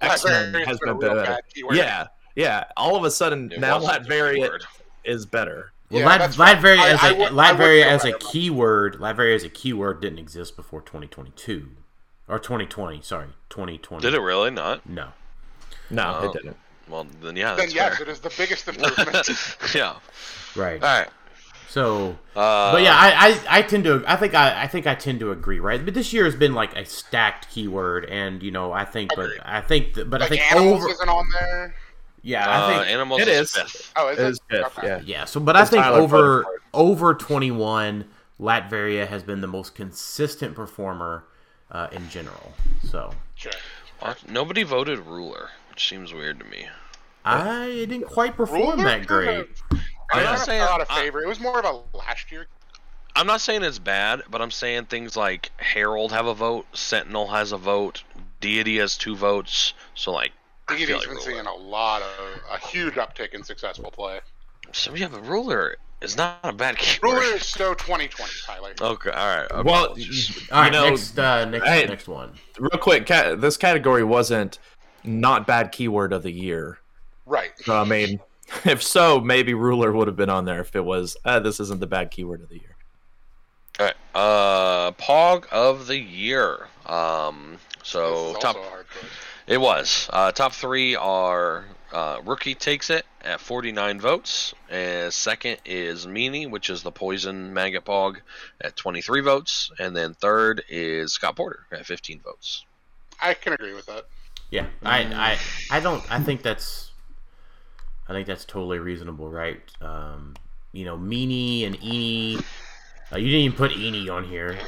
X 0.00 0.24
Men 0.24 0.54
has 0.64 0.78
been 0.80 0.88
a 0.88 0.94
been 0.94 1.10
real 1.10 1.24
better. 1.24 1.40
Yeah, 1.70 2.06
yeah. 2.34 2.64
All 2.76 2.96
of 2.96 3.04
a 3.04 3.10
sudden, 3.10 3.52
it 3.52 3.60
now 3.60 3.78
was 3.78 3.88
a 3.88 4.00
Latveria 4.00 4.58
is 5.04 5.26
better. 5.26 5.72
Well, 5.90 6.00
Yeah, 6.02 6.06
Lat- 6.06 6.30
Latveria 6.32 6.78
I- 6.78 6.88
as 6.90 7.02
a 7.02 7.06
I 7.06 7.12
would- 7.12 7.28
I 7.28 7.52
Latveria 7.52 7.84
as 7.86 8.04
a 8.04 8.12
better 8.12 8.18
keyword, 8.18 8.96
Latveria 9.00 9.34
as 9.34 9.44
a 9.44 9.48
keyword 9.48 10.00
didn't 10.00 10.18
exist 10.18 10.54
before 10.56 10.82
2022 10.82 11.70
or 12.28 12.38
2020. 12.38 13.00
Sorry, 13.02 13.28
2020. 13.48 14.02
Did 14.02 14.14
it 14.14 14.20
really 14.20 14.50
not? 14.50 14.86
No. 14.88 15.08
No, 15.90 16.18
Oh. 16.20 16.30
it 16.30 16.32
didn't. 16.34 16.56
Well, 16.88 17.06
then 17.22 17.36
yeah, 17.36 17.54
Then 17.54 17.70
yes, 17.70 17.96
fair. 17.96 18.06
it 18.06 18.10
is 18.10 18.20
the 18.20 18.32
biggest 18.36 18.68
improvement. 18.68 19.28
yeah. 19.74 19.96
Right. 20.56 20.82
All 20.82 20.98
right. 21.00 21.08
So, 21.70 22.18
Uh, 22.34 22.72
but 22.72 22.82
yeah, 22.82 22.94
I, 22.96 23.28
I, 23.50 23.58
I 23.58 23.62
tend 23.62 23.84
to 23.84 24.02
I 24.06 24.16
think 24.16 24.34
I, 24.34 24.62
I 24.62 24.66
think 24.66 24.86
I 24.86 24.94
tend 24.94 25.20
to 25.20 25.30
agree, 25.32 25.60
right? 25.60 25.84
But 25.84 25.92
this 25.92 26.14
year 26.14 26.24
has 26.24 26.34
been 26.34 26.54
like 26.54 26.74
a 26.74 26.84
stacked 26.86 27.50
keyword, 27.50 28.06
and 28.06 28.42
you 28.42 28.50
know 28.50 28.72
I 28.72 28.86
think, 28.86 29.10
but 29.14 29.30
I 29.44 29.60
think, 29.60 29.94
th- 29.94 30.08
but 30.08 30.22
I 30.22 30.28
like 30.28 30.40
think 30.40 30.54
over, 30.56 30.88
isn't 30.88 31.08
on 31.08 31.26
there. 31.38 31.74
Yeah, 32.28 32.48
uh, 32.48 32.66
I 32.66 32.74
think 32.74 32.86
animals 32.92 33.20
It 33.22 33.28
is 33.28 33.48
is. 33.48 33.52
fifth. 33.56 33.92
Oh, 33.96 34.08
is 34.08 34.18
It 34.18 34.22
it? 34.22 34.28
is 34.28 34.40
fifth, 34.50 34.78
Okay. 34.78 34.86
yeah. 34.86 35.00
yeah. 35.04 35.24
So, 35.24 35.40
but 35.40 35.56
I 35.56 35.64
think 35.64 35.82
Tyler 35.82 36.00
over 36.00 36.46
over 36.74 37.14
21, 37.14 38.04
Latveria 38.40 39.06
has 39.06 39.22
been 39.22 39.40
the 39.40 39.46
most 39.48 39.74
consistent 39.74 40.54
performer 40.54 41.24
uh, 41.70 41.88
in 41.92 42.08
general. 42.10 42.52
So 42.84 43.12
Sure. 43.34 43.52
Uh, 44.00 44.14
Nobody 44.28 44.62
voted 44.62 45.00
ruler, 45.00 45.50
which 45.70 45.88
seems 45.88 46.12
weird 46.14 46.38
to 46.40 46.44
me. 46.46 46.66
I 47.24 47.66
didn't 47.88 48.04
quite 48.04 48.36
perform 48.36 48.78
Ruler 48.78 48.84
that 48.84 49.06
great. 49.06 49.46
I 49.72 50.18
I'm 50.18 50.24
not 50.24 50.38
saying- 50.38 50.60
fell 50.64 50.74
out 50.74 50.80
of 50.80 50.86
I- 50.90 51.00
favor. 51.02 51.20
It 51.22 51.28
was 51.28 51.40
more 51.40 51.58
of 51.58 51.64
a 51.64 51.96
last 51.96 52.30
year. 52.32 52.46
I'm 53.16 53.26
not 53.26 53.40
saying 53.40 53.64
it's 53.64 53.80
bad, 53.80 54.22
but 54.30 54.40
I'm 54.40 54.52
saying 54.52 54.84
things 54.86 55.16
like 55.16 55.50
Herald 55.56 56.12
have 56.12 56.26
a 56.26 56.34
vote, 56.34 56.66
Sentinel 56.76 57.26
has 57.28 57.50
a 57.50 57.56
vote, 57.58 58.04
Deity 58.40 58.78
has 58.78 58.96
two 58.96 59.16
votes. 59.16 59.74
So 59.96 60.12
like, 60.12 60.30
I 60.68 60.74
Deity's 60.76 60.86
feel 60.88 60.98
like 60.98 61.06
been 61.08 61.16
ruler. 61.16 61.30
seeing 61.30 61.46
a 61.46 61.54
lot 61.54 62.02
of 62.02 62.40
a 62.52 62.58
huge 62.66 62.94
uptick 62.94 63.34
in 63.34 63.42
successful 63.42 63.90
play. 63.90 64.20
So 64.72 64.94
yeah, 64.94 65.08
but 65.08 65.26
ruler 65.26 65.76
is 66.00 66.16
not 66.16 66.38
a 66.42 66.52
bad 66.52 66.76
keyword. 66.78 67.18
Ruler 67.22 67.34
is 67.36 67.46
so 67.46 67.74
2020, 67.74 68.32
Tyler. 68.44 68.74
Okay, 68.80 69.10
all 69.10 69.36
right. 69.36 69.50
Okay. 69.50 69.62
Well, 69.62 69.86
All 69.88 69.94
right, 69.96 70.66
you 70.66 70.70
know, 70.72 70.88
next 70.90 71.18
uh, 71.18 71.44
next 71.46 71.66
hey, 71.66 71.86
next 71.86 72.08
one. 72.08 72.32
real 72.58 72.70
quick, 72.80 73.06
ca- 73.06 73.34
this 73.34 73.56
category 73.56 74.04
wasn't 74.04 74.58
not 75.04 75.46
bad 75.46 75.72
keyword 75.72 76.12
of 76.12 76.22
the 76.22 76.30
year. 76.32 76.78
Right. 77.24 77.50
So, 77.64 77.76
I 77.76 77.84
mean, 77.84 78.20
if 78.64 78.82
so, 78.82 79.20
maybe 79.20 79.54
ruler 79.54 79.92
would 79.92 80.06
have 80.06 80.16
been 80.16 80.30
on 80.30 80.44
there 80.44 80.60
if 80.60 80.74
it 80.76 80.84
was. 80.84 81.16
Uh, 81.24 81.40
this 81.40 81.60
isn't 81.60 81.80
the 81.80 81.86
bad 81.86 82.10
keyword 82.10 82.42
of 82.42 82.48
the 82.48 82.56
year. 82.56 82.76
all 83.80 83.86
right. 83.86 83.94
Uh, 84.14 84.92
Pog 84.92 85.46
of 85.50 85.86
the 85.86 85.98
year. 85.98 86.68
Um, 86.86 87.58
so 87.82 88.28
this 88.28 88.36
is 88.36 88.42
top. 88.42 88.56
Also 89.48 89.56
a 89.56 89.72
hard 89.72 89.84
choice. 89.84 90.10
It 90.10 90.10
was. 90.10 90.10
Uh, 90.12 90.32
top 90.32 90.52
three 90.52 90.96
are 90.96 91.64
uh, 91.92 92.20
Rookie 92.24 92.54
takes 92.54 92.90
it 92.90 93.06
at 93.22 93.40
49 93.40 94.00
votes. 94.00 94.54
And 94.70 95.12
second 95.12 95.58
is 95.64 96.06
Meanie, 96.06 96.50
which 96.50 96.70
is 96.70 96.82
the 96.82 96.92
Poison 96.92 97.54
Maggott 97.54 97.84
Pog 97.84 98.16
at 98.60 98.76
23 98.76 99.20
votes. 99.20 99.70
And 99.78 99.96
then 99.96 100.14
third 100.14 100.62
is 100.68 101.12
Scott 101.12 101.36
Porter 101.36 101.66
at 101.72 101.86
15 101.86 102.20
votes. 102.20 102.64
I 103.20 103.34
can 103.34 103.52
agree 103.52 103.74
with 103.74 103.86
that. 103.86 104.06
Yeah, 104.50 104.66
I, 104.82 105.00
I, 105.00 105.38
I 105.70 105.80
don't. 105.80 106.02
I 106.10 106.20
think 106.20 106.42
that's. 106.42 106.92
I 108.08 108.12
think 108.12 108.26
that's 108.26 108.46
totally 108.46 108.78
reasonable, 108.78 109.28
right? 109.28 109.60
Um, 109.82 110.34
you 110.72 110.86
know, 110.86 110.96
meanie 110.96 111.66
and 111.66 111.76
eenie. 111.82 112.42
Uh, 113.12 113.18
you 113.18 113.26
didn't 113.26 113.40
even 113.40 113.56
put 113.58 113.72
eenie 113.72 114.08
on 114.08 114.24
here. 114.24 114.58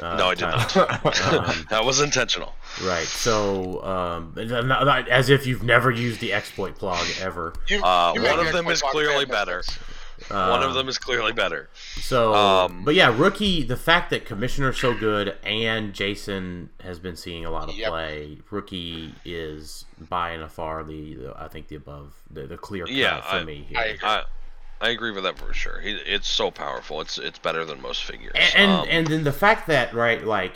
Uh, 0.00 0.16
No, 0.16 0.26
I 0.30 0.34
did 0.34 0.40
Tyler. 0.44 0.86
not. 1.04 1.20
Um, 1.48 1.66
that 1.70 1.84
was 1.84 2.00
intentional. 2.00 2.54
right. 2.84 3.06
So, 3.06 3.82
um, 3.84 4.32
not- 4.36 4.66
not- 4.84 5.08
as 5.08 5.28
if 5.30 5.46
you've 5.46 5.62
never 5.62 5.90
used 5.90 6.20
the 6.20 6.32
exploit 6.32 6.76
plug 6.76 7.06
ever. 7.20 7.52
You, 7.68 7.82
Uh, 7.82 8.12
you 8.14 8.22
one 8.22 8.38
of 8.38 8.52
them 8.52 8.66
is 8.68 8.82
clearly 8.82 9.24
better. 9.24 9.58
mistakes. 9.58 9.78
One 10.30 10.62
of 10.62 10.70
Um, 10.70 10.74
them 10.74 10.88
is 10.88 10.96
clearly 10.98 11.32
better. 11.34 11.68
So, 12.00 12.34
Um, 12.34 12.84
but 12.84 12.94
yeah, 12.94 13.12
rookie. 13.14 13.62
The 13.62 13.76
fact 13.76 14.08
that 14.10 14.24
Commissioner's 14.24 14.78
so 14.78 14.94
good 14.94 15.36
and 15.44 15.92
Jason 15.92 16.70
has 16.82 16.98
been 16.98 17.16
seeing 17.16 17.44
a 17.44 17.50
lot 17.50 17.68
of 17.68 17.74
Yep. 17.74 17.88
play. 17.90 18.38
Rookie 18.50 19.14
is 19.26 19.84
by 20.00 20.30
and 20.30 20.50
far 20.50 20.84
the, 20.84 21.14
the 21.16 21.34
I 21.38 21.48
think 21.48 21.68
the 21.68 21.76
above 21.76 22.14
the, 22.30 22.46
the 22.46 22.56
clear 22.56 22.86
cut 22.86 22.94
Yeah, 22.94 23.20
for 23.20 23.36
I- 23.36 23.44
me 23.44 23.66
here. 23.68 23.78
I 23.78 23.84
agree. 23.84 24.08
I, 24.80 24.86
I 24.86 24.90
agree 24.90 25.10
with 25.12 25.24
that 25.24 25.38
for 25.38 25.52
sure. 25.52 25.80
He, 25.80 25.90
it's 25.92 26.28
so 26.28 26.50
powerful. 26.50 27.00
It's 27.00 27.18
it's 27.18 27.38
better 27.38 27.64
than 27.64 27.80
most 27.80 28.04
figures. 28.04 28.32
and 28.34 28.54
and, 28.56 28.70
Um, 28.70 28.86
and 28.88 29.06
then 29.06 29.24
the 29.24 29.32
fact 29.32 29.66
that 29.68 29.94
right 29.94 30.24
like 30.24 30.54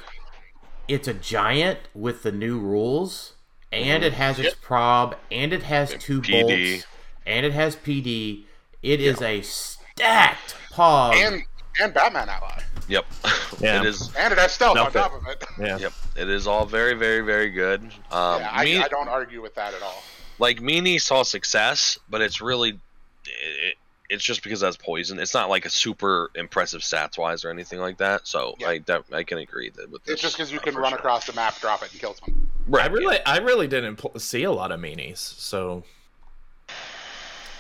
it's 0.89 1.07
a 1.09 1.15
giant 1.15 1.79
with 1.95 2.23
the 2.23 2.33
new 2.33 2.59
rules 2.59 3.35
and 3.73 4.03
it 4.03 4.13
has 4.15 4.39
its 4.41 4.55
prob 4.57 5.17
and 5.31 5.53
it 5.53 5.63
has 5.63 5.95
two 6.01 6.21
PD. 6.21 6.41
bolts 6.73 6.87
and 7.27 7.47
it 7.47 7.53
has 7.53 7.77
pd 7.77 8.45
It 8.83 9.01
is 9.01 9.23
a 9.23 9.43
stacked 9.43 10.57
pog 10.73 11.15
and 11.15 11.43
and 11.81 11.95
Batman 11.95 12.29
ally, 12.29 12.61
Yep. 12.89 13.07
Yeah. 13.61 13.81
it 13.81 13.87
is. 13.87 14.13
and 14.17 14.33
it 14.33 14.39
has 14.39 14.53
stealth 14.53 14.77
on 14.77 14.91
top 14.93 15.15
of 15.15 15.27
it. 15.29 15.45
Yeah. 15.59 15.79
Yep. 15.79 15.93
It 16.17 16.29
is 16.29 16.47
all 16.49 16.67
very, 16.67 16.95
very, 16.95 17.21
very 17.21 17.49
good. 17.51 17.83
Um, 18.11 18.41
yeah, 18.41 18.49
I, 18.53 18.65
me- 18.65 18.79
I 18.79 18.89
don't 18.89 19.09
argue 19.09 19.41
with 19.41 19.55
that 19.55 19.73
at 19.75 19.81
all. 19.83 20.03
like 20.41 20.59
Meanie 20.61 21.01
saw 21.01 21.23
success, 21.23 21.97
but 22.11 22.21
it's 22.21 22.41
really, 22.41 22.81
it, 23.27 23.77
it's 24.11 24.23
just 24.25 24.43
because 24.43 24.61
that's 24.61 24.77
poison. 24.77 25.19
It's 25.19 25.33
not 25.33 25.49
like 25.49 25.65
a 25.65 25.71
super 25.71 26.31
impressive 26.35 26.83
stats 26.83 27.17
wise 27.17 27.45
or 27.45 27.51
anything 27.51 27.79
like 27.79 27.97
that. 27.99 28.27
So 28.27 28.55
Yeah. 28.59 28.69
I 28.69 28.79
def- 28.79 29.13
I 29.13 29.23
can 29.23 29.39
agree 29.39 29.71
that 29.71 29.91
with 29.91 30.05
this. 30.05 30.15
It's 30.15 30.23
just 30.23 30.37
because 30.37 30.51
you 30.53 30.59
uh, 30.59 30.63
can 30.63 30.75
run 30.75 30.91
sure. 30.91 30.99
across 30.99 31.27
the 31.27 31.33
map, 31.33 31.59
drop 31.61 31.83
it, 31.83 31.93
and 31.93 32.01
kill 32.01 32.15
someone. 32.15 32.49
Right. 32.69 32.91
I 32.91 32.93
really, 32.93 33.19
I 33.25 33.39
really 33.39 33.67
didn't 33.69 33.97
pl- 33.97 34.19
see 34.19 34.43
a 34.43 34.53
lot 34.53 34.73
of 34.73 34.81
meanies. 34.81 35.19
So 35.19 35.85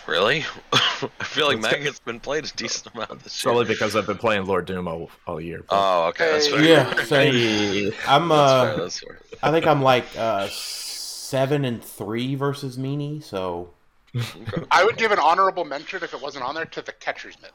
Really? 0.06 0.44
I 0.72 1.08
feel 1.24 1.46
like 1.46 1.60
Let's 1.62 1.72
go- 1.74 1.78
Maggott's 1.78 2.00
been 2.00 2.18
played 2.20 2.44
a 2.44 2.48
decent 2.56 2.92
amount 2.94 3.22
this 3.22 3.44
year. 3.44 3.52
probably 3.52 3.72
because 3.72 3.94
I've 3.94 4.06
been 4.06 4.18
playing 4.18 4.44
Lord 4.46 4.66
Doom 4.66 4.88
all, 4.88 5.08
all 5.26 5.40
year. 5.40 5.62
but- 5.68 5.76
Oh, 5.78 6.08
okay. 6.08 6.32
That's 6.32 6.46
Hey. 6.46 6.52
fair. 6.52 6.64
yeah 6.64 7.04
same. 7.04 7.92
I'm 8.08 8.28
That's 8.28 8.40
uh 8.40 8.64
fair. 8.66 8.76
That's 8.76 8.98
fair. 9.00 9.18
i 9.42 9.50
think 9.52 9.66
i'm 9.66 9.82
like 9.82 10.04
uh 10.18 10.48
seven 10.50 11.64
and 11.64 11.82
three 11.82 12.34
versus 12.34 12.76
meanie 12.76 13.22
so 13.22 13.70
Okay. 14.16 14.62
I 14.70 14.84
would 14.84 14.96
give 14.96 15.12
an 15.12 15.18
honorable 15.18 15.64
mention 15.64 16.02
if 16.02 16.12
it 16.14 16.20
wasn't 16.20 16.44
on 16.44 16.54
there 16.54 16.64
to 16.64 16.82
the 16.82 16.92
catcher's 16.92 17.40
mitt. 17.40 17.52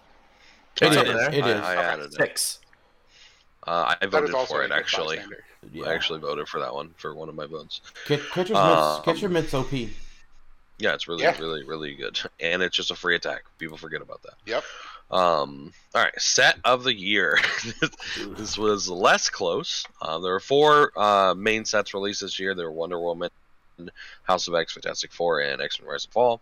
It's 0.82 0.96
I 0.98 1.00
up 1.00 1.06
there. 1.08 1.34
It 1.34 1.44
I. 1.44 1.50
I 1.52 1.74
Okay. 1.78 1.82
added 1.88 2.06
it. 2.06 2.14
Six. 2.14 2.60
Uh, 3.66 3.96
I 4.02 4.06
That 4.06 4.12
voted 4.12 4.36
for 4.48 4.64
it 4.64 4.72
actually. 4.72 5.16
bystander. 5.18 5.44
yeah 5.72 5.86
I 5.86 5.94
actually 5.96 6.20
voted 6.20 6.48
for 6.48 6.60
that 6.60 6.74
one 6.74 6.94
for 6.98 7.16
one 7.16 7.30
of 7.30 7.36
my 7.36 7.46
votes. 7.48 7.82
Catch, 8.06 8.30
catcher's 8.32 8.58
Um, 8.58 8.70
mitts 8.70 9.06
catcher 9.06 9.30
mitts 9.30 9.54
op 9.54 9.72
Yeah, 9.72 10.94
it's 10.94 11.08
really, 11.08 11.24
Yeah. 11.24 11.38
really, 11.40 11.64
really 11.64 11.96
good, 11.96 12.20
and 12.40 12.62
it's 12.62 12.76
just 12.76 12.92
a 12.92 12.96
free 12.96 13.16
attack. 13.16 13.44
People 13.58 13.78
forget 13.78 14.02
about 14.02 14.22
that. 14.24 14.36
Yep. 14.46 14.64
Um, 15.12 15.72
all 15.94 16.04
right, 16.04 16.20
set 16.22 16.58
of 16.66 16.84
the 16.84 16.94
year. 16.94 17.40
this 18.38 18.58
was 18.58 18.90
less 18.90 19.30
close. 19.30 19.86
Uh, 20.02 20.20
there 20.20 20.34
were 20.34 20.40
four 20.40 20.92
uh, 21.00 21.34
main 21.36 21.64
sets 21.66 21.94
released 21.94 22.22
this 22.22 22.40
year. 22.40 22.54
There 22.56 22.66
were 22.66 22.72
Wonder 22.72 23.00
Woman, 23.00 23.30
House 24.24 24.48
of 24.48 24.56
X, 24.56 24.74
Fantastic 24.74 25.12
Four, 25.12 25.42
and 25.42 25.62
X 25.62 25.80
Men: 25.80 25.90
Rise 25.90 26.06
and 26.06 26.14
Fall. 26.14 26.42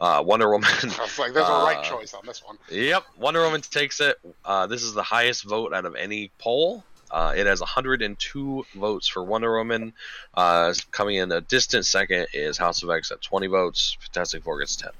Uh, 0.00 0.22
Wonder 0.26 0.50
Woman. 0.50 0.68
I 0.82 0.86
was 1.02 1.18
like, 1.18 1.32
there's 1.32 1.48
a 1.48 1.52
right 1.52 1.78
Uh, 1.78 1.82
choice 1.82 2.14
on 2.14 2.26
this 2.26 2.42
one. 2.44 2.58
Yep, 2.70 3.04
Wonder 3.16 3.42
Woman 3.42 3.60
takes 3.60 4.00
it. 4.00 4.18
Uh, 4.44 4.66
this 4.66 4.82
is 4.82 4.92
the 4.92 5.02
highest 5.04 5.44
vote 5.44 5.72
out 5.72 5.84
of 5.84 5.94
any 5.94 6.30
poll. 6.38 6.84
Uh, 7.10 7.32
it 7.36 7.46
has 7.46 7.60
102 7.60 8.66
votes 8.74 9.06
for 9.06 9.22
Wonder 9.22 9.56
Woman. 9.56 9.92
Uh, 10.34 10.74
coming 10.90 11.16
in 11.16 11.30
a 11.30 11.40
distant 11.40 11.86
second 11.86 12.26
is 12.34 12.58
House 12.58 12.82
of 12.82 12.90
X 12.90 13.12
at 13.12 13.22
20 13.22 13.46
votes. 13.46 13.96
Fantastic 14.00 14.42
Four 14.42 14.58
gets 14.58 14.74
10. 14.76 14.90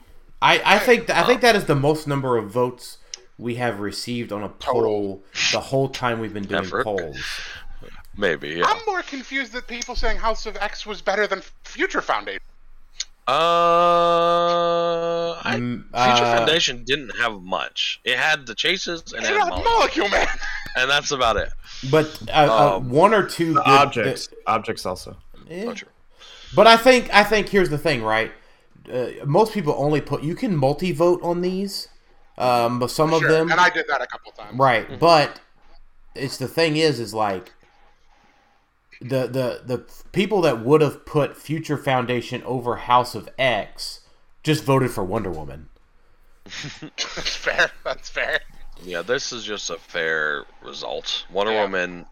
I, 0.41 0.61
I 0.65 0.79
think 0.79 1.11
I 1.11 1.25
think 1.25 1.41
that 1.41 1.57
is 1.57 1.65
the 1.65 1.75
most 1.75 2.07
number 2.07 2.37
of 2.37 2.51
votes 2.51 2.99
we 3.37 3.57
have 3.57 3.81
received 3.81 4.31
on 4.31 4.45
a 4.45 4.49
poll 4.49 4.75
Total. 4.75 5.23
the 5.53 5.61
whole 5.61 5.89
time 5.89 6.21
we've 6.21 6.35
been 6.35 6.45
doing 6.45 6.65
Effort. 6.65 6.85
polls. 6.85 7.19
Maybe, 8.17 8.51
yeah. 8.51 8.65
I'm 8.67 8.81
more 8.87 9.03
confused 9.03 9.53
that 9.53 9.67
people 9.67 9.97
saying 9.97 10.19
House 10.19 10.47
of 10.47 10.57
X 10.57 10.87
was 10.87 11.03
better 11.03 11.27
than 11.27 11.43
Future 11.65 12.01
Foundation. 12.01 12.41
Uh, 13.27 13.33
I, 15.43 15.55
Mm, 15.57 15.85
Future 15.85 16.25
uh, 16.25 16.37
Foundation 16.37 16.85
didn't 16.85 17.17
have 17.19 17.41
much. 17.43 18.01
It 18.05 18.19
had 18.19 18.47
the 18.47 18.55
chases 18.55 19.03
and 19.13 19.25
it 19.25 19.31
It 19.31 19.37
had 19.39 19.45
had 19.45 19.49
Molecule, 19.65 19.73
Molecule 19.79 20.09
Man. 20.11 20.27
and 20.77 20.91
that's 20.91 21.11
about 21.11 21.37
it. 21.37 21.51
But 21.91 22.07
uh, 22.29 22.33
uh, 22.33 22.77
Um, 22.77 22.91
one 22.91 23.15
or 23.15 23.27
two 23.27 23.55
good, 23.55 23.63
objects, 23.67 24.29
objects 24.47 24.87
also. 24.87 25.17
eh. 25.51 25.65
Not. 25.65 25.83
But 26.55 26.67
I 26.67 26.77
think 26.77 27.13
I 27.13 27.25
think 27.25 27.49
here's 27.49 27.71
the 27.71 27.79
thing, 27.79 28.03
right? 28.03 28.33
Uh, 28.93 29.07
most 29.25 29.53
people 29.53 29.75
only 29.79 30.01
put 30.01 30.23
you 30.23 30.35
can 30.35 30.57
multi-vote 30.57 31.21
on 31.23 31.41
these, 31.41 31.89
um, 32.39 32.79
but 32.79 32.91
some 32.91 33.11
Sure. 33.11 33.23
of 33.23 33.29
them, 33.29 33.51
And 33.51 33.61
I 33.61 33.71
did 33.71 33.87
that 33.89 34.03
a 34.03 34.07
couple 34.07 34.31
times. 34.33 34.57
right? 34.59 34.99
But 35.01 35.41
it's 36.15 36.37
the 36.37 36.47
thing 36.49 36.77
is, 36.77 37.01
is 37.01 37.15
like 37.15 37.53
the 39.05 39.27
the 39.27 39.61
the 39.65 39.85
people 40.13 40.41
that 40.43 40.65
would 40.65 40.81
have 40.81 41.05
put 41.05 41.37
Future 41.37 41.77
Foundation 41.77 42.43
over 42.45 42.77
House 42.77 43.15
of 43.15 43.29
X 43.39 44.01
just 44.43 44.65
voted 44.65 44.91
for 44.91 45.05
Wonder 45.05 45.31
Woman. 45.31 45.69
That's 46.45 47.37
fair. 47.37 47.71
That's 47.85 48.09
fair. 48.09 48.41
Yeah, 48.83 49.03
this 49.03 49.33
is 49.33 49.45
just 49.45 49.71
a 49.71 49.77
fair 49.77 50.45
result. 50.63 51.27
Wonder 51.31 51.53
Yeah. 51.53 51.63
Woman 51.63 52.07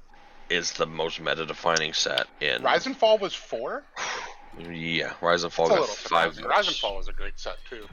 is 0.48 0.72
the 0.72 0.86
most 0.86 1.18
meta-defining 1.20 1.94
set 1.94 2.26
in. 2.40 2.62
Rise 2.62 2.86
and 2.86 2.96
Fall 2.96 3.18
was 3.18 3.34
four. 3.34 3.84
Yeah, 4.70 5.14
Rise 5.22 5.44
and 5.44 5.52
Fall 5.52 5.70
That's 5.70 6.04
a 6.06 6.08
got 6.10 6.34
five. 6.34 6.44
Rise 6.44 6.68
and. 6.68 6.76
Fall 6.76 6.98
was 6.98 7.08
a 7.08 7.12
great 7.14 7.40
set 7.40 7.56
too. 7.70 7.86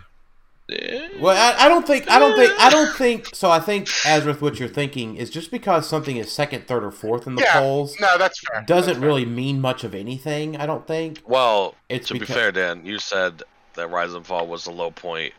Well, 1.20 1.36
I, 1.36 1.66
I 1.66 1.70
don't 1.70 1.86
think 1.88 2.10
I 2.10 2.20
don't 2.20 2.36
think 2.36 2.52
I 2.60 2.70
don't 2.70 2.96
think 2.96 3.28
so. 3.36 3.50
I 3.50 3.60
think 3.60 3.88
Azrith, 3.88 4.42
what 4.42 4.60
you're 4.60 4.70
thinking 4.70 5.16
is 5.16 5.30
just 5.30 5.52
because 5.52 5.88
something 5.88 6.18
is 6.18 6.32
second, 6.32 6.68
third, 6.68 6.84
or 6.84 6.92
fourth 6.92 7.28
in 7.28 7.36
the 7.36 7.42
yeah. 7.42 7.60
polls 7.60 7.96
No, 8.00 8.18
that's 8.18 8.40
fair. 8.48 8.62
doesn't 8.68 8.88
That's 8.94 9.00
fair. 9.00 9.08
really 9.08 9.26
mean 9.26 9.62
much 9.62 9.84
of 9.84 9.96
anything. 9.96 10.58
I 10.58 10.66
don't 10.66 10.86
think. 10.88 11.22
Well, 11.26 11.76
It's 11.90 12.08
to 12.10 12.14
be 12.16 12.26
fair, 12.26 12.52
Dan, 12.52 12.86
you 12.86 13.00
said 13.00 13.44
that 13.76 13.90
Rise 13.90 14.14
and 14.14 14.26
Fall 14.26 14.48
was 14.48 14.66
the 14.66 14.72
low 14.72 14.92
point 14.92 15.34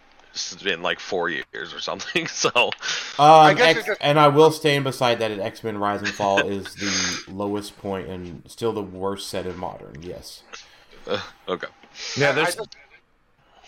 in 0.65 0.81
like 0.83 1.01
four 1.01 1.29
years 1.29 1.75
or 1.75 1.81
something. 1.81 2.27
So, 2.29 2.51
Um, 3.19 3.57
guess 3.57 3.77
X, 3.79 3.87
just- 3.87 4.01
and 4.01 4.19
I 4.19 4.29
will 4.29 4.53
stand 4.53 4.85
beside 4.85 5.19
that. 5.19 5.31
At 5.31 5.39
X 5.41 5.63
Men 5.65 5.79
Rise 5.79 6.01
and 6.01 6.09
Fall 6.11 6.47
is 6.49 6.75
the 6.75 7.33
lowest 7.33 7.77
point 7.79 8.09
and 8.09 8.43
still 8.51 8.73
the 8.73 8.83
worst 8.83 9.29
set 9.29 9.47
in 9.47 9.57
modern. 9.57 9.97
Yes. 10.01 10.43
uh, 11.07 11.21
okay. 11.49 11.67
Yeah, 12.17 12.31
I 12.31 12.33
there's 12.33 12.55
just, 12.55 12.77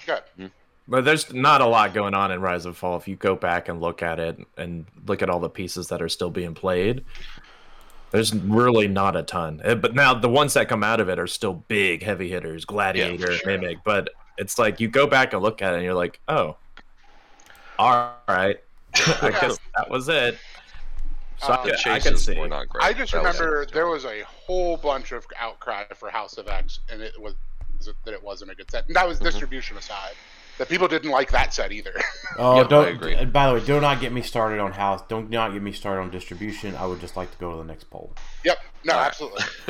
good. 0.07 0.51
But 0.89 1.05
there's 1.05 1.33
not 1.33 1.61
a 1.61 1.67
lot 1.67 1.95
going 1.95 2.15
on 2.15 2.31
in 2.31 2.41
Rise 2.41 2.67
and 2.67 2.77
Fall 2.77 2.97
if 2.97 3.07
you 3.09 3.17
go 3.17 3.37
back 3.37 3.69
and 3.69 3.81
look 3.81 4.03
at 4.03 4.19
it 4.19 4.39
and 4.57 4.87
look 5.07 5.23
at 5.23 5.31
all 5.31 5.41
the 5.41 5.49
pieces 5.51 5.89
that 5.89 6.03
are 6.03 6.09
still 6.09 6.31
being 6.31 6.55
played. 6.55 7.05
There's 8.11 8.35
really 8.35 8.89
not 8.89 9.17
a 9.17 9.23
ton. 9.23 9.61
Eh, 9.65 9.75
But 9.75 9.95
now 9.95 10.13
the 10.13 10.29
ones 10.29 10.53
that 10.55 10.69
come 10.69 10.85
out 10.85 11.01
of 11.01 11.09
it 11.09 11.19
are 11.19 11.27
still 11.27 11.55
big 11.55 12.03
heavy 12.03 12.29
hitters, 12.29 12.65
Gladiator, 12.67 13.33
sure. 13.33 13.47
Mimic, 13.47 13.79
but 13.85 14.11
it's 14.39 14.59
like 14.59 14.81
you 14.81 14.89
go 14.89 15.07
back 15.07 15.33
and 15.33 15.43
look 15.43 15.63
at 15.63 15.73
it 15.73 15.77
and 15.77 15.85
you're 15.85 15.95
like, 15.95 16.21
"Oh. 16.29 16.57
All 17.79 18.13
right. 18.29 18.59
I 19.23 19.31
guess 19.41 19.59
that 19.77 19.89
was 19.91 20.09
it." 20.09 20.37
So 21.39 21.49
Uh, 21.49 21.57
I, 21.57 21.65
The 21.65 21.71
could- 21.83 21.93
I 21.93 22.01
could 22.01 22.19
see. 22.19 22.39
were 22.39 22.49
not 22.49 22.69
great. 22.69 22.85
I 22.85 22.93
just 22.93 23.13
That 23.13 23.23
was- 23.23 23.41
remember 23.41 23.67
there 23.67 23.87
was 23.87 24.05
a 24.05 24.23
whole 24.23 24.77
bunch 24.77 25.13
of 25.13 25.27
outcry 25.39 25.85
for 25.95 26.11
House 26.11 26.37
of 26.39 26.49
X, 26.49 26.81
and 26.91 27.01
it 27.03 27.19
was 27.21 27.35
that 28.05 28.13
it 28.15 28.23
wasn't 28.23 28.49
a 28.51 28.55
good 28.55 28.71
set. 28.71 28.87
And 28.87 28.95
that 28.95 29.09
was 29.09 29.19
Mhm. 29.19 29.25
distribution 29.25 29.77
aside. 29.77 30.13
That 30.59 30.69
people 30.69 30.87
didn't 30.89 31.11
like 31.11 31.31
that 31.33 31.53
set 31.55 31.73
either. 31.73 31.95
Oh, 32.39 32.57
Yep, 32.61 32.69
don't. 32.71 32.89
agree. 32.89 33.15
and 33.15 33.31
By 33.31 33.47
the 33.49 33.55
way, 33.55 33.61
do 33.63 33.79
not 33.79 34.01
get 34.01 34.11
me 34.11 34.23
started 34.23 34.59
on 34.59 34.73
house. 34.73 35.03
Don't 35.07 35.29
not 35.29 35.53
get 35.53 35.61
me 35.61 35.71
started 35.71 36.01
on 36.01 36.11
distribution. 36.11 36.75
I 36.77 36.87
would 36.87 36.99
just 36.99 37.15
like 37.15 37.31
to 37.31 37.37
go 37.37 37.51
to 37.53 37.59
the 37.59 37.65
next 37.65 37.91
poll. 37.91 38.11
yep. 38.43 38.57
No, 38.85 38.95
All 38.95 39.01
right. 39.01 39.07
absolutely. 39.07 39.45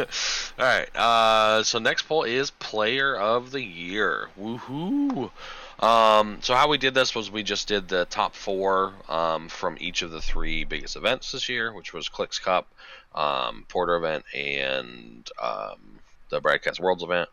All 0.61 0.65
right. 0.65 0.97
Uh, 0.97 1.65
so 1.65 1.81
next 1.81 2.03
poll 2.03 2.23
is 2.23 2.53
Player 2.53 3.17
of 3.17 3.51
the 3.51 3.61
Year. 3.65 4.29
Woohoo! 4.41 5.33
Um, 5.81 6.39
so 6.41 6.55
how 6.55 6.69
we 6.69 6.79
did 6.79 6.95
this 6.95 7.17
was 7.17 7.33
we 7.33 7.43
just 7.43 7.67
did 7.67 7.89
the 7.89 8.05
top 8.05 8.37
four 8.37 8.93
um, 9.09 9.49
from 9.49 9.77
each 9.81 10.03
of 10.03 10.13
the 10.13 10.21
three 10.21 10.63
biggest 10.63 10.95
events 10.95 11.33
this 11.33 11.49
year, 11.49 11.73
which 11.75 11.93
was 11.93 12.09
Clix 12.09 12.39
Cup, 12.39 12.69
um, 13.13 13.65
Porter 13.69 13.97
event, 13.97 14.25
and 14.33 15.29
um, 15.43 15.99
the 16.31 16.41
Broadcast 16.41 16.79
Worlds 16.79 17.03
event. 17.03 17.29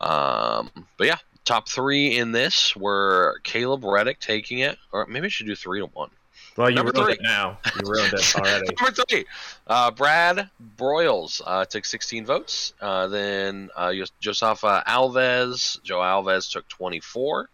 Um, 0.00 0.70
but 0.98 1.06
yeah, 1.06 1.18
top 1.46 1.68
three 1.68 2.18
in 2.18 2.32
this 2.32 2.76
were 2.76 3.40
Caleb 3.44 3.84
Reddick 3.84 4.20
taking 4.20 4.58
it, 4.58 4.76
or 4.92 5.06
maybe 5.06 5.26
I 5.26 5.28
should 5.28 5.46
do 5.46 5.56
three 5.56 5.80
to 5.80 5.86
one. 5.86 6.10
Well, 6.56 6.70
you 6.70 6.76
Number 6.76 6.92
ruined 6.92 7.06
three. 7.06 7.14
it 7.14 7.22
now. 7.22 7.58
You 7.76 7.90
ruined 7.90 8.12
it 8.14 8.36
already. 8.36 8.66
Number 8.80 9.04
three, 9.08 9.24
uh, 9.66 9.90
Brad 9.90 10.50
Broyles 10.76 11.40
uh, 11.46 11.64
took 11.66 11.84
16 11.84 12.24
votes. 12.24 12.72
Uh, 12.80 13.06
then 13.08 13.70
uh, 13.76 13.92
Josafa 14.22 14.84
Alves, 14.84 15.82
Joe 15.82 15.98
Alves 15.98 16.50
took 16.50 16.66
24, 16.68 17.48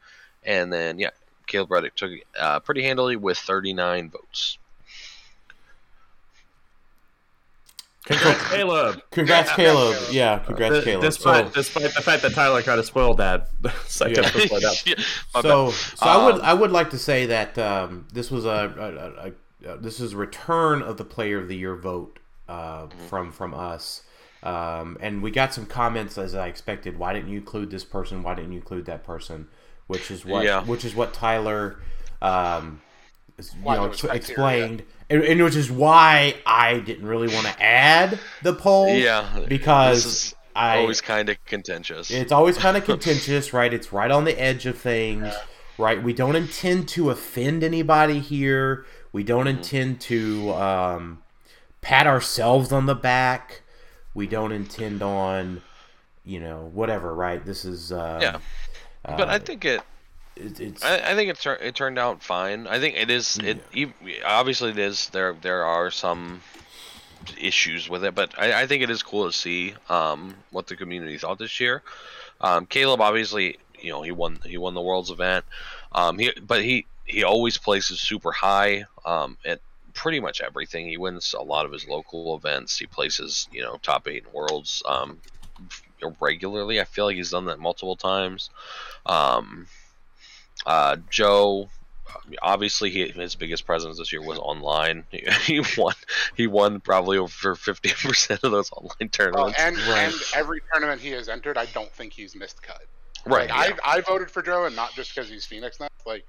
and 0.45 0.73
then 0.73 0.99
yeah, 0.99 1.11
Caleb 1.47 1.71
Reddick 1.73 1.97
took 1.97 2.13
it 2.13 2.25
uh, 2.39 2.61
pretty 2.61 2.83
handily 2.83 3.17
with 3.17 3.39
39 3.39 4.11
votes. 4.11 4.59
Congrats, 8.05 8.49
Caleb. 8.51 9.03
Congrats, 9.13 9.51
Yeah. 9.51 9.57
Caleb. 9.57 9.97
Yeah, 10.11 10.39
congrats, 10.41 10.79
D- 10.79 10.85
Caleb. 10.85 11.03
Despite, 11.05 11.47
So, 11.49 11.53
despite 11.55 11.95
the 11.95 12.03
fact 12.03 12.23
that 12.23 12.35
Tyler 12.35 12.61
kind 12.63 12.81
of 12.81 12.87
spoiled 12.87 13.19
that 13.19 13.49
second 13.87 14.25
Yeah. 14.25 14.33
before 14.33 14.61
that. 14.61 14.83
Yeah, 14.87 14.95
my 15.35 15.43
so, 15.43 15.67
bad. 15.67 15.75
so 15.75 16.07
I 16.07 16.25
would 16.25 16.35
Um, 16.37 16.41
I 16.43 16.55
would 16.55 16.73
like 16.73 16.91
to 16.91 16.99
say 16.99 17.27
that 17.27 17.57
um, 17.59 18.07
this 18.13 18.31
was 18.31 18.45
a, 18.45 18.49
a, 19.65 19.69
a, 19.71 19.75
a 19.75 19.77
this 19.79 20.01
is 20.01 20.15
a 20.15 20.17
return 20.17 20.83
of 20.83 20.97
the 20.97 21.05
Player 21.05 21.39
of 21.39 21.47
the 21.49 21.57
Year 21.57 21.77
vote 21.77 22.19
uh, 22.49 22.87
Mm-hmm. 22.87 23.07
from 23.07 23.31
from 23.33 23.55
us, 23.55 24.03
um, 24.43 24.97
and 25.01 25.23
we 25.23 25.31
got 25.31 25.55
some 25.55 25.65
comments 25.67 26.19
as 26.19 26.35
I 26.35 26.49
expected. 26.49 26.99
Why 26.99 27.13
didn't 27.13 27.29
you 27.31 27.39
include 27.39 27.71
this 27.71 27.85
person? 27.85 28.25
Why 28.25 28.35
didn't 28.35 28.51
you 28.53 28.59
include 28.59 28.87
that 28.87 29.05
person? 29.05 29.47
Which 29.87 30.11
is 30.11 30.25
what 30.25 30.45
Yeah. 30.45 30.65
which 30.65 30.85
is 30.85 30.95
what 30.97 31.15
Tyler. 31.15 31.79
Um, 32.21 32.83
you 33.39 33.45
Why 33.63 33.77
know, 33.77 33.83
there 33.83 33.91
was 33.91 34.05
explained, 34.05 34.83
and, 35.13 35.23
and 35.25 35.43
which 35.45 35.57
is 35.57 35.71
why 35.71 36.35
I 36.47 36.79
didn't 36.81 37.07
really 37.07 37.33
want 37.33 37.47
to 37.47 37.63
add 37.63 38.19
the 38.43 38.55
poll. 38.55 38.89
yeah, 38.89 39.45
because 39.49 40.35
I 40.57 40.79
always 40.79 41.01
kind 41.01 41.29
of 41.29 41.43
contentious. 41.45 42.11
it's 42.11 42.33
always 42.33 42.57
kind 42.59 42.77
of 42.77 42.85
contentious, 42.93 43.53
right? 43.53 43.73
It's 43.73 43.93
right 43.93 44.11
on 44.11 44.25
the 44.25 44.41
edge 44.41 44.67
of 44.67 44.79
things, 44.79 45.33
right? 45.79 46.03
We 46.03 46.13
don't 46.13 46.37
intend 46.37 46.89
to 46.91 47.11
offend 47.11 47.63
anybody 47.63 48.19
here. 48.21 48.85
We 49.13 49.23
don't 49.23 49.47
Mm-hmm. 49.47 49.59
intend 49.59 50.01
to 50.03 50.53
um, 50.55 51.23
pat 51.83 52.07
ourselves 52.07 52.73
on 52.73 52.87
the 52.87 52.95
back. 52.95 53.63
We 54.15 54.27
don't 54.27 54.53
intend 54.53 55.03
on, 55.03 55.63
you 56.25 56.41
know, 56.41 56.71
whatever, 56.73 57.15
right? 57.15 57.45
This 57.45 57.65
is, 57.65 57.93
uh, 57.93 58.19
Yeah. 58.23 58.39
but 59.05 59.29
I 59.29 59.39
think 59.39 59.65
it 59.65 59.81
it, 60.37 60.61
it's 60.61 60.85
I, 60.85 61.13
I 61.13 61.15
think 61.15 61.31
it, 61.31 61.39
tur- 61.39 61.59
it 61.61 61.75
turned 61.75 61.99
out 61.99 62.23
fine. 62.23 62.67
I 62.67 62.79
think 62.79 62.97
it 62.97 63.11
is. 63.11 63.39
It 63.39 63.63
ev- 63.77 63.95
obviously 64.25 64.71
it 64.71 64.79
is. 64.79 65.09
There 65.11 65.35
there 65.35 65.65
are 65.65 65.91
some 65.91 66.41
issues 67.39 67.89
with 67.89 68.05
it, 68.05 68.15
but 68.15 68.39
I, 68.39 68.63
I 68.63 68.67
think 68.67 68.83
it 68.83 68.91
is 68.91 69.03
cool 69.03 69.27
to 69.27 69.33
see 69.37 69.75
um, 69.89 70.35
what 70.51 70.67
the 70.67 70.77
community 70.77 71.19
thought 71.19 71.39
this 71.39 71.61
year. 71.61 71.83
Um, 72.41 72.67
Caleb 72.67 73.01
obviously, 73.01 73.59
you 73.81 73.91
know, 73.91 74.03
he 74.03 74.13
won 74.13 74.39
he 74.45 74.59
won 74.59 74.75
the 74.75 74.81
world's 74.81 75.11
event. 75.11 75.45
Um, 75.93 76.19
he 76.19 76.33
but 76.41 76.63
he 76.63 76.87
he 77.05 77.25
always 77.25 77.59
places 77.59 78.01
super 78.01 78.33
high 78.33 78.85
um, 79.05 79.37
at 79.45 79.61
pretty 79.95 80.21
much 80.21 80.41
everything. 80.41 80.89
He 80.89 80.97
wins 80.97 81.35
a 81.35 81.43
lot 81.43 81.67
of 81.67 81.73
his 81.73 81.87
local 81.87 82.37
events. 82.37 82.79
He 82.79 82.87
places 82.87 83.49
you 83.53 83.63
know 83.63 83.79
top 83.83 84.09
eight 84.09 84.25
in 84.27 84.33
worlds 84.33 84.83
um, 84.87 85.19
regularly. 86.21 86.81
I 86.81 86.85
feel 86.85 87.05
like 87.05 87.17
he's 87.17 87.31
done 87.31 87.47
that 87.47 87.61
multiple 87.61 87.97
times. 87.97 88.51
Um, 89.07 89.67
uh, 90.67 90.97
Joe, 91.11 91.69
obviously, 92.41 92.91
he, 92.91 93.09
his 93.09 93.35
biggest 93.35 93.67
presence 93.67 93.99
this 93.99 94.13
year 94.13 94.23
was 94.23 94.39
online. 94.39 95.05
He, 95.11 95.25
he 95.61 95.63
won. 95.77 95.95
He 96.37 96.47
won 96.47 96.81
probably 96.81 97.19
over 97.19 97.55
fifty 97.55 97.91
percent 97.91 98.41
of 98.43 98.51
those 98.53 98.71
online 98.73 98.97
Well, 99.01 99.09
tournaments. 99.11 99.59
and 99.61 99.77
Right. 99.79 99.99
and 100.13 100.15
every 100.35 100.61
tournament 100.73 101.01
he 101.01 101.11
has 101.11 101.29
entered, 101.29 101.59
I 101.59 101.67
don't 101.67 101.91
think 101.93 102.13
he's 102.13 102.35
missed 102.35 102.63
cut. 102.63 102.83
right. 103.27 103.49
Like, 103.51 103.71
yeah. 103.71 103.77
I 103.85 103.97
I 103.97 104.01
voted 104.01 104.31
for 104.31 104.43
Joe, 104.43 104.65
and 104.65 104.77
not 104.77 104.93
just 104.95 105.15
because 105.15 105.29
he's 105.29 105.45
Phoenix 105.45 105.81
now. 105.81 105.89
Like 106.07 106.25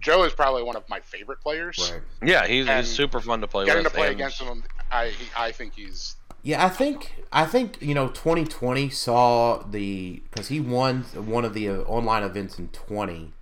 Joe 0.00 0.24
is 0.24 0.32
probably 0.32 0.62
one 0.62 0.76
of 0.76 0.88
my 0.88 1.00
favorite 1.00 1.40
players. 1.40 1.90
right. 1.92 2.02
yeah, 2.28 2.46
he's, 2.46 2.68
he's 2.68 2.88
super 2.88 3.20
fun 3.20 3.40
to 3.40 3.46
play 3.48 3.64
Getting 3.66 3.84
with. 3.84 3.92
to 3.92 3.98
play 3.98 4.06
and- 4.08 4.16
against 4.16 4.40
him, 4.42 4.62
I 4.90 5.08
he, 5.08 5.26
I 5.36 5.52
think 5.52 5.74
he's 5.74 6.16
Yeah, 6.42 6.64
I 6.64 6.68
think 6.68 7.24
I 7.32 7.44
think 7.46 7.78
you 7.80 7.94
know 7.94 8.08
2020 8.08 8.90
saw 8.90 9.62
the 9.62 10.22
because 10.30 10.48
he 10.48 10.60
won 10.60 11.02
one 11.14 11.44
of 11.44 11.54
the 11.54 11.68
uh, 11.68 11.74
online 11.82 12.22
events 12.22 12.58
in 12.58 12.68
20, 12.68 13.32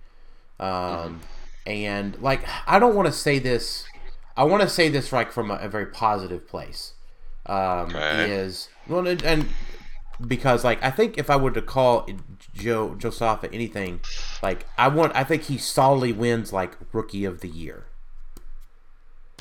Um, 0.59 1.21
and 1.65 2.19
like 2.21 2.45
I 2.67 2.79
don't 2.79 2.95
want 2.95 3.07
to 3.07 3.11
say 3.11 3.39
this. 3.39 3.85
I 4.37 4.43
want 4.43 4.61
to 4.63 4.69
say 4.69 4.89
this 4.89 5.13
like 5.13 5.31
from 5.31 5.51
a, 5.51 5.55
a 5.55 5.69
very 5.69 5.85
positive 5.87 6.47
place. 6.47 6.93
Um, 7.45 7.95
Okay. 7.95 8.31
Is 8.31 8.69
well, 8.87 9.07
and, 9.07 9.23
and 9.23 9.45
because 10.25 10.63
like 10.63 10.81
I 10.83 10.91
think 10.91 11.17
if 11.17 11.29
I 11.29 11.35
were 11.35 11.51
to 11.51 11.61
call 11.61 12.07
Joe 12.53 12.95
Josapha 12.97 13.49
anything, 13.53 13.99
like 14.41 14.65
I 14.77 14.87
want, 14.87 15.15
I 15.15 15.23
think 15.23 15.43
he 15.43 15.57
solidly 15.57 16.13
wins 16.13 16.51
like 16.53 16.77
rookie 16.93 17.25
of 17.25 17.41
the 17.41 17.49
year. 17.49 17.85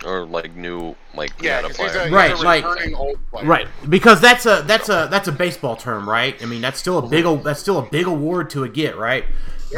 Or 0.05 0.25
like 0.25 0.55
new 0.57 0.95
like 1.15 1.33
Yeah, 1.43 1.63
meta 1.63 1.75
'cause 1.75 1.77
he's 1.77 1.91
a, 1.91 1.93
player. 1.93 2.05
he's 2.05 2.13
Right, 2.13 2.33
a 2.33 2.37
like- 2.43 2.65
returning 2.69 2.95
old 2.95 3.19
player. 3.31 3.47
Right, 3.47 3.69
because 3.89 4.21
that's 4.21 4.47
a 4.47 4.63
that's 4.67 4.89
a 4.89 5.09
that's 5.11 5.29
a 5.29 5.33
baseball 5.33 5.77
term, 5.77 6.09
right? 6.09 6.41
I 6.43 6.47
mean, 6.47 6.61
that's 6.61 6.79
still 6.79 6.99
a 6.99 7.03
big 7.09 7.25
o- 7.25 7.37
that's 7.37 7.61
still 7.61 7.79
a 7.79 7.89
big 7.91 8.07
award 8.07 8.51
to 8.51 8.65
a 8.65 8.69
get, 8.69 8.97
right? 8.97 9.25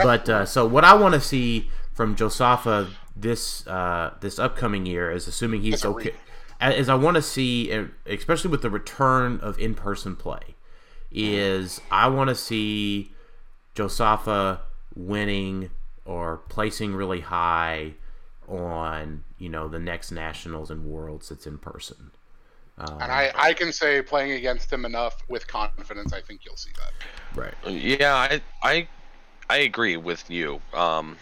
But 0.03 0.29
uh, 0.29 0.45
so 0.47 0.67
what 0.67 0.85
I 0.85 0.95
want 0.95 1.15
to 1.15 1.21
see 1.21 1.71
from 1.95 2.15
Josapha 2.17 2.91
this 3.15 3.67
uh, 3.67 4.13
this 4.21 4.39
upcoming 4.39 4.85
year 4.85 5.11
is 5.11 5.27
assuming 5.27 5.63
he's 5.63 5.75
It's 5.75 5.85
okay. 5.87 6.13
Is 6.61 6.89
I 6.89 6.95
want 6.95 7.17
to 7.17 7.23
see, 7.23 7.73
uh, 7.73 7.85
especially 8.07 8.51
with 8.51 8.63
the 8.63 8.71
return 8.71 9.41
of 9.41 9.59
in 9.59 9.75
person 9.75 10.17
play, 10.17 10.55
is 11.13 11.81
I 11.91 12.09
want 12.09 12.29
to 12.29 12.35
see 12.35 13.13
Josapha 13.75 14.61
winning 14.95 15.71
or 16.05 16.39
placing 16.49 16.95
really 16.95 17.21
high 17.21 17.95
on 18.49 19.25
you 19.39 19.49
know 19.49 19.69
the 19.69 19.79
next 19.79 20.11
nationals 20.11 20.71
and 20.71 20.85
worlds 20.85 21.29
that's 21.29 21.47
in 21.47 21.59
person. 21.59 22.13
Um, 22.79 23.01
And 23.01 23.11
I, 23.13 23.33
I 23.35 23.55
can 23.55 23.73
say 23.73 24.03
playing 24.03 24.33
against 24.33 24.71
him 24.73 24.85
enough 24.85 25.15
with 25.29 25.47
confidence, 25.47 26.13
I 26.13 26.21
think 26.21 26.45
you'll 26.45 26.57
see 26.57 26.73
that. 26.79 26.93
right. 27.35 27.55
Yeah, 27.67 28.15
I 28.15 28.41
I 28.63 28.89
I 29.51 29.59
agree 29.59 29.97
with 29.97 30.31
you. 30.31 30.63
Um, 30.73 31.19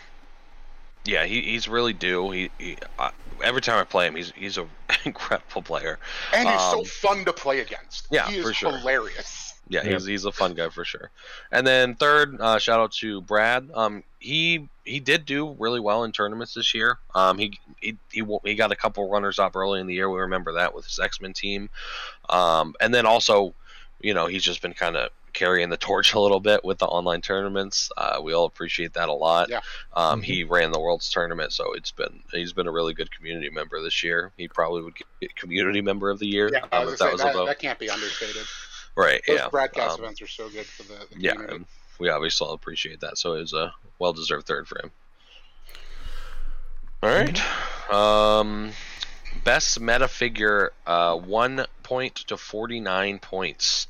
yeah, 1.05 1.25
he, 1.27 1.43
he's 1.43 1.69
really 1.69 1.93
due. 1.93 2.31
He, 2.31 2.51
he 2.59 2.79
uh, 2.99 3.11
every 3.43 3.61
time 3.61 3.79
I 3.79 3.85
play 3.85 4.07
him, 4.07 4.17
he's 4.17 4.33
he's 4.35 4.57
an 4.59 4.69
incredible 5.05 5.63
player. 5.63 5.99
And 6.33 6.51
he's 6.51 6.63
so 6.63 6.85
Um, 6.85 6.85
fun 6.85 7.25
to 7.25 7.33
play 7.33 7.61
against. 7.61 8.09
yeah, 8.11 8.27
he 8.27 8.37
is 8.37 8.51
for 8.51 8.53
sure. 8.53 8.83
hilarious. 8.83 9.54
Yeah, 9.69 9.83
Yep. 9.83 9.93
he's 9.93 10.05
he's 10.07 10.25
a 10.27 10.33
fun 10.33 10.55
guy 10.55 10.69
for 10.69 10.85
sure. 10.85 11.11
And 11.51 11.67
then 11.67 11.95
third, 11.95 12.39
uh, 12.41 12.59
shout 12.59 12.81
out 12.81 12.93
to 13.01 13.21
Brad. 13.23 13.71
Um, 13.75 14.03
he 14.19 14.69
he 14.85 15.01
did 15.01 15.25
do 15.25 15.57
really 15.59 15.81
well 15.81 16.05
in 16.05 16.13
tournaments 16.13 16.53
this 16.55 16.75
year. 16.75 16.99
Um, 17.15 17.39
he 17.39 17.59
he 17.81 17.97
he, 18.13 18.23
he 18.45 18.55
got 18.55 18.73
a 18.73 18.77
couple 18.77 19.09
runners 19.09 19.39
up 19.39 19.57
early 19.57 19.81
in 19.81 19.87
the 19.87 19.95
year. 19.95 20.11
We 20.11 20.21
remember 20.21 20.53
that 20.53 20.75
with 20.75 20.85
his 20.85 20.99
X 20.99 21.21
Men 21.21 21.33
team. 21.33 21.71
Um, 22.29 22.75
and 22.81 22.93
then 22.93 23.07
also, 23.07 23.55
you 24.01 24.13
know, 24.15 24.27
he's 24.27 24.43
just 24.43 24.61
been 24.63 24.75
kind 24.75 24.97
of 24.97 25.11
carrying 25.33 25.69
the 25.69 25.77
torch 25.79 26.13
a 26.15 26.21
little 26.21 26.41
bit 26.41 26.65
with 26.65 26.79
the 26.79 26.87
online 26.87 27.21
tournaments. 27.23 27.91
Uh, 27.97 28.21
we 28.23 28.33
all 28.35 28.45
appreciate 28.45 28.93
that 28.95 29.09
a 29.09 29.13
lot. 29.13 29.49
Yeah. 29.51 29.61
Um, 29.95 30.23
He 30.23 30.45
ran 30.45 30.71
the 30.73 30.79
World's 30.81 31.11
tournament, 31.11 31.53
so 31.53 31.73
it's 31.73 31.91
been 31.91 32.21
he's 32.33 32.53
been 32.53 32.67
a 32.69 32.73
really 32.73 32.95
good 32.95 33.11
community 33.17 33.51
member 33.51 33.83
this 33.83 34.03
year. 34.05 34.33
He 34.37 34.47
probably 34.49 34.83
would 34.83 34.95
get 35.21 35.35
community 35.37 35.81
member 35.81 36.11
of 36.11 36.19
the 36.19 36.27
year 36.27 36.51
Yeah, 36.53 36.67
I 36.71 36.79
um, 36.79 36.85
was 36.85 36.95
if 36.95 36.99
gonna 37.01 37.11
that 37.11 37.13
was 37.15 37.21
say, 37.23 37.29
a 37.29 37.33
that, 37.33 37.39
vote. 37.39 37.47
that 37.47 37.59
can't 37.59 37.79
be 37.79 37.89
understated. 37.91 38.43
Right? 38.97 39.21
Those 39.27 39.39
yeah. 39.39 39.49
broadcast 39.49 39.99
Um, 39.99 40.05
events 40.05 40.23
are 40.23 40.27
so 40.27 40.49
good 40.49 40.67
for 40.67 40.83
the, 40.85 41.07
the 41.11 41.21
yeah, 41.21 41.33
community. 41.33 41.57
and 41.57 41.67
we 41.99 42.09
obviously 42.09 42.47
all 42.47 42.55
appreciate 42.55 43.01
that. 43.01 43.19
So 43.19 43.35
it 43.35 43.41
was 43.41 43.53
a 43.53 43.73
well 43.99 44.13
deserved 44.13 44.47
third 44.47 44.69
for 44.69 44.79
him. 44.83 44.91
All 47.03 47.11
right. 47.11 47.39
Um, 47.93 48.73
best 49.45 49.79
meta 49.81 50.09
figure, 50.09 50.73
uh, 50.87 51.17
one 51.17 51.67
point 51.83 52.15
to 52.15 52.37
forty 52.37 52.81
nine 52.81 53.19
points. 53.19 53.87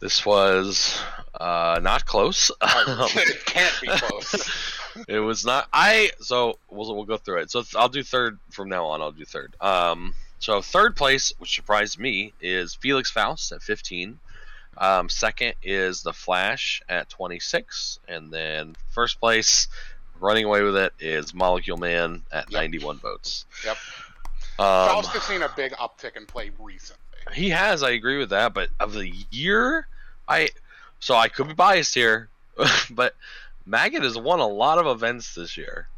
This 0.00 0.24
was 0.24 0.98
uh, 1.38 1.80
not 1.82 2.06
close. 2.06 2.50
it 2.62 3.44
can't 3.46 3.74
be 3.80 3.88
close. 3.88 4.50
it 5.08 5.18
was 5.20 5.44
not. 5.44 5.68
I 5.72 6.10
so 6.20 6.58
we'll 6.70 6.94
we'll 6.94 7.04
go 7.04 7.16
through 7.16 7.40
it. 7.42 7.50
So 7.50 7.62
I'll 7.76 7.88
do 7.88 8.02
third 8.02 8.38
from 8.50 8.68
now 8.68 8.86
on. 8.86 9.00
I'll 9.02 9.12
do 9.12 9.24
third. 9.24 9.54
Um, 9.60 10.14
so 10.38 10.60
third 10.62 10.96
place, 10.96 11.32
which 11.38 11.54
surprised 11.54 11.98
me, 11.98 12.32
is 12.40 12.74
Felix 12.74 13.10
Faust 13.10 13.52
at 13.52 13.62
15. 13.62 14.18
Um, 14.76 15.08
second 15.08 15.54
is 15.62 16.02
the 16.02 16.12
Flash 16.12 16.80
at 16.88 17.08
26, 17.10 17.98
and 18.06 18.32
then 18.32 18.76
first 18.90 19.18
place, 19.18 19.66
running 20.20 20.44
away 20.44 20.62
with 20.62 20.76
it, 20.76 20.92
is 21.00 21.34
Molecule 21.34 21.76
Man 21.78 22.22
at 22.30 22.50
Yep. 22.52 22.60
91 22.60 22.98
votes. 22.98 23.44
Yep. 23.64 23.76
Um, 24.60 24.88
Faust 24.88 25.10
has 25.10 25.22
seen 25.24 25.42
a 25.42 25.50
big 25.56 25.72
uptick 25.72 26.16
in 26.16 26.26
play 26.26 26.50
recently. 26.60 27.02
he 27.34 27.50
has, 27.50 27.82
I 27.82 27.90
agree 27.90 28.18
with 28.18 28.30
that, 28.30 28.54
but 28.54 28.68
of 28.78 28.92
the 28.92 29.12
year, 29.30 29.88
I 30.28 30.50
so 31.00 31.14
I 31.14 31.28
could 31.28 31.48
be 31.48 31.54
biased 31.54 31.94
here, 31.94 32.28
but 32.90 33.14
Maggott 33.68 34.02
has 34.02 34.16
won 34.16 34.40
a 34.40 34.46
lot 34.46 34.78
of 34.78 34.86
events 34.86 35.34
this 35.34 35.56
year, 35.56 35.88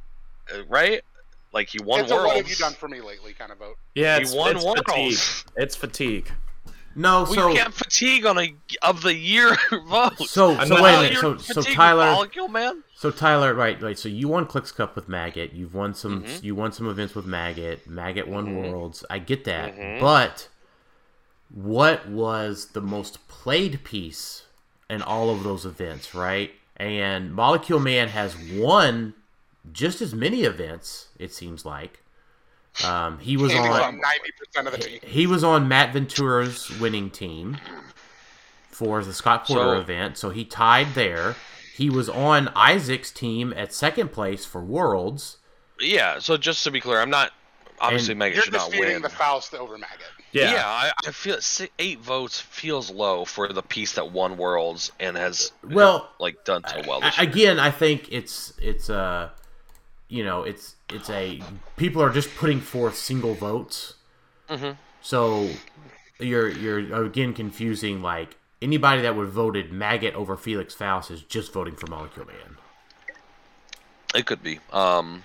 uh, 0.55 0.65
right? 0.69 1.03
Like 1.53 1.69
he 1.69 1.79
won 1.83 2.01
it's 2.01 2.11
a 2.11 2.15
worlds. 2.15 2.27
what 2.29 2.37
have 2.37 2.49
you 2.49 2.57
done 2.57 2.73
for 2.75 2.89
me 2.89 3.01
lately 3.01 3.33
kind 3.33 3.51
of 3.53 3.59
vote. 3.59 3.77
Yeah, 3.95 4.17
He 4.17 4.23
it's, 4.23 4.35
won 4.35 4.57
it's 4.57 4.65
Worlds. 4.65 4.83
fatigue. 4.87 5.19
It's 5.57 5.77
fatigue. 5.77 6.31
No, 6.97 7.25
We 7.29 7.37
so 7.37 7.55
can't 7.55 7.73
fatigue 7.73 8.27
on 8.27 8.37
a 8.39 8.53
of 8.83 9.03
the 9.03 9.15
year 9.15 9.57
vote. 9.89 10.19
so 10.19 10.57
so 10.57 10.65
not- 10.65 10.83
wait 10.83 10.95
a 10.95 11.03
minute. 11.03 11.19
So 11.19 11.37
so 11.39 11.63
Tyler, 11.63 12.07
Molecule 12.07 12.49
Man. 12.49 12.83
so 12.95 13.11
Tyler, 13.13 13.55
right, 13.55 13.81
right. 13.81 13.97
So 13.99 14.09
you 14.09 14.27
won 14.29 14.45
Clix 14.47 14.73
Cup 14.73 14.97
with 14.97 15.09
Maggott. 15.09 15.53
You've 15.55 15.75
won 15.75 15.95
some. 15.95 16.25
Mhm. 16.25 16.43
You 16.43 16.55
won 16.57 16.73
some 16.73 16.89
events 16.89 17.15
with 17.15 17.27
Maggott. 17.27 17.87
Maggott 17.89 18.27
won 18.27 18.47
Mhm. 18.49 18.71
Worlds. 18.73 19.05
I 19.09 19.19
get 19.21 19.45
that, 19.45 19.77
Mhm. 19.77 20.01
but 20.01 20.49
what 21.53 22.09
was 22.09 22.67
the 22.73 22.81
most 22.81 23.27
played 23.29 23.83
piece 23.85 24.45
in 24.89 25.03
all 25.03 25.31
of 25.31 25.43
those 25.43 25.65
events, 25.65 26.15
right? 26.15 26.53
And 26.77 27.33
Molecule 27.35 27.81
Man 27.81 28.09
has 28.09 28.37
won 28.55 29.15
just 29.73 30.01
as 30.01 30.15
many 30.15 30.43
events. 30.43 31.09
It 31.19 31.33
seems 31.33 31.65
like. 31.65 32.01
Um, 32.85 33.19
he 33.19 33.37
was 33.37 33.51
He's 33.53 33.61
on. 33.61 33.69
on 33.71 34.01
ninety 34.01 34.31
percent 34.39 34.67
of 34.69 34.73
the 34.73 34.79
team. 34.79 35.01
He 35.03 35.27
was 35.27 35.43
on 35.43 35.67
Matt 35.69 35.93
Ventura's 35.93 36.71
winning 36.79 37.11
team 37.11 37.59
for 38.71 39.03
the 39.05 39.13
Scott 39.13 39.47
Porter 39.47 39.75
So- 39.77 39.81
event, 39.81 40.17
so 40.17 40.31
he 40.31 40.45
tied 40.45 40.95
there. 40.95 41.37
He 41.75 41.91
was 41.91 42.09
on 42.09 42.49
Isaac's 42.55 43.11
team 43.11 43.53
at 43.57 43.73
second 43.73 44.13
place 44.13 44.45
for 44.45 44.61
Worlds. 44.63 45.39
Yeah. 45.81 46.19
So 46.19 46.37
just 46.37 46.63
to 46.65 46.71
be 46.71 46.81
clear, 46.81 47.01
I'm 47.01 47.11
not 47.11 47.33
obviously 47.81 48.13
And 48.13 48.21
Maggott 48.21 48.35
You're 48.35 48.45
should 48.45 48.53
not 48.53 48.71
disputing 48.71 48.95
win. 48.97 49.03
the 49.03 49.09
Faust 49.09 49.55
over 49.55 49.77
Maggott. 49.79 50.13
Yeah. 50.33 50.53
Yeah, 50.53 50.67
I, 50.67 50.93
I 51.07 51.11
feel 51.11 51.41
si 51.41 51.71
eight 51.79 51.99
votes 52.01 52.39
feels 52.39 52.91
low 52.91 53.25
for 53.25 53.49
the 53.53 53.63
piece 53.63 53.95
that 53.95 54.13
won 54.13 54.37
Worlds 54.37 54.93
and 55.01 55.17
has 55.17 55.51
Well, 55.65 56.09
like 56.21 56.45
done 56.45 56.63
so 56.69 56.83
well 56.87 57.01
I- 57.03 57.07
year. 57.23 57.31
again, 57.31 57.59
I 57.59 57.71
think 57.71 58.13
it's 58.13 58.53
it's 58.61 58.89
a 58.91 59.33
you 60.11 60.25
know 60.25 60.43
it's 60.43 60.77
it's 60.91 61.09
a 61.09 61.41
people 61.77 62.03
are 62.03 62.11
just 62.11 62.35
putting 62.37 62.61
forth 62.61 62.97
single 62.97 63.35
votes. 63.35 63.95
Mhm. 64.49 64.77
So 65.01 65.49
you're 66.19 66.49
you're 66.49 67.05
again 67.05 67.33
confusing 67.33 68.03
like 68.03 68.37
anybody 68.61 69.01
that 69.03 69.17
would 69.17 69.27
have 69.27 69.33
voted 69.35 69.71
Maggott 69.71 70.13
over 70.15 70.37
Felix 70.37 70.75
Faust 70.75 71.11
is 71.11 71.23
just 71.23 71.53
voting 71.53 71.77
for 71.77 71.87
Molecule 71.87 72.27
Man. 72.27 72.57
It 74.15 74.27
could 74.27 74.43
be. 74.43 74.59
Um, 74.73 75.23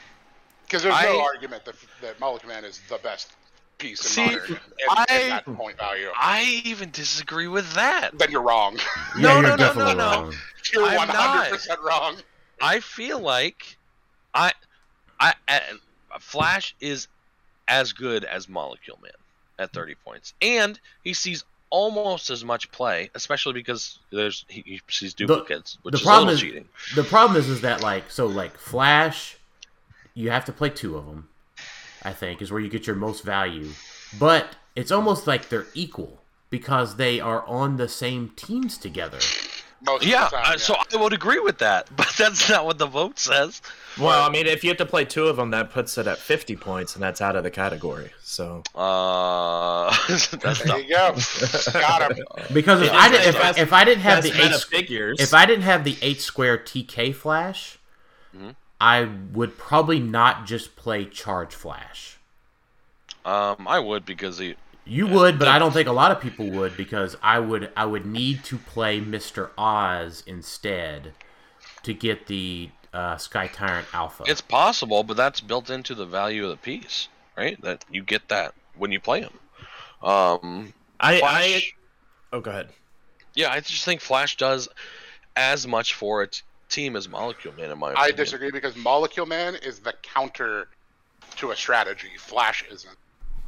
Because 0.65 0.83
there's 0.83 0.95
I- 0.95 1.03
no 1.05 1.21
argument 1.21 1.65
that 1.65 1.75
that 2.01 2.19
Molecule 2.19 2.51
Man 2.53 2.63
is 2.63 2.79
the 2.87 2.97
best 2.99 3.33
piece 3.77 3.99
in 4.01 4.05
See, 4.07 4.25
modern 4.35 4.51
and, 4.51 4.59
I- 4.89 5.05
and 5.09 5.31
that 5.31 5.45
point 5.57 5.77
value. 5.77 6.09
I 6.15 6.61
even 6.63 6.91
disagree 6.91 7.47
with 7.47 7.73
that. 7.73 8.17
then 8.17 8.31
you're 8.31 8.41
wrong. 8.41 8.77
Yeah, 9.17 9.21
No, 9.21 9.33
you're 9.41 9.57
no, 9.57 9.73
no, 9.73 9.73
no, 9.73 9.93
no. 9.93 10.03
wrong. 10.21 10.33
you're 10.73 10.85
I'm 10.85 10.95
100 11.09 11.49
percent 11.51 11.79
wrong. 11.81 12.17
I 12.61 12.79
feel 12.79 13.19
like 13.19 13.77
I, 14.33 14.51
I, 15.25 15.33
I 15.47 15.61
Flash 16.19 16.75
is 16.79 17.07
as 17.67 17.93
good 17.93 18.23
as 18.23 18.47
Molecule 18.47 18.99
Man 19.01 19.11
at 19.59 19.71
30 19.73 19.95
points, 19.95 20.33
and 20.41 20.79
he 21.03 21.13
sees 21.13 21.43
almost 21.69 22.29
as 22.29 22.45
much 22.45 22.71
play, 22.71 23.09
especially 23.15 23.53
because 23.53 23.99
there's 24.11 24.45
he, 24.47 24.63
he 24.65 24.81
sees 24.87 25.13
duplicates, 25.13 25.77
which 25.81 25.93
the 25.93 25.97
is 25.97 26.01
a 26.01 26.05
problem 26.05 26.29
is- 26.29 26.39
cheating. 26.41 26.67
The 26.95 27.03
problem 27.03 27.39
is, 27.39 27.49
is 27.49 27.61
that 27.61 27.81
like 27.81 28.09
so 28.11 28.27
like 28.27 28.57
Flash, 28.57 29.37
you 30.13 30.29
have 30.31 30.45
to 30.45 30.51
play 30.51 30.69
two 30.69 30.95
of 30.97 31.05
them. 31.05 31.29
I 32.03 32.13
think 32.13 32.41
is 32.41 32.51
where 32.51 32.61
you 32.61 32.69
get 32.69 32.85
your 32.85 32.95
most 32.95 33.23
value, 33.23 33.69
but 34.19 34.55
it's 34.75 34.91
almost 34.91 35.25
like 35.25 35.49
they're 35.49 35.65
equal 35.73 36.21
because 36.51 36.97
they 36.97 37.19
are 37.19 37.43
on 37.47 37.77
the 37.77 37.89
same 37.89 38.29
teams 38.35 38.77
together. 38.77 39.17
Most 39.85 40.03
of 40.03 40.09
Yeah, 40.09 40.25
the 40.29 40.37
time, 40.37 40.53
uh, 40.55 40.57
so 40.57 40.75
I 40.75 40.97
would 40.97 41.13
agree 41.13 41.39
with 41.39 41.57
that, 41.59 41.87
but 41.95 42.09
that's 42.17 42.49
not 42.49 42.65
what 42.65 42.77
the 42.77 42.85
vote 42.87 43.19
says. 43.19 43.61
Well, 43.99 44.27
I 44.27 44.29
mean, 44.31 44.45
if 44.45 44.63
you 44.63 44.69
have 44.69 44.77
to 44.79 44.85
play 44.85 45.05
two 45.05 45.27
of 45.27 45.37
them, 45.37 45.51
that 45.51 45.71
puts 45.71 45.97
it 45.97 46.05
at 46.07 46.17
50 46.17 46.55
points, 46.57 46.95
and 46.95 47.03
that's 47.03 47.21
out 47.21 47.35
of 47.37 47.43
the 47.43 47.51
category. 47.51 48.11
So 48.21 48.63
Uh, 48.75 49.95
that's 50.09 50.27
there 50.31 50.67
not. 50.67 50.83
you 50.83 50.89
go. 50.89 51.15
Got 51.73 52.11
him. 52.11 52.25
Because 52.53 52.81
if 52.81 52.91
I 52.91 53.09
did, 53.09 53.25
if, 53.27 53.35
I, 53.37 53.49
if 53.61 53.73
I 53.73 53.83
didn't 53.85 54.01
have 54.01 54.23
Best 54.23 54.33
the 54.35 54.43
eight, 54.43 54.55
figures. 54.63 55.19
if 55.21 55.33
I 55.33 55.45
didn't 55.45 55.63
have 55.63 55.83
the 55.83 55.97
eight 56.01 56.19
square 56.21 56.57
TK 56.57 57.13
Flash, 57.15 57.77
Mhm. 58.37 58.55
I 58.81 59.07
would 59.33 59.57
probably 59.57 59.99
not 60.01 60.45
just 60.45 60.75
play 60.75 61.05
Charge 61.05 61.53
Flash. 61.55 62.17
Um, 63.23 63.65
I 63.67 63.79
would 63.79 64.05
because 64.05 64.37
he. 64.39 64.55
You 64.85 65.07
would, 65.07 65.39
but 65.39 65.47
I 65.47 65.57
don't 65.57 65.71
think 65.71 65.87
a 65.87 65.93
lot 65.93 66.11
of 66.11 66.21
people 66.21 66.49
would 66.51 66.77
because 66.77 67.17
I 67.23 67.39
would 67.39 67.71
I 67.75 67.85
would 67.85 68.05
need 68.05 68.43
to 68.45 68.57
play 68.57 69.01
Mr. 69.01 69.49
Oz 69.57 70.23
instead 70.27 71.13
to 71.83 71.93
get 71.93 72.27
the 72.27 72.69
uh, 72.93 73.17
Sky 73.17 73.47
Tyrant 73.47 73.87
Alpha. 73.93 74.23
It's 74.27 74.41
possible, 74.41 75.03
but 75.03 75.17
that's 75.17 75.41
built 75.41 75.69
into 75.69 75.95
the 75.95 76.05
value 76.05 76.43
of 76.43 76.51
the 76.51 76.57
piece, 76.57 77.09
right? 77.35 77.59
That 77.61 77.83
you 77.91 78.03
get 78.03 78.29
that 78.29 78.53
when 78.77 78.91
you 78.91 78.99
play 78.99 79.21
them. 79.21 79.33
Um, 80.03 80.73
I, 80.99 81.21
I 81.23 81.61
oh 82.31 82.41
go 82.41 82.51
ahead. 82.51 82.69
yeah, 83.33 83.51
I 83.51 83.59
just 83.61 83.83
think 83.85 84.01
Flash 84.01 84.37
does 84.37 84.69
as 85.35 85.65
much 85.65 85.95
for 85.95 86.21
its 86.21 86.43
team 86.69 86.95
as 86.95 87.09
Molecule 87.09 87.53
Man, 87.55 87.71
in 87.71 87.79
my 87.79 87.93
I 87.95 88.11
disagree 88.11 88.51
because 88.51 88.75
Molecule 88.75 89.25
Man 89.25 89.55
is 89.55 89.79
the 89.79 89.93
counter 90.03 90.67
to 91.37 91.51
a 91.51 91.55
strategy. 91.55 92.11
Flash 92.17 92.63
isn't. 92.71 92.97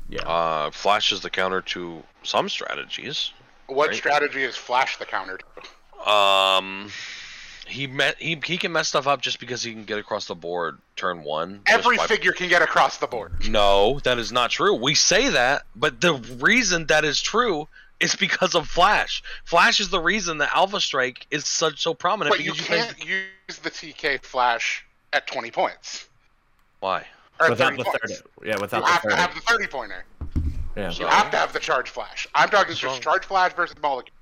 Yeah. 0.09 0.21
Uh, 0.21 0.71
Flash 0.71 1.11
is 1.11 1.21
the 1.21 1.29
counter 1.29 1.61
to 1.61 2.03
some 2.23 2.49
strategies. 2.49 3.31
What 3.67 3.89
Right. 3.89 3.97
strategy 3.97 4.43
is 4.43 4.55
Flash 4.55 4.97
the 4.97 5.05
counter 5.05 5.38
to? 5.38 6.09
Um, 6.09 6.91
he 7.67 7.85
met 7.88 8.15
he 8.19 8.39
he 8.45 8.57
can 8.57 8.71
mess 8.71 8.88
stuff 8.88 9.07
up 9.07 9.21
just 9.21 9.39
because 9.39 9.61
he 9.63 9.73
can 9.73 9.84
get 9.84 9.99
across 9.99 10.25
the 10.25 10.35
board 10.35 10.77
turn 10.95 11.23
one. 11.23 11.61
Every 11.65 11.97
by- 11.97 12.07
figure 12.07 12.31
can 12.31 12.47
get 12.47 12.61
across 12.61 12.97
the 12.97 13.07
board. 13.07 13.49
No, 13.49 13.99
that 14.03 14.17
is 14.17 14.31
not 14.31 14.51
true. 14.51 14.73
We 14.75 14.95
say 14.95 15.29
that, 15.29 15.63
but 15.75 15.99
the 15.99 16.13
reason 16.39 16.85
that 16.88 17.03
is 17.03 17.19
true 17.19 17.67
is 17.99 18.15
because 18.15 18.53
of 18.55 18.69
Flash. 18.69 19.21
Flash 19.43 19.79
is 19.81 19.89
the 19.89 19.99
reason 19.99 20.38
that 20.38 20.55
Alpha 20.55 20.79
Strike 20.79 21.25
is 21.31 21.45
such 21.47 21.81
so 21.81 21.93
prominent. 21.93 22.35
But 22.38 22.45
you 22.45 22.53
because 22.53 22.67
guys- 22.67 22.93
can't 22.93 23.05
use 23.05 23.57
the 23.63 23.69
TK 23.71 24.19
Flash 24.23 24.85
at 25.11 25.25
20 25.27 25.51
points. 25.51 26.07
Why? 26.79 27.07
Or 27.39 27.49
Without 27.49 27.72
30 27.72 27.77
the 27.77 27.84
points. 27.84 27.99
third. 28.19 28.30
Yeah, 28.43 28.55
You 28.55 28.61
without 28.61 28.88
have 28.88 29.01
the 29.03 29.09
to 29.09 29.15
have 29.15 29.34
the 29.35 29.41
30 29.41 29.68
pointer. 29.68 30.05
Yeah. 30.76 30.91
You 30.91 31.07
have 31.07 31.31
to 31.31 31.38
have 31.38 31.53
the 31.53 31.59
charge 31.59 31.89
flash. 31.89 32.27
I'm 32.35 32.49
talking 32.49 32.69
What's 32.69 32.80
just 32.80 32.84
wrong? 32.93 33.01
charge 33.01 33.26
flash 33.26 33.53
versus 33.53 33.76
molecule. 33.81 34.14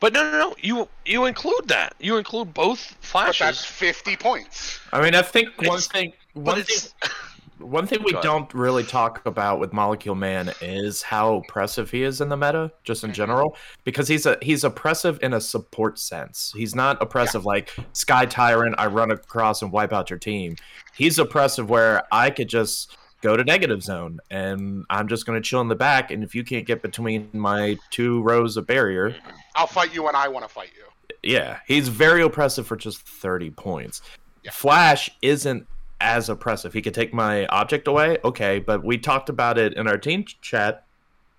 But 0.00 0.12
no, 0.12 0.30
no, 0.30 0.38
no. 0.38 0.56
You 0.60 0.88
you 1.04 1.24
include 1.26 1.68
that. 1.68 1.94
You 2.00 2.16
include 2.16 2.52
both 2.54 2.96
But 3.12 3.26
that's 3.26 3.38
flashes. 3.38 3.64
50 3.64 4.16
points. 4.16 4.80
I 4.92 5.00
mean, 5.00 5.14
I 5.14 5.22
think 5.22 5.50
one 5.58 5.66
It's- 5.78 5.86
thing, 5.86 6.12
But 6.34 6.42
one 6.44 6.58
it's 6.58 6.86
thing, 6.86 7.10
one 7.58 7.86
thing 7.86 8.02
we 8.04 8.12
don't 8.12 8.52
really 8.54 8.84
talk 8.84 9.24
about 9.26 9.58
with 9.60 9.72
Molecule 9.72 10.14
Man 10.14 10.52
is 10.60 11.02
how 11.02 11.36
oppressive 11.36 11.90
he 11.90 12.02
is 12.02 12.20
in 12.20 12.28
the 12.28 12.36
meta, 12.36 12.70
just 12.84 13.04
in 13.04 13.10
Mhm. 13.10 13.14
general. 13.14 13.56
Because 13.84 14.08
he's 14.08 14.26
a 14.26 14.38
he's 14.42 14.64
oppressive 14.64 15.18
in 15.22 15.34
a 15.34 15.40
support 15.40 15.98
sense. 15.98 16.52
He's 16.56 16.74
not 16.74 17.00
oppressive 17.02 17.44
like 17.44 17.74
Sky 17.92 18.26
Tyrant. 18.26 18.74
I 18.78 18.86
run 18.86 19.10
across 19.10 19.62
and 19.62 19.72
wipe 19.72 19.92
out 19.92 20.10
your 20.10 20.18
team. 20.18 20.56
He's 20.96 21.18
oppressive 21.18 21.68
where 21.70 22.02
I 22.12 22.30
could 22.30 22.48
just 22.48 22.96
go 23.20 23.36
to 23.36 23.42
negative 23.42 23.82
zone 23.82 24.20
and 24.30 24.84
I'm 24.90 25.08
just 25.08 25.26
going 25.26 25.40
to 25.42 25.46
chill 25.46 25.60
in 25.60 25.66
the 25.68 25.74
back. 25.74 26.12
And 26.12 26.22
if 26.22 26.34
you 26.36 26.44
can't 26.44 26.64
get 26.66 26.82
between 26.82 27.28
my 27.32 27.76
two 27.90 28.22
rows 28.22 28.56
of 28.56 28.66
barrier, 28.66 29.16
I'll 29.56 29.66
fight 29.66 29.92
you 29.92 30.04
when 30.04 30.14
I 30.14 30.28
want 30.28 30.46
to 30.46 30.48
fight 30.54 30.70
you. 30.76 30.84
yeah, 31.24 31.58
he's 31.66 31.88
very 31.88 32.22
oppressive 32.22 32.66
for 32.66 32.76
just 32.76 33.00
30 33.00 33.50
points. 33.50 34.02
Yeah. 34.44 34.52
Flash 34.52 35.10
isn't 35.20 35.66
as 36.00 36.28
oppressive. 36.28 36.72
He 36.72 36.82
could 36.82 36.94
take 36.94 37.12
my 37.12 37.46
object 37.46 37.88
away, 37.88 38.18
okay, 38.24 38.58
but 38.58 38.84
we 38.84 38.98
talked 38.98 39.28
about 39.28 39.58
it 39.58 39.74
in 39.74 39.88
our 39.88 39.98
team 39.98 40.24
chat. 40.40 40.84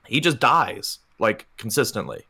He 0.05 0.19
just 0.19 0.39
dies 0.39 0.99
like 1.19 1.47
consistently. 1.57 2.25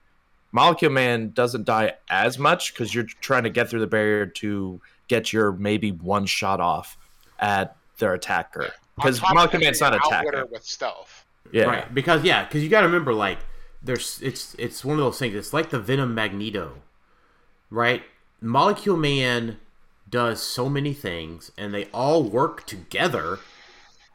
Molecule 0.52 0.92
Man 0.92 1.32
doesn't 1.32 1.66
die 1.66 1.94
as 2.10 2.40
much 2.40 2.74
because 2.74 2.94
you're 2.94 3.06
trying 3.22 3.44
to 3.44 3.50
get 3.50 3.70
through 3.70 3.82
the 3.82 3.88
barrier 3.88 4.26
to 4.26 4.82
get 5.08 5.32
your 5.32 5.52
maybe 5.52 5.92
one 5.92 6.26
shot 6.26 6.60
off 6.60 6.98
at 7.40 7.76
their 8.00 8.14
attacker. 8.14 8.72
Because 8.96 9.20
On 9.20 9.22
top 9.22 9.30
of 9.30 9.36
Molecule 9.36 9.62
Man's 9.62 9.82
not 9.82 9.94
an 9.94 10.00
attacking. 10.06 10.52
with 10.52 10.64
stealth. 10.64 11.26
Yeah. 11.52 11.64
Right, 11.64 11.94
because 11.94 12.24
yeah, 12.24 12.46
because 12.46 12.64
you 12.64 12.70
got 12.70 12.82
to 12.82 12.88
remember, 12.88 13.14
like, 13.14 13.40
there's 13.82 14.20
it's 14.22 14.56
it's 14.60 14.84
one 14.84 15.00
of 15.00 15.04
those 15.04 15.18
things. 15.18 15.34
It's 15.36 15.54
like 15.54 15.70
the 15.70 15.80
Venom 15.80 16.14
Magneto, 16.14 16.74
right? 17.70 18.04
Molecule 18.42 18.98
Man 18.98 19.58
does 20.10 20.42
so 20.42 20.70
many 20.70 20.94
things, 20.94 21.52
and 21.58 21.74
they 21.74 21.86
all 21.88 22.24
work 22.24 22.66
together, 22.66 23.40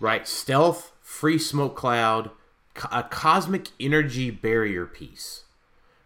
right? 0.01 0.27
Stealth, 0.27 0.93
free 1.01 1.39
smoke 1.39 1.77
cloud, 1.77 2.31
co- 2.75 2.89
a 2.91 3.03
cosmic 3.03 3.69
energy 3.79 4.31
barrier 4.31 4.87
piece, 4.87 5.45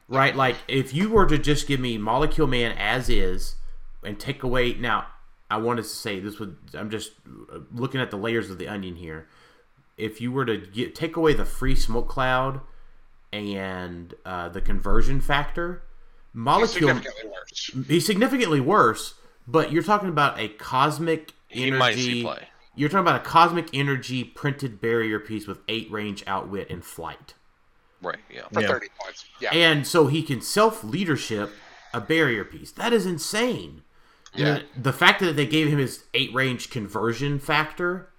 right? 0.08 0.36
Like, 0.36 0.56
if 0.68 0.92
you 0.94 1.10
were 1.10 1.26
to 1.26 1.38
just 1.38 1.66
give 1.66 1.80
me 1.80 1.98
Molecule 1.98 2.46
Man 2.46 2.72
as 2.76 3.08
is, 3.08 3.56
and 4.04 4.18
take 4.18 4.42
away 4.42 4.74
now. 4.74 5.06
I 5.50 5.56
wanted 5.56 5.82
to 5.82 5.88
say 5.88 6.20
this 6.20 6.38
would. 6.38 6.56
I'm 6.74 6.90
just 6.90 7.12
uh, 7.52 7.60
looking 7.72 8.00
at 8.02 8.10
the 8.10 8.18
layers 8.18 8.50
of 8.50 8.58
the 8.58 8.68
onion 8.68 8.96
here 8.96 9.28
if 9.98 10.20
you 10.20 10.32
were 10.32 10.46
to 10.46 10.56
get, 10.56 10.94
take 10.94 11.16
away 11.16 11.34
the 11.34 11.44
free 11.44 11.74
smoke 11.74 12.08
cloud 12.08 12.60
and 13.32 14.14
uh, 14.24 14.48
the 14.48 14.60
conversion 14.60 15.20
factor, 15.20 15.82
He's 16.32 16.40
molecule 16.40 16.88
significantly 16.94 17.30
worse. 17.30 17.70
he's 17.88 18.06
significantly 18.06 18.60
worse. 18.60 19.14
But 19.50 19.72
you're 19.72 19.82
talking 19.82 20.10
about 20.10 20.38
a 20.38 20.48
cosmic 20.48 21.32
He 21.48 21.70
might 21.70 21.94
see 21.94 22.04
energy. 22.10 22.22
play. 22.22 22.48
You're 22.76 22.88
talking 22.90 23.00
about 23.08 23.22
a 23.22 23.24
cosmic 23.24 23.68
energy 23.72 24.22
printed 24.22 24.80
barrier 24.80 25.18
piece 25.18 25.46
with 25.48 25.58
eight 25.66 25.90
range, 25.90 26.22
outwit, 26.26 26.68
and 26.70 26.84
flight. 26.84 27.34
Right. 28.02 28.18
Yeah. 28.30 28.42
For 28.52 28.60
Yeah. 28.60 28.68
30 28.68 28.86
points. 29.00 29.24
Yeah. 29.40 29.50
And 29.52 29.86
so 29.86 30.06
he 30.06 30.22
can 30.22 30.40
self 30.42 30.84
leadership 30.84 31.50
a 31.94 32.00
barrier 32.00 32.44
piece. 32.44 32.70
That 32.72 32.92
is 32.92 33.06
insane. 33.06 33.82
Yeah. 34.34 34.46
And 34.56 34.64
the 34.76 34.92
fact 34.92 35.20
that 35.20 35.34
they 35.34 35.46
gave 35.46 35.68
him 35.68 35.78
his 35.78 36.04
eight 36.14 36.32
range 36.34 36.70
conversion 36.70 37.38
factor. 37.38 38.10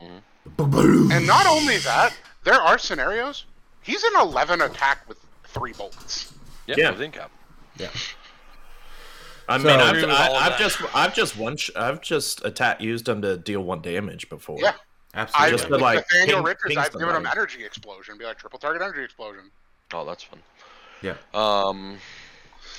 Mm-hmm. 0.00 0.18
ba-boom. 0.56 1.10
And 1.10 1.26
not 1.26 1.46
only 1.46 1.78
that, 1.78 2.16
there 2.44 2.54
are 2.62 2.78
scenarios. 2.78 3.44
He's 3.82 4.04
an 4.04 4.12
11 4.20 4.60
attack 4.62 5.06
with 5.08 5.18
three 5.44 5.72
bolts. 5.72 6.32
Yeah. 6.66 6.76
Yeah. 6.78 6.90
I 6.90 6.94
think 6.94 7.18
yeah. 7.76 7.88
I 9.48 9.58
So- 9.58 9.64
mean, 9.68 9.80
I 9.80 9.82
I've, 9.84 9.88
agree 9.96 10.02
with 10.02 10.10
all 10.14 10.36
of 10.36 10.42
I, 10.42 10.46
I've 10.46 10.58
just, 10.58 10.78
I've 10.94 11.14
just 11.14 11.36
one, 11.36 11.56
sh- 11.56 11.70
I've 11.76 12.00
just 12.02 12.44
attack 12.44 12.80
used 12.80 13.08
him 13.08 13.22
to 13.22 13.36
deal 13.36 13.62
one 13.62 13.80
damage 13.80 14.28
before. 14.28 14.58
Yeah. 14.60 14.72
Absolutely. 15.14 15.46
I 15.46 15.50
Just 15.50 15.70
with 15.70 15.80
like, 15.80 15.96
Nathaniel 16.12 16.36
ping- 16.38 16.44
Richards, 16.46 16.62
ping 16.68 16.78
I've 16.78 16.92
given 16.92 17.16
him 17.16 17.26
energy 17.26 17.64
explosion. 17.64 18.18
Be 18.18 18.24
like 18.26 18.38
triple 18.38 18.58
target 18.58 18.82
energy 18.82 19.02
explosion. 19.02 19.50
Oh, 19.94 20.04
that's 20.04 20.22
fun. 20.22 20.38
yeah. 21.02 21.14
Um, 21.32 21.96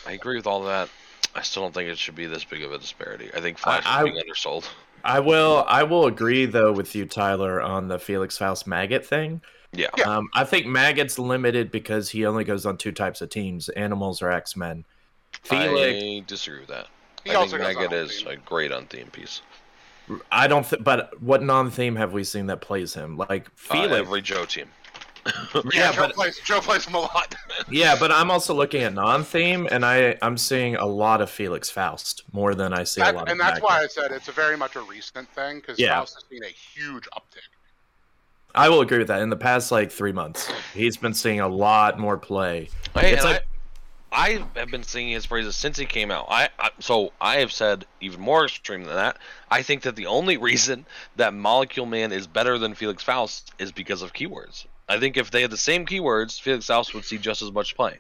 I 0.06 0.12
agree 0.12 0.36
with 0.36 0.46
all 0.46 0.64
that. 0.66 0.90
I 1.36 1.42
still 1.42 1.64
don't 1.64 1.74
think 1.74 1.90
it 1.90 1.98
should 1.98 2.16
be 2.16 2.28
this 2.28 2.44
big 2.44 2.62
of 2.64 2.72
a 2.72 2.78
disparity. 2.78 3.30
I 3.36 3.42
think 3.42 3.58
Flash 3.58 3.84
I- 3.86 4.04
is 4.04 4.12
being 4.12 4.18
undersold. 4.24 4.70
I 5.04 5.22
will, 5.22 5.64
I 5.68 5.84
will 5.84 6.06
agree 6.06 6.46
though 6.46 6.72
with 6.72 6.94
you, 6.94 7.06
Tyler, 7.06 7.62
on 7.62 7.88
the 7.88 7.98
Felix 7.98 8.38
Faust 8.38 8.68
Maggott 8.68 9.06
thing. 9.06 9.42
Yeah. 9.72 9.88
Yeah. 9.98 10.04
Um, 10.18 10.30
I 10.34 10.44
think 10.44 10.66
Maggott's 10.68 11.18
limited 11.18 11.72
because 11.72 12.10
he 12.10 12.26
only 12.26 12.44
goes 12.44 12.66
on 12.66 12.78
two 12.78 12.92
types 12.92 13.22
of 13.22 13.30
teams: 13.30 13.70
animals 13.70 14.22
or 14.22 14.30
X 14.30 14.56
Men. 14.56 14.84
Felix, 15.44 16.04
I 16.04 16.24
disagree 16.28 16.60
with 16.60 16.70
that. 16.70 16.88
He 17.24 17.32
I 17.32 17.36
also 17.36 17.58
think 17.58 17.78
goes 17.78 17.88
Maggott 17.90 17.94
is 17.94 18.24
a 18.28 18.36
great 18.38 18.72
on 18.72 18.86
theme 18.86 19.08
piece. 19.08 19.42
I 20.32 20.48
don't. 20.48 20.68
Th- 20.68 20.84
but 20.84 21.22
what 21.22 21.44
non-theme 21.44 21.96
have 21.98 22.14
we 22.14 22.24
seen 22.24 22.48
that 22.48 22.62
plays 22.62 22.94
him? 22.94 23.18
Like 23.18 23.48
Uh, 23.48 23.50
Felix. 23.74 23.96
every 23.96 24.22
Joe 24.22 24.46
team. 24.46 24.68
Yeah, 25.26 25.62
yeah, 25.74 25.92
Joe 25.92 26.02
but 26.08 26.16
plays 26.16 26.40
Joe 26.44 26.62
plays 26.62 26.86
him 26.86 26.96
a 26.96 27.00
lot. 27.02 27.36
yeah, 27.70 27.96
but 28.00 28.12
I'm 28.12 28.32
also 28.32 28.54
looking 28.56 28.82
at 28.84 28.94
non-theme, 28.94 29.68
and 29.72 29.86
I 29.86 30.18
I'm 30.22 30.38
seeing 30.38 30.76
a 30.78 30.86
lot 30.86 31.22
of 31.22 31.30
Felix 31.30 31.70
Faust 31.70 32.24
more 32.32 32.56
than 32.56 32.74
I 32.74 32.84
see 32.86 33.02
a 33.02 33.06
That- 33.06 33.16
lot 33.16 33.24
of. 33.28 33.32
and 33.32 33.40
that's 33.40 33.60
Maggott. 33.60 33.64
why 33.64 33.84
I 33.84 33.88
said 33.88 34.12
it's 34.12 34.30
a 34.30 34.32
very 34.32 34.58
much 34.58 34.76
a 34.76 34.82
recent 34.82 35.30
thing 35.36 35.60
because 35.60 35.78
Yeah. 35.78 36.00
Faust 36.00 36.16
has 36.16 36.24
seen 36.30 36.44
a 36.44 36.48
huge 36.48 37.04
uptick. 37.14 37.44
I 38.56 38.68
will 38.70 38.82
agree 38.82 38.98
with 38.98 39.10
that. 39.10 39.22
In 39.22 39.30
the 39.30 39.36
past 39.38 39.72
like 39.72 39.92
three 39.92 40.12
months, 40.14 40.50
he's 40.74 40.98
been 40.98 41.14
seeing 41.14 41.40
a 41.40 41.48
lot 41.48 42.00
more 42.00 42.18
play. 42.18 42.70
Hey, 42.96 43.14
It's 43.14 43.24
like- 43.24 43.42
I, 43.42 43.46
I 44.12 44.44
have 44.56 44.72
been 44.72 44.84
singing 44.84 45.14
his 45.14 45.28
praises 45.28 45.56
since 45.56 45.78
he 45.78 45.86
came 45.86 46.10
out. 46.12 46.26
I, 46.30 46.50
I 46.58 46.70
so 46.80 47.14
I 47.22 47.38
have 47.38 47.52
said 47.52 47.86
even 48.02 48.20
more 48.22 48.46
extreme 48.46 48.84
than 48.84 48.96
that. 48.96 49.18
I 49.52 49.62
think 49.62 49.84
that 49.84 49.96
the 49.96 50.08
only 50.08 50.38
reason 50.50 50.86
that 51.16 51.34
Molecule 51.34 51.86
Man 51.86 52.12
is 52.12 52.26
better 52.28 52.58
than 52.58 52.74
Felix 52.74 53.04
Faust 53.04 53.52
is 53.60 53.72
because 53.72 54.02
of 54.02 54.14
keywords. 54.14 54.66
I 54.88 55.00
think 55.00 55.18
if 55.18 55.30
they 55.30 55.42
had 55.42 55.52
the 55.52 55.58
same 55.58 55.86
keywords, 55.86 56.42
Felix 56.42 56.66
Faust 56.66 56.94
would 56.96 57.06
see 57.06 57.18
just 57.20 57.42
as 57.44 57.52
much 57.52 57.76
play. 57.76 58.00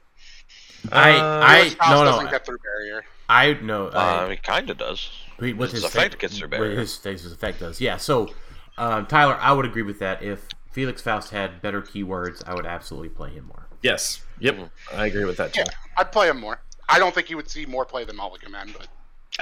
I, 0.91 1.11
Uh, 1.11 1.41
I, 1.45 1.69
Faust 1.69 1.91
no, 1.91 2.03
doesn't 2.05 2.25
no, 2.25 2.31
get 2.31 2.45
through 2.45 2.57
barrier. 2.57 3.03
I 3.27 3.53
know. 3.53 3.87
Uh, 3.87 4.25
I, 4.27 4.31
he 4.31 4.37
kind 4.37 4.69
of 4.71 4.77
does. 4.77 5.09
Wait, 5.39 5.55
what 5.55 5.69
His 5.69 5.83
his 5.83 5.83
effect 5.83 6.13
fa- 6.15 6.19
gets 6.19 6.39
through 6.39 6.47
what 6.47 6.59
barrier. 6.59 6.79
His 6.79 6.95
face's 6.97 7.31
effect 7.31 7.59
does. 7.59 7.79
Yeah. 7.79 7.97
So, 7.97 8.29
um, 8.77 9.05
Tyler, 9.05 9.37
I 9.39 9.51
would 9.51 9.65
agree 9.65 9.83
with 9.83 9.99
that. 9.99 10.23
If 10.23 10.47
Felix 10.71 11.01
Faust 11.01 11.29
had 11.29 11.61
better 11.61 11.81
keywords, 11.81 12.41
I 12.47 12.55
would 12.55 12.65
absolutely 12.65 13.09
play 13.09 13.29
him 13.31 13.45
more. 13.45 13.67
Yes. 13.81 14.21
Yep. 14.39 14.55
Mm-hmm. 14.55 14.99
I 14.99 15.05
agree 15.07 15.25
with 15.25 15.37
that 15.37 15.53
too. 15.53 15.61
Yeah, 15.61 15.73
I'd 15.97 16.11
play 16.11 16.29
him 16.29 16.39
more. 16.39 16.59
I 16.87 16.99
don't 16.99 17.13
think 17.13 17.29
you 17.29 17.35
would 17.37 17.49
see 17.49 17.65
more 17.65 17.85
play 17.85 18.03
than 18.03 18.15
Molecule 18.15 18.51
Man, 18.51 18.69
but 18.77 18.87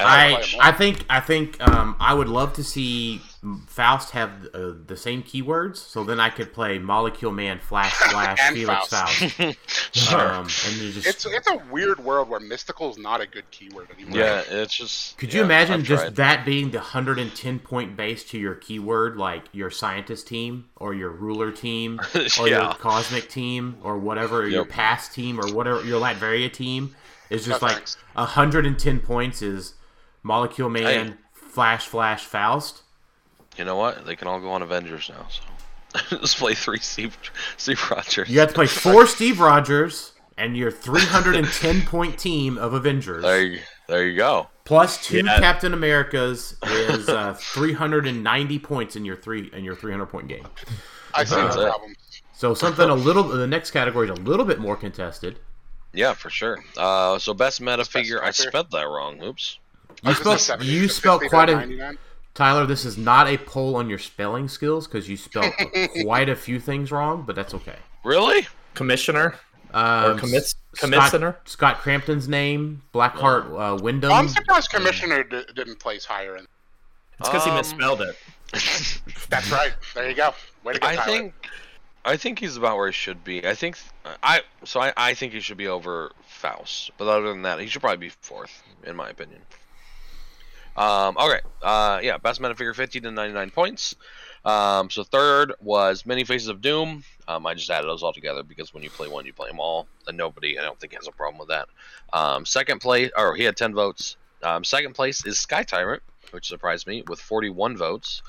I, 0.05 0.33
play 0.33 0.43
him 0.43 0.51
more. 0.57 0.65
I 0.65 0.71
think, 0.71 1.05
I 1.09 1.19
think, 1.19 1.67
um, 1.67 1.95
I 1.99 2.13
would 2.13 2.29
love 2.29 2.53
to 2.53 2.63
see 2.63 3.21
Faust 3.67 4.11
have 4.11 4.31
uh, 4.53 4.73
the 4.87 4.97
same 4.97 5.21
keywords, 5.21 5.77
so 5.77 6.03
then 6.03 6.19
I 6.19 6.29
could 6.29 6.53
play 6.53 6.79
Molecule 6.79 7.31
Man, 7.31 7.59
Flash, 7.59 7.93
Flash, 8.11 8.39
And 8.41 8.55
Felix 8.55 8.87
Faust. 8.87 9.31
Faust. 9.31 9.57
Sure. 9.93 10.33
Um, 10.33 10.41
and 10.43 10.93
just 10.93 11.07
it's 11.07 11.25
it's 11.25 11.47
a 11.47 11.57
weird 11.71 12.03
world 12.03 12.29
where 12.29 12.39
mystical 12.39 12.89
is 12.89 12.97
not 12.97 13.21
a 13.21 13.25
good 13.25 13.49
keyword 13.51 13.89
anymore. 13.91 14.19
yeah, 14.19 14.43
it's 14.47 14.75
just. 14.75 15.17
Could 15.17 15.33
yeah, 15.33 15.39
you 15.39 15.45
imagine 15.45 15.75
I've 15.75 15.83
just 15.83 16.03
tried. 16.03 16.15
that 16.17 16.45
being 16.45 16.71
the 16.71 16.77
110 16.79 17.59
point 17.59 17.95
base 17.95 18.23
to 18.25 18.37
your 18.37 18.55
keyword, 18.55 19.17
like 19.17 19.43
your 19.53 19.71
scientist 19.71 20.27
team 20.27 20.65
or 20.75 20.93
your 20.93 21.09
ruler 21.09 21.51
team 21.51 21.99
or 22.39 22.47
your 22.47 22.73
cosmic 22.75 23.29
team 23.29 23.77
or 23.81 23.97
whatever, 23.97 24.41
or 24.41 24.47
your 24.47 24.65
past 24.65 25.13
team 25.13 25.39
or 25.39 25.51
whatever, 25.53 25.83
your 25.83 26.01
Latveria 26.01 26.51
team 26.51 26.95
is 27.29 27.45
just 27.45 27.61
No 27.61 27.67
like 27.67 27.77
thanks. 27.77 27.97
110 28.13 28.99
points 28.99 29.41
is 29.41 29.73
Molecule 30.27 30.69
Man, 30.69 31.07
Hey. 31.07 31.13
Flash 31.33 31.87
Flash 31.87 32.25
Faust. 32.25 32.83
You 33.57 33.65
know 33.65 33.75
what? 33.77 34.05
They 34.05 34.15
can 34.15 34.27
all 34.27 34.39
go 34.39 34.51
on 34.51 34.61
Avengers 34.61 35.09
now. 35.09 35.25
So 35.29 36.17
just 36.19 36.37
play 36.37 36.53
three 36.53 36.79
Steve 36.79 37.17
Steve 37.57 37.81
Rogers. 37.89 38.29
You 38.29 38.39
have 38.39 38.49
to 38.49 38.53
play 38.55 38.67
four 38.67 39.07
Steve 39.07 39.39
Rogers 39.39 40.13
and 40.37 40.55
your 40.55 40.69
310 40.69 41.81
point 41.87 42.19
team 42.19 42.57
of 42.59 42.73
Avengers. 42.73 43.23
There 43.23 43.41
you, 43.41 43.59
there 43.87 44.05
you 44.05 44.15
go. 44.15 44.47
Plus 44.65 45.03
two 45.03 45.23
Yeah. 45.25 45.39
Captain 45.39 45.73
Americas 45.73 46.57
is 46.63 47.09
uh, 47.09 47.33
390 47.39 48.59
points 48.59 48.95
in 48.95 49.05
your 49.05 49.15
three 49.15 49.49
in 49.53 49.63
your 49.63 49.75
300 49.75 50.05
point 50.07 50.27
game. 50.27 50.45
I 51.15 51.23
see 51.23 51.35
That's 51.35 51.55
no 51.55 51.69
problem. 51.69 51.95
So 52.33 52.53
something 52.53 52.87
a 52.87 52.93
little. 52.93 53.23
The 53.23 53.47
next 53.47 53.71
category 53.71 54.07
is 54.07 54.11
a 54.11 54.21
little 54.21 54.45
bit 54.45 54.59
more 54.59 54.75
contested. 54.75 55.39
Yeah, 55.93 56.13
for 56.13 56.29
sure. 56.29 56.63
Uh, 56.77 57.17
so 57.17 57.33
best 57.33 57.61
meta 57.61 57.77
Best 57.77 57.91
figure. 57.91 58.23
I 58.23 58.29
spelled 58.29 58.69
that 58.71 58.83
wrong. 58.83 59.23
Oops. 59.23 59.57
You 60.03 60.11
I 60.11 60.13
spelled 60.13 60.39
say 60.39 60.53
you 60.61 60.87
70 60.87 60.87
spelled 60.89 61.21
quite 61.29 61.49
a 61.49 61.55
99. 61.55 61.97
Tyler. 62.33 62.65
This 62.67 62.85
is 62.85 62.97
not 62.97 63.27
a 63.27 63.37
poll 63.37 63.75
on 63.75 63.89
your 63.89 63.97
spelling 63.97 64.47
skills 64.47 64.87
because 64.87 65.09
you 65.09 65.17
spelled 65.17 65.51
quite 66.03 66.29
a 66.29 66.35
few 66.35 66.59
things 66.59 66.91
wrong, 66.91 67.23
but 67.25 67.35
that's 67.35 67.53
okay. 67.55 67.77
Really? 68.03 68.47
Commissioner 68.75 69.35
Um, 69.73 70.11
or 70.11 70.19
commis- 70.19 70.53
Scott, 70.75 70.79
commissioner. 70.79 71.37
Scott 71.45 71.77
Crampton's 71.79 72.27
name, 72.27 72.83
Blackheart 72.93 73.73
uh, 73.73 73.81
Wyndham. 73.81 74.11
I'm 74.11 74.29
surprised 74.29 74.69
Commissioner 74.69 75.23
d- 75.23 75.45
didn't 75.55 75.79
place 75.79 76.05
higher. 76.05 76.35
In. 76.37 76.45
It's 77.19 77.27
because 77.29 77.43
he 77.43 77.49
Um, 77.49 77.57
misspelled 77.57 78.01
it. 78.01 78.15
That's 79.29 79.51
right. 79.51 79.73
There 79.95 80.07
you 80.07 80.15
go. 80.15 80.33
Way 80.63 80.73
to 80.73 80.79
go, 80.79 80.87
I 80.87 80.95
Tyler. 80.95 81.05
think 81.11 81.33
I 82.05 82.15
think 82.15 82.39
he's 82.39 82.55
about 82.55 82.77
where 82.77 82.87
he 82.87 82.93
should 82.93 83.23
be. 83.23 83.45
I 83.45 83.55
think 83.55 83.77
I 84.23 84.41
so 84.63 84.79
I, 84.79 84.93
I 84.95 85.13
think 85.15 85.33
he 85.33 85.39
should 85.41 85.57
be 85.57 85.67
over 85.67 86.11
Faust. 86.27 86.91
But 86.97 87.07
other 87.07 87.27
than 87.27 87.41
that, 87.41 87.59
he 87.59 87.65
should 87.67 87.81
probably 87.81 87.97
be 88.07 88.13
fourth, 88.21 88.63
in 88.85 88.95
my 88.95 89.09
opinion. 89.09 89.41
Um, 90.77 91.17
okay. 91.17 91.39
Uh, 91.61 91.99
yeah, 92.03 92.17
best 92.17 92.39
meta 92.39 92.55
figure 92.55 92.73
50 92.73 93.01
to 93.01 93.11
99 93.11 93.49
points. 93.51 93.95
Um, 94.45 94.89
so 94.89 95.03
third 95.03 95.53
was 95.59 96.05
Many 96.05 96.23
Faces 96.23 96.47
of 96.47 96.61
Doom. 96.61 97.03
Um, 97.27 97.45
I 97.45 97.53
just 97.53 97.69
added 97.69 97.87
those 97.87 98.03
all 98.03 98.13
together 98.13 98.43
because 98.43 98.73
when 98.73 98.83
you 98.83 98.89
play 98.89 99.07
one, 99.09 99.25
you 99.25 99.33
play 99.33 99.49
them 99.49 99.59
all, 99.59 99.87
and 100.07 100.15
nobody 100.15 100.57
I 100.57 100.61
don't 100.61 100.79
think 100.79 100.93
has 100.93 101.07
a 101.07 101.11
problem 101.11 101.39
with 101.39 101.49
that. 101.49 101.67
Um, 102.13 102.45
second 102.45 102.79
place, 102.79 103.11
or 103.17 103.35
he 103.35 103.43
had 103.43 103.57
10 103.57 103.73
votes. 103.73 104.15
Um, 104.43 104.63
second 104.63 104.93
place 104.93 105.25
is 105.25 105.39
Sky 105.39 105.63
Tyrant, 105.63 106.01
which 106.31 106.47
surprised 106.47 106.87
me 106.87 107.03
with 107.07 107.19
41 107.19 107.75
votes, 107.75 108.21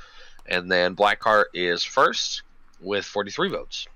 and 0.46 0.70
then 0.70 0.96
Blackheart 0.96 1.44
is 1.54 1.84
first 1.84 2.42
with 2.80 3.04
43 3.04 3.50
votes. 3.50 3.86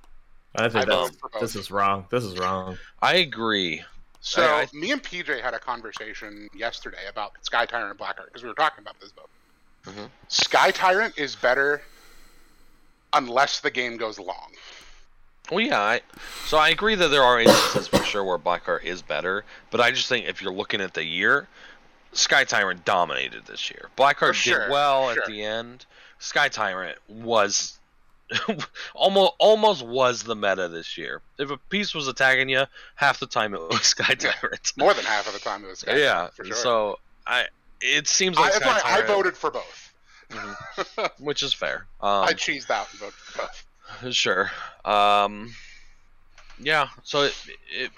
I 0.54 0.68
think 0.68 0.88
I 0.88 0.94
voted 0.94 1.16
this 1.40 1.56
is 1.56 1.70
wrong. 1.70 2.06
This 2.10 2.24
is 2.24 2.38
wrong. 2.38 2.76
I 3.00 3.16
agree. 3.16 3.82
So 4.22 4.42
I- 4.42 4.62
I- 4.62 4.68
me 4.72 4.92
and 4.92 5.02
PJ 5.02 5.40
had 5.42 5.52
a 5.52 5.58
conversation 5.58 6.48
yesterday 6.54 7.06
about 7.08 7.32
Sky 7.44 7.66
Tyrant 7.66 7.90
and 7.90 7.98
Blackheart 7.98 8.26
because 8.26 8.42
we 8.42 8.48
were 8.48 8.54
talking 8.54 8.82
about 8.82 8.98
this 9.00 9.10
boat. 9.12 9.28
Mhm. 9.84 10.10
Sky 10.28 10.70
Tyrant 10.70 11.18
is 11.18 11.34
better 11.36 11.82
unless 13.12 13.60
the 13.60 13.70
game 13.70 13.96
goes 13.96 14.18
long. 14.18 14.54
Well, 15.50 15.60
yeah. 15.60 15.80
I, 15.80 16.00
so 16.46 16.56
I 16.56 16.68
agree 16.68 16.94
that 16.94 17.08
there 17.08 17.24
are 17.24 17.40
instances 17.40 17.88
for 17.88 18.02
sure 18.04 18.22
where 18.24 18.38
Blackheart 18.38 18.84
is 18.84 19.02
better, 19.02 19.44
but 19.70 19.80
I 19.80 19.90
just 19.90 20.08
think 20.08 20.26
if 20.26 20.40
you're 20.40 20.52
looking 20.52 20.80
at 20.80 20.94
the 20.94 21.04
year, 21.04 21.48
Sky 22.12 22.44
Tyrant 22.44 22.84
dominated 22.84 23.46
this 23.46 23.70
year. 23.70 23.90
Blackheart 23.98 24.34
sure, 24.34 24.60
did 24.60 24.70
well 24.70 25.12
sure. 25.12 25.22
at 25.22 25.28
the 25.28 25.42
end. 25.42 25.84
Sky 26.20 26.48
Tyrant 26.48 26.96
was 27.08 27.80
almost 28.94 29.32
almost 29.38 29.86
was 29.86 30.22
the 30.22 30.36
meta 30.36 30.68
this 30.68 30.96
year. 30.96 31.20
If 31.38 31.50
a 31.50 31.56
piece 31.56 31.94
was 31.94 32.08
attacking 32.08 32.48
you, 32.48 32.64
half 32.94 33.20
the 33.20 33.26
time 33.26 33.54
it 33.54 33.60
was 33.60 33.82
Sky 33.82 34.14
Tyrant. 34.14 34.72
More 34.76 34.94
than 34.94 35.04
half 35.04 35.26
of 35.26 35.34
the 35.34 35.38
time 35.38 35.64
it 35.64 35.68
was 35.68 35.80
Sky 35.80 35.96
yeah. 35.96 36.12
Tyrant, 36.12 36.34
for 36.34 36.44
sure. 36.44 36.56
So 36.56 36.98
I, 37.26 37.46
it 37.80 38.08
seems 38.08 38.38
like 38.38 38.64
why 38.64 38.80
I 38.84 39.02
voted 39.02 39.36
for 39.36 39.50
both. 39.50 39.92
which 41.18 41.42
is 41.42 41.52
fair. 41.52 41.86
Um, 42.02 42.24
I 42.24 42.32
cheesed 42.32 42.70
out 42.70 42.88
and 42.90 43.00
voted 43.00 43.14
for 43.14 43.42
both. 43.42 44.14
Sure. 44.14 44.50
Um, 44.84 45.54
yeah. 46.58 46.88
So 47.04 47.22
it, 47.22 47.34
it 47.70 47.90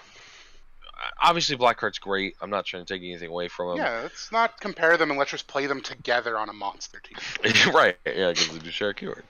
obviously 1.22 1.56
Blackheart's 1.56 1.98
great. 1.98 2.36
I'm 2.40 2.50
not 2.50 2.66
trying 2.66 2.84
to 2.84 2.92
take 2.92 3.02
anything 3.02 3.30
away 3.30 3.48
from 3.48 3.72
him. 3.72 3.76
Yeah, 3.78 4.00
let's 4.02 4.30
not 4.32 4.60
compare 4.60 4.96
them 4.96 5.10
and 5.10 5.18
let's 5.18 5.30
just 5.30 5.46
play 5.46 5.66
them 5.66 5.80
together 5.80 6.38
on 6.38 6.48
a 6.48 6.52
monster 6.52 7.00
team. 7.00 7.72
right. 7.74 7.96
Yeah, 8.06 8.30
because 8.30 8.48
they 8.48 8.58
do 8.58 8.70
share 8.70 8.90
a 8.90 8.94
keyword. 8.94 9.24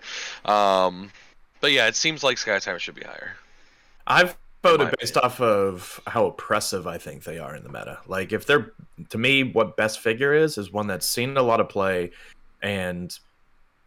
Um, 0.44 1.10
but 1.60 1.72
yeah, 1.72 1.86
it 1.86 1.96
seems 1.96 2.22
like 2.22 2.38
Sky 2.38 2.58
Tyrant 2.58 2.82
should 2.82 2.94
be 2.94 3.04
higher. 3.04 3.36
I've 4.06 4.36
voted 4.62 4.88
my 4.88 4.92
based 4.98 5.16
off 5.16 5.40
of 5.40 6.00
how 6.06 6.26
oppressive 6.26 6.86
I 6.86 6.98
think 6.98 7.24
they 7.24 7.38
are 7.38 7.54
in 7.54 7.62
the 7.62 7.70
meta. 7.70 7.98
Like 8.06 8.32
if 8.32 8.46
they're 8.46 8.72
to 9.10 9.18
me, 9.18 9.42
what 9.42 9.76
best 9.76 10.00
figure 10.00 10.34
is 10.34 10.58
is 10.58 10.72
one 10.72 10.86
that's 10.86 11.08
seen 11.08 11.36
a 11.36 11.42
lot 11.42 11.60
of 11.60 11.68
play 11.68 12.10
and 12.62 13.16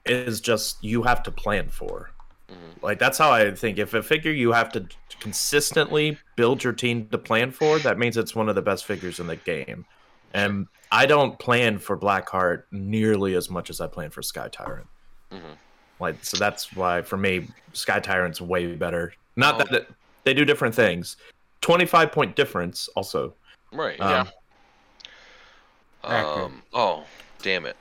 is 0.06 0.42
just 0.42 0.84
you 0.84 1.04
have 1.04 1.24
to 1.24 1.32
plan 1.32 1.70
for. 1.70 2.12
Mhm. 2.50 2.82
Like 2.82 3.00
that's 3.00 3.18
how 3.18 3.32
I 3.32 3.52
think. 3.54 3.78
If 3.78 3.94
a 3.94 4.02
figure 4.02 4.32
you 4.32 4.52
have 4.52 4.72
to 4.74 4.86
consistently 5.20 6.18
build 6.36 6.64
your 6.64 6.74
team 6.74 7.08
to 7.10 7.18
plan 7.18 7.52
for, 7.52 7.80
that 7.80 7.98
means 7.98 8.18
it's 8.18 8.36
one 8.36 8.48
of 8.50 8.56
the 8.56 8.62
best 8.62 8.86
figures 8.86 9.20
in 9.20 9.28
the 9.28 9.36
game. 9.36 9.86
And 10.34 10.68
I 10.92 11.06
don't 11.06 11.38
plan 11.40 11.78
for 11.80 11.98
Blackheart 11.98 12.64
nearly 12.72 13.36
as 13.36 13.50
much 13.50 13.70
as 13.70 13.82
I 13.82 13.88
plan 13.88 14.10
for 14.10 14.22
Sky 14.22 14.48
Tyrant. 14.50 14.88
Mhm. 15.32 15.58
Like 16.00 16.24
so 16.24 16.38
that's 16.38 16.72
why 16.74 17.02
for 17.02 17.18
me 17.18 17.48
Sky 17.74 18.00
Tyrant's 18.00 18.40
way 18.40 18.76
better. 18.76 19.14
Not 19.36 19.56
Oh. 19.56 19.58
that 19.60 19.74
it, 19.74 19.90
they 20.24 20.34
do 20.34 20.46
different 20.46 20.74
things. 20.76 21.18
Twenty 21.62 21.86
five 21.86 22.12
point 22.12 22.36
difference 22.36 22.88
also. 22.96 23.34
Right. 23.74 24.00
Um, 24.00 24.10
Yeah. 24.10 24.26
Accurate. 26.04 26.46
Um. 26.46 26.64
Oh, 26.74 27.04
damn 27.42 27.66
it! 27.66 27.76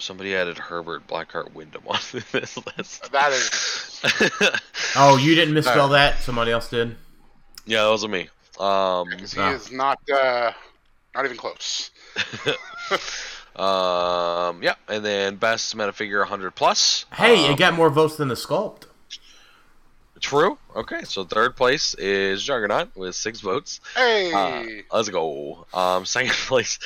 Somebody 0.00 0.34
added 0.34 0.58
Herbert 0.58 1.06
Blackheart 1.06 1.52
Wyndham 1.54 1.82
on 1.86 1.98
this 2.32 2.56
list. 2.76 3.10
That 3.12 3.32
is. 3.32 4.00
Oh, 4.96 5.16
you 5.18 5.34
didn't 5.34 5.54
misspell 5.54 5.88
that. 5.88 6.20
Somebody 6.20 6.50
else 6.50 6.70
did. 6.70 6.96
yeah, 7.66 7.82
that 7.84 7.90
wasn't 7.90 8.12
me. 8.12 8.28
Um. 8.58 9.08
'cause 9.18 9.32
he 9.32 9.40
Ah. 9.40 9.52
is 9.52 9.70
not 9.70 9.98
uh, 10.10 10.52
not 11.14 11.24
even 11.24 11.36
close. 11.36 11.90
Um, 13.56 14.62
yeah, 14.62 14.74
and 14.86 15.04
then 15.04 15.34
best 15.34 15.74
meta 15.74 15.92
figure 15.92 16.20
100 16.20 16.52
plus. 16.54 17.06
Hey, 17.12 17.44
um, 17.46 17.50
it 17.52 17.58
got 17.58 17.74
more 17.74 17.90
votes 17.90 18.14
than 18.16 18.28
the 18.28 18.36
sculpt. 18.36 18.84
True. 20.20 20.58
Okay, 20.76 21.02
so 21.02 21.24
third 21.24 21.56
place 21.56 21.94
is 21.94 22.42
Juggernaut 22.44 22.90
with 22.96 23.16
six 23.16 23.40
votes. 23.40 23.80
Hey, 23.96 24.32
Uh, 24.32 24.82
let's 24.96 25.08
go. 25.08 25.66
Um, 25.74 26.04
second 26.06 26.32
place, 26.46 26.78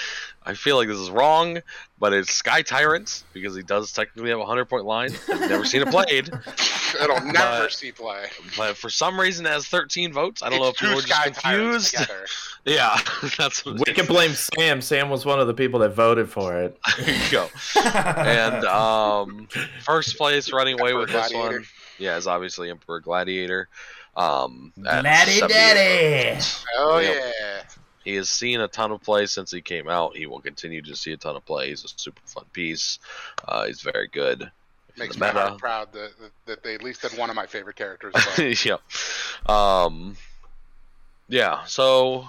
I 0.44 0.54
feel 0.54 0.76
like 0.76 0.88
this 0.88 0.98
is 0.98 1.10
wrong, 1.10 1.60
but 2.00 2.12
it's 2.12 2.32
Sky 2.32 2.62
Tyrant 2.62 3.22
because 3.32 3.54
he 3.54 3.62
does 3.62 3.92
technically 3.92 4.30
have 4.30 4.38
a 4.38 4.42
100 4.42 4.64
point 4.66 4.84
line. 4.84 5.10
I've 5.28 5.40
never 5.48 5.64
seen 5.64 5.82
it 5.82 5.88
played, 5.88 6.28
it'll 7.02 7.20
never 7.20 7.32
but- 7.34 7.72
see 7.72 7.92
play. 7.92 8.26
but 8.56 8.76
for 8.76 8.90
some 8.90 9.18
reason 9.20 9.46
it 9.46 9.50
has 9.50 9.66
13 9.66 10.12
votes. 10.12 10.42
I 10.42 10.50
don't 10.50 10.60
know 10.60 10.68
if 10.68 10.76
people 10.76 11.00
two 11.00 11.06
just 11.06 11.12
Sky 11.12 11.30
Tyrants 11.30 11.90
confused. 11.90 12.10
Yeah, 12.64 12.96
that's 13.38 13.64
what 13.66 13.84
We 13.84 13.92
can 13.92 14.06
blame 14.06 14.34
Sam. 14.34 14.80
Sam 14.80 15.10
was 15.10 15.26
one 15.26 15.40
of 15.40 15.48
the 15.48 15.54
people 15.54 15.80
that 15.80 15.94
voted 15.96 16.30
for 16.30 16.56
it. 16.56 16.78
There 16.96 17.10
you 17.12 17.30
go. 17.32 17.48
And 17.84 18.64
um, 18.66 19.48
first 19.80 20.16
place 20.16 20.52
running 20.52 20.78
away 20.80 20.94
with 20.94 21.10
this 21.10 21.32
one, 21.34 21.64
yeah, 21.98 22.16
is 22.16 22.28
obviously 22.28 22.70
Emperor 22.70 23.00
Gladiator. 23.00 23.68
Um, 24.16 24.72
at 24.86 25.02
Laddie 25.02 25.32
78 25.40 25.48
Daddy. 25.48 26.40
Oh 26.76 26.98
Yep. 26.98 27.16
yeah. 27.40 27.62
He 28.04 28.14
has 28.16 28.28
seen 28.28 28.60
a 28.60 28.68
ton 28.68 28.90
of 28.90 29.02
play 29.02 29.26
since 29.26 29.50
he 29.50 29.60
came 29.60 29.88
out. 29.88 30.16
He 30.16 30.26
will 30.26 30.40
continue 30.40 30.82
to 30.82 30.96
see 30.96 31.12
a 31.12 31.16
ton 31.16 31.36
of 31.36 31.44
play. 31.44 31.68
He's 31.68 31.84
a 31.84 31.88
super 31.88 32.20
fun 32.26 32.44
piece. 32.52 32.98
Uh, 33.46 33.66
he's 33.66 33.80
very 33.80 34.08
good. 34.08 34.50
Makes 34.98 35.18
me 35.18 35.26
meta. 35.26 35.56
proud 35.58 35.92
that, 35.92 36.10
that, 36.20 36.30
that 36.46 36.62
they 36.62 36.74
at 36.74 36.82
least 36.82 37.02
had 37.02 37.16
one 37.16 37.30
of 37.30 37.36
my 37.36 37.46
favorite 37.46 37.76
characters. 37.76 38.14
yeah. 38.64 38.76
Um, 39.46 40.16
yeah. 41.28 41.64
So, 41.64 42.26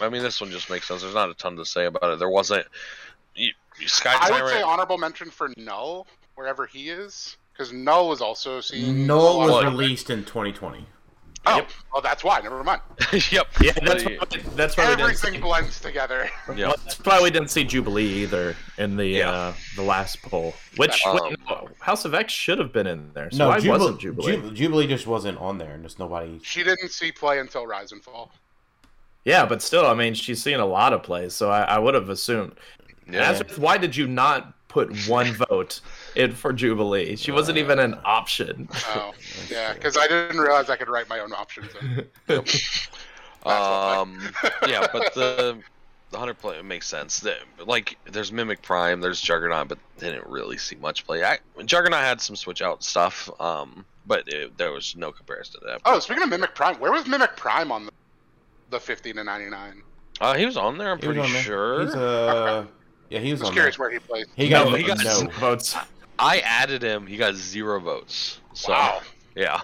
I 0.00 0.08
mean, 0.10 0.22
this 0.22 0.40
one 0.40 0.50
just 0.50 0.68
makes 0.68 0.86
sense. 0.88 1.02
There's 1.02 1.14
not 1.14 1.30
a 1.30 1.34
ton 1.34 1.56
to 1.56 1.64
say 1.64 1.86
about 1.86 2.12
it. 2.12 2.18
There 2.18 2.28
wasn't. 2.28 2.66
You, 3.34 3.52
you- 3.78 3.88
Sky 3.88 4.14
I 4.20 4.30
would 4.30 4.50
say 4.50 4.60
honorable 4.60 4.98
mention 4.98 5.30
for 5.30 5.48
Null, 5.56 6.06
wherever 6.34 6.66
he 6.66 6.90
is, 6.90 7.38
because 7.52 7.72
Null 7.72 8.08
was 8.08 8.20
also 8.20 8.60
seen. 8.60 9.06
Null 9.06 9.38
was 9.38 9.64
released 9.64 10.10
in 10.10 10.24
2020. 10.24 10.84
Oh, 11.46 11.56
Yep. 11.56 11.70
well, 11.92 12.02
that's 12.02 12.22
why. 12.22 12.38
Never 12.40 12.62
mind. 12.62 12.82
yep. 13.32 13.46
Yeah, 13.62 13.72
that's 13.82 14.04
why, 14.04 14.18
that's 14.54 14.76
why 14.76 14.90
we 14.90 14.96
didn't 14.96 15.16
see, 15.16 15.38
blends 15.38 15.80
together. 15.80 16.28
yeah. 16.54 16.72
that's 16.84 16.98
why 17.02 17.20
we 17.22 17.30
didn't 17.30 17.48
see 17.48 17.64
Jubilee 17.64 18.04
either 18.22 18.54
in 18.76 18.96
the 18.96 19.06
Yeah. 19.06 19.30
uh, 19.30 19.54
the 19.74 19.82
last 19.82 20.20
poll. 20.20 20.54
Which 20.76 21.00
Um, 21.06 21.18
wait, 21.22 21.36
no, 21.48 21.68
House 21.80 22.04
of 22.04 22.14
X 22.14 22.32
should 22.32 22.58
have 22.58 22.72
been 22.74 22.86
in 22.86 23.10
there. 23.14 23.30
So 23.30 23.38
no, 23.38 23.48
why 23.48 23.58
Jubil- 23.58 23.68
wasn't 23.70 24.00
Jubilee? 24.00 24.36
Ju- 24.36 24.50
Jubilee 24.50 24.86
just 24.86 25.06
wasn't 25.06 25.38
on 25.38 25.56
there, 25.56 25.72
and 25.72 25.82
just 25.82 25.98
nobody. 25.98 26.40
She 26.42 26.62
didn't 26.62 26.90
see 26.90 27.10
play 27.10 27.38
until 27.38 27.66
Rise 27.66 27.92
and 27.92 28.04
Fall. 28.04 28.30
yeah, 29.24 29.46
but 29.46 29.62
still, 29.62 29.86
I 29.86 29.94
mean, 29.94 30.12
she's 30.12 30.42
seen 30.42 30.60
a 30.60 30.66
lot 30.66 30.92
of 30.92 31.02
plays, 31.02 31.34
so 31.34 31.50
I, 31.50 31.62
I 31.62 31.78
would 31.78 31.94
have 31.94 32.10
assumed. 32.10 32.52
Yeah. 33.10 33.20
Nazareth, 33.20 33.58
why 33.58 33.78
did 33.78 33.96
you 33.96 34.06
not 34.06 34.52
put 34.70 35.06
one 35.06 35.34
vote 35.34 35.80
in 36.16 36.32
for 36.32 36.52
Jubilee? 36.52 37.16
She 37.16 37.30
wasn't 37.32 37.58
even 37.58 37.78
an 37.78 37.98
option. 38.04 38.68
Oh, 38.88 39.12
yeah, 39.50 39.74
because 39.74 39.98
I 39.98 40.06
didn't 40.08 40.38
realize 40.40 40.70
I 40.70 40.76
could 40.76 40.88
write 40.88 41.08
my 41.08 41.18
own 41.20 41.32
options. 41.32 41.68
In. 42.28 42.44
Um, 43.46 44.20
yeah, 44.68 44.86
but 44.92 45.14
the 45.14 45.58
the 46.10 46.18
hundred 46.18 46.38
play 46.38 46.58
it 46.58 46.64
makes 46.64 46.86
sense. 46.86 47.20
The, 47.20 47.36
like 47.64 47.96
there's 48.04 48.30
Mimic 48.32 48.60
Prime, 48.60 49.00
there's 49.00 49.18
Juggernaut, 49.18 49.66
but 49.68 49.78
they 49.96 50.10
didn't 50.10 50.26
really 50.26 50.58
see 50.58 50.76
much 50.76 51.06
play. 51.06 51.24
I, 51.24 51.38
Juggernaut 51.64 52.00
had 52.02 52.20
some 52.20 52.36
switch 52.36 52.60
out 52.60 52.84
stuff, 52.84 53.30
um, 53.40 53.86
but 54.06 54.24
it, 54.28 54.58
there 54.58 54.72
was 54.72 54.94
no 54.94 55.10
comparison 55.10 55.60
to 55.60 55.66
that. 55.68 55.80
Oh, 55.86 55.98
speaking 56.00 56.22
of 56.22 56.28
Mimic 56.28 56.54
Prime, 56.54 56.78
where 56.80 56.92
was 56.92 57.06
Mimic 57.06 57.34
Prime 57.34 57.72
on 57.72 57.86
the, 57.86 57.92
the 58.68 58.78
50 58.78 59.14
to 59.14 59.24
99? 59.24 59.82
Uh, 60.20 60.34
he 60.34 60.44
was 60.44 60.58
on 60.58 60.76
there. 60.76 60.90
I'm 60.90 60.98
He 60.98 61.06
pretty 61.06 61.20
on 61.20 61.32
there. 61.32 61.42
sure. 61.42 61.84
He's 61.86 61.94
uh, 61.94 62.66
yeah, 63.10 63.18
he 63.20 63.32
was 63.32 63.40
I 63.40 63.44
was 63.44 63.48
on 63.50 63.54
curious 63.54 63.76
there. 63.76 63.84
where 63.86 63.90
he 63.92 63.98
plays. 63.98 64.26
He 64.36 64.48
got 64.48 64.68
No, 64.70 64.74
he 64.76 64.82
got 64.84 64.98
no. 65.04 65.28
votes. 65.38 65.76
I 66.18 66.38
added 66.40 66.82
him. 66.82 67.06
He 67.06 67.16
got 67.16 67.34
zero 67.34 67.80
votes. 67.80 68.40
So 68.54 68.72
Wow. 68.72 69.00
yeah. 69.36 69.60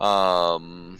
Um, 0.00 0.98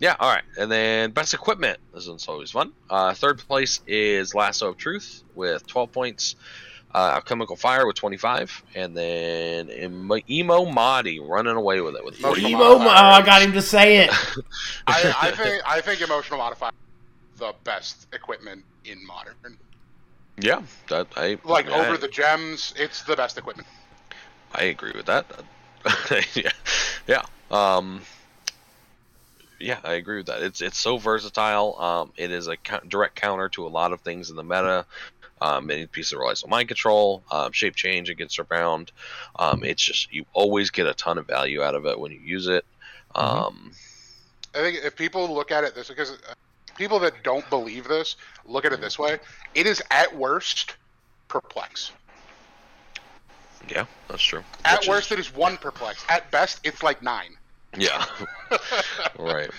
yeah. 0.00 0.16
All 0.20 0.30
right, 0.30 0.44
and 0.58 0.70
then 0.70 1.10
best 1.10 1.34
equipment. 1.34 1.78
This 1.94 2.08
one's 2.08 2.26
always 2.28 2.50
fun. 2.50 2.72
Uh, 2.88 3.14
third 3.14 3.38
place 3.38 3.80
is 3.86 4.34
Lasso 4.34 4.68
of 4.68 4.76
Truth 4.76 5.22
with 5.34 5.66
12 5.66 5.92
points. 5.92 6.36
Uh, 6.94 7.12
Alchemical 7.16 7.54
Fire 7.54 7.86
with 7.86 7.96
25, 7.96 8.62
and 8.74 8.96
then 8.96 9.70
Emo 9.70 10.16
Emo 10.30 10.64
Madi 10.64 11.20
running 11.20 11.54
away 11.54 11.82
with 11.82 11.94
it 11.96 12.02
with 12.04 12.18
Emo 12.18 12.28
40. 12.28 12.40
Emo- 12.46 12.48
Emo, 12.76 12.84
oh, 12.86 12.88
I 12.88 13.20
got 13.20 13.42
him 13.42 13.52
to 13.52 13.60
say 13.60 13.98
it. 13.98 14.10
I, 14.86 15.14
I 15.20 15.30
think 15.32 15.62
I 15.66 15.80
think 15.82 16.00
emotional 16.00 16.38
modifier 16.38 16.70
the 17.36 17.52
best 17.64 18.06
equipment 18.14 18.64
in 18.86 19.06
modern. 19.06 19.34
Yeah, 20.40 20.62
that 20.88 21.08
I 21.16 21.38
Like 21.44 21.68
I, 21.70 21.84
over 21.84 21.98
the 21.98 22.08
gems, 22.08 22.72
it's 22.76 23.02
the 23.02 23.16
best 23.16 23.38
equipment. 23.38 23.68
I 24.52 24.64
agree 24.64 24.92
with 24.94 25.06
that. 25.06 25.26
yeah, 26.34 26.50
yeah. 27.06 27.22
Um, 27.50 28.02
yeah, 29.60 29.78
I 29.82 29.94
agree 29.94 30.18
with 30.18 30.26
that. 30.26 30.42
It's 30.42 30.60
it's 30.60 30.78
so 30.78 30.98
versatile. 30.98 31.76
Um, 31.80 32.12
it 32.16 32.30
is 32.30 32.46
a 32.46 32.56
co- 32.56 32.80
direct 32.86 33.16
counter 33.16 33.48
to 33.50 33.66
a 33.66 33.68
lot 33.68 33.92
of 33.92 34.00
things 34.00 34.30
in 34.30 34.36
the 34.36 34.44
meta. 34.44 34.86
Um, 35.40 35.66
many 35.66 35.86
pieces 35.86 36.12
relies 36.14 36.42
on 36.42 36.50
mind 36.50 36.68
control, 36.68 37.22
um, 37.30 37.52
shape 37.52 37.76
change 37.76 38.10
against 38.10 38.38
around. 38.38 38.92
Um, 39.38 39.64
it's 39.64 39.82
just 39.82 40.12
you 40.12 40.24
always 40.32 40.70
get 40.70 40.86
a 40.86 40.94
ton 40.94 41.18
of 41.18 41.26
value 41.26 41.62
out 41.62 41.74
of 41.74 41.86
it 41.86 41.98
when 41.98 42.12
you 42.12 42.18
use 42.18 42.48
it. 42.48 42.64
Um, 43.14 43.72
I 44.54 44.58
think 44.58 44.78
if 44.84 44.96
people 44.96 45.32
look 45.32 45.50
at 45.50 45.64
it 45.64 45.74
this 45.74 45.88
because 45.88 46.12
uh, 46.12 46.34
people 46.78 46.98
that 47.00 47.22
don't 47.24 47.48
believe 47.50 47.86
this 47.88 48.16
look 48.46 48.64
at 48.64 48.72
it 48.72 48.80
this 48.80 48.98
way, 48.98 49.18
it 49.54 49.66
is 49.66 49.82
at 49.90 50.14
worst 50.16 50.76
perplex. 51.26 51.92
yeah, 53.68 53.84
that's 54.08 54.22
true. 54.22 54.42
At 54.64 54.78
Which 54.78 54.82
is- 54.84 54.88
worst, 54.88 55.12
it 55.12 55.18
is 55.18 55.34
one 55.34 55.56
perplex. 55.58 56.04
At 56.08 56.30
best, 56.30 56.60
it's 56.64 56.82
like 56.82 57.02
nine. 57.02 57.36
yeah, 57.76 58.06
right. 59.18 59.50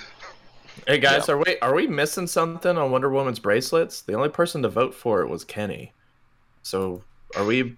Hey 0.88 0.98
guys, 0.98 1.30
are 1.30 1.38
we 1.38 1.60
are 1.62 1.76
we 1.76 1.86
missing 1.86 2.26
something 2.26 2.78
on 2.78 2.90
Wonder 2.90 3.10
Woman's 3.10 3.38
bracelets? 3.40 4.02
The 4.02 4.14
only 4.14 4.30
person 4.30 4.64
to 4.64 4.70
vote 4.70 4.96
for 4.96 5.22
it 5.22 5.28
was 5.28 5.44
Kenny. 5.44 5.94
So 6.64 7.04
are 7.36 7.44
we 7.46 7.78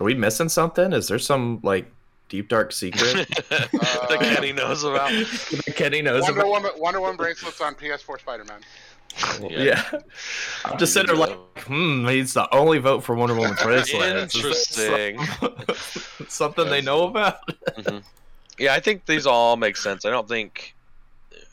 are 0.00 0.04
we 0.04 0.14
missing 0.14 0.48
something? 0.48 0.92
Is 0.92 1.06
there 1.08 1.18
some 1.20 1.60
like 1.62 1.92
deep 2.32 2.48
dark 2.48 2.72
secret 2.72 3.28
that 3.50 4.18
Kenny 4.20 4.52
knows 4.52 4.84
about. 4.84 5.10
that 5.10 5.74
Kenny 5.76 6.00
knows 6.00 6.22
Wonder 6.22 6.40
about? 6.40 6.50
Woman, 6.50 6.70
Wonder 6.78 7.00
Woman 7.02 7.16
bracelets 7.16 7.60
on 7.60 7.74
PS4 7.74 8.18
Spider-Man. 8.20 8.60
Yeah. 9.50 9.82
I'm 10.64 10.78
just 10.78 10.94
sitting 10.94 11.08
there 11.14 11.16
like, 11.16 11.36
hmm, 11.64 12.08
he's 12.08 12.32
the 12.32 12.48
only 12.54 12.78
vote 12.78 13.04
for 13.04 13.14
Wonder 13.14 13.34
Woman's 13.34 13.60
bracelets. 13.62 14.34
Interesting. 14.34 15.22
some- 15.26 15.56
something 16.28 16.70
they 16.70 16.80
know 16.80 17.06
about? 17.06 17.46
Mhm. 17.76 18.02
Yeah, 18.58 18.72
I 18.72 18.80
think 18.80 19.04
these 19.04 19.26
all 19.26 19.56
make 19.58 19.76
sense. 19.76 20.06
I 20.06 20.10
don't 20.10 20.26
think 20.26 20.74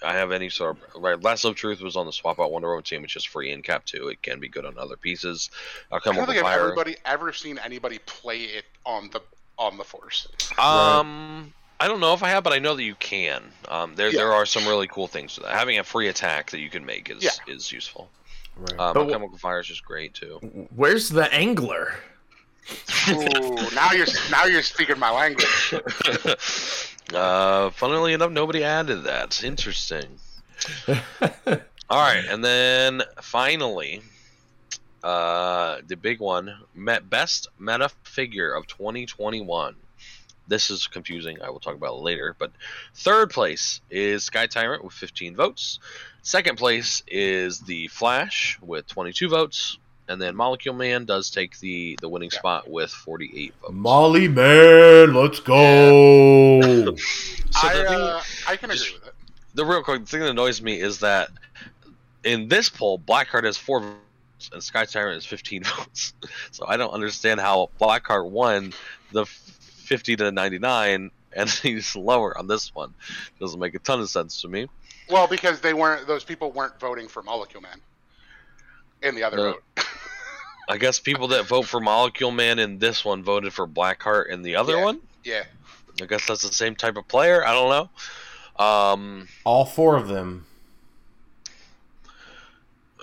I 0.01 0.13
have 0.13 0.31
any 0.31 0.49
sort 0.49 0.77
of 0.77 1.01
right. 1.03 1.21
Lasso 1.21 1.49
of 1.49 1.57
Truth 1.57 1.81
was 1.81 1.97
on 1.97 2.05
the 2.05 2.13
swap 2.13 2.39
out 2.39 2.53
Wonder 2.53 2.69
Woman 2.69 2.83
team, 2.85 3.01
which 3.01 3.17
is 3.17 3.25
free 3.25 3.51
in 3.51 3.61
Cap 3.61 3.83
Two. 3.85 4.07
It 4.07 4.21
can 4.21 4.39
be 4.39 4.47
good 4.47 4.65
on 4.65 4.77
other 4.77 4.95
pieces. 4.95 5.49
I'll 5.91 5.99
come 5.99 6.13
I 6.13 6.19
don't 6.19 6.27
think 6.27 6.37
I've 6.37 6.43
fire. 6.43 6.61
everybody 6.61 6.95
ever 7.03 7.33
seen 7.33 7.57
anybody 7.57 7.99
play 8.05 8.43
it 8.43 8.63
on 8.85 9.09
the 9.11 9.21
on 9.59 9.77
the 9.77 9.83
Force. 9.83 10.27
Um, 10.57 11.53
I 11.79 11.87
don't 11.87 11.99
know 11.99 12.13
if 12.13 12.23
I 12.23 12.29
have, 12.29 12.43
but 12.43 12.53
I 12.53 12.59
know 12.59 12.75
that 12.75 12.83
you 12.83 12.95
can. 12.95 13.43
Um, 13.67 13.93
there 13.95 14.09
Yeah. 14.09 14.17
there 14.19 14.33
are 14.33 14.45
some 14.45 14.65
really 14.65 14.87
cool 14.87 15.07
things 15.07 15.35
to 15.35 15.41
that. 15.41 15.51
Having 15.51 15.77
a 15.79 15.83
free 15.83 16.07
attack 16.07 16.49
that 16.51 16.59
you 16.59 16.69
can 16.69 16.85
make 16.85 17.09
is 17.11 17.21
Yeah. 17.23 17.31
is 17.53 17.71
useful. 17.71 18.09
Right. 18.55 18.79
Um, 18.79 18.93
But 18.93 19.05
wh- 19.07 19.11
Chemical 19.11 19.37
Fire 19.37 19.59
is 19.59 19.67
just 19.67 19.85
great 19.85 20.13
too. 20.13 20.39
Where's 20.75 21.09
the 21.09 21.31
angler? 21.33 21.93
Ooh, 23.09 23.55
now 23.73 23.91
you're 23.93 24.07
now 24.31 24.45
you're 24.45 24.61
speaking 24.63 24.97
my 24.99 25.09
language. 25.11 25.73
uh, 27.13 27.69
funnily 27.71 28.13
enough, 28.13 28.31
nobody 28.31 28.63
added 28.63 29.03
that. 29.03 29.43
Interesting. 29.43 30.19
All 31.89 31.97
right, 31.97 32.23
and 32.29 32.43
then 32.45 33.01
finally, 33.21 34.01
uh, 35.03 35.77
the 35.87 35.95
big 35.95 36.19
one: 36.19 36.55
met 36.75 37.09
best 37.09 37.47
meta 37.59 37.89
figure 38.03 38.51
of 38.53 38.67
2021. 38.67 39.75
This 40.47 40.71
is 40.71 40.87
confusing. 40.87 41.41
I 41.43 41.49
will 41.51 41.59
talk 41.59 41.75
about 41.75 41.93
it 41.97 42.01
later. 42.01 42.35
But 42.37 42.51
third 42.95 43.29
place 43.29 43.81
is 43.89 44.23
Sky 44.23 44.47
Tyrant 44.47 44.83
with 44.83 44.93
15 44.93 45.35
votes. 45.35 45.79
Second 46.23 46.57
place 46.57 47.03
is 47.07 47.59
the 47.61 47.87
Flash 47.87 48.57
with 48.61 48.87
22 48.87 49.29
votes, 49.29 49.77
and 50.07 50.19
then 50.21 50.35
Molecule 50.35 50.73
Man 50.75 51.05
does 51.05 51.29
take 51.29 51.59
the 51.59 51.97
the 52.01 52.09
winning 52.09 52.31
Yeah. 52.33 52.39
spot 52.39 52.69
with 52.69 52.89
48 52.91 53.53
votes. 53.61 53.73
Molly 53.73 54.27
man, 54.27 55.13
let's 55.13 55.39
go. 55.39 56.95
So 57.51 57.67
I 57.67 57.73
the 57.77 57.83
thing- 57.83 57.97
uh, 57.97 58.21
I 58.47 58.55
can 58.57 58.69
agree 58.71 58.93
with 58.93 59.07
it. 59.07 59.13
the 59.55 59.65
real 59.65 59.81
quick 59.83 60.07
thing 60.07 60.19
that 60.21 60.29
annoys 60.29 60.61
me 60.61 60.79
is 60.79 60.99
that 60.99 61.29
in 62.23 62.47
this 62.47 62.69
poll, 62.69 62.99
Blackheart 62.99 63.43
has 63.43 63.57
four 63.57 63.81
votes 63.81 63.95
and 64.53 64.63
Sky 64.63 64.85
Tyrant 64.85 65.15
has 65.15 65.25
15 65.25 65.63
votes. 65.77 66.13
So 66.51 66.65
I 66.67 66.77
don't 66.77 66.91
understand 66.91 67.39
how 67.39 67.69
Blackheart 67.79 68.29
won 68.29 68.73
the 69.11 69.25
50 69.25 70.15
to 70.17 70.31
99 70.31 71.11
and 71.35 71.49
he's 71.63 71.95
lower 71.95 72.37
on 72.37 72.47
this 72.47 72.73
one. 72.73 72.93
Doesn't 73.39 73.59
make 73.59 73.75
a 73.75 73.79
ton 73.79 73.99
of 73.99 74.09
sense 74.09 74.41
to 74.41 74.47
me. 74.47 74.67
Well, 75.09 75.27
because 75.27 75.59
they 75.61 75.73
weren't; 75.73 76.05
those 76.07 76.23
people 76.23 76.51
weren't 76.51 76.79
voting 76.79 77.07
for 77.07 77.23
Molecule 77.23 77.61
Man 77.63 77.81
in 79.01 79.15
the 79.15 79.23
other 79.23 79.37
No. 79.37 79.43
vote. 79.53 79.63
I 80.69 80.77
guess 80.77 80.99
people 80.99 81.29
that 81.29 81.47
vote 81.47 81.65
for 81.65 81.79
Molecule 81.79 82.29
Man 82.29 82.59
in 82.59 82.77
this 82.77 83.03
one 83.03 83.23
voted 83.23 83.51
for 83.53 83.67
Blackheart 83.67 84.29
in 84.29 84.43
the 84.43 84.55
other 84.57 84.77
Yeah. 84.77 84.83
one. 84.83 84.99
Yeah, 85.23 85.43
I 86.01 86.05
guess 86.05 86.27
that's 86.27 86.43
the 86.43 86.53
same 86.53 86.75
type 86.75 86.95
of 86.95 87.07
player. 87.07 87.43
I 87.43 87.53
don't 87.53 87.69
know. 88.59 88.63
Um, 88.63 89.27
All 89.45 89.65
four 89.65 89.95
of 89.97 90.07
them. 90.07 90.45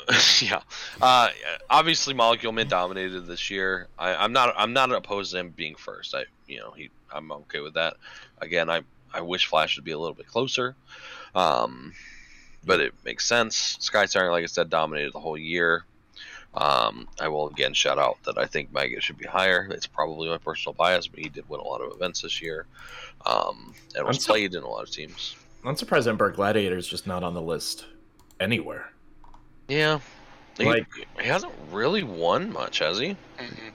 yeah. 0.41 0.61
Uh, 1.01 1.29
obviously, 1.69 2.15
Molecule 2.15 2.53
Man 2.53 2.69
dominated 2.69 3.23
this 3.23 3.51
year. 3.51 3.89
I, 3.99 4.15
I'm 4.15 4.33
not. 4.33 4.55
I'm 4.57 4.73
not 4.73 4.93
opposed 4.93 5.33
to 5.33 5.39
him 5.39 5.51
being 5.51 5.75
first. 5.75 6.15
I, 6.15 6.25
you 6.47 6.59
know, 6.59 6.71
he. 6.73 6.91
I'm 7.13 7.31
okay 7.33 7.61
with 7.61 7.75
that. 7.75 7.97
Again, 8.41 8.71
I. 8.71 8.83
I 9.13 9.21
wish 9.23 9.47
Flash 9.47 9.77
would 9.77 9.85
be 9.85 9.93
a 9.93 9.99
little 9.99 10.15
bit 10.15 10.27
closer. 10.27 10.77
Um, 11.35 11.95
but 12.65 12.81
it 12.81 12.93
makes 13.05 13.27
sense. 13.27 13.77
Sky 13.81 14.05
Tyrant, 14.07 14.33
like 14.33 14.43
I 14.43 14.47
said, 14.47 14.69
dominated 14.69 15.13
the 15.13 15.21
whole 15.21 15.39
year. 15.39 15.85
Um, 16.55 17.07
I 17.21 17.29
will 17.29 17.49
again 17.49 17.75
shout 17.75 17.99
out 17.99 18.17
that 18.25 18.39
I 18.39 18.47
think 18.47 18.73
Maggott 18.73 19.03
should 19.03 19.19
be 19.19 19.27
higher. 19.27 19.69
It's 19.71 19.87
probably 19.87 20.29
my 20.29 20.39
personal 20.39 20.75
bias, 20.75 21.07
but 21.07 21.21
he 21.21 21.29
did 21.29 21.49
win 21.49 21.61
a 21.61 21.65
lot 21.65 21.83
of 21.83 21.93
events 21.93 22.23
this 22.23 22.41
year. 22.41 22.67
Um, 23.25 23.75
and 23.95 24.07
was 24.07 24.23
so- 24.23 24.33
played 24.33 24.55
in 24.55 24.63
a 24.63 24.69
lot 24.69 24.83
of 24.83 24.91
teams. 24.91 25.37
I'm 25.65 25.77
surprised 25.77 26.07
Emperor 26.07 26.31
Gladiator 26.31 26.77
is 26.77 26.87
just 26.87 27.07
not 27.07 27.25
on 27.25 27.35
the 27.35 27.43
list 27.43 27.87
anywhere. 28.39 28.93
Yeah. 29.69 30.01
He, 30.59 30.65
Like- 30.65 30.87
he 31.21 31.27
hasn't 31.29 31.53
really 31.71 32.03
won 32.03 32.51
much, 32.53 32.79
has 32.79 32.99
he? 32.99 33.15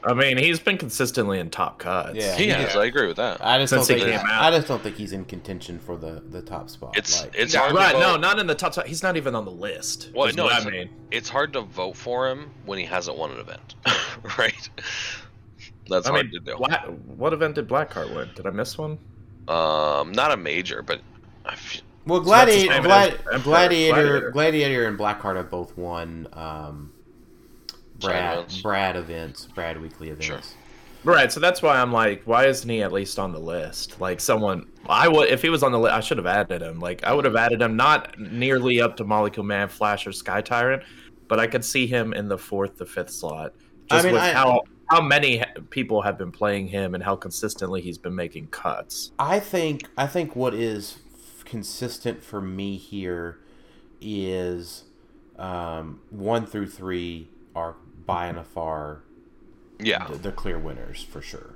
I 0.03 0.15
mean, 0.15 0.37
he's 0.37 0.59
been 0.59 0.79
consistently 0.79 1.37
in 1.39 1.51
top 1.51 1.77
cuts. 1.77 2.15
Yeah. 2.15 2.35
He 2.35 2.45
he 2.45 2.49
has. 2.49 2.73
did. 2.73 2.81
I 2.81 2.85
agree 2.85 3.05
with 3.05 3.17
that. 3.17 3.37
I 3.45 3.59
just 3.59 3.69
Since 3.69 3.87
don't 3.87 3.97
he 3.99 4.03
think 4.05 4.17
came 4.19 4.27
out. 4.27 4.43
I 4.51 4.57
just 4.57 4.67
don't 4.67 4.81
think 4.81 4.95
he's 4.95 5.11
in 5.11 5.25
contention 5.25 5.77
for 5.77 5.95
the 5.95 6.23
the 6.31 6.41
top 6.41 6.71
spot. 6.71 6.97
It's 6.97 7.21
like, 7.21 7.35
it's 7.35 7.53
hard 7.53 7.75
Right, 7.75 7.91
to 7.93 7.99
no, 7.99 8.17
not 8.17 8.39
in 8.39 8.47
the 8.47 8.55
top. 8.55 8.73
Spot. 8.73 8.87
He's 8.87 9.03
not 9.03 9.15
even 9.17 9.35
on 9.35 9.45
the 9.45 9.51
list. 9.51 10.09
Well, 10.15 10.31
no, 10.33 10.45
what 10.45 10.53
it's- 10.53 10.65
I 10.65 10.69
mean. 10.71 10.89
It's 11.11 11.29
hard 11.29 11.53
to 11.53 11.61
vote 11.61 11.95
for 11.95 12.27
him 12.27 12.49
when 12.65 12.79
he 12.79 12.85
hasn't 12.85 13.15
won 13.15 13.29
an 13.31 13.37
event, 13.39 13.75
right? 14.39 14.69
That's 15.87 16.07
I 16.07 16.11
hard 16.11 16.31
mean, 16.31 16.33
to 16.43 16.51
do. 16.51 16.57
Bla- 16.57 16.91
what 17.15 17.31
event 17.33 17.53
did 17.55 17.67
Blackheart 17.67 18.15
win? 18.15 18.29
Did 18.33 18.47
I 18.47 18.49
miss 18.49 18.75
one? 18.79 18.97
Um, 19.47 20.11
not 20.13 20.31
a 20.31 20.37
major, 20.37 20.81
but 20.81 21.01
I 21.45 21.53
f- 21.53 21.81
well, 22.05 22.23
So 22.23 22.29
that's 22.29 22.51
Gladiator, 22.51 22.73
same 22.73 22.83
Glad, 22.83 23.09
Gladiator, 23.23 23.43
Gladiator. 23.43 24.31
Gladiator, 24.31 24.85
and 24.87 24.97
Blackheart 24.99 25.35
have 25.35 25.49
both 25.49 25.77
won 25.77 26.27
um, 26.33 26.91
Brad 27.99 28.37
events. 28.39 28.61
Brad 28.61 28.95
events, 28.95 29.45
Brad 29.53 29.79
weekly 29.81 30.09
events. 30.09 30.25
Sure. 30.25 30.39
Right, 31.03 31.31
so 31.31 31.39
that's 31.39 31.63
why 31.63 31.79
I'm 31.81 31.91
like, 31.91 32.21
why 32.25 32.45
isn't 32.45 32.69
he 32.69 32.83
at 32.83 32.91
least 32.91 33.17
on 33.17 33.31
the 33.31 33.39
list? 33.39 33.99
Like 33.99 34.19
someone, 34.19 34.67
I 34.87 35.07
would 35.07 35.29
if 35.29 35.41
he 35.41 35.49
was 35.49 35.63
on 35.63 35.71
the 35.71 35.79
list, 35.79 35.95
I 35.95 35.99
should 35.99 36.17
have 36.17 36.27
added 36.27 36.61
him. 36.61 36.79
Like 36.79 37.03
I 37.03 37.13
would 37.13 37.25
have 37.25 37.35
added 37.35 37.59
him, 37.61 37.75
not 37.75 38.17
nearly 38.19 38.81
up 38.81 38.97
to 38.97 39.03
Molecule 39.03 39.43
Man, 39.45 39.67
Flash, 39.67 40.05
or 40.05 40.11
Sky 40.11 40.41
Tyrant, 40.41 40.83
but 41.27 41.39
I 41.39 41.47
could 41.47 41.65
see 41.65 41.87
him 41.87 42.13
in 42.13 42.27
the 42.27 42.37
fourth 42.37 42.77
the 42.77 42.85
fifth 42.85 43.09
slot. 43.11 43.53
I 43.89 43.95
Just 43.95 44.05
mean, 44.05 44.13
with 44.13 44.21
I- 44.21 44.33
how 44.33 44.61
how 44.91 45.01
many 45.01 45.43
people 45.71 46.01
have 46.03 46.17
been 46.19 46.31
playing 46.31 46.67
him 46.67 46.93
and 46.93 47.03
how 47.03 47.15
consistently 47.15 47.81
he's 47.81 47.97
been 47.97 48.13
making 48.15 48.47
cuts. 48.47 49.11
I 49.17 49.39
think 49.39 49.87
I 49.97 50.05
think 50.05 50.35
what 50.35 50.53
is 50.53 50.97
f- 51.10 51.10
consistent 51.51 52.23
for 52.23 52.39
me 52.39 52.77
here 52.77 53.37
is 53.99 54.85
um, 55.37 55.99
one 56.09 56.45
through 56.45 56.67
three 56.67 57.27
are 57.53 57.75
by 58.05 58.27
and 58.27 58.47
far 58.47 59.03
Yeah, 59.77 60.07
the, 60.07 60.17
the 60.17 60.31
clear 60.31 60.57
winners 60.57 61.03
for 61.03 61.21
sure. 61.21 61.55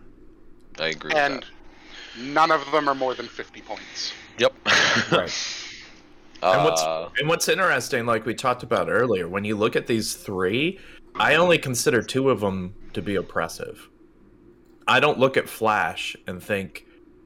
I 0.80 0.88
agree. 0.88 1.13
and 1.15 1.35
with 1.35 2.26
none 2.26 2.51
of 2.51 2.69
them 2.73 2.89
are 2.89 2.93
more 2.93 3.13
than 3.13 3.27
50 3.27 3.61
points. 3.61 4.11
Yep. 4.38 4.53
Right. 5.11 5.31
And 6.43 6.63
what's 6.63 6.84
Uh, 6.84 7.09
and 7.17 7.27
what's 7.27 7.47
interesting, 7.47 8.05
like 8.05 8.26
we 8.26 8.35
talked 8.35 8.61
about 8.61 8.88
earlier, 8.88 9.27
when 9.27 9.45
you 9.45 9.55
look 9.55 9.76
at 9.76 9.88
these 9.88 10.13
three, 10.13 10.77
I 11.15 11.35
only 11.35 11.57
consider 11.57 12.03
two 12.03 12.30
of 12.30 12.41
them 12.41 12.76
to 12.93 13.01
be 13.01 13.15
oppressive. 13.15 13.89
I 14.88 14.99
don't 14.99 15.17
look 15.17 15.38
at 15.38 15.49
Flash 15.49 16.15
and 16.27 16.43
think, 16.43 16.85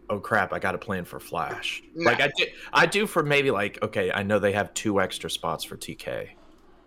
"Oh 0.10 0.20
crap, 0.20 0.54
I 0.54 0.60
got 0.60 0.72
to 0.74 0.78
plan 0.78 1.06
for 1.06 1.20
Flash." 1.20 1.82
No. 1.96 2.10
Like 2.12 2.22
I 2.22 2.30
do, 2.38 2.46
I 2.74 2.86
do 2.86 3.06
for 3.08 3.24
maybe 3.24 3.52
like 3.52 3.80
okay, 3.84 4.12
I 4.12 4.24
know 4.24 4.40
they 4.40 4.52
have 4.54 4.74
two 4.74 5.00
extra 5.02 5.30
spots 5.30 5.64
for 5.64 5.78
TK, 5.78 6.30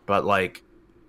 but 0.07 0.24
like 0.24 0.62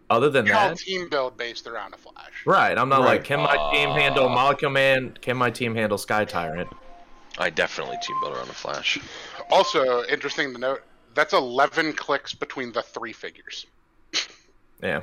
other 0.09 0.29
than 0.29 0.45
They're 0.45 0.55
all 0.55 0.69
that, 0.69 0.77
team 0.77 1.09
build 1.09 1.37
based 1.37 1.65
around 1.65 1.93
a 1.93 1.97
Flash. 1.97 2.43
right? 2.45 2.77
I'm 2.77 2.89
not 2.89 2.99
Right. 2.99 3.05
like, 3.17 3.23
can 3.23 3.39
my 3.39 3.71
team 3.73 3.89
handle 3.89 4.27
Uh, 4.29 4.35
Molecule 4.35 4.69
Man? 4.71 5.17
Can 5.21 5.37
my 5.37 5.49
team 5.49 5.73
handle 5.73 5.97
Sky 5.97 6.23
Tyrant? 6.25 6.69
I 7.39 7.49
definitely 7.49 7.97
team 8.03 8.15
build 8.21 8.35
around 8.35 8.49
a 8.49 8.53
flash. 8.53 8.99
Also, 9.49 10.03
interesting 10.03 10.53
to 10.53 10.59
note, 10.59 10.83
that's 11.15 11.33
11 11.33 11.93
clicks 11.93 12.31
between 12.33 12.71
the 12.71 12.83
three 12.83 13.13
figures. 13.13 13.65
Yeah. 14.83 15.01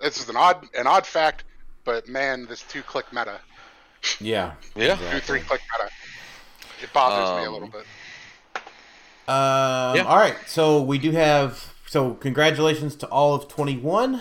This 0.00 0.16
is 0.18 0.28
an 0.30 0.36
odd 0.36 0.66
an 0.76 0.86
odd 0.86 1.06
fact, 1.06 1.44
but 1.84 2.08
man, 2.08 2.46
this 2.46 2.62
two 2.62 2.82
click 2.82 3.12
meta, 3.12 3.38
Yeah. 4.18 4.54
Yeah. 4.74 4.96
two 5.12 5.20
three 5.20 5.40
click 5.40 5.60
meta, 5.72 5.90
it 6.82 6.92
bothers 6.92 7.38
me 7.38 7.44
a 7.44 7.48
Um, 7.48 7.52
little 7.54 7.68
bit. 7.68 7.86
Um, 9.26 9.96
Yeah. 9.96 10.04
All 10.06 10.16
right. 10.16 10.36
So 10.46 10.82
we 10.82 10.98
do 10.98 11.10
have. 11.12 11.72
So 11.86 12.14
congratulations 12.14 12.96
to 12.96 13.06
all 13.08 13.34
of 13.34 13.48
21. 13.48 14.20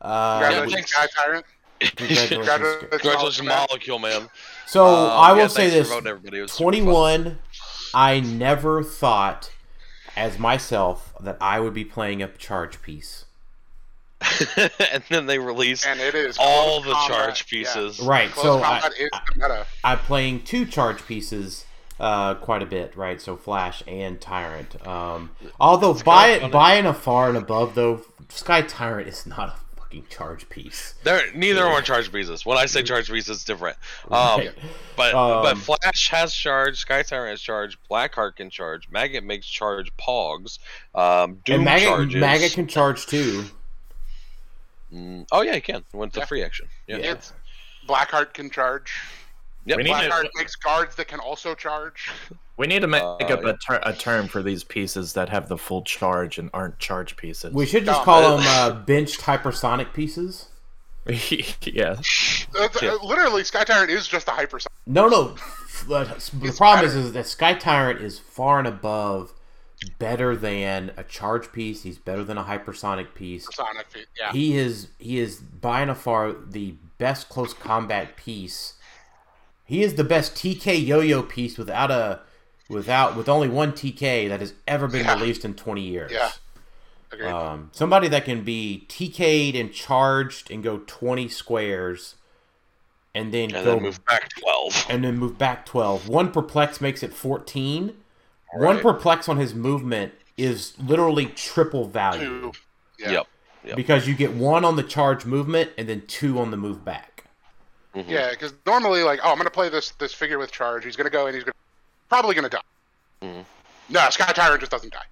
Uh, 0.00 0.38
Congratulations, 0.40 0.74
thanks. 0.74 0.90
Sky 0.92 1.06
Tyrant. 1.16 1.44
congratulations. 1.80 2.28
Congratulations, 2.30 2.90
Congratulations, 3.02 3.48
Molecule 3.48 3.98
Man. 3.98 4.28
So 4.66 4.84
Um, 4.86 5.10
I 5.20 5.32
will 5.32 5.40
yeah, 5.40 5.46
say 5.48 5.70
this: 5.70 5.88
voting, 5.88 6.06
everybody. 6.08 6.38
It 6.38 6.42
was 6.42 6.52
super 6.52 6.72
fun. 6.72 6.82
21. 6.84 7.38
I 7.94 8.20
never 8.20 8.82
thought, 8.82 9.50
as 10.16 10.38
myself, 10.38 11.12
that 11.20 11.36
I 11.40 11.60
would 11.60 11.74
be 11.74 11.84
playing 11.84 12.22
a 12.22 12.28
charge 12.28 12.80
piece. 12.82 13.23
and 14.92 15.02
then 15.08 15.26
they 15.26 15.38
released 15.38 15.86
And 15.86 16.00
it 16.00 16.14
is 16.14 16.36
all 16.40 16.80
the 16.80 16.92
combat, 16.92 17.08
charge 17.08 17.46
yeah. 17.52 17.58
pieces. 17.58 18.00
Right. 18.00 18.30
Close 18.30 18.44
so 18.44 18.58
I, 18.62 18.80
combat 18.80 18.92
is 18.98 19.10
the 19.10 19.34
meta. 19.34 19.66
I'm 19.82 19.98
playing 19.98 20.42
two 20.44 20.66
charge 20.66 21.06
pieces 21.06 21.64
uh, 22.00 22.34
quite 22.34 22.62
a 22.62 22.66
bit, 22.66 22.96
right? 22.96 23.20
So 23.20 23.36
Flash 23.36 23.82
and 23.86 24.20
Tyrant. 24.20 24.86
Um, 24.86 25.30
although 25.60 25.94
by 25.94 26.38
kinda 26.38 26.40
funny. 26.40 26.52
by 26.52 26.74
and 26.74 26.86
a 26.86 26.94
far 26.94 27.28
and 27.28 27.38
above, 27.38 27.74
though, 27.74 28.02
Sky 28.28 28.62
Tyrant 28.62 29.08
is 29.08 29.26
not 29.26 29.48
a 29.48 29.80
fucking 29.94 30.06
charge 30.10 30.48
piece. 30.48 30.94
They're 31.04 31.32
neither 31.34 31.64
are 31.64 31.80
charge 31.82 32.10
pieces. 32.12 32.44
When 32.44 32.58
I 32.58 32.66
say 32.66 32.82
charge 32.82 33.10
pieces, 33.10 33.36
it's 33.36 33.44
different. 33.44 33.76
Um, 34.10 34.40
Right. 34.40 34.52
but 34.96 35.14
Um, 35.14 35.42
but 35.42 35.58
Flash 35.58 36.10
has 36.10 36.34
charge, 36.34 36.78
Sky 36.78 37.02
Tyrant 37.02 37.30
has 37.30 37.40
charge, 37.40 37.78
Blackheart 37.90 38.36
can 38.36 38.50
charge, 38.50 38.90
Maggott 38.90 39.24
makes 39.24 39.46
charge, 39.46 39.92
Pogs, 39.96 40.58
um, 40.94 41.40
Doom 41.44 41.56
and 41.56 41.64
Maggott, 41.64 41.88
charges. 41.88 42.20
Maggott 42.20 42.54
can 42.54 42.66
charge 42.66 43.06
too. 43.06 43.44
Mm, 44.94 45.26
oh 45.32 45.42
yeah, 45.42 45.54
you 45.54 45.62
can. 45.62 45.84
Went 45.92 46.12
the 46.12 46.20
Yeah. 46.20 46.26
free 46.26 46.42
action. 46.44 46.68
Yeah. 46.86 46.98
Yeah. 46.98 47.12
It's 47.12 47.32
Blackheart 47.88 48.32
can 48.34 48.48
charge. 48.50 48.92
Yep. 49.66 49.76
We 49.78 49.82
need 49.84 49.90
to- 49.90 49.96
Blackheart 50.08 50.28
makes 50.36 50.54
guards 50.56 50.94
that 50.96 51.08
can 51.08 51.20
also 51.20 51.54
charge. 51.54 52.10
We 52.56 52.66
need 52.68 52.80
to 52.80 52.86
make 52.86 53.02
Uh, 53.02 53.16
up 53.16 53.42
yeah. 53.42 53.48
a, 53.50 53.56
ter- 53.56 53.80
a 53.82 53.92
term 53.92 54.28
for 54.28 54.42
these 54.42 54.62
pieces 54.62 55.14
that 55.14 55.28
have 55.30 55.48
the 55.48 55.58
full 55.58 55.82
charge 55.82 56.38
and 56.38 56.50
aren't 56.54 56.78
charge 56.78 57.16
pieces. 57.16 57.52
We 57.52 57.66
should 57.66 57.84
just 57.84 57.98
No, 58.00 58.04
call 58.04 58.22
but- 58.22 58.36
them 58.36 58.46
uh, 58.46 58.70
benched 58.84 59.22
hypersonic 59.22 59.92
pieces. 59.92 60.46
yeah. 61.06 61.14
It's- 61.98 62.46
Yeah. 62.80 62.90
uh, 62.92 62.98
literally, 63.04 63.42
Sky 63.44 63.64
Tyrant 63.64 63.90
is 63.90 64.06
just 64.06 64.28
a 64.28 64.30
hyper. 64.30 64.60
No, 64.86 65.08
no. 65.08 65.34
The 65.86 66.54
problem 66.56 66.86
is, 66.86 66.94
is 66.94 67.12
that 67.12 67.26
Sky 67.26 67.54
Tyrant 67.54 68.00
is 68.00 68.18
far 68.18 68.58
and 68.60 68.68
above 68.68 69.32
better 69.84 70.36
than 70.36 70.92
a 70.96 71.04
charge 71.04 71.52
piece. 71.52 71.82
He's 71.82 71.98
better 71.98 72.24
than 72.24 72.36
a 72.38 72.44
hypersonic 72.44 73.14
piece. 73.14 73.46
Sonic, 73.54 73.86
yeah. 74.18 74.32
He 74.32 74.56
is 74.56 74.88
he 74.98 75.18
is 75.18 75.36
by 75.40 75.80
and 75.82 75.96
far 75.96 76.32
the 76.32 76.74
best 76.98 77.28
close 77.28 77.52
combat 77.54 78.16
piece. 78.16 78.74
He 79.64 79.82
is 79.82 79.94
the 79.94 80.04
best 80.04 80.34
TK 80.34 80.84
yo-yo 80.86 81.22
piece 81.22 81.56
without 81.58 81.90
a 81.90 82.20
without 82.68 83.16
with 83.16 83.28
only 83.28 83.48
one 83.48 83.72
TK 83.72 84.28
that 84.28 84.40
has 84.40 84.54
ever 84.66 84.88
been 84.88 85.04
Yeah. 85.04 85.14
released 85.14 85.44
in 85.44 85.54
20 85.54 85.80
years. 85.82 86.10
Yeah. 86.12 86.30
Agreed. 87.12 87.28
Um, 87.30 87.70
somebody 87.72 88.08
that 88.08 88.24
can 88.24 88.42
be 88.44 88.84
TK'd 88.88 89.54
and 89.54 89.72
charged 89.72 90.50
and 90.50 90.62
go 90.62 90.78
20 90.86 91.28
squares 91.28 92.16
and 93.14 93.32
then 93.32 93.54
And 93.54 93.64
go 93.64 93.74
then 93.74 93.82
move 93.82 94.04
back 94.06 94.28
twelve. 94.40 94.86
and 94.88 95.04
then 95.04 95.16
move 95.18 95.38
back 95.38 95.64
12. 95.66 96.08
One 96.08 96.32
perplex 96.32 96.80
makes 96.80 97.02
it 97.04 97.12
14. 97.12 97.96
One 98.56 98.80
perplex 98.80 99.28
on 99.28 99.36
his 99.38 99.54
movement 99.54 100.12
is 100.36 100.74
literally 100.78 101.26
triple 101.26 101.86
value 101.86 102.20
Two. 102.40 102.52
Yeah. 102.98 103.10
Yep. 103.12 103.26
Yep. 103.64 103.76
because 103.76 104.06
you 104.06 104.14
get 104.14 104.34
one 104.34 104.64
on 104.64 104.76
the 104.76 104.82
charge 104.82 105.24
movement 105.24 105.70
and 105.78 105.88
then 105.88 106.02
two 106.06 106.38
on 106.38 106.50
the 106.50 106.56
move 106.56 106.84
back. 106.84 107.24
Mhm. 107.94 108.08
Yeah, 108.08 108.30
because 108.30 108.52
normally, 108.66 109.02
like, 109.04 109.20
oh, 109.22 109.30
I'm 109.30 109.36
gonna 109.38 109.48
play 109.50 109.68
this 109.68 109.90
this 109.92 110.12
figure 110.12 110.38
with 110.38 110.50
charge. 110.52 110.84
He's 110.84 110.96
gonna 110.96 111.08
go 111.10 111.26
and 111.26 111.34
he's 111.34 111.44
gonna 111.44 111.54
probably 112.08 112.34
gonna 112.34 112.48
die. 112.48 112.60
Mhm. 113.22 113.44
No, 113.88 114.10
Sky 114.10 114.32
Tyrant 114.32 114.60
just 114.60 114.72
doesn't 114.72 114.92
die. 114.92 115.04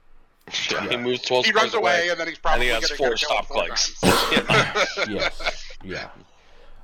Yeah, 0.70 0.88
He 0.90 0.96
moves 0.96 1.22
twelve. 1.22 1.46
He 1.46 1.52
runs 1.52 1.70
squares 1.70 1.74
away, 1.82 2.08
and 2.10 2.18
then 2.20 2.26
he's 2.26 2.36
and 2.36 2.42
probably 2.42 2.66
he 2.66 2.72
has 2.72 2.84
gonna 2.86 2.96
four 2.98 3.08
get 3.10 3.18
killed 3.20 3.30
stop 3.32 3.46
four 3.46 3.64
clicks. 3.64 4.00
times. 4.00 5.08
Yes. 5.08 5.74
yeah. 5.84 6.08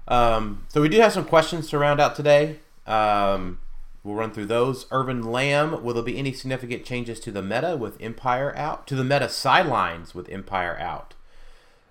Um, 0.06 0.64
so 0.68 0.80
we 0.80 0.88
do 0.88 0.98
have 1.00 1.12
some 1.12 1.24
questions 1.24 1.68
to 1.70 1.78
round 1.78 2.00
out 2.00 2.14
today. 2.16 2.60
Um, 2.86 3.58
we'll 4.02 4.14
run 4.14 4.32
through 4.32 4.46
those. 4.46 4.86
Irvin 4.90 5.22
Lamb, 5.22 5.82
will 5.82 5.94
there 5.94 6.02
be 6.02 6.18
any 6.18 6.32
significant 6.32 6.84
changes 6.84 7.20
to 7.20 7.30
the 7.30 7.42
meta 7.42 7.76
with 7.76 7.98
Empyre 7.98 8.56
out? 8.56 8.86
To 8.88 8.94
the 8.94 9.04
meta 9.04 9.28
sidelines 9.28 10.14
with 10.14 10.28
Empyre 10.28 10.80
out? 10.80 11.14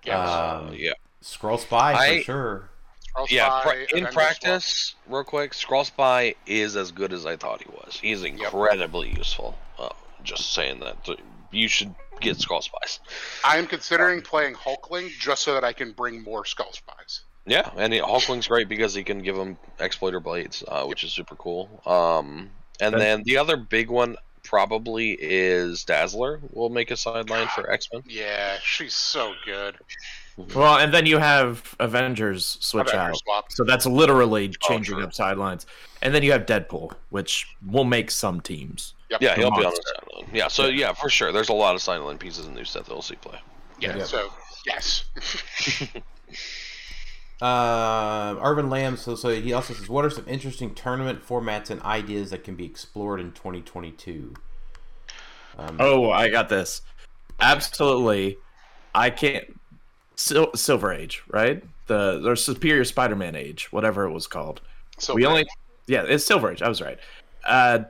Yeah. 0.04 0.18
Uh, 0.18 0.60
Um, 0.68 0.74
yeah. 0.74 0.92
Skrull 1.22 1.58
Spy 1.58 1.94
for 1.94 2.00
I- 2.00 2.22
sure. 2.22 2.70
Skrull 3.16 3.30
Yeah, 3.30 3.60
Spy, 3.60 3.74
in 3.74 3.86
Avengers 3.90 4.14
practice, 4.14 4.94
real 5.08 5.24
quick, 5.24 5.52
Skrull 5.52 5.84
Spy 5.84 6.34
is 6.46 6.76
as 6.76 6.92
good 6.92 7.12
as 7.12 7.26
I 7.26 7.36
thought 7.36 7.60
he 7.62 7.68
was. 7.70 7.98
He's 8.00 8.22
incredibly 8.22 9.10
useful. 9.16 9.58
Uh, 9.78 9.88
just 10.22 10.52
saying 10.54 10.80
that. 10.80 10.96
You 11.50 11.66
should 11.68 11.94
get 12.20 12.36
Skrull 12.36 12.62
Spies. 12.62 13.00
I 13.44 13.56
am 13.58 13.66
considering 13.66 14.20
playing 14.22 14.54
Hulkling 14.54 15.08
just 15.18 15.42
so 15.42 15.54
that 15.54 15.64
I 15.64 15.72
can 15.72 15.92
bring 15.92 16.22
more 16.22 16.44
Skrull 16.44 16.72
Spies. 16.74 17.22
Yeah, 17.48 17.70
and 17.76 17.92
he, 17.92 18.00
Hulkling's 18.00 18.46
great 18.46 18.68
because 18.68 18.94
he 18.94 19.02
can 19.02 19.22
give 19.22 19.36
him 19.36 19.56
exploiter 19.80 20.20
blades, 20.20 20.62
uh, 20.68 20.84
which 20.84 21.02
is 21.04 21.12
super 21.12 21.34
cool. 21.36 21.68
Um, 21.86 22.50
and 22.80 22.94
Okay. 22.94 23.04
then 23.04 23.22
the 23.24 23.38
other 23.38 23.56
big 23.56 23.90
one 23.90 24.16
probably 24.44 25.12
is 25.20 25.84
Dazzler. 25.84 26.40
Will 26.52 26.70
make 26.70 26.90
a 26.90 26.96
sideline 26.96 27.48
for 27.48 27.70
X 27.70 27.88
Men. 27.92 28.02
Yeah, 28.06 28.58
she's 28.62 28.94
so 28.94 29.34
good. 29.44 29.76
Well, 30.54 30.78
and 30.78 30.94
then 30.94 31.04
you 31.04 31.18
have 31.18 31.74
Avengers 31.80 32.58
switch 32.60 32.86
Avengers 32.88 33.16
out. 33.16 33.18
swap. 33.18 33.52
So 33.52 33.64
that's 33.64 33.86
literally 33.86 34.48
changing 34.62 34.94
true. 34.96 35.04
up 35.04 35.12
sidelines. 35.12 35.66
And 36.00 36.14
then 36.14 36.22
you 36.22 36.30
have 36.30 36.46
Deadpool, 36.46 36.92
which 37.10 37.48
will 37.66 37.82
make 37.84 38.10
some 38.12 38.40
teams. 38.40 38.94
Yep. 39.10 39.20
Yeah, 39.20 39.34
he'll 39.34 39.50
be 39.50 39.64
on 39.64 39.72
the 39.74 39.82
sideline. 39.96 40.30
Yeah, 40.32 40.46
so 40.48 40.66
yeah, 40.66 40.92
for 40.92 41.08
sure. 41.10 41.32
There's 41.32 41.48
a 41.48 41.54
lot 41.54 41.74
of 41.74 41.82
sideline 41.82 42.18
pieces 42.18 42.46
in 42.46 42.54
new 42.54 42.64
set 42.64 42.84
that 42.84 42.92
we'll 42.92 43.02
see 43.02 43.16
play. 43.16 43.40
Yeah. 43.80 43.96
Yeah. 43.96 44.04
So 44.04 44.28
yes. 44.64 45.04
Uh, 47.40 48.36
Irvin 48.42 48.68
Lamb, 48.68 48.96
so, 48.96 49.14
so 49.14 49.28
he 49.28 49.52
also 49.52 49.72
says, 49.74 49.88
what 49.88 50.04
are 50.04 50.10
some 50.10 50.24
interesting 50.26 50.74
tournament 50.74 51.24
formats 51.24 51.70
and 51.70 51.80
ideas 51.82 52.30
that 52.30 52.42
can 52.42 52.56
be 52.56 52.64
explored 52.64 53.20
in 53.20 53.32
2022? 53.32 54.34
Um, 55.56 55.76
Oh, 55.78 56.10
I 56.10 56.28
got 56.28 56.48
this. 56.48 56.82
Absolutely. 57.40 58.38
I 58.94 59.10
can't. 59.10 59.44
Sil- 60.18 60.54
Silver 60.56 60.92
Age, 60.92 61.22
right? 61.30 61.62
The 61.86 62.20
or 62.24 62.34
Superior 62.34 62.84
Spider-Man 62.84 63.36
Age, 63.36 63.72
whatever 63.72 64.04
it 64.04 64.10
was 64.12 64.26
called. 64.26 64.60
So 64.98 65.14
we 65.14 65.24
only, 65.24 65.46
yeah, 65.86 66.02
it's 66.02 66.24
Silver 66.26 66.50
Age. 66.50 66.60
I 66.60 66.68
was 66.68 66.82
right. 66.82 66.98
Uh, 67.44 67.84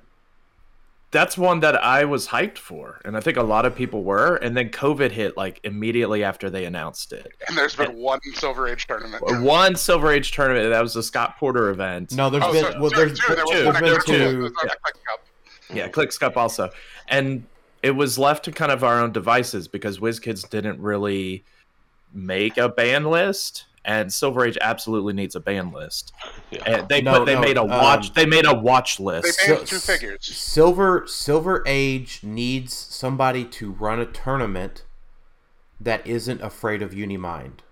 that's 1.11 1.39
one 1.39 1.61
that 1.61 1.83
I 1.83 2.05
was 2.05 2.29
hyped 2.29 2.59
for, 2.59 3.01
and 3.05 3.17
I 3.17 3.21
think 3.21 3.37
a 3.39 3.43
lot 3.43 3.65
of 3.65 3.75
people 3.75 4.05
were. 4.05 4.37
And 4.37 4.57
then 4.57 4.69
COVID 4.69 5.11
hit 5.11 5.37
like 5.37 5.59
immediately 5.65 6.23
after 6.23 6.51
they 6.51 6.65
announced 6.67 7.13
it. 7.13 7.33
and 7.49 7.57
there's 7.57 7.75
been 7.77 7.97
one 7.97 8.21
Silver 8.35 8.69
Age 8.69 8.87
tournament. 8.87 9.23
One 9.43 9.75
Silver 9.75 10.13
Age 10.13 10.33
tournament 10.33 10.69
that 10.71 10.83
was 10.83 10.95
the 10.95 11.03
Scott 11.03 11.37
Porter 11.39 11.71
event. 11.71 12.13
no, 12.13 12.29
there's 12.29 12.45
Oh, 12.47 12.53
been, 12.53 12.73
so, 12.73 12.81
well, 12.81 12.91
sorry, 12.91 13.07
there's, 13.07 13.19
two. 13.21 13.35
There 13.35 13.45
was 13.45 13.51
two. 13.51 13.63
there's 13.65 13.81
been 13.81 13.95
extra 13.95 14.15
two. 14.15 14.19
There's 14.19 14.53
one. 14.53 14.69
Yeah, 15.77 15.89
Clix 15.89 16.17
Cup 16.19 16.37
also. 16.37 16.71
And 17.09 17.45
it 17.83 17.93
was 17.93 18.19
left 18.19 18.45
to 18.47 18.53
kind 18.53 18.73
of 18.73 18.83
our 18.85 19.01
own 19.01 19.13
devices 19.13 19.69
because 19.69 19.99
WizKids 19.99 20.49
didn't 20.51 20.81
really 20.81 21.45
make 22.13 22.57
a 22.59 22.69
ban 22.69 23.05
list. 23.05 23.65
And 23.89 24.13
Silver 24.13 24.45
Age 24.45 24.59
absolutely 24.61 25.15
needs 25.15 25.35
a 25.35 25.41
ban 25.41 25.73
list. 25.73 26.13
Yeah. 26.51 26.63
And 26.67 26.89
they 26.91 27.01
No, 27.01 27.21
put, 27.21 27.25
they 27.25 27.35
no, 27.37 27.41
made 27.41 27.57
a 27.57 27.63
um, 27.63 27.69
watch 27.69 28.13
they 28.13 28.27
made 28.27 28.45
a 28.47 28.53
watch 28.55 28.99
They 28.99 29.05
list. 29.05 29.41
banned 29.47 29.67
two 29.67 29.79
figures. 29.79 30.27
Silver 30.27 31.07
Silver 31.07 31.63
Age 31.67 32.21
needs 32.23 32.75
somebody 32.75 33.45
to 33.47 33.73
run 33.73 33.99
a 33.99 34.05
tournament 34.05 34.85
that 35.81 36.07
isn't 36.07 36.43
afraid 36.43 36.83
of 36.83 36.91
Unimind. 36.93 37.63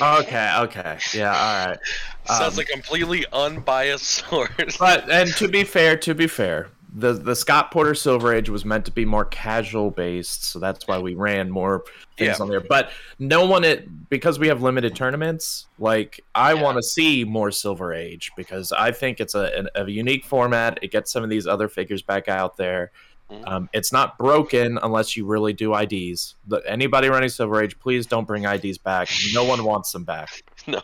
Okay, 0.00 0.54
okay, 0.60 0.98
yeah, 1.12 1.28
all 1.36 1.66
right. 1.68 1.78
Sounds 2.26 2.54
Um, 2.54 2.56
like 2.58 2.68
completely 2.68 3.26
unbiased 3.32 4.04
source. 4.28 4.76
But 4.78 5.10
and 5.10 5.28
to 5.36 5.48
be 5.48 5.64
fair, 5.64 5.96
to 5.98 6.14
be 6.14 6.26
fair, 6.28 6.70
the 6.94 7.12
the 7.12 7.36
Scott 7.36 7.70
Porter 7.70 7.94
Silver 7.94 8.34
Age 8.34 8.48
was 8.48 8.64
meant 8.64 8.84
to 8.86 8.90
be 8.90 9.04
more 9.04 9.24
casual 9.24 9.90
based, 9.90 10.44
so 10.44 10.58
that's 10.58 10.86
why 10.88 10.98
we 10.98 11.14
ran 11.14 11.50
more 11.50 11.84
things 12.16 12.36
Yeah. 12.38 12.42
on 12.42 12.48
there. 12.48 12.60
But 12.60 12.90
no 13.18 13.46
one 13.46 13.64
it 13.64 14.08
because 14.08 14.38
we 14.38 14.48
have 14.48 14.62
limited 14.62 14.96
tournaments. 14.96 15.66
Like 15.78 16.20
I 16.34 16.54
Yeah. 16.54 16.62
want 16.62 16.76
to 16.78 16.82
see 16.82 17.24
more 17.24 17.50
Silver 17.50 17.94
Age 17.94 18.32
because 18.36 18.72
I 18.72 18.90
think 18.92 19.20
it's 19.20 19.34
a, 19.34 19.56
an- 19.56 19.68
a 19.74 19.90
unique 19.90 20.24
format. 20.24 20.78
It 20.82 20.90
gets 20.90 21.12
some 21.12 21.22
of 21.22 21.30
these 21.30 21.46
other 21.46 21.68
figures 21.68 22.02
back 22.02 22.28
out 22.28 22.56
there. 22.56 22.90
Mhm. 23.30 23.46
Um, 23.48 23.68
it's 23.72 23.92
not 23.92 24.18
broken 24.18 24.76
unless 24.82 25.16
you 25.16 25.24
really 25.24 25.52
do 25.52 25.72
IDs. 25.72 26.34
But 26.48 26.64
anybody 26.66 27.08
running 27.08 27.28
Silver 27.28 27.62
Age, 27.62 27.78
please 27.78 28.04
don't 28.06 28.26
bring 28.26 28.44
IDs 28.44 28.78
back. 28.78 29.08
No 29.32 29.44
one 29.44 29.62
wants 29.62 29.92
them 29.92 30.02
back. 30.02 30.42
no. 30.66 30.80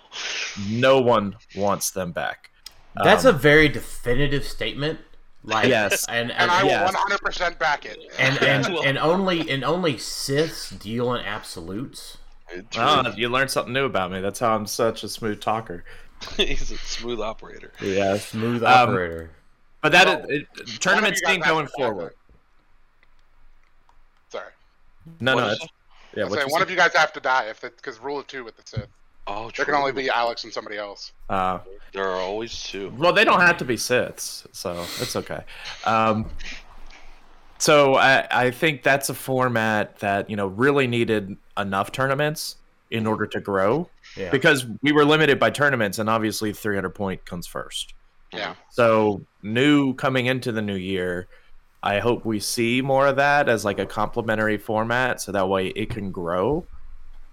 No 0.71 1.01
one 1.01 1.35
wants 1.57 1.91
them 1.91 2.13
back. 2.13 2.51
That's 3.03 3.25
Um, 3.25 3.35
a 3.35 3.39
very 3.39 3.69
definitive 3.69 4.45
statement. 4.45 5.01
Like 5.47 5.69
Yes. 5.69 6.05
and 6.09 6.33
And 6.33 6.51
I 6.51 6.65
will 6.65 6.71
100% 6.93 7.59
back 7.59 7.87
it. 7.87 7.99
and 8.19 8.37
and, 8.43 8.75
Well- 8.75 8.83
and 8.85 8.99
only 8.99 9.49
and 9.49 9.65
only 9.65 9.95
Siths 9.95 10.77
deal 10.79 11.15
in 11.15 11.25
absolutes. 11.25 12.19
Oh, 12.77 13.13
you 13.17 13.29
learned 13.29 13.51
something 13.51 13.73
new 13.73 13.85
about 13.87 14.11
me. 14.13 14.21
That's 14.21 14.39
how 14.41 14.55
I'm 14.55 14.67
such 14.67 15.03
a 15.05 15.09
smooth 15.09 15.41
talker. 15.41 15.85
He's 16.37 16.71
a 16.71 16.79
smooth 16.79 17.21
operator. 17.21 17.73
Yeah, 17.81 18.17
Smooth 18.19 18.63
Um, 18.63 18.73
operator. 18.91 19.31
but 19.83 19.93
that 19.93 20.07
Well, 20.07 20.31
it, 20.31 20.47
tournament 20.81 21.15
guys 21.23 21.33
thing 21.35 21.41
going 21.43 21.67
forward. 21.69 22.15
Sorry. 24.31 24.51
No, 25.21 25.35
What 25.35 25.41
no, 25.43 25.47
is 25.49 25.53
it's, 25.55 25.65
it? 25.65 25.71
yeah. 26.17 26.25
I 26.25 26.29
What 26.29 26.39
say, 26.39 26.45
one 26.47 26.61
say? 26.61 26.63
of 26.63 26.71
you 26.71 26.77
guys 26.77 26.95
have 26.95 27.13
to 27.13 27.21
die 27.21 27.45
if 27.47 27.61
because 27.61 27.99
rule 28.01 28.19
of 28.19 28.27
two 28.27 28.45
with 28.45 28.57
the 28.57 28.63
Sith. 28.65 28.89
Oh, 29.29 29.51
There 29.57 29.65
can 29.67 29.75
only 29.75 29.93
be 29.93 30.09
Alex 30.09 30.45
and 30.45 30.53
somebody 30.53 30.77
else. 30.79 31.13
Uh, 31.29 31.59
There 31.93 32.05
are 32.09 32.21
always 32.21 32.63
two. 32.63 32.93
well, 32.97 33.13
they 33.13 33.25
don't 33.25 33.41
have 33.41 33.57
to 33.59 33.65
be 33.65 33.75
Siths, 33.77 34.47
so 34.53 34.73
it's 35.01 35.17
okay. 35.17 35.43
Um, 35.85 36.27
so 37.59 37.95
I, 37.97 38.27
I 38.31 38.51
think 38.51 38.83
that's 38.83 39.09
a 39.09 39.15
format 39.15 39.99
that 40.01 40.29
you 40.31 40.37
know 40.37 40.47
really 40.47 40.87
needed 40.87 41.37
enough 41.57 41.91
tournaments 41.91 42.57
in 42.91 43.07
order 43.07 43.27
to 43.27 43.41
grow 43.41 43.89
Yeah. 44.17 44.31
because 44.31 44.65
we 44.83 44.93
were 44.93 45.05
limited 45.05 45.41
by 45.41 45.51
tournaments, 45.51 45.99
and 45.99 46.09
obviously 46.09 46.53
300 46.53 46.91
point 46.91 47.25
comes 47.25 47.47
first. 47.47 47.95
Yeah. 48.33 48.55
So 48.71 49.23
new 49.43 49.95
coming 49.95 50.27
into 50.27 50.53
the 50.53 50.63
new 50.63 50.77
year, 50.77 51.27
I 51.83 51.99
hope 51.99 52.25
we 52.25 52.39
see 52.39 52.83
more 52.83 53.07
of 53.09 53.17
that 53.17 53.49
as 53.49 53.65
like 53.65 53.79
a 53.81 53.87
complementary 53.87 54.59
format, 54.59 55.21
so 55.21 55.33
that 55.33 55.49
way 55.49 55.69
it 55.69 55.91
can 55.91 56.11
grow 56.13 56.65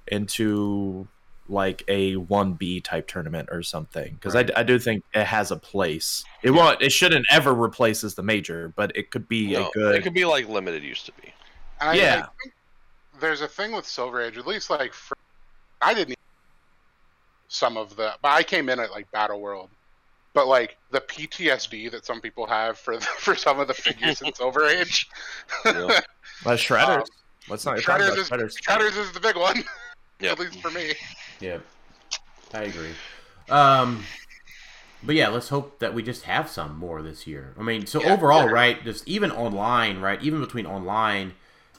into 0.08 1.08
like 1.50 1.84
a 1.88 2.16
one 2.16 2.54
B 2.54 2.80
type 2.80 3.08
tournament 3.08 3.50
or 3.52 3.62
something. 3.64 4.14
Because 4.14 4.34
Right. 4.34 4.50
I, 4.56 4.62
I 4.62 4.64
do 4.64 4.80
think 4.80 5.04
it 5.14 5.26
has 5.26 5.52
a 5.52 5.58
place. 5.58 6.24
It 6.42 6.52
won't. 6.52 6.82
It 6.82 6.92
shouldn't 6.92 7.26
ever 7.30 7.54
replace 7.54 8.04
as 8.04 8.16
the 8.16 8.24
major, 8.24 8.72
but 8.76 8.96
it 8.96 9.12
could 9.12 9.28
be 9.28 9.52
No, 9.54 9.68
a 9.68 9.72
good. 9.72 9.96
It 9.96 10.04
could 10.04 10.14
be 10.14 10.26
like 10.26 10.48
limited 10.48 10.84
used 10.84 11.06
to 11.08 11.12
be. 11.22 11.34
I, 11.82 11.96
Yeah. 11.96 12.16
I 12.28 12.28
think 12.44 12.54
there's 13.20 13.42
a 13.42 13.48
thing 13.48 13.72
with 13.74 13.86
Silver 13.86 14.22
Age, 14.22 14.38
at 14.38 14.48
least 14.48 14.70
like 14.70 14.94
for, 14.94 15.18
I 15.82 15.94
didn't 15.94 16.18
some 17.48 17.78
of 17.78 17.96
the, 17.96 18.14
but 18.22 18.30
I 18.30 18.42
came 18.44 18.70
in 18.70 18.80
at 18.80 18.92
like 18.92 19.12
Battle 19.12 19.40
World. 19.42 19.70
But 20.34 20.48
like 20.48 20.78
the 20.90 21.00
PTSD 21.02 21.92
that 21.92 22.06
some 22.06 22.20
people 22.20 22.48
have 22.48 22.78
for 22.80 22.96
the, 22.98 23.02
for 23.20 23.36
some 23.36 23.60
of 23.60 23.68
the 23.68 23.74
figures 23.74 24.22
in 24.22 24.34
Silver 24.34 24.66
Age, 24.66 25.08
Yeah. 25.66 26.00
Shredders. 26.44 26.98
Um, 27.00 27.04
Let's 27.50 27.66
not 27.66 27.78
talk 27.82 28.00
Shredders 28.00 28.28
about 28.28 28.40
is 28.42 28.56
shredders. 28.58 28.62
Shredders 28.66 28.98
is 28.98 29.12
the 29.12 29.20
big 29.20 29.36
one, 29.36 29.64
Yeah. 30.22 30.32
at 30.32 30.40
least 30.40 30.60
for 30.62 30.72
me. 30.72 30.94
Yeah, 31.44 31.58
I 32.54 32.64
agree. 32.64 32.96
Um, 33.50 34.08
but 35.04 35.16
yeah, 35.16 35.30
let's 35.30 35.50
hope 35.50 35.80
that 35.80 35.94
we 35.94 36.04
just 36.04 36.24
have 36.24 36.50
some 36.50 36.78
more 36.78 37.02
this 37.02 37.28
year. 37.28 37.54
I 37.60 37.64
mean, 37.64 37.86
so 37.88 38.02
Yeah, 38.02 38.14
overall, 38.14 38.44
yeah. 38.44 38.54
right? 38.54 38.84
Just 38.84 39.08
even 39.08 39.32
online, 39.32 40.00
right? 40.00 40.22
Even 40.24 40.40
between 40.42 40.66
online 40.66 41.34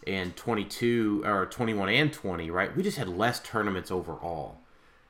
and 0.07 0.37
22 0.37 1.23
or 1.25 1.47
21 1.47 1.89
and 1.89 2.13
20, 2.13 2.51
right? 2.51 2.77
We 2.77 2.83
just 2.83 2.99
had 2.99 3.09
less 3.09 3.41
tournaments 3.41 3.91
overall, 3.91 4.59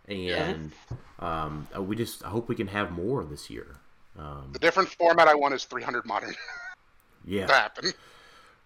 and 0.08 0.72
um, 1.20 1.68
uh, 1.76 1.82
we 1.82 1.96
just 1.96 2.24
I 2.24 2.30
hope 2.30 2.48
we 2.48 2.56
can 2.56 2.68
have 2.68 2.92
more 2.92 3.24
this 3.24 3.50
year. 3.50 3.76
Um, 4.18 4.54
The 4.54 4.58
different 4.58 4.88
format 4.88 5.28
I 5.28 5.34
want 5.34 5.52
is 5.52 5.66
300 5.66 6.06
modern 6.06 6.34
yeah, 7.24 7.46
to 7.48 7.52
happen. 7.52 7.92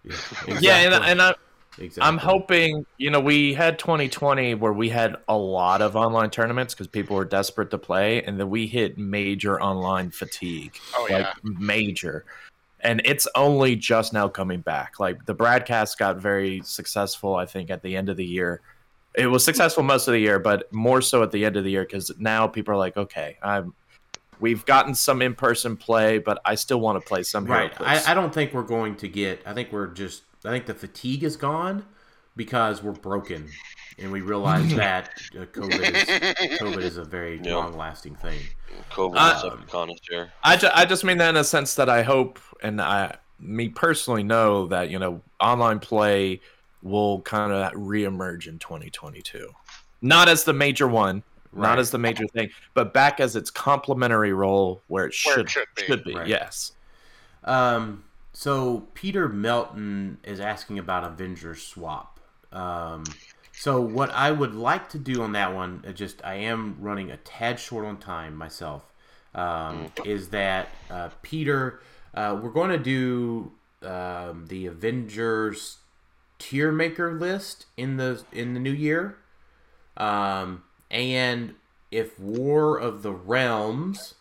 yeah, 0.03 0.15
Yeah, 0.59 0.77
and, 0.77 0.93
and 1.03 1.21
I, 1.21 1.35
exactly. 1.77 2.01
I'm 2.01 2.17
hoping, 2.17 2.85
you 2.97 3.09
know, 3.09 3.19
we 3.19 3.53
had 3.53 3.79
2020 3.79 4.55
where 4.55 4.73
we 4.73 4.89
had 4.89 5.17
a 5.27 5.37
lot 5.37 5.81
of 5.81 5.95
online 5.95 6.29
tournaments 6.29 6.73
because 6.73 6.87
people 6.87 7.15
were 7.15 7.25
desperate 7.25 7.71
to 7.71 7.77
play, 7.77 8.23
and 8.23 8.39
then 8.39 8.49
we 8.49 8.67
hit 8.67 8.97
major 8.97 9.61
online 9.61 10.11
fatigue. 10.11 10.77
Oh, 10.95 11.07
like 11.09 11.11
yeah. 11.11 11.33
major. 11.43 12.25
And 12.81 13.01
it's 13.03 13.27
only 13.35 13.75
just 13.75 14.13
now 14.13 14.27
coming 14.27 14.61
back. 14.61 14.99
Like 14.99 15.25
the 15.25 15.33
broadcast 15.33 15.97
got 15.97 16.17
very 16.17 16.61
successful, 16.63 17.35
I 17.35 17.45
think, 17.45 17.69
at 17.69 17.83
the 17.83 17.95
end 17.95 18.09
of 18.09 18.17
the 18.17 18.25
year. 18.25 18.61
It 19.15 19.27
was 19.27 19.43
successful 19.43 19.83
most 19.83 20.07
of 20.07 20.13
the 20.13 20.19
year, 20.19 20.39
but 20.39 20.71
more 20.71 21.01
so 21.01 21.23
at 21.23 21.31
the 21.31 21.43
end 21.43 21.57
of 21.57 21.63
the 21.63 21.71
year 21.71 21.83
because 21.83 22.11
now 22.19 22.47
people 22.47 22.73
are 22.73 22.77
like, 22.77 22.97
okay, 22.97 23.37
I'm. 23.41 23.73
We've 24.39 24.65
gotten 24.65 24.95
some 24.95 25.21
in-person 25.21 25.75
play, 25.75 26.17
but 26.17 26.39
I 26.45 26.55
still 26.55 26.79
want 26.79 27.01
to 27.01 27.05
play 27.05 27.23
some 27.23 27.43
Right. 27.43 27.73
I, 27.81 28.11
I 28.11 28.13
don't 28.13 28.33
think 28.33 28.53
we're 28.53 28.63
going 28.63 28.95
to 28.95 29.09
get. 29.09 29.41
I 29.45 29.53
think 29.53 29.73
we're 29.73 29.87
just. 29.87 30.23
I 30.45 30.49
think 30.51 30.65
the 30.65 30.73
fatigue 30.73 31.23
is 31.23 31.35
gone 31.35 31.85
because 32.35 32.81
we're 32.81 32.91
broken, 32.93 33.49
and 33.97 34.11
we 34.11 34.21
realize 34.21 34.73
that 34.75 35.09
uh, 35.37 35.45
COVID 35.45 35.81
is 35.93 36.59
COVID 36.59 36.77
is 36.77 36.97
a 36.97 37.03
very 37.03 37.39
Yeah. 37.43 37.55
long-lasting 37.55 38.15
thing. 38.15 38.39
COVID 38.91 39.15
Uh, 39.17 39.37
is 39.37 39.43
a 39.43 39.65
connoisseur. 39.71 40.31
I, 40.43 40.55
ju- 40.55 40.69
I 40.73 40.85
just 40.85 41.03
mean 41.03 41.17
that 41.17 41.29
in 41.29 41.37
a 41.37 41.43
sense 41.43 41.75
that 41.75 41.89
I 41.89 42.03
hope, 42.03 42.39
and 42.63 42.81
I, 42.81 43.17
me 43.39 43.67
personally 43.69 44.23
know 44.23 44.67
that 44.67 44.89
you 44.89 44.99
know 44.99 45.21
online 45.41 45.79
play 45.79 46.39
will 46.81 47.19
kind 47.21 47.51
of 47.51 47.73
reemerge 47.73 48.47
in 48.47 48.57
2022, 48.59 49.49
not 50.01 50.29
as 50.29 50.45
the 50.45 50.53
major 50.53 50.87
one, 50.87 51.23
Right. 51.51 51.67
not 51.69 51.79
as 51.79 51.89
the 51.91 51.97
major 51.97 52.27
thing, 52.27 52.49
but 52.75 52.93
back 52.93 53.19
as 53.19 53.35
its 53.35 53.49
complementary 53.49 54.31
role 54.33 54.81
where 54.87 55.05
it 55.05 55.15
Where 55.25 55.35
should 55.35 55.45
it 55.47 55.49
should 55.49 55.65
be. 55.75 55.81
should 55.83 56.03
be. 56.05 56.15
Right. 56.15 56.27
Yes. 56.27 56.71
Um. 57.43 58.03
So 58.39 58.87
Peter 58.93 59.27
Melton 59.27 60.17
is 60.23 60.39
asking 60.39 60.79
about 60.79 61.03
Avengers 61.03 61.61
swap. 61.61 62.21
Um. 62.53 63.03
So 63.51 63.81
what 63.81 64.11
I 64.11 64.31
would 64.31 64.55
like 64.55 64.87
to 64.91 64.97
do 64.97 65.23
on 65.23 65.33
that 65.33 65.53
one, 65.53 65.83
uh, 65.85 65.91
just 65.91 66.23
I 66.23 66.35
am 66.35 66.77
running 66.79 67.11
a 67.11 67.17
tad 67.17 67.59
short 67.59 67.85
on 67.85 67.97
time 67.97 68.37
myself, 68.37 68.93
um, 69.35 69.91
is 70.05 70.29
that 70.29 70.69
uh, 70.89 71.09
Peter, 71.21 71.81
uh, 72.13 72.39
we're 72.41 72.51
going 72.51 72.69
to 72.69 72.77
do 72.77 73.51
um, 73.81 74.45
the 74.47 74.67
Avengers 74.67 75.79
tier 76.37 76.71
maker 76.71 77.11
list 77.11 77.65
in 77.75 77.97
the 77.97 78.23
in 78.31 78.53
the 78.53 78.61
new 78.61 78.71
year, 78.71 79.17
um, 79.97 80.63
and 80.89 81.55
if 81.91 82.17
War 82.17 82.77
of 82.77 83.03
the 83.03 83.11
Realms 83.11 84.13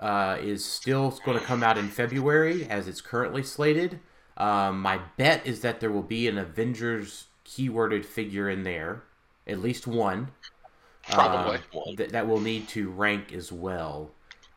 uh, 0.00 0.38
is 0.40 0.64
still 0.64 1.10
going 1.24 1.38
to 1.38 1.44
come 1.44 1.62
out 1.62 1.78
in 1.78 1.88
February 1.88 2.64
as 2.68 2.88
it's 2.88 3.00
currently 3.00 3.42
slated. 3.42 4.00
Um, 4.36 4.80
my 4.80 5.00
bet 5.16 5.46
is 5.46 5.60
that 5.62 5.80
there 5.80 5.90
will 5.90 6.02
be 6.02 6.28
an 6.28 6.38
Avengers 6.38 7.26
keyworded 7.44 8.04
figure 8.04 8.48
in 8.48 8.62
there, 8.62 9.02
at 9.46 9.58
least 9.58 9.86
one. 9.86 10.28
Probably. 11.10 11.56
um, 11.56 11.62
One. 11.72 11.96
that, 11.96 12.10
that 12.10 12.28
will 12.28 12.40
need 12.40 12.68
to 12.68 12.90
rank 12.90 13.32
as 13.32 13.50
well. 13.50 14.10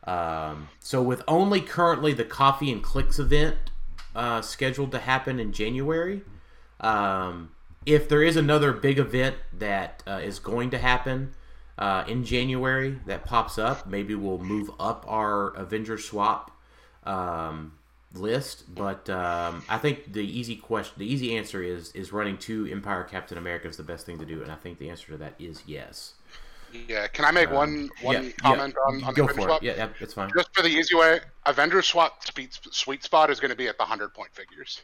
Um, 0.04 0.68
so 0.80 1.02
with 1.02 1.22
only 1.26 1.60
currently 1.60 2.12
the 2.12 2.24
coffee 2.24 2.70
and 2.70 2.82
clicks 2.82 3.18
event 3.18 3.56
uh, 4.14 4.42
scheduled 4.42 4.92
to 4.92 4.98
happen 4.98 5.40
in 5.40 5.52
January, 5.52 6.22
um, 6.80 7.52
if 7.86 8.08
there 8.08 8.22
is 8.22 8.36
another 8.36 8.72
big 8.72 8.98
event 8.98 9.36
that 9.52 10.02
uh, 10.06 10.20
is 10.22 10.38
going 10.38 10.70
to 10.70 10.78
happen 10.78 11.34
uh, 11.82 12.04
in 12.08 12.24
January 12.24 13.00
that 13.06 13.24
pops 13.24 13.58
up, 13.58 13.86
maybe 13.86 14.14
we'll 14.14 14.38
move 14.38 14.70
up 14.80 15.04
our 15.08 15.48
Avenger 15.54 15.98
swap 15.98 16.52
um, 17.04 17.78
list. 18.14 18.74
But 18.74 19.08
um, 19.10 19.64
I 19.68 19.78
think 19.78 20.12
the 20.12 20.24
easy 20.24 20.56
question, 20.56 20.94
the 20.98 21.12
easy 21.12 21.36
answer 21.36 21.62
is 21.62 21.92
is 21.92 22.12
running 22.12 22.38
two 22.38 22.66
Empyre 22.66 23.08
Captain 23.08 23.38
America 23.38 23.68
is 23.68 23.76
the 23.76 23.82
best 23.82 24.06
thing 24.06 24.18
to 24.20 24.26
do, 24.26 24.42
and 24.42 24.52
I 24.52 24.56
think 24.56 24.78
the 24.78 24.90
answer 24.90 25.12
to 25.12 25.18
that 25.18 25.34
is 25.38 25.64
yes. 25.66 26.14
Yeah. 26.72 27.06
Can 27.08 27.24
I 27.24 27.30
make 27.30 27.50
one 27.50 27.90
one 28.00 28.16
Um, 28.16 28.32
yeah, 28.42 28.60
comment 28.60 28.74
yeah, 28.86 28.94
on, 28.94 29.04
on 29.04 29.14
go 29.14 29.26
the 29.26 29.28
for 29.28 29.32
Avengers 29.32 29.44
swap? 29.44 29.62
it. 29.62 29.62
Yeah, 29.62 29.74
yeah, 29.76 29.88
it's 30.00 30.14
fine. 30.14 30.34
Just 30.36 30.48
for 30.54 30.62
the 30.62 30.68
easy 30.68 30.94
way, 30.96 31.20
Avengers 31.46 31.86
swap 31.86 32.24
sweet, 32.24 32.58
sweet 32.72 33.04
spot 33.04 33.30
is 33.30 33.40
going 33.40 33.50
to 33.50 33.56
be 33.56 33.68
at 33.68 33.76
the 33.78 33.84
100 33.84 34.14
point 34.14 34.34
figures. 34.34 34.82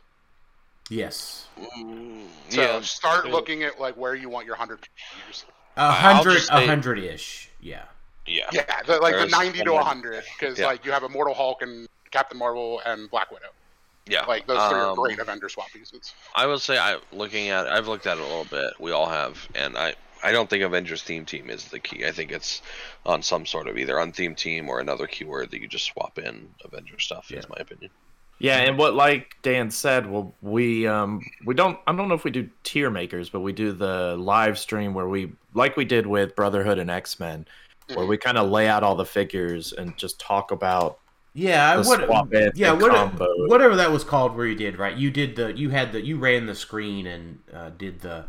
Yes, 0.91 1.49
Mm, 1.59 2.31
So 2.49 2.63
yeah. 2.63 2.81
start 2.81 3.29
looking 3.29 3.63
at 3.63 3.79
like 3.79 3.97
where 3.97 4.15
you 4.15 4.29
want 4.29 4.47
your 4.47 4.55
100 4.57 4.87
figures. 5.11 5.45
A 5.79 5.83
I'll 5.83 5.93
hundred, 5.93 6.43
a 6.51 6.67
hundred 6.67 6.99
ish. 6.99 7.49
Yeah, 7.61 7.85
Yeah. 8.27 8.49
Yeah, 8.53 8.83
the, 8.87 8.99
like 8.99 9.15
the 9.15 9.27
90 9.27 9.65
to 9.65 9.73
one. 9.73 9.81
100 9.85 10.25
because 10.39 10.59
Yeah. 10.59 10.67
like 10.67 10.85
you 10.85 10.93
have 10.93 11.03
Immortal 11.03 11.35
Hulk 11.35 11.63
and 11.63 11.89
Captain 12.11 12.39
Marvel 12.39 12.81
and 12.85 13.11
Black 13.11 13.31
Widow. 13.31 13.47
Yeah. 14.07 14.25
Like 14.25 14.47
those 14.47 14.57
three 14.71 14.79
are 14.79 14.91
Um, 14.91 14.97
great 14.97 15.19
Avenger 15.19 15.49
swap 15.49 15.69
pieces. 15.73 16.15
I 16.35 16.47
would 16.47 16.61
say 16.61 16.79
I 16.79 16.99
looking 17.13 17.49
at 17.51 17.67
I've 17.67 17.89
looked 17.89 18.07
at 18.07 18.17
it 18.19 18.21
a 18.21 18.27
little 18.27 18.45
bit. 18.47 18.75
We 18.81 18.91
all 18.93 19.09
have, 19.09 19.47
and 19.55 19.77
I 19.77 19.95
I 20.23 20.33
don't 20.33 20.49
think 20.51 20.65
Avengers 20.65 21.03
theme 21.03 21.25
team 21.27 21.49
is 21.51 21.67
the 21.67 21.79
key. 21.79 22.05
I 22.07 22.11
think 22.11 22.33
it's 22.33 22.61
on 23.07 23.23
some 23.23 23.45
sort 23.47 23.69
of 23.69 23.77
either 23.79 23.99
untheme 23.99 24.35
team 24.35 24.69
or 24.69 24.81
another 24.81 25.07
keyword 25.07 25.51
that 25.51 25.61
you 25.61 25.69
just 25.69 25.85
swap 25.87 26.19
in 26.19 26.49
Avengers 26.65 27.05
stuff. 27.05 27.31
Yeah. 27.31 27.39
Is 27.39 27.49
my 27.49 27.57
opinion. 27.61 27.91
Yeah, 28.41 28.59
and 28.59 28.79
what 28.79 28.95
like 28.95 29.37
Dan 29.43 29.71
said, 29.71 30.09
well, 30.09 30.35
we 30.43 30.87
um 30.87 31.21
we 31.45 31.55
don't 31.55 31.79
I 31.87 31.93
don't 31.95 32.09
know 32.09 32.15
if 32.15 32.25
we 32.25 32.31
do 32.31 32.49
tier 32.63 32.89
makers, 32.91 33.29
but 33.29 33.41
we 33.41 33.53
do 33.53 33.73
the 33.73 34.17
live 34.17 34.59
stream 34.59 34.95
where 34.95 35.09
we 35.09 35.33
like 35.55 35.77
we 35.77 35.85
did 35.85 36.07
with 36.07 36.37
Brotherhood 36.37 36.79
and 36.79 36.91
X 36.91 37.19
Men, 37.19 37.47
where 37.95 38.07
we 38.07 38.17
kind 38.17 38.39
of 38.39 38.49
lay 38.49 38.69
out 38.69 38.85
all 38.85 38.95
the 38.95 39.05
figures 39.05 39.73
and 39.73 39.97
just 39.97 40.21
talk 40.21 40.53
about 40.53 40.99
Yeah, 41.35 41.77
the 41.77 41.89
what, 41.89 42.05
swap 42.05 42.33
ins 42.35 42.59
yeah, 42.59 42.73
and 42.73 42.81
what, 42.81 42.93
combos. 42.93 43.49
whatever 43.49 43.77
that 43.77 43.91
was 43.91 44.05
called, 44.05 44.37
where 44.37 44.47
you 44.47 44.55
did 44.55 44.79
right. 44.79 44.97
You 44.97 45.11
did 45.11 45.37
the, 45.37 45.57
you 45.57 45.71
had 45.71 45.93
the, 45.93 46.01
you 46.01 46.19
ran 46.19 46.47
the 46.47 46.55
screen 46.55 47.07
and 47.07 47.39
uh, 47.53 47.71
did 47.71 48.01
the. 48.01 48.25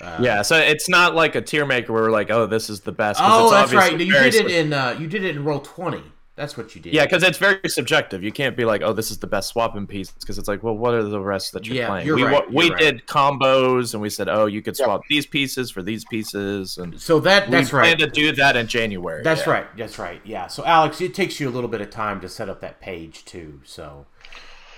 Uh, 0.00 0.18
yeah, 0.20 0.42
so 0.42 0.56
it's 0.56 0.88
not 0.88 1.14
like 1.14 1.34
a 1.34 1.42
tier 1.42 1.66
maker 1.66 1.92
where 1.92 2.02
we're 2.02 2.10
like, 2.10 2.30
oh, 2.30 2.46
this 2.46 2.70
is 2.70 2.80
the 2.80 2.92
best. 2.92 3.20
Oh, 3.22 3.46
it's 3.46 3.72
that's 3.72 3.74
right. 3.74 3.98
You 3.98 4.12
did 4.12 4.34
it 4.34 4.50
in, 4.50 4.72
uh, 4.72 4.96
you 4.98 5.08
did 5.08 5.24
it 5.24 5.36
in 5.36 5.44
roll 5.44 5.60
twenty. 5.60 6.02
That's 6.38 6.56
what 6.56 6.72
you 6.76 6.80
did. 6.80 6.94
Yeah, 6.94 7.04
because 7.04 7.24
it's 7.24 7.36
very 7.36 7.68
subjective. 7.68 8.22
You 8.22 8.30
can't 8.30 8.56
be 8.56 8.64
like, 8.64 8.80
"Oh, 8.82 8.92
this 8.92 9.10
is 9.10 9.18
the 9.18 9.26
best 9.26 9.48
swapping 9.48 9.88
piece," 9.88 10.12
because 10.12 10.38
it's 10.38 10.46
like, 10.46 10.62
"Well, 10.62 10.76
what 10.76 10.94
are 10.94 11.02
the 11.02 11.20
rest 11.20 11.52
that 11.52 11.66
you're 11.66 11.76
Yeah, 11.76 11.88
playing?" 11.88 12.06
you're 12.06 12.14
we 12.14 12.22
right, 12.22 12.52
we 12.52 12.70
right. 12.70 12.78
did 12.78 13.06
combos, 13.06 13.92
and 13.92 14.00
we 14.00 14.08
said, 14.08 14.28
"Oh, 14.28 14.46
you 14.46 14.62
could 14.62 14.76
swap 14.76 15.02
these 15.10 15.26
pieces 15.26 15.70
for 15.72 15.82
these 15.82 16.04
pieces," 16.04 16.78
and 16.78 16.98
So 17.00 17.18
that 17.20 17.50
that's 17.50 17.72
we 17.72 17.78
right. 17.78 17.96
plan 17.96 17.98
to 17.98 18.06
do 18.06 18.30
that 18.36 18.56
in 18.56 18.68
January. 18.68 19.22
That's 19.24 19.46
yeah. 19.46 19.52
right. 19.52 19.76
That's 19.76 19.98
right. 19.98 20.20
Yeah. 20.24 20.46
So 20.46 20.64
Alex, 20.64 21.00
it 21.00 21.12
takes 21.12 21.40
you 21.40 21.48
a 21.48 21.50
little 21.50 21.68
bit 21.68 21.80
of 21.80 21.90
time 21.90 22.20
to 22.20 22.28
set 22.28 22.48
up 22.48 22.60
that 22.60 22.80
page 22.80 23.24
too. 23.24 23.60
So. 23.64 24.06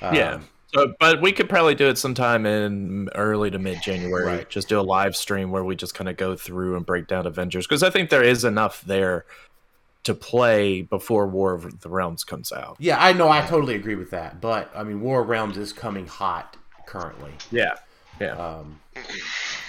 um, 0.00 0.14
Yeah. 0.14 0.40
So, 0.72 0.94
but 1.00 1.20
we 1.20 1.32
could 1.32 1.48
probably 1.48 1.74
do 1.74 1.88
it 1.88 1.98
sometime 1.98 2.46
in 2.46 3.08
early 3.16 3.50
to 3.50 3.58
mid 3.58 3.82
January. 3.82 4.24
Right. 4.24 4.48
Just 4.48 4.68
do 4.68 4.78
a 4.78 4.82
live 4.82 5.16
stream 5.16 5.50
where 5.50 5.64
we 5.64 5.74
just 5.74 5.94
kind 5.94 6.08
of 6.08 6.16
go 6.16 6.36
through 6.36 6.76
and 6.76 6.86
break 6.86 7.08
down 7.08 7.26
Avengers 7.26 7.66
because 7.66 7.82
I 7.82 7.90
think 7.90 8.08
there 8.08 8.22
is 8.22 8.44
enough 8.44 8.82
there 8.82 9.24
to 10.04 10.14
play 10.14 10.82
before 10.82 11.26
War 11.26 11.52
of 11.52 11.80
the 11.80 11.88
Realms 11.88 12.24
comes 12.24 12.52
out. 12.52 12.76
Yeah, 12.78 13.02
I 13.02 13.12
know. 13.12 13.28
I 13.28 13.42
totally 13.42 13.74
agree 13.74 13.96
with 13.96 14.10
that. 14.10 14.40
But 14.40 14.70
I 14.74 14.82
mean, 14.82 15.00
War 15.00 15.22
of 15.22 15.28
Realms 15.28 15.56
is 15.56 15.72
coming 15.72 16.06
hot 16.06 16.56
currently. 16.86 17.32
Yeah. 17.50 17.74
Yeah. 18.20 18.32
Um, 18.36 18.80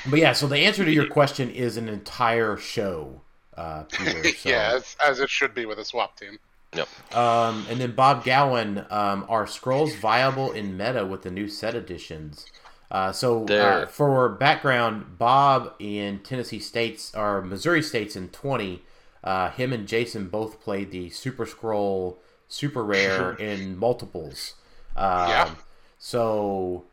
but 0.10 0.20
yeah, 0.20 0.34
so 0.34 0.48
the 0.48 0.58
answer 0.58 0.84
to 0.84 0.92
your 0.92 1.08
question 1.08 1.50
is 1.50 1.78
an 1.78 1.88
entire 1.88 2.58
show, 2.58 3.22
uh, 3.58 3.84
Peter. 3.84 4.24
So, 4.38 4.50
yeah, 4.50 4.74
as, 4.76 4.96
as 5.06 5.20
it 5.20 5.30
should 5.30 5.54
be 5.54 5.66
with 5.66 5.80
a 5.80 5.86
swap 5.86 6.18
team. 6.18 6.38
Yep. 6.74 7.16
Um, 7.16 7.66
and 7.70 7.80
then 7.80 7.92
Bob 7.94 8.24
Gowan, 8.24 8.86
um, 8.90 9.26
are 9.28 9.46
Skrulls 9.46 9.96
viable 10.00 10.52
in 10.52 10.78
meta 10.78 11.06
with 11.06 11.24
the 11.24 11.32
new 11.32 11.48
set 11.50 11.76
additions? 11.76 12.46
Uh, 12.90 13.12
so 13.12 13.44
uh, 13.44 13.46
There. 13.46 13.88
for 13.88 14.30
background, 14.30 15.18
Bob 15.18 15.74
in 15.80 16.20
Tennessee 16.20 16.60
States 16.60 17.14
or 17.16 17.42
Missouri 17.42 17.82
States 17.82 18.16
in 18.16 18.30
twenty, 18.30 18.84
uh, 19.24 19.52
him 19.52 19.74
and 19.74 19.88
Jason 19.88 20.28
both 20.30 20.62
played 20.62 20.92
the 20.92 21.10
Super 21.10 21.46
Skrull 21.46 22.18
Super 22.48 22.84
Rare 22.84 23.34
in 23.40 23.78
multiples. 23.78 24.56
Um, 24.96 25.30
Yeah. 25.30 25.56
So 26.00 26.86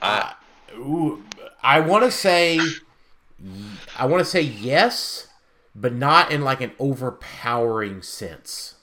I, 0.00 0.34
Ooh, 0.76 1.24
I 1.62 1.80
want 1.80 2.04
to 2.04 2.10
say, 2.10 2.58
I 3.98 4.06
want 4.06 4.20
to 4.20 4.28
say 4.28 4.40
yes, 4.40 5.28
but 5.74 5.92
not 5.92 6.30
in 6.30 6.42
like 6.42 6.60
an 6.60 6.72
overpowering 6.78 8.02
sense. 8.02 8.76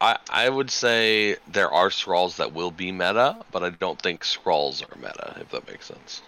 I 0.00 0.18
I 0.30 0.48
would 0.48 0.70
say 0.70 1.36
there 1.50 1.70
are 1.70 1.88
Skrulls 1.88 2.36
that 2.36 2.52
will 2.52 2.70
be 2.72 2.90
meta, 2.90 3.36
but 3.52 3.62
I 3.62 3.70
don't 3.70 4.00
think 4.00 4.22
Skrulls 4.22 4.82
are 4.82 4.96
meta. 4.98 5.36
If 5.40 5.50
that 5.50 5.68
makes 5.68 5.86
sense. 5.86 6.22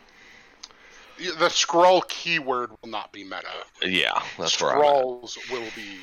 The 1.18 1.46
Skrull 1.48 2.06
keyword 2.08 2.70
will 2.70 2.88
not 2.88 3.12
be 3.12 3.24
meta. 3.24 3.46
Yeah, 3.82 4.20
that's 4.38 4.60
where 4.60 4.72
I'm 4.72 4.78
at. 4.78 4.84
Skrulls 4.84 5.50
will 5.50 5.68
be 5.76 5.98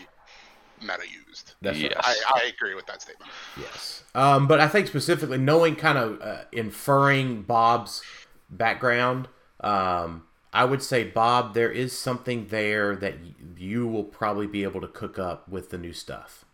meta 0.81 1.03
used. 1.27 1.53
That's 1.61 1.77
Yes. 1.77 1.93
I, 1.99 2.15
I 2.43 2.47
agree 2.55 2.75
with 2.75 2.85
that 2.87 3.01
statement. 3.01 3.29
Yes. 3.59 4.03
Um, 4.15 4.47
but 4.47 4.59
I 4.59 4.67
think 4.67 4.87
specifically 4.87 5.37
knowing 5.37 5.75
kind 5.75 5.97
of 5.97 6.21
uh, 6.21 6.43
inferring 6.51 7.41
Bob's 7.43 8.01
background, 8.49 9.27
um, 9.59 10.23
I 10.53 10.65
would 10.65 10.81
say 10.81 11.03
Bob, 11.03 11.53
there 11.53 11.71
is 11.71 11.97
something 11.97 12.47
there 12.47 12.95
that 12.95 13.19
y- 13.21 13.33
you 13.57 13.87
will 13.87 14.03
probably 14.03 14.47
be 14.47 14.63
able 14.63 14.81
to 14.81 14.87
cook 14.87 15.19
up 15.19 15.47
with 15.47 15.69
the 15.69 15.77
new 15.77 15.93
stuff. 15.93 16.45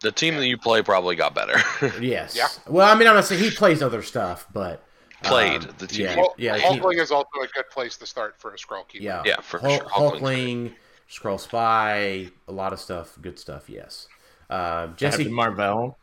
The 0.00 0.12
team 0.12 0.36
that 0.36 0.46
you 0.46 0.56
play 0.58 0.82
probably 0.82 1.14
got 1.16 1.34
better. 1.34 1.60
Yes. 2.00 2.34
Yeah. 2.36 2.48
Well, 2.68 2.88
I 2.90 2.98
mean, 2.98 3.06
I'm 3.08 3.14
not 3.14 3.24
saying 3.26 3.42
he 3.42 3.50
plays 3.50 3.82
other 3.82 4.02
stuff, 4.02 4.46
but 4.52 4.82
Played 5.22 5.64
um, 5.64 5.74
the 5.78 5.86
team. 5.86 6.06
Yeah. 6.06 6.14
Hul- 6.14 6.34
yeah. 6.38 6.56
he- 6.58 6.78
Hulkling 6.78 6.98
is 7.00 7.10
also 7.10 7.28
a 7.42 7.46
good 7.48 7.68
place 7.70 7.96
to 7.98 8.06
start 8.06 8.36
for 8.38 8.54
a 8.54 8.56
Skrull 8.56 8.88
keyword. 8.88 9.04
Yeah, 9.04 9.22
Yeah, 9.26 9.40
for 9.40 9.58
Hul- 9.58 9.70
sure. 9.76 9.84
Hulkling's 9.88 10.20
Hulkling, 10.20 10.74
Skrull 11.10 11.40
Spy, 11.40 12.30
a 12.48 12.52
lot 12.52 12.72
of 12.72 12.80
stuff, 12.80 13.18
good 13.20 13.38
stuff. 13.38 13.68
Yes, 13.68 14.08
uh, 14.48 14.88
Jesse 14.96 15.24
Jesse 15.24 15.30
Marvel 15.30 15.98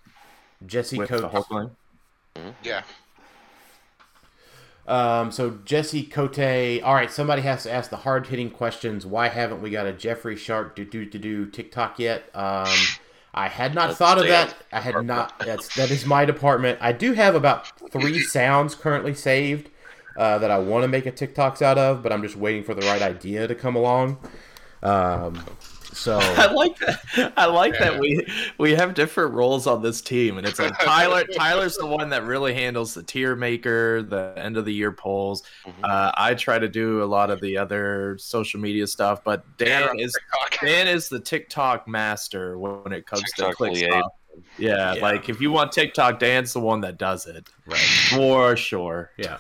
Jesse 0.66 0.98
with 0.98 1.10
the 1.10 1.22
Cote. 1.28 1.32
Hulkling. 1.34 1.72
Yeah. 2.64 2.84
Um, 4.88 5.32
so 5.32 5.60
Jesse 5.66 6.04
Cote. 6.04 6.82
All 6.84 6.94
right, 6.94 7.12
somebody 7.12 7.42
has 7.42 7.64
to 7.64 7.72
ask 7.72 7.90
the 7.90 7.98
hard 7.98 8.28
hitting 8.28 8.50
questions. 8.50 9.06
Why 9.06 9.28
haven't 9.28 9.62
we 9.62 9.70
got 9.70 9.86
a 9.86 9.92
Jeffrey 9.94 10.36
Shark 10.38 10.76
do 10.76 10.86
do 10.86 11.06
do 11.06 11.20
do 11.20 11.46
TikTok 11.48 12.00
yet? 12.00 12.30
Um, 12.34 12.68
I 13.38 13.50
had 13.50 13.76
not 13.76 13.88
That's 13.88 14.00
thought 14.00 14.18
of 14.18 14.28
that. 14.28 14.56
I 14.72 14.80
had 14.80 15.06
not. 15.06 15.38
That's 15.40 15.74
that 15.76 15.92
is 15.92 16.08
my 16.08 16.26
department. 16.26 16.80
I 16.82 16.92
do 16.92 17.14
have 17.14 17.36
about 17.36 17.68
three 17.92 18.20
sounds 18.24 18.74
currently 18.74 19.14
saved 19.14 19.70
uh, 20.18 20.40
that 20.40 20.50
I 20.50 20.58
want 20.58 20.84
to 20.84 20.88
make 20.88 21.06
a 21.06 21.12
TikToks 21.12 21.62
out 21.62 21.78
of, 21.78 22.02
but 22.02 22.12
I'm 22.12 22.24
just 22.24 22.36
waiting 22.36 22.64
for 22.64 22.74
the 22.74 22.86
right 22.88 23.02
idea 23.02 23.48
to 23.48 23.54
come 23.54 23.76
along. 23.76 24.18
Um, 24.82 25.40
so 25.94 26.20
I 26.22 26.52
like 26.52 26.78
that. 26.80 27.34
I 27.38 27.46
like 27.46 27.78
that 27.80 28.00
we 28.00 28.26
we 28.58 28.76
have 28.76 28.94
different 28.94 29.34
roles 29.34 29.68
on 29.68 29.82
this 29.82 30.02
team, 30.02 30.38
and 30.38 30.46
it's 30.48 30.60
like 30.60 30.78
Tyler. 30.82 31.24
Tyler's 31.36 31.78
the 31.78 31.86
one 31.86 32.10
that 32.10 32.24
really 32.24 32.54
handles 32.54 32.94
the 32.94 33.04
tier 33.04 33.36
maker, 33.36 34.02
the 34.04 34.34
end 34.38 34.58
of 34.58 34.66
the 34.66 34.74
year 34.74 34.92
polls. 34.92 35.44
Mhm. 35.66 35.74
Uh, 35.84 36.12
I 36.16 36.34
try 36.34 36.60
to 36.60 36.68
do 36.68 37.04
a 37.04 37.06
lot 37.06 37.30
of 37.30 37.42
the 37.42 37.58
other 37.58 38.18
social 38.20 38.60
media 38.60 38.88
stuff, 38.88 39.24
but 39.24 39.44
Dan 39.58 40.00
is 40.00 40.16
Dan 40.62 40.88
is 40.88 41.10
the 41.10 41.20
TikTok 41.20 41.88
master 41.88 42.58
when 42.58 42.92
it 42.94 43.06
comes 43.06 43.24
to 43.24 43.28
TikTok 43.38 43.56
click 43.56 43.74
liaison. 43.74 43.92
stuff. 44.02 44.12
Yeah, 44.60 44.94
Yeah. 44.94 45.02
like 45.02 45.30
if 45.30 45.42
you 45.42 45.52
want 45.52 45.72
TikTok, 45.72 46.20
Dan's 46.20 46.54
the 46.54 46.60
one 46.60 46.82
that 46.82 46.98
does 47.00 47.26
it 47.26 47.50
right, 47.66 47.78
for 48.10 48.56
sure. 48.56 49.12
yeah. 49.18 49.38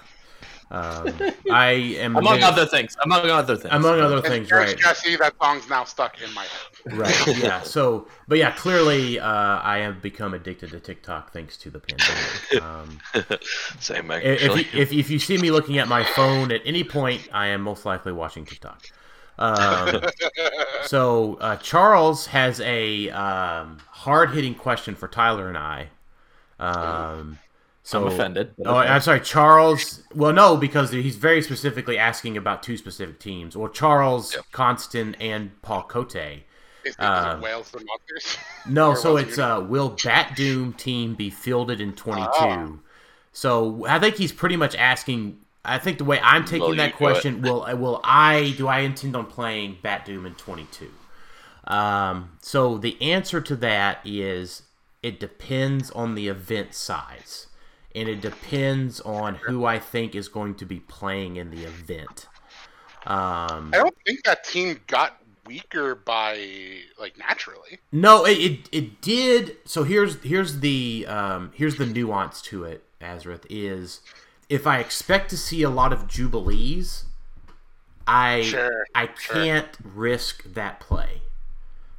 Um, 0.69 1.13
I 1.51 1.71
am 1.99 2.15
Among 2.17 2.43
other 2.43 2.65
things. 2.65 2.95
Among 3.03 3.29
other 3.29 3.55
things. 3.55 3.73
among 3.73 3.99
other 4.01 4.17
And 4.17 4.25
things, 4.25 4.51
right? 4.51 4.77
Jesse, 4.77 5.15
that 5.15 5.33
song's 5.41 5.69
now 5.69 5.83
stuck 5.83 6.21
in 6.21 6.33
my 6.33 6.43
head. 6.43 6.97
Right. 6.97 7.27
Yeah. 7.37 7.61
So, 7.61 8.07
but 8.27 8.37
yeah, 8.37 8.51
clearly, 8.51 9.19
uh, 9.19 9.27
I 9.63 9.77
have 9.79 10.01
become 10.01 10.33
addicted 10.33 10.71
to 10.71 10.79
TikTok 10.79 11.31
thanks 11.31 11.55
to 11.57 11.69
the 11.69 11.79
pandemic. 11.79 12.63
Um, 12.63 12.99
Same 13.79 14.11
if, 14.11 14.43
actually. 14.43 14.61
if, 14.61 14.75
if, 14.75 14.93
if 14.93 15.09
you 15.09 15.19
see 15.19 15.37
me 15.37 15.51
looking 15.51 15.77
at 15.77 15.87
my 15.87 16.03
phone 16.03 16.51
at 16.51 16.61
any 16.65 16.83
point, 16.83 17.27
I 17.31 17.47
am 17.47 17.61
most 17.61 17.85
likely 17.85 18.11
watching 18.11 18.45
TikTok. 18.45 18.87
Um, 19.37 20.01
so, 20.85 21.35
uh, 21.35 21.57
Charles 21.57 22.25
has 22.27 22.59
a 22.61 23.09
um, 23.11 23.77
hard 23.89 24.31
hitting 24.31 24.55
question 24.55 24.95
for 24.95 25.07
Tyler 25.07 25.47
and 25.47 25.57
I. 25.57 25.89
Um, 26.59 27.37
so, 27.87 28.01
I'm 28.01 28.07
offended. 28.13 28.53
Oh, 28.65 28.79
okay. 28.79 28.89
I'm 28.89 29.01
sorry, 29.01 29.21
Charles. 29.21 30.03
Well, 30.13 30.33
no, 30.33 30.57
because 30.57 30.91
he's 30.91 31.15
very 31.15 31.41
specifically 31.41 31.97
asking 31.97 32.35
about 32.37 32.61
two 32.63 32.77
specific 32.77 33.19
teams. 33.19 33.55
Well, 33.55 33.69
Charles 33.69 34.33
Yep. 34.35 34.45
Constant 34.51 35.15
and 35.21 35.61
Paul 35.61 35.83
Cote. 35.83 36.15
Is 36.15 36.93
it 36.93 36.99
Uh, 36.99 37.39
Whales 37.39 37.73
and 37.73 37.85
Monsters? 37.85 38.37
No, 38.67 38.89
Or 38.89 38.95
so 38.95 39.13
was 39.13 39.23
it 39.23 39.27
it's 39.29 39.37
uh, 39.37 39.65
will 39.67 39.95
Bat 40.03 40.35
Doom 40.35 40.73
team 40.73 41.15
be 41.15 41.29
fielded 41.29 41.79
in 41.81 41.93
22? 41.93 42.29
Ah. 42.33 42.67
So 43.31 43.85
I 43.87 43.99
think 43.99 44.15
he's 44.15 44.31
pretty 44.31 44.55
much 44.57 44.75
asking. 44.75 45.39
I 45.63 45.77
think 45.79 45.97
the 45.97 46.05
way 46.05 46.19
I'm 46.21 46.45
taking 46.45 46.61
Will 46.61 46.75
that 46.77 46.95
question 46.95 47.41
will 47.41 47.63
uh, 47.63 47.75
will 47.75 47.99
I 48.03 48.53
do 48.57 48.67
I 48.67 48.79
intend 48.79 49.15
on 49.15 49.25
playing 49.25 49.77
Bat 49.81 50.05
Doom 50.05 50.25
in 50.25 50.33
22? 50.35 50.89
Um, 51.65 52.31
so 52.41 52.77
the 52.77 52.99
answer 53.01 53.41
to 53.41 53.55
that 53.57 53.99
is 54.05 54.63
it 55.03 55.19
depends 55.19 55.91
on 55.91 56.15
the 56.15 56.27
event 56.29 56.73
size, 56.73 57.47
and 57.97 58.07
it 58.07 58.21
depends 58.21 59.01
on 59.01 59.35
who 59.35 59.65
I 59.65 59.79
think 59.79 60.13
is 60.13 60.27
going 60.27 60.55
to 60.55 60.65
be 60.65 60.79
playing 60.81 61.37
in 61.37 61.49
the 61.49 61.63
event. 61.63 62.27
Um, 63.07 63.71
I 63.73 63.77
don't 63.77 63.97
think 64.05 64.23
that 64.25 64.43
team 64.43 64.79
got 64.87 65.17
weaker 65.45 65.95
by 65.95 66.79
like 66.99 67.17
naturally. 67.17 67.79
No, 67.91 68.25
it, 68.25 68.37
it 68.37 68.69
it 68.71 69.01
did. 69.01 69.57
So 69.65 69.83
here's 69.83 70.21
here's 70.21 70.59
the 70.59 71.05
um, 71.07 71.51
here's 71.55 71.77
the 71.77 71.85
nuance 71.85 72.41
to 72.43 72.63
it. 72.63 72.83
Azrith 73.01 73.45
is 73.49 74.01
if 74.49 74.67
I 74.67 74.79
expect 74.79 75.29
to 75.31 75.37
see 75.37 75.63
a 75.63 75.69
lot 75.69 75.91
of 75.91 76.07
jubilees, 76.07 77.05
I 78.05 78.43
Sure, 78.43 78.85
I 78.93 79.07
can't 79.07 79.75
risk 79.83 80.43
that 80.53 80.79
play. 80.79 81.21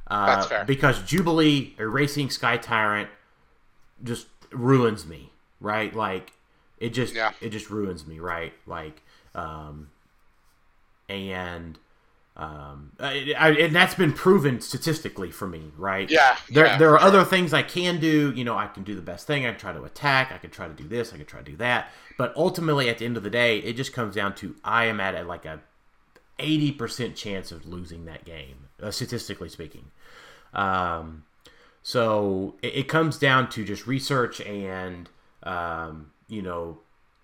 Uh, 0.07 0.25
That's 0.25 0.47
fair. 0.47 0.65
Because 0.65 1.03
Jubilee 1.03 1.75
erasing 1.77 2.29
Sky 2.31 2.57
Tyrant 2.57 3.09
just 4.03 4.27
ruins 4.51 5.05
me, 5.05 5.31
right? 5.59 5.93
Like 5.95 6.33
it 6.79 6.89
just 6.89 7.13
Yeah. 7.15 7.31
it 7.41 7.49
just 7.49 7.69
ruins 7.69 8.05
me, 8.07 8.19
right? 8.19 8.53
Like 8.65 9.01
um, 9.35 9.89
and 11.07 11.77
Um, 12.37 12.93
I, 13.01 13.33
I, 13.37 13.49
and 13.51 13.75
that's 13.75 13.95
been 13.95 14.13
proven 14.13 14.61
statistically 14.61 15.29
for 15.29 15.45
me, 15.47 15.73
right? 15.77 16.09
Yeah, 16.09 16.37
There, 16.49 16.67
yeah, 16.67 16.77
there 16.77 16.93
are 16.93 16.99
sure. 16.99 17.07
other 17.09 17.25
things 17.25 17.53
I 17.53 17.63
can 17.63 17.99
do. 17.99 18.31
You 18.33 18.45
know, 18.45 18.57
I 18.57 18.67
can 18.67 18.83
do 18.83 18.95
the 18.95 19.01
best 19.01 19.27
thing. 19.27 19.45
I 19.45 19.51
can 19.51 19.59
try 19.59 19.73
to 19.73 19.83
attack. 19.83 20.31
I 20.31 20.37
can 20.37 20.49
try 20.49 20.67
to 20.67 20.73
do 20.73 20.87
this. 20.87 21.13
I 21.13 21.17
can 21.17 21.25
try 21.25 21.41
to 21.41 21.51
do 21.51 21.57
that. 21.57 21.91
But 22.17 22.33
ultimately, 22.37 22.89
at 22.89 22.99
the 22.99 23.05
end 23.05 23.17
of 23.17 23.23
the 23.23 23.29
day, 23.29 23.59
it 23.59 23.73
just 23.75 23.91
comes 23.93 24.15
down 24.15 24.35
to 24.35 24.55
I 24.63 24.85
am 24.85 25.01
at 25.01 25.15
a, 25.15 25.23
like 25.23 25.45
a 25.45 25.59
eighty 26.39 26.71
percent 26.71 27.15
chance 27.17 27.51
of 27.51 27.65
losing 27.67 28.05
that 28.05 28.23
game, 28.25 28.69
uh, 28.81 28.91
statistically 28.91 29.49
speaking. 29.49 29.91
Um, 30.53 31.25
so 31.83 32.55
it, 32.61 32.75
it 32.75 32.87
comes 32.87 33.17
down 33.17 33.49
to 33.51 33.65
just 33.65 33.85
research 33.87 34.39
and 34.41 35.09
um, 35.43 36.11
you 36.27 36.41
know 36.41 36.79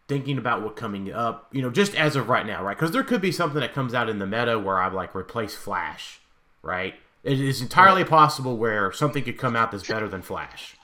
thinking 0.07 0.37
about 0.37 0.61
what 0.61 0.75
coming 0.75 1.11
up. 1.11 1.47
You 1.51 1.61
know, 1.61 1.69
just 1.69 1.95
as 1.95 2.15
of 2.15 2.29
right 2.29 2.45
now, 2.45 2.63
right? 2.63 2.77
Because 2.77 2.91
there 2.91 3.03
could 3.03 3.21
be 3.21 3.31
something 3.31 3.59
that 3.59 3.73
comes 3.73 3.93
out 3.93 4.09
in 4.09 4.19
the 4.19 4.27
meta 4.27 4.59
where 4.59 4.79
I 4.79 4.87
like 4.89 5.15
replace 5.15 5.55
Flash, 5.55 6.19
right? 6.61 6.95
It 7.23 7.39
is 7.39 7.61
entirely 7.61 8.03
possible 8.03 8.57
where 8.57 8.91
something 8.91 9.23
could 9.23 9.37
come 9.37 9.55
out 9.55 9.71
that's 9.71 9.87
better 9.87 10.07
than 10.07 10.21
Flash. 10.21 10.75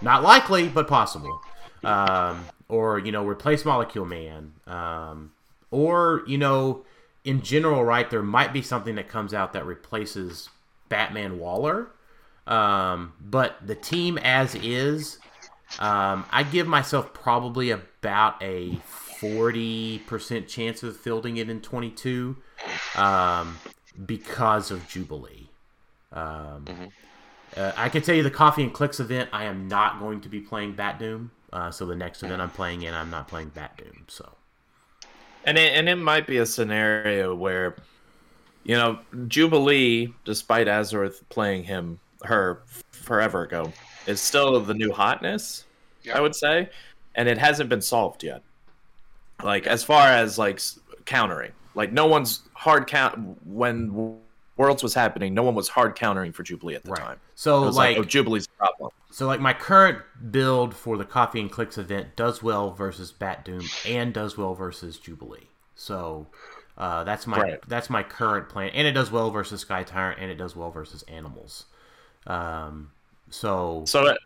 Not 0.00 0.22
likely, 0.22 0.68
but 0.68 0.88
possible. 0.88 1.42
Um, 1.84 2.46
or 2.68 2.98
you 2.98 3.12
know, 3.12 3.26
replace 3.26 3.64
Molecule 3.64 4.06
Man. 4.06 4.52
Um, 4.66 5.32
or 5.70 6.22
you 6.26 6.38
know, 6.38 6.84
in 7.24 7.42
general, 7.42 7.84
right? 7.84 8.08
There 8.08 8.22
might 8.22 8.52
be 8.52 8.62
something 8.62 8.94
that 8.94 9.08
comes 9.08 9.34
out 9.34 9.52
that 9.52 9.66
replaces 9.66 10.48
Batman 10.88 11.38
Waller. 11.38 11.88
Um, 12.46 13.12
but 13.20 13.56
the 13.66 13.74
team 13.74 14.16
as 14.18 14.54
is, 14.54 15.18
um, 15.78 16.24
I 16.30 16.42
give 16.42 16.66
myself 16.66 17.12
probably 17.12 17.70
about 17.70 18.42
a 18.42 18.76
forty 18.84 19.98
percent 20.00 20.48
chance 20.48 20.82
of 20.82 20.96
fielding 20.96 21.36
it 21.36 21.48
in 21.50 21.60
twenty 21.60 21.90
two, 21.90 22.36
um, 22.96 23.58
because 24.06 24.70
of 24.70 24.88
Jubilee. 24.88 25.48
Um, 26.12 26.64
uh, 27.56 27.72
I 27.76 27.88
can 27.88 28.02
tell 28.02 28.14
you 28.14 28.22
the 28.22 28.30
Coffee 28.30 28.62
and 28.62 28.72
Clicks 28.72 29.00
event. 29.00 29.30
I 29.32 29.44
am 29.44 29.68
not 29.68 30.00
going 30.00 30.20
to 30.22 30.28
be 30.28 30.40
playing 30.40 30.72
Bat 30.72 30.98
Doom. 30.98 31.30
Uh, 31.52 31.70
so 31.70 31.86
the 31.86 31.96
next 31.96 32.22
event 32.22 32.42
I'm 32.42 32.50
playing 32.50 32.82
in, 32.82 32.94
I'm 32.94 33.10
not 33.10 33.26
playing 33.28 33.48
Bat 33.50 33.78
Doom. 33.78 34.04
So 34.08 34.34
And 35.44 35.56
it, 35.56 35.72
and 35.72 35.88
it 35.88 35.96
might 35.96 36.26
be 36.26 36.38
a 36.38 36.46
scenario 36.46 37.34
where, 37.34 37.76
you 38.64 38.76
know, 38.76 38.98
Jubilee, 39.28 40.12
despite 40.24 40.66
Azorth 40.66 41.22
playing 41.30 41.64
him, 41.64 42.00
her 42.24 42.60
forever 42.90 43.44
ago, 43.44 43.72
is 44.08 44.20
still 44.20 44.58
the 44.60 44.74
new 44.74 44.92
hotness, 44.92 45.64
Yeah. 46.02 46.18
I 46.18 46.20
would 46.20 46.34
say. 46.34 46.70
And 47.14 47.28
it 47.28 47.38
hasn't 47.38 47.68
been 47.68 47.82
solved 47.82 48.22
yet. 48.24 48.42
Like, 49.42 49.66
as 49.66 49.84
far 49.84 50.08
as, 50.08 50.38
like, 50.38 50.60
countering. 51.04 51.52
Like, 51.74 51.92
no 51.92 52.06
one's 52.06 52.42
hard 52.54 52.86
count. 52.88 53.38
When 53.46 54.18
Worlds 54.56 54.82
was 54.82 54.94
happening, 54.94 55.34
no 55.34 55.42
one 55.44 55.54
was 55.54 55.68
hard 55.68 55.94
countering 55.94 56.32
for 56.32 56.42
Jubilee 56.42 56.74
at 56.74 56.82
the 56.84 56.90
right. 56.90 57.00
time. 57.00 57.12
It 57.14 57.20
So 57.36 57.62
was 57.62 57.76
like, 57.76 57.96
like, 57.96 58.04
oh, 58.04 58.08
Jubilee's 58.08 58.46
a 58.46 58.56
problem. 58.66 58.90
so 59.10 59.26
like 59.28 59.40
my 59.40 59.52
current 59.52 59.98
build 60.32 60.74
for 60.74 60.96
the 60.96 61.04
Coffee 61.04 61.40
and 61.40 61.50
Clicks 61.50 61.78
event 61.78 62.16
does 62.16 62.42
well 62.42 62.72
versus 62.72 63.12
Bat 63.12 63.44
Doom 63.44 63.62
and 63.86 64.12
does 64.12 64.36
well 64.36 64.54
versus 64.54 64.98
Jubilee. 64.98 65.46
So 65.76 66.26
uh, 66.76 67.04
that's 67.04 67.26
my 67.28 67.40
Right. 67.40 67.60
that's 67.68 67.88
my 67.88 68.02
current 68.02 68.48
plan, 68.48 68.70
and 68.74 68.86
it 68.88 68.92
does 68.92 69.12
well 69.12 69.30
versus 69.30 69.60
Sky 69.60 69.84
Tyrant, 69.84 70.18
and 70.20 70.30
it 70.32 70.36
does 70.36 70.56
well 70.56 70.72
versus 70.72 71.04
Animals. 71.04 71.66
Um, 72.26 72.90
so 73.30 73.82
So, 73.86 74.06
it, 74.06 74.18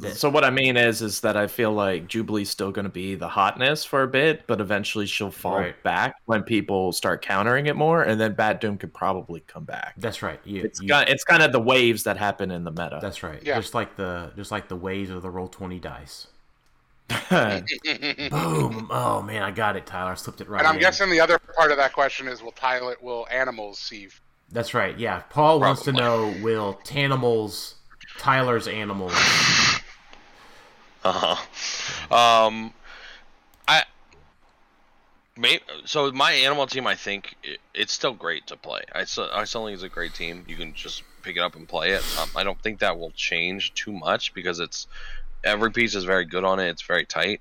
That- 0.00 0.16
so 0.16 0.28
what 0.28 0.42
I 0.44 0.50
mean 0.50 0.76
is, 0.76 1.02
is 1.02 1.20
that 1.20 1.36
I 1.36 1.46
feel 1.46 1.70
like 1.72 2.08
Jubilee's 2.08 2.50
still 2.50 2.72
going 2.72 2.84
to 2.84 2.90
be 2.90 3.14
the 3.14 3.28
hotness 3.28 3.84
for 3.84 4.02
a 4.02 4.08
bit, 4.08 4.44
but 4.48 4.60
eventually 4.60 5.06
she'll 5.06 5.30
fall 5.30 5.58
Right. 5.58 5.82
back 5.84 6.16
when 6.26 6.42
people 6.42 6.90
start 6.92 7.22
countering 7.22 7.66
it 7.66 7.76
more, 7.76 8.02
and 8.02 8.20
then 8.20 8.34
Bat 8.34 8.60
Doom 8.60 8.76
could 8.76 8.92
probably 8.92 9.40
come 9.46 9.62
back. 9.64 9.94
that's 9.96 10.20
right. 10.20 10.40
You, 10.44 10.64
It's 10.64 10.80
you- 10.82 10.88
kind, 10.88 11.08
it's 11.08 11.22
kind 11.22 11.42
of 11.44 11.52
the 11.52 11.60
waves 11.60 12.02
that 12.04 12.16
happen 12.16 12.50
in 12.50 12.64
the 12.64 12.72
meta. 12.72 12.98
that's 13.00 13.22
right. 13.22 13.40
Yeah. 13.44 13.56
Just 13.60 13.72
like 13.74 13.94
the 13.96 14.32
just 14.36 14.50
like 14.50 14.66
the 14.68 14.74
waves 14.76 15.10
of 15.10 15.22
the 15.22 15.30
roll 15.30 15.46
twenty 15.48 15.78
dice. 15.78 16.26
Boom! 17.30 18.88
Oh 18.90 19.22
man, 19.24 19.42
I 19.42 19.50
got 19.50 19.76
it, 19.76 19.86
Tyler. 19.86 20.12
I 20.12 20.14
slipped 20.14 20.40
it 20.40 20.48
right. 20.48 20.60
And 20.60 20.66
I'm 20.66 20.76
in. 20.76 20.80
guessing 20.80 21.10
the 21.10 21.20
other 21.20 21.38
part 21.38 21.70
of 21.70 21.76
that 21.76 21.92
question 21.92 22.28
is 22.28 22.42
will 22.42 22.52
Tyler 22.52 22.96
will 23.00 23.26
animals 23.30 23.78
see 23.78 24.08
That's 24.50 24.74
right. 24.74 24.98
Yeah, 24.98 25.20
Paul 25.30 25.60
wants 25.60 25.82
to 25.82 25.92
know: 25.92 26.34
Will 26.42 26.80
Tanimals, 26.84 27.74
Tyler's 28.18 28.68
animals? 28.68 29.12
Uh-huh. 31.04 31.36
Um, 32.14 32.72
I 33.68 33.84
may 35.36 35.60
so 35.84 36.10
my 36.12 36.32
animal 36.32 36.66
team. 36.66 36.86
I 36.86 36.94
think 36.94 37.36
it, 37.42 37.58
it's 37.74 37.92
still 37.92 38.14
great 38.14 38.46
to 38.48 38.56
play. 38.56 38.82
I 38.92 39.04
still, 39.04 39.28
I 39.32 39.44
still 39.44 39.66
think 39.66 39.74
it's 39.74 39.82
a 39.82 39.88
great 39.88 40.14
team. 40.14 40.44
You 40.48 40.56
can 40.56 40.74
just 40.74 41.02
pick 41.22 41.36
it 41.36 41.40
up 41.40 41.56
and 41.56 41.68
play 41.68 41.90
it. 41.90 42.02
Um, 42.18 42.30
I 42.36 42.44
don't 42.44 42.60
think 42.60 42.78
that 42.80 42.98
will 42.98 43.10
change 43.10 43.74
too 43.74 43.92
much 43.92 44.32
because 44.32 44.60
it's 44.60 44.86
every 45.42 45.70
piece 45.70 45.94
is 45.94 46.04
very 46.04 46.24
good 46.24 46.44
on 46.44 46.58
it. 46.58 46.68
It's 46.68 46.82
very 46.82 47.04
tight. 47.04 47.40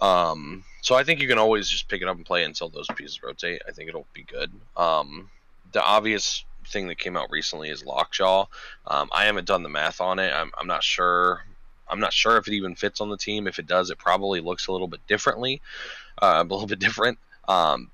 Um, 0.00 0.64
so 0.80 0.94
I 0.94 1.04
think 1.04 1.20
you 1.20 1.28
can 1.28 1.38
always 1.38 1.68
just 1.68 1.88
pick 1.88 2.02
it 2.02 2.08
up 2.08 2.16
and 2.16 2.24
play 2.24 2.42
it 2.42 2.46
until 2.46 2.68
those 2.68 2.88
pieces 2.94 3.22
rotate. 3.22 3.62
I 3.68 3.72
think 3.72 3.88
it'll 3.88 4.06
be 4.14 4.22
good. 4.22 4.50
Um, 4.76 5.30
the 5.72 5.82
obvious 5.82 6.44
thing 6.66 6.88
that 6.88 6.98
came 6.98 7.16
out 7.16 7.30
recently 7.30 7.70
is 7.70 7.84
Lockjaw. 7.84 8.46
Um, 8.86 9.08
I 9.12 9.24
haven't 9.24 9.46
done 9.46 9.62
the 9.62 9.68
math 9.68 10.00
on 10.00 10.18
it. 10.18 10.32
I'm, 10.32 10.50
I'm 10.58 10.66
not 10.66 10.82
sure. 10.82 11.44
I'm 11.88 12.00
not 12.00 12.12
sure 12.12 12.36
if 12.38 12.48
it 12.48 12.54
even 12.54 12.74
fits 12.74 13.00
on 13.00 13.10
the 13.10 13.16
team. 13.16 13.46
If 13.46 13.58
it 13.58 13.66
does, 13.66 13.90
it 13.90 13.98
probably 13.98 14.40
looks 14.40 14.66
a 14.66 14.72
little 14.72 14.88
bit 14.88 15.06
differently, 15.06 15.60
uh, 16.20 16.42
a 16.48 16.52
little 16.52 16.66
bit 16.66 16.78
different. 16.78 17.18
Um, 17.46 17.90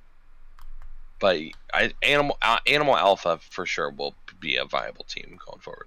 but 1.19 1.39
I, 1.75 1.93
animal 2.03 2.39
uh, 2.41 2.59
animal 2.67 2.97
alpha 2.97 3.39
for 3.51 3.67
sure 3.67 3.91
will 3.91 4.15
be 4.41 4.57
a 4.57 4.65
viable 4.65 5.05
team 5.05 5.39
going 5.47 5.61
forward. 5.61 5.87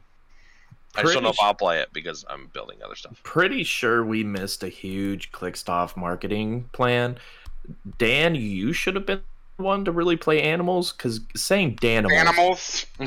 I 0.96 1.02
just 1.02 1.16
don't 1.16 1.24
know 1.24 1.30
if 1.30 1.40
I'll 1.42 1.56
play 1.56 1.80
it 1.80 1.90
because 1.92 2.24
I'm 2.30 2.52
building 2.54 2.78
other 2.86 2.96
stuff. 2.96 3.20
Pretty 3.24 3.64
sure 3.64 4.06
we 4.06 4.24
missed 4.24 4.62
a 4.62 4.70
huge 4.70 5.32
Clickstuff 5.32 5.98
marketing 5.98 6.70
plan. 6.72 7.18
Dan, 7.98 8.36
you 8.36 8.74
should 8.74 8.96
have 8.96 9.08
been 9.08 9.22
one 9.58 9.86
to 9.86 9.92
really 9.92 10.16
play 10.18 10.42
animals 10.42 10.92
because 10.92 11.22
saying 11.36 11.76
Danimals. 11.78 12.12
animals? 12.12 12.86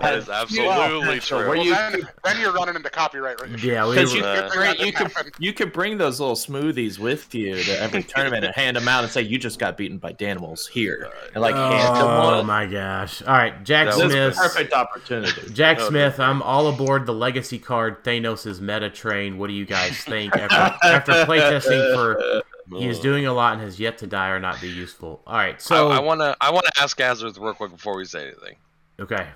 that 0.00 0.14
is 0.14 0.28
absolutely 0.28 1.20
so 1.20 1.38
true. 1.38 1.48
were 1.48 1.54
Well, 1.56 1.64
you- 1.64 1.74
then, 1.74 2.08
then 2.24 2.40
you're 2.40 2.52
running 2.52 2.76
into 2.76 2.90
copyright 2.90 3.40
issues. 3.42 3.62
Yeah, 3.64 3.86
we 3.86 3.94
Because 3.94 4.14
you, 4.14 4.22
Uh, 4.24 4.48
could 4.48 4.52
bring, 4.56 4.86
you, 4.86 4.92
could, 4.92 5.12
you 5.38 5.52
could 5.52 5.72
bring 5.72 5.98
those 5.98 6.18
little 6.20 6.34
smoothies 6.34 6.98
with 6.98 7.34
you 7.34 7.62
to 7.62 7.80
every 7.80 8.02
tournament 8.02 8.44
and 8.44 8.54
hand 8.54 8.76
them 8.76 8.88
out 8.88 9.04
and 9.04 9.12
say 9.12 9.22
you 9.22 9.38
just 9.38 9.58
got 9.58 9.76
beaten 9.76 9.98
by 9.98 10.12
Danimals 10.12 10.66
here 10.68 11.10
and 11.34 11.42
like 11.42 11.54
hand 11.54 11.96
them 11.96 12.02
oh 12.06 12.36
one. 12.38 12.46
my 12.46 12.66
gosh! 12.66 13.22
All 13.22 13.34
right, 13.34 13.62
Jack 13.64 13.86
That 13.86 13.94
This 13.96 14.04
was 14.04 14.12
Smith. 14.12 14.32
is 14.32 14.38
a 14.38 14.40
perfect 14.40 14.72
opportunity. 14.72 15.50
Jack 15.52 15.78
Okay. 15.78 15.88
Smith, 15.88 16.18
I'm 16.20 16.42
all 16.42 16.68
aboard 16.68 17.06
the 17.06 17.14
legacy 17.14 17.58
card 17.58 18.02
Thanos' 18.04 18.60
meta 18.60 18.90
train. 18.90 19.38
What 19.38 19.48
do 19.48 19.52
you 19.52 19.66
guys 19.66 19.98
think 19.98 20.34
after, 20.36 20.86
after 20.86 21.12
playtesting 21.26 21.94
for 21.94 22.42
he 22.70 22.86
is 22.88 22.98
doing 23.00 23.26
a 23.26 23.32
lot 23.32 23.52
and 23.54 23.62
has 23.62 23.78
yet 23.78 23.98
to 23.98 24.06
die 24.06 24.28
or 24.30 24.40
not 24.40 24.60
be 24.60 24.68
useful? 24.68 25.22
All 25.26 25.36
right, 25.36 25.60
so 25.60 25.90
I, 25.90 25.96
I 25.96 26.00
want 26.00 26.20
to 26.20 26.36
I 26.40 26.50
want 26.50 26.66
to 26.66 26.82
ask 26.82 26.96
Azarth 26.98 27.40
real 27.40 27.54
quick 27.54 27.70
before 27.70 27.96
we 27.96 28.04
say 28.04 28.26
anything. 28.28 28.56
okay, 29.00 29.28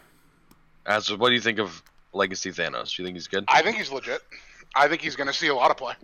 Azarth, 0.86 1.18
what 1.18 1.28
do 1.28 1.34
you 1.34 1.40
think 1.40 1.58
of 1.58 1.82
Legacy 2.12 2.50
Thanos? 2.50 2.94
Do 2.96 3.02
you 3.02 3.06
think 3.06 3.16
he's 3.16 3.28
good? 3.28 3.44
I 3.48 3.62
think 3.62 3.76
he's 3.76 3.90
legit. 3.92 4.20
I 4.74 4.88
think 4.88 5.00
he's 5.02 5.16
going 5.16 5.26
to 5.26 5.32
see 5.32 5.48
a 5.48 5.54
lot 5.54 5.70
of 5.70 5.76
play. 5.76 5.94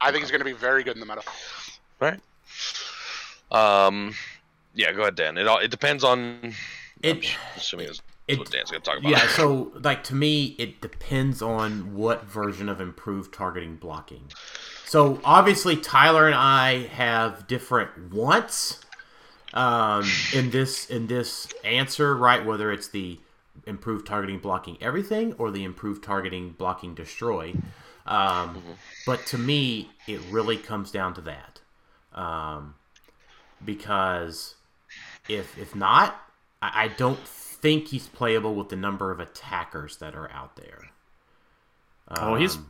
I 0.00 0.10
think 0.10 0.22
he's 0.22 0.30
going 0.30 0.40
to 0.40 0.44
be 0.44 0.52
very 0.52 0.82
good 0.82 0.94
in 0.96 1.00
the 1.00 1.06
meta. 1.06 1.22
Right. 2.00 2.20
Um, 3.50 4.14
yeah, 4.74 4.92
go 4.92 5.02
ahead, 5.02 5.14
Dan. 5.16 5.36
It 5.38 5.46
all 5.46 5.58
it 5.58 5.70
depends 5.70 6.04
on. 6.04 6.54
It- 7.02 7.16
I'm 7.16 7.22
assuming 7.56 7.88
it's 7.88 8.02
it- 8.32 8.38
what 8.38 8.50
Dan's 8.50 8.70
gonna 8.70 8.82
talk 8.82 8.98
about. 8.98 9.10
yeah. 9.10 9.28
So 9.28 9.72
like 9.82 10.04
to 10.04 10.14
me, 10.14 10.54
it 10.58 10.80
depends 10.80 11.42
on 11.42 11.94
what 11.94 12.24
version 12.24 12.68
of 12.68 12.80
improved 12.80 13.32
targeting 13.34 13.76
blocking. 13.76 14.24
So 14.84 15.20
obviously, 15.24 15.76
Tyler 15.76 16.26
and 16.26 16.34
I 16.34 16.86
have 16.88 17.46
different 17.46 18.12
wants 18.12 18.80
um, 19.54 20.04
in 20.32 20.50
this 20.50 20.86
in 20.90 21.06
this 21.06 21.48
answer, 21.64 22.16
right? 22.16 22.44
Whether 22.44 22.72
it's 22.72 22.88
the 22.88 23.18
improved 23.66 24.06
targeting 24.06 24.38
blocking 24.38 24.78
everything 24.80 25.34
or 25.34 25.50
the 25.50 25.64
improved 25.64 26.02
targeting 26.02 26.50
blocking 26.52 26.94
destroy. 26.94 27.54
Um, 28.06 28.62
But 29.06 29.26
to 29.26 29.38
me, 29.38 29.90
it 30.08 30.20
really 30.30 30.56
comes 30.56 30.90
down 30.90 31.14
to 31.14 31.20
that, 31.20 31.60
um, 32.18 32.74
because 33.64 34.54
if 35.28 35.56
if 35.58 35.74
not, 35.76 36.20
I, 36.62 36.84
I 36.84 36.88
don't 36.88 37.18
think 37.60 37.88
he's 37.88 38.06
playable 38.08 38.54
with 38.54 38.68
the 38.68 38.76
number 38.76 39.10
of 39.10 39.20
attackers 39.20 39.96
that 39.98 40.14
are 40.14 40.30
out 40.32 40.56
there. 40.56 40.90
Oh, 42.16 42.34
he's 42.34 42.56
Um, 42.56 42.68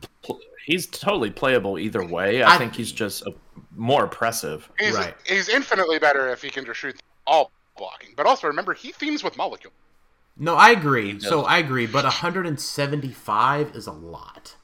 he's 0.65 0.85
totally 0.87 1.31
playable 1.31 1.79
either 1.79 2.05
way. 2.05 2.43
I, 2.43 2.55
I- 2.55 2.57
think 2.57 2.75
he's 2.75 2.91
just 2.91 3.23
a, 3.25 3.33
more 3.75 4.03
oppressive. 4.05 4.69
He's, 4.79 4.93
Right. 4.95 5.15
he's 5.25 5.49
infinitely 5.49 5.97
better 5.99 6.29
if 6.29 6.41
he 6.41 6.49
can 6.49 6.65
just 6.65 6.79
shoot 6.79 6.99
all 7.25 7.51
blocking. 7.77 8.09
But 8.15 8.25
also 8.27 8.47
remember, 8.47 8.73
he 8.73 8.91
themes 8.91 9.23
with 9.23 9.37
molecule. 9.37 9.73
no, 10.37 10.55
I 10.55 10.69
agree. 10.71 11.19
So 11.19 11.43
I 11.43 11.57
agree, 11.57 11.87
but 11.87 12.03
175 12.03 13.75
is 13.75 13.87
a 13.87 13.91
lot. 13.91 14.55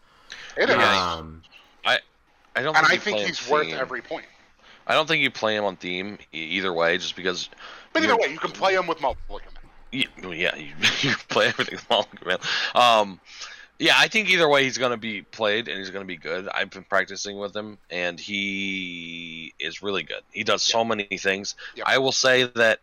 It 0.55 0.69
is. 0.69 0.75
Um, 0.75 1.41
I 1.85 2.61
don't. 2.63 2.75
and 2.75 2.87
think 2.87 2.99
I 2.99 3.03
think 3.03 3.17
play 3.17 3.21
him 3.21 3.27
he's 3.27 3.49
worth 3.49 3.67
every 3.73 4.01
point. 4.01 4.25
I 4.87 4.93
don't 4.95 5.05
think 5.07 5.21
you 5.21 5.29
play 5.29 5.55
him 5.55 5.63
on 5.63 5.75
theme 5.75 6.17
e- 6.33 6.37
either 6.39 6.73
way, 6.73 6.97
just 6.97 7.15
because 7.15 7.49
But 7.93 8.01
either 8.03 8.17
way, 8.17 8.31
you 8.31 8.39
can 8.39 8.49
play 8.51 8.73
him 8.73 8.87
with 8.87 8.99
multiple 8.99 9.37
command. 9.37 9.56
Yeah, 9.91 10.07
well, 10.21 10.33
yeah, 10.33 10.55
you, 10.55 10.73
you 11.09 11.15
play 11.29 11.47
everything 11.47 11.79
long 11.89 12.05
man. 12.25 12.37
Um, 12.75 13.19
yeah, 13.79 13.93
I 13.95 14.07
think 14.07 14.29
either 14.29 14.49
way 14.49 14.63
he's 14.63 14.77
going 14.77 14.91
to 14.91 14.97
be 14.97 15.21
played 15.21 15.67
and 15.67 15.77
he's 15.77 15.91
going 15.91 16.03
to 16.03 16.07
be 16.07 16.17
good. 16.17 16.47
I've 16.49 16.71
been 16.71 16.83
practicing 16.83 17.37
with 17.37 17.55
him 17.55 17.77
and 17.91 18.19
he 18.19 19.53
is 19.59 19.83
really 19.83 20.03
good. 20.03 20.21
He 20.31 20.43
does 20.43 20.63
so 20.63 20.83
many 20.83 21.05
things. 21.05 21.55
Yep. 21.75 21.85
I 21.87 21.97
will 21.99 22.11
say 22.11 22.45
that 22.55 22.79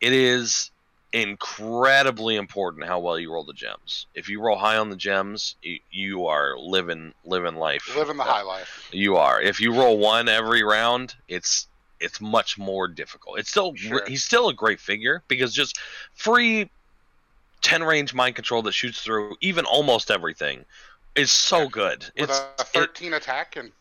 it 0.00 0.12
is 0.12 0.70
incredibly 1.14 2.34
important 2.34 2.84
how 2.84 2.98
well 2.98 3.18
you 3.18 3.32
roll 3.32 3.44
the 3.44 3.54
gems. 3.54 4.06
If 4.14 4.28
you 4.28 4.40
roll 4.42 4.58
high 4.58 4.76
on 4.76 4.90
the 4.90 4.96
gems, 4.96 5.54
you, 5.62 5.78
you 5.90 6.26
are 6.26 6.58
living 6.58 7.14
living 7.24 7.54
life. 7.54 7.96
Living 7.96 8.16
the 8.16 8.24
high 8.24 8.42
life. 8.42 8.88
You 8.92 9.16
are. 9.16 9.40
If 9.40 9.60
you 9.60 9.72
roll 9.72 9.96
one 9.96 10.28
every 10.28 10.62
round, 10.62 11.14
it's 11.28 11.68
it's 12.00 12.20
much 12.20 12.58
more 12.58 12.88
difficult. 12.88 13.38
It's 13.38 13.50
still 13.50 13.74
Sure. 13.74 14.02
he's 14.06 14.24
still 14.24 14.48
a 14.48 14.54
great 14.54 14.80
figure 14.80 15.22
because 15.28 15.52
just 15.54 15.78
free 16.14 16.70
ten 17.62 17.82
range 17.82 18.14
mind 18.14 18.34
control 18.34 18.62
that 18.62 18.72
shoots 18.72 19.00
through 19.02 19.36
even 19.40 19.64
almost 19.64 20.10
everything 20.10 20.64
is 21.14 21.30
so 21.30 21.68
good. 21.68 22.04
With 22.18 22.30
It's 22.30 22.38
a 22.58 22.64
13 22.64 23.14
attack 23.14 23.56
and 23.56 23.72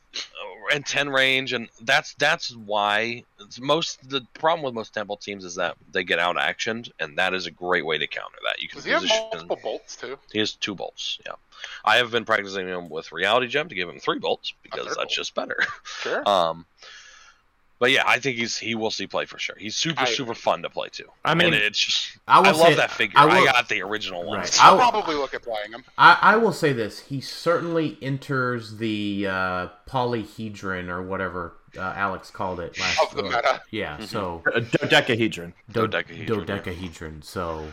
and 0.71 0.85
10 0.85 1.09
range 1.09 1.53
and 1.53 1.67
that's 1.81 2.13
that's 2.15 2.55
why 2.55 3.23
it's 3.39 3.59
most 3.59 4.07
the 4.09 4.21
problem 4.35 4.63
with 4.63 4.73
most 4.73 4.93
temple 4.93 5.17
teams 5.17 5.43
is 5.43 5.55
that 5.55 5.75
they 5.91 6.03
get 6.03 6.19
out 6.19 6.35
actioned 6.37 6.89
and 6.99 7.17
that 7.17 7.33
is 7.33 7.47
a 7.47 7.51
great 7.51 7.85
way 7.85 7.97
to 7.97 8.07
counter 8.07 8.37
that 8.45 8.61
you 8.61 8.67
can 8.69 8.77
does 8.77 8.85
he 8.85 8.91
have 8.91 9.01
position 9.01 9.25
multiple 9.31 9.59
bolts 9.63 9.95
too? 9.95 10.17
he 10.31 10.39
has 10.39 10.53
two 10.53 10.75
bolts 10.75 11.19
yeah 11.25 11.33
i 11.83 11.97
have 11.97 12.11
been 12.11 12.23
practicing 12.25 12.67
him 12.67 12.89
with 12.89 13.11
reality 13.11 13.47
gem 13.47 13.67
to 13.67 13.75
give 13.75 13.89
him 13.89 13.99
three 13.99 14.19
bolts 14.19 14.53
because 14.63 14.85
that's 14.85 14.95
bolt. 14.97 15.09
just 15.09 15.35
better 15.35 15.57
Sure. 15.83 16.27
um 16.29 16.65
but 17.83 17.91
yeah 17.91 18.03
i 18.07 18.17
think 18.17 18.37
he's 18.37 18.55
he 18.57 18.75
will 18.75 18.89
see 18.91 19.05
play 19.05 19.25
for 19.25 19.37
sure 19.37 19.57
he's 19.59 19.75
super 19.75 20.03
I- 20.03 20.05
super 20.05 20.33
fun 20.33 20.61
to 20.61 20.69
play 20.69 20.87
too 20.87 21.09
I 21.25 21.35
mean, 21.35 21.47
and 21.47 21.55
it's 21.55 21.77
just 21.77 22.17
I 22.29 22.39
i, 22.39 22.51
love 22.51 22.55
say- 22.55 22.75
that 22.75 22.91
figure 22.91 23.19
I 23.19 23.25
i, 23.27 23.43
got 23.45 23.67
the 23.67 23.81
original 23.81 24.23
one 24.23 24.39
Right. 24.39 24.57
I'll 24.61 24.75
I- 24.79 24.89
probably 24.89 25.15
look 25.15 25.33
at 25.33 25.41
playing 25.43 25.71
him. 25.73 25.83
I, 25.97 26.17
I 26.21 26.35
will 26.37 26.53
say 26.53 26.71
this: 26.71 26.99
he 27.01 27.19
certainly 27.19 27.97
enters 28.01 28.77
the 28.77 29.27
uh, 29.27 29.67
polyhedron 29.89 30.87
or 30.87 31.01
whatever 31.01 31.55
uh, 31.77 31.81
Alex 31.95 32.29
called 32.31 32.59
it 32.61 32.79
last. 32.79 32.99
Of 33.03 33.15
the 33.17 33.23
meta. 33.23 33.61
Yeah, 33.71 33.99
so 34.05 34.41
dodecahedron. 34.79 35.53
do- 35.71 35.87
Dodecahedron, 35.87 37.15
yeah. 37.15 37.21
So, 37.23 37.65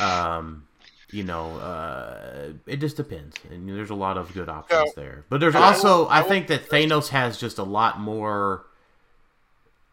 um, 0.00 0.66
you 1.10 1.24
know, 1.24 1.56
uh, 1.58 2.48
it 2.66 2.78
just 2.80 2.96
depends, 2.96 3.36
and 3.50 3.68
there's 3.68 3.90
a 3.90 3.94
lot 3.94 4.18
of 4.18 4.32
good 4.34 4.48
options 4.48 4.92
So, 4.94 5.00
there. 5.00 5.24
But 5.30 5.40
there's 5.40 5.54
I 5.54 5.60
will- 5.60 5.66
also, 5.66 6.06
I, 6.06 6.18
I 6.18 6.22
will- 6.22 6.28
think 6.28 6.48
that 6.48 6.68
Thanos 6.68 7.08
has 7.08 7.38
just 7.38 7.58
a 7.58 7.64
lot 7.64 8.00
more. 8.00 8.66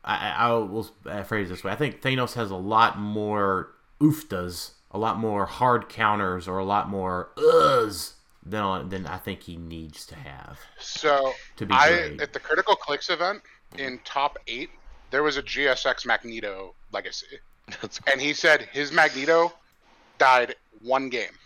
I, 0.04 0.16
I 0.16 0.30
I 0.48 0.54
will 0.54 0.90
uh, 1.06 1.24
phrase 1.24 1.48
it 1.50 1.54
this 1.54 1.64
way: 1.64 1.72
I 1.72 1.76
think 1.76 2.02
Thanos 2.02 2.34
has 2.34 2.52
a 2.52 2.56
lot 2.56 2.98
more 3.00 3.72
ooftas, 4.00 4.72
a 4.92 4.98
lot 4.98 5.18
more 5.20 5.46
hard 5.46 5.90
counters, 5.90 6.48
or 6.48 6.58
a 6.58 6.66
lot 6.66 6.90
more 6.90 7.30
uhs 7.38 8.14
than 8.44 8.90
than 8.90 9.06
I 9.06 9.18
think 9.18 9.44
he 9.44 9.56
needs 9.58 10.06
to 10.08 10.16
have. 10.16 10.60
So 10.80 11.34
To 11.58 11.66
be 11.66 11.74
I 11.74 11.90
great. 11.90 12.22
at 12.22 12.34
the 12.34 12.40
Critical 12.40 12.76
Clicks 12.76 13.10
event 13.10 13.44
in 13.78 14.00
top 14.04 14.38
eight, 14.48 14.70
there 15.12 15.24
was 15.24 15.38
a 15.38 15.44
GSX 15.44 16.06
Magneto 16.06 16.74
legacy, 16.92 17.40
That's 17.82 18.00
and 18.12 18.20
he 18.20 18.34
said 18.34 18.62
his 18.74 18.92
Magneto 18.92 19.54
died 20.18 20.56
one 20.82 21.10
game 21.10 21.38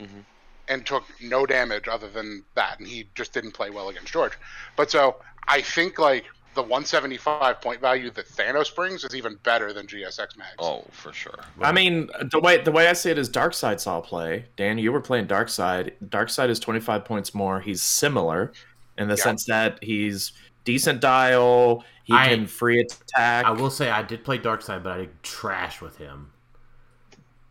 Mhm. 0.00 0.24
and 0.68 0.86
took 0.86 1.04
no 1.20 1.44
damage 1.46 1.88
other 1.88 2.08
than 2.08 2.44
that, 2.54 2.78
and 2.78 2.88
he 2.88 3.08
just 3.14 3.32
didn't 3.32 3.52
play 3.52 3.70
well 3.70 3.88
against 3.88 4.12
George. 4.12 4.32
But 4.76 4.90
so 4.90 5.16
I 5.48 5.60
think 5.60 5.98
like 5.98 6.24
the 6.54 6.62
175 6.62 7.60
point 7.60 7.80
value 7.80 8.10
that 8.10 8.26
Thanos 8.26 8.74
brings 8.74 9.04
is 9.04 9.14
even 9.14 9.36
better 9.44 9.72
than 9.72 9.86
GSX 9.86 10.36
Mags. 10.36 10.56
oh 10.58 10.84
for 10.90 11.12
sure 11.12 11.38
I 11.62 11.70
mean, 11.72 12.08
the 12.30 12.40
way 12.40 12.58
the 12.60 12.72
way 12.72 12.88
I 12.88 12.92
see 12.92 13.10
it 13.10 13.18
is 13.18 13.30
Darkseid 13.30 13.78
saw 13.80 14.00
play. 14.00 14.46
Dan, 14.56 14.78
you 14.78 14.90
were 14.92 15.00
playing 15.00 15.26
Darkseid. 15.28 15.92
Darkseid 16.08 16.48
is 16.48 16.58
25 16.58 17.04
points 17.04 17.34
more. 17.34 17.60
He's 17.60 17.82
similar 17.82 18.52
in 18.98 19.08
the 19.08 19.14
Yeah. 19.16 19.22
sense 19.22 19.44
that 19.46 19.78
he's 19.82 20.32
decent 20.64 21.00
dial. 21.00 21.84
He 22.04 22.12
I- 22.14 22.28
can 22.28 22.46
free 22.46 22.80
attack. 22.80 23.44
I 23.46 23.50
will 23.50 23.70
say 23.70 23.88
I 23.90 24.02
did 24.02 24.24
play 24.24 24.38
Darkseid, 24.38 24.82
but 24.82 24.92
I 24.92 24.98
did 24.98 25.22
trash 25.22 25.80
with 25.80 25.98
him. 25.98 26.32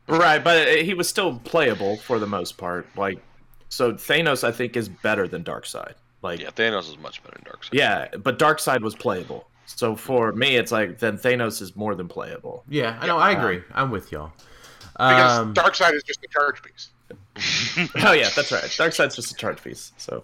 Right, 0.07 0.43
but 0.43 0.81
he 0.81 0.93
was 0.93 1.07
still 1.07 1.39
playable 1.39 1.97
for 1.97 2.17
the 2.19 2.25
most 2.27 2.57
part. 2.57 2.87
Like, 2.97 3.19
so 3.69 3.93
Thanos, 3.93 4.43
I 4.43 4.51
think, 4.51 4.75
is 4.75 4.89
better 4.89 5.27
than 5.27 5.43
Darkseid. 5.43 5.93
Like, 6.21 6.39
yeah 6.41 6.49
thanos 6.51 6.89
is 6.89 6.97
much 6.97 7.23
better 7.23 7.37
than 7.43 7.51
darkseid 7.53 7.69
yeah, 7.73 8.07
but 8.17 8.37
Darkseid 8.39 8.81
was 8.81 8.95
playable. 8.95 9.47
So 9.65 9.95
for 9.95 10.31
me, 10.33 10.55
it's 10.55 10.71
like 10.71 10.97
then 10.97 11.17
Thanos 11.19 11.61
is 11.61 11.75
more 11.75 11.93
than 11.93 12.07
playable. 12.07 12.63
Yeah, 12.67 12.97
I 12.99 13.05
know. 13.05 13.17
I 13.19 13.31
agree. 13.31 13.61
I'm 13.71 13.91
with 13.91 14.11
y'all. 14.11 14.31
because 14.93 15.37
Um, 15.37 15.53
Darkseid 15.53 15.93
is 15.93 16.01
just 16.03 16.19
a 16.23 16.27
charge 16.27 16.61
piece. 16.63 16.89
oh 18.03 18.11
yeah, 18.13 18.29
that's 18.35 18.51
right. 18.51 18.63
Darkseid's 18.63 19.15
just 19.15 19.31
a 19.31 19.35
charge 19.35 19.63
piece. 19.63 19.91
So 19.97 20.23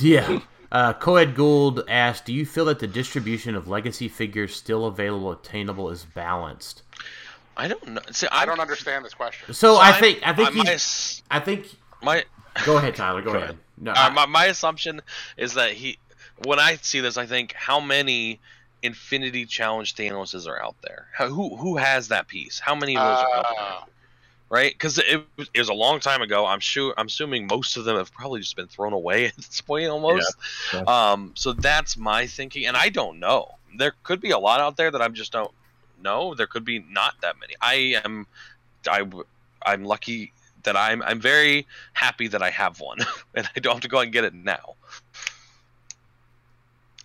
Yeah. 0.00 0.40
Uh, 0.72 0.92
Coed 0.94 1.34
Gould 1.34 1.84
asked, 1.88 2.24
"Do 2.24 2.32
you 2.32 2.46
feel 2.46 2.64
that 2.64 2.78
the 2.78 2.86
distribution 2.86 3.54
of 3.54 3.68
legacy 3.68 4.08
figures 4.08 4.56
still 4.56 4.86
available, 4.86 5.30
attainable, 5.32 5.90
is 5.90 6.04
balanced?" 6.04 6.82
i 7.56 7.68
don't 7.68 7.86
know 7.86 8.00
see 8.10 8.26
I 8.28 8.38
I'm- 8.40 8.48
don't 8.48 8.60
understand 8.60 9.04
this 9.04 9.12
question. 9.14 9.52
So, 9.54 9.76
I 9.76 9.90
I'm- 9.90 10.00
think 10.00 10.20
I 10.26 10.32
think 10.32 10.48
I'm- 10.48 10.56
my, 10.58 10.64
he's, 10.64 10.70
s- 10.74 11.22
I 11.30 11.40
think. 11.40 11.66
my 12.02 12.24
Go 12.64 12.76
ahead, 12.78 12.94
Tyler. 12.96 13.22
Go, 13.22 13.32
Go 13.32 13.38
ahead. 13.38 13.58
No, 13.82 13.92
Uh, 13.92 14.10
my, 14.10 14.26
my 14.26 14.44
assumption 14.46 15.00
is 15.36 15.54
that 15.54 15.72
he, 15.72 15.98
when 16.44 16.58
I 16.58 16.76
see 16.76 17.00
this, 17.00 17.16
I 17.16 17.26
think 17.26 17.52
how 17.52 17.80
many 17.80 18.38
Infinity 18.82 19.44
Challenge 19.46 19.94
Thanoses 19.94 20.46
are 20.48 20.62
out 20.62 20.76
there? 20.82 21.06
How, 21.16 21.28
who 21.28 21.56
who 21.56 21.76
has 21.76 22.08
that 22.08 22.26
piece? 22.28 22.58
How 22.58 22.74
many 22.74 22.96
of 22.96 23.02
those 23.02 23.18
are 23.24 23.36
out 23.36 23.46
there? 23.56 23.66
Uh, 23.66 23.80
Right? 24.48 24.70
Because 24.74 24.98
it, 24.98 25.24
was- 25.38 25.48
it 25.54 25.58
was 25.60 25.70
a 25.70 25.74
long 25.74 25.98
time 25.98 26.20
ago. 26.20 26.44
I'm 26.44 26.60
sure. 26.60 26.92
I'm 26.98 27.06
assuming 27.06 27.46
most 27.46 27.78
of 27.78 27.84
them 27.86 27.96
have 27.96 28.12
probably 28.12 28.40
just 28.40 28.54
been 28.54 28.66
thrown 28.68 28.92
away 28.92 29.24
at 29.28 29.36
this 29.36 29.62
point, 29.62 29.88
almost. 29.88 30.30
Yeah. 30.74 30.80
Um. 30.82 31.32
So 31.34 31.54
that's 31.54 31.96
my 31.96 32.26
thinking, 32.26 32.66
and 32.66 32.76
I 32.76 32.90
don't 32.90 33.18
know. 33.18 33.54
There 33.78 33.94
could 34.02 34.20
be 34.20 34.30
a 34.32 34.38
lot 34.38 34.60
out 34.60 34.76
there 34.76 34.90
that 34.90 35.00
I 35.00 35.08
just 35.08 35.32
don't 35.32 35.50
know. 36.02 36.34
There 36.34 36.46
could 36.46 36.66
be 36.66 36.80
not 36.90 37.14
that 37.22 37.36
many. 37.40 37.54
I 37.62 37.98
am, 38.04 38.26
I, 38.86 39.06
I'm 39.64 39.84
lucky 39.84 40.32
that 40.64 40.76
I'm 40.76 41.02
I'm 41.02 41.20
very 41.20 41.66
happy 41.94 42.28
that 42.28 42.42
I 42.42 42.50
have 42.50 42.80
one, 42.80 42.98
and 43.34 43.48
I 43.56 43.60
don't 43.60 43.74
have 43.74 43.82
to 43.82 43.88
go 43.88 43.98
out 43.98 44.04
and 44.04 44.12
get 44.12 44.24
it 44.24 44.34
now. 44.34 44.74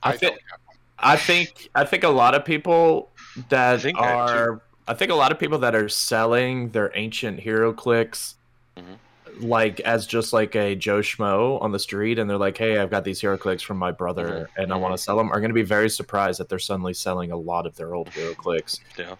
I 0.03 0.09
I 0.09 0.11
think- 0.17 0.21
don't 0.33 0.41
have 0.51 0.59
one. 0.65 0.75
I 0.99 1.15
think 1.15 1.69
I 1.75 1.85
think 1.85 2.03
a 2.03 2.09
lot 2.09 2.33
of 2.33 2.43
people 2.43 3.09
that 3.49 3.75
I 3.75 3.77
think 3.77 3.99
are 3.99 4.61
I 4.87 4.93
think 4.95 5.11
a 5.11 5.15
lot 5.15 5.31
of 5.31 5.37
people 5.37 5.59
that 5.59 5.75
are 5.75 5.89
selling 5.89 6.69
their 6.71 6.91
ancient 6.95 7.39
HeroClix 7.39 8.33
Mhm. 8.77 8.97
like 9.39 9.79
as 9.81 10.07
just 10.07 10.33
like 10.33 10.55
a 10.55 10.75
Joe 10.75 10.99
Schmo 11.01 11.61
on 11.61 11.71
the 11.71 11.77
street 11.79 12.17
and 12.17 12.27
they're 12.29 12.37
like, 12.37 12.57
Hey, 12.57 12.79
I've 12.79 12.89
got 12.89 13.03
these 13.03 13.21
HeroClix 13.21 13.61
from 13.61 13.77
my 13.77 13.91
brother 13.91 14.49
and 14.57 14.71
I 14.73 14.75
want 14.77 14.95
to 14.95 14.97
sell 14.97 15.17
them 15.17 15.31
are 15.31 15.39
gonna 15.39 15.53
be 15.53 15.61
very 15.61 15.89
surprised 15.89 16.39
that 16.39 16.49
they're 16.49 16.57
suddenly 16.57 16.93
selling 16.95 17.31
a 17.31 17.37
lot 17.37 17.67
of 17.67 17.75
their 17.75 17.93
old 17.93 18.09
HeroClix. 18.09 18.79
Yeah. 18.97 19.15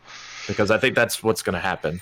Because 0.48 0.72
I 0.72 0.80
think 0.80 0.96
that's 0.96 1.22
what's 1.22 1.44
gonna 1.44 1.60
happen. 1.60 2.02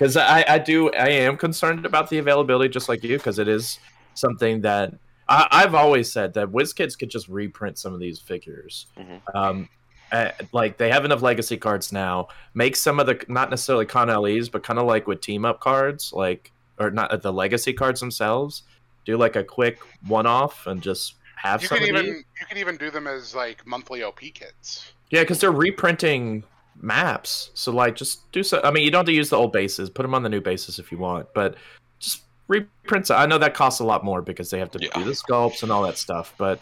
Because 0.00 0.16
I, 0.16 0.42
I 0.48 0.58
do 0.58 0.90
I 0.92 1.10
am 1.10 1.36
concerned 1.36 1.84
about 1.84 2.08
the 2.08 2.16
availability 2.16 2.70
just 2.70 2.88
like 2.88 3.04
you, 3.04 3.18
because 3.18 3.38
it 3.38 3.48
is 3.48 3.78
something 4.14 4.62
that 4.62 4.94
I, 5.28 5.46
I've 5.50 5.74
always 5.74 6.10
said 6.10 6.32
that 6.34 6.48
WizKids 6.48 6.98
could 6.98 7.10
just 7.10 7.28
reprint 7.28 7.76
some 7.78 7.92
of 7.92 8.00
these 8.00 8.18
figures. 8.18 8.86
Mhm. 8.98 9.20
Um, 9.34 9.68
uh, 10.10 10.30
like 10.52 10.78
they 10.78 10.90
have 10.90 11.04
enough 11.04 11.20
legacy 11.20 11.58
cards 11.58 11.92
now. 11.92 12.28
Make 12.54 12.76
some 12.76 12.98
of 12.98 13.06
the 13.06 13.22
not 13.28 13.50
necessarily 13.50 13.84
con 13.84 14.08
LEs, 14.08 14.48
but 14.48 14.62
kind 14.62 14.78
of 14.78 14.86
like 14.86 15.06
with 15.06 15.20
team 15.20 15.44
up 15.44 15.60
cards, 15.60 16.14
like 16.14 16.50
or 16.78 16.90
not 16.90 17.10
uh, 17.10 17.16
the 17.18 17.30
legacy 17.32 17.74
cards 17.74 18.00
themselves. 18.00 18.62
Do 19.04 19.18
like 19.18 19.36
a 19.36 19.44
quick 19.44 19.80
one 20.06 20.26
off 20.26 20.66
and 20.66 20.80
just 20.82 21.16
have 21.36 21.60
You 21.60 21.68
some 21.68 21.78
can 21.78 21.84
of 21.84 21.88
even 21.90 22.06
these. 22.06 22.24
you 22.40 22.46
can 22.46 22.56
even 22.56 22.76
do 22.78 22.90
them 22.90 23.06
as 23.06 23.34
like 23.34 23.66
monthly 23.66 24.02
OP 24.02 24.20
kits. 24.32 24.92
Yeah, 25.10 25.20
because 25.20 25.40
they're 25.40 25.52
reprinting 25.52 26.42
maps. 26.82 27.50
So 27.54 27.72
like, 27.72 27.96
just 27.96 28.30
do 28.32 28.42
so. 28.42 28.60
I 28.64 28.70
mean, 28.70 28.84
you 28.84 28.90
don't 28.90 29.00
have 29.00 29.06
to 29.06 29.12
use 29.12 29.30
the 29.30 29.36
old 29.36 29.52
bases. 29.52 29.90
Put 29.90 30.02
them 30.02 30.14
on 30.14 30.22
the 30.22 30.28
new 30.28 30.40
bases 30.40 30.78
if 30.78 30.90
you 30.90 30.98
want, 30.98 31.28
but 31.34 31.56
just 31.98 32.22
reprint. 32.48 33.10
I 33.10 33.26
know 33.26 33.38
that 33.38 33.54
costs 33.54 33.80
a 33.80 33.84
lot 33.84 34.04
more 34.04 34.22
because 34.22 34.50
they 34.50 34.58
have 34.58 34.70
to 34.72 34.78
Yeah. 34.80 34.88
do 34.94 35.04
the 35.04 35.12
sculpts 35.12 35.62
and 35.62 35.70
all 35.70 35.82
that 35.82 35.98
stuff. 35.98 36.34
But 36.38 36.60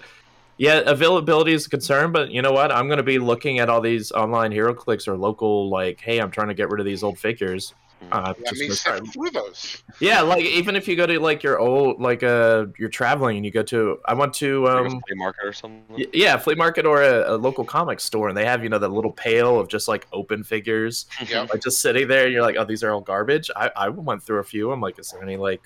yeah, 0.57 0.81
availability 0.87 1.53
is 1.53 1.67
a 1.67 1.71
concern. 1.71 2.13
But 2.13 2.31
you 2.31 2.43
know 2.43 2.53
what? 2.53 2.73
I'm 2.73 2.89
going 2.89 2.99
to 2.99 3.03
be 3.03 3.19
looking 3.19 3.59
at 3.61 3.69
all 3.69 3.81
these 3.81 4.13
online 4.13 4.53
HeroClix 4.53 5.07
or 5.09 5.17
local 5.17 5.71
like, 5.71 6.01
hey, 6.01 6.19
I'm 6.19 6.31
trying 6.31 6.49
to 6.49 6.55
get 6.55 6.71
rid 6.71 6.81
of 6.81 6.87
these 6.87 7.03
old 7.03 7.19
figures. 7.19 7.75
Uh, 8.11 8.33
Let 8.39 8.49
just 8.51 8.61
me 8.61 8.69
missed 8.69 8.83
sift 8.85 9.05
that. 9.05 9.13
through 9.13 9.31
those. 9.31 9.83
Yeah, 10.01 10.23
like 10.23 10.43
even 10.45 10.77
if 10.77 10.89
you 10.89 10.97
go 10.97 11.05
to 11.07 11.19
like 11.21 11.43
your 11.43 11.59
old 11.59 12.01
like 12.01 12.23
uh 12.23 12.67
you're 12.79 12.89
traveling 12.89 13.37
and 13.37 13.45
you 13.45 13.51
go 13.51 13.63
to 13.65 13.99
I 14.07 14.15
went 14.15 14.33
to 14.35 14.65
Like 14.65 14.73
um 14.87 15.01
flea 15.07 15.17
market 15.17 15.45
or 15.45 15.53
something. 15.53 15.85
y- 15.91 16.07
yeah 16.15 16.37
flea 16.39 16.55
market 16.55 16.87
or 16.87 17.03
a, 17.03 17.35
a 17.35 17.37
local 17.37 17.65
comic 17.65 18.01
store 18.01 18.29
and 18.29 18.37
they 18.37 18.45
have 18.47 18.63
you 18.63 18.71
know 18.71 18.79
that 18.79 18.89
little 18.89 19.13
pail 19.13 19.59
of 19.61 19.69
just 19.69 19.89
like 19.89 20.07
open 20.13 20.43
figures 20.45 21.07
Yep. 21.29 21.51
like 21.53 21.63
just 21.63 21.83
sitting 21.83 22.09
there 22.09 22.25
and 22.25 22.33
you're 22.33 22.43
like 22.43 22.57
oh 22.57 22.65
these 22.65 22.83
are 22.83 22.93
all 22.93 23.01
garbage. 23.03 23.51
I 23.55 23.71
I 23.77 23.89
went 23.91 24.23
through 24.23 24.39
a 24.39 24.45
few. 24.45 24.71
I'm 24.73 24.81
like 24.81 24.99
is 24.99 25.11
there 25.11 25.23
any 25.23 25.37
like 25.37 25.61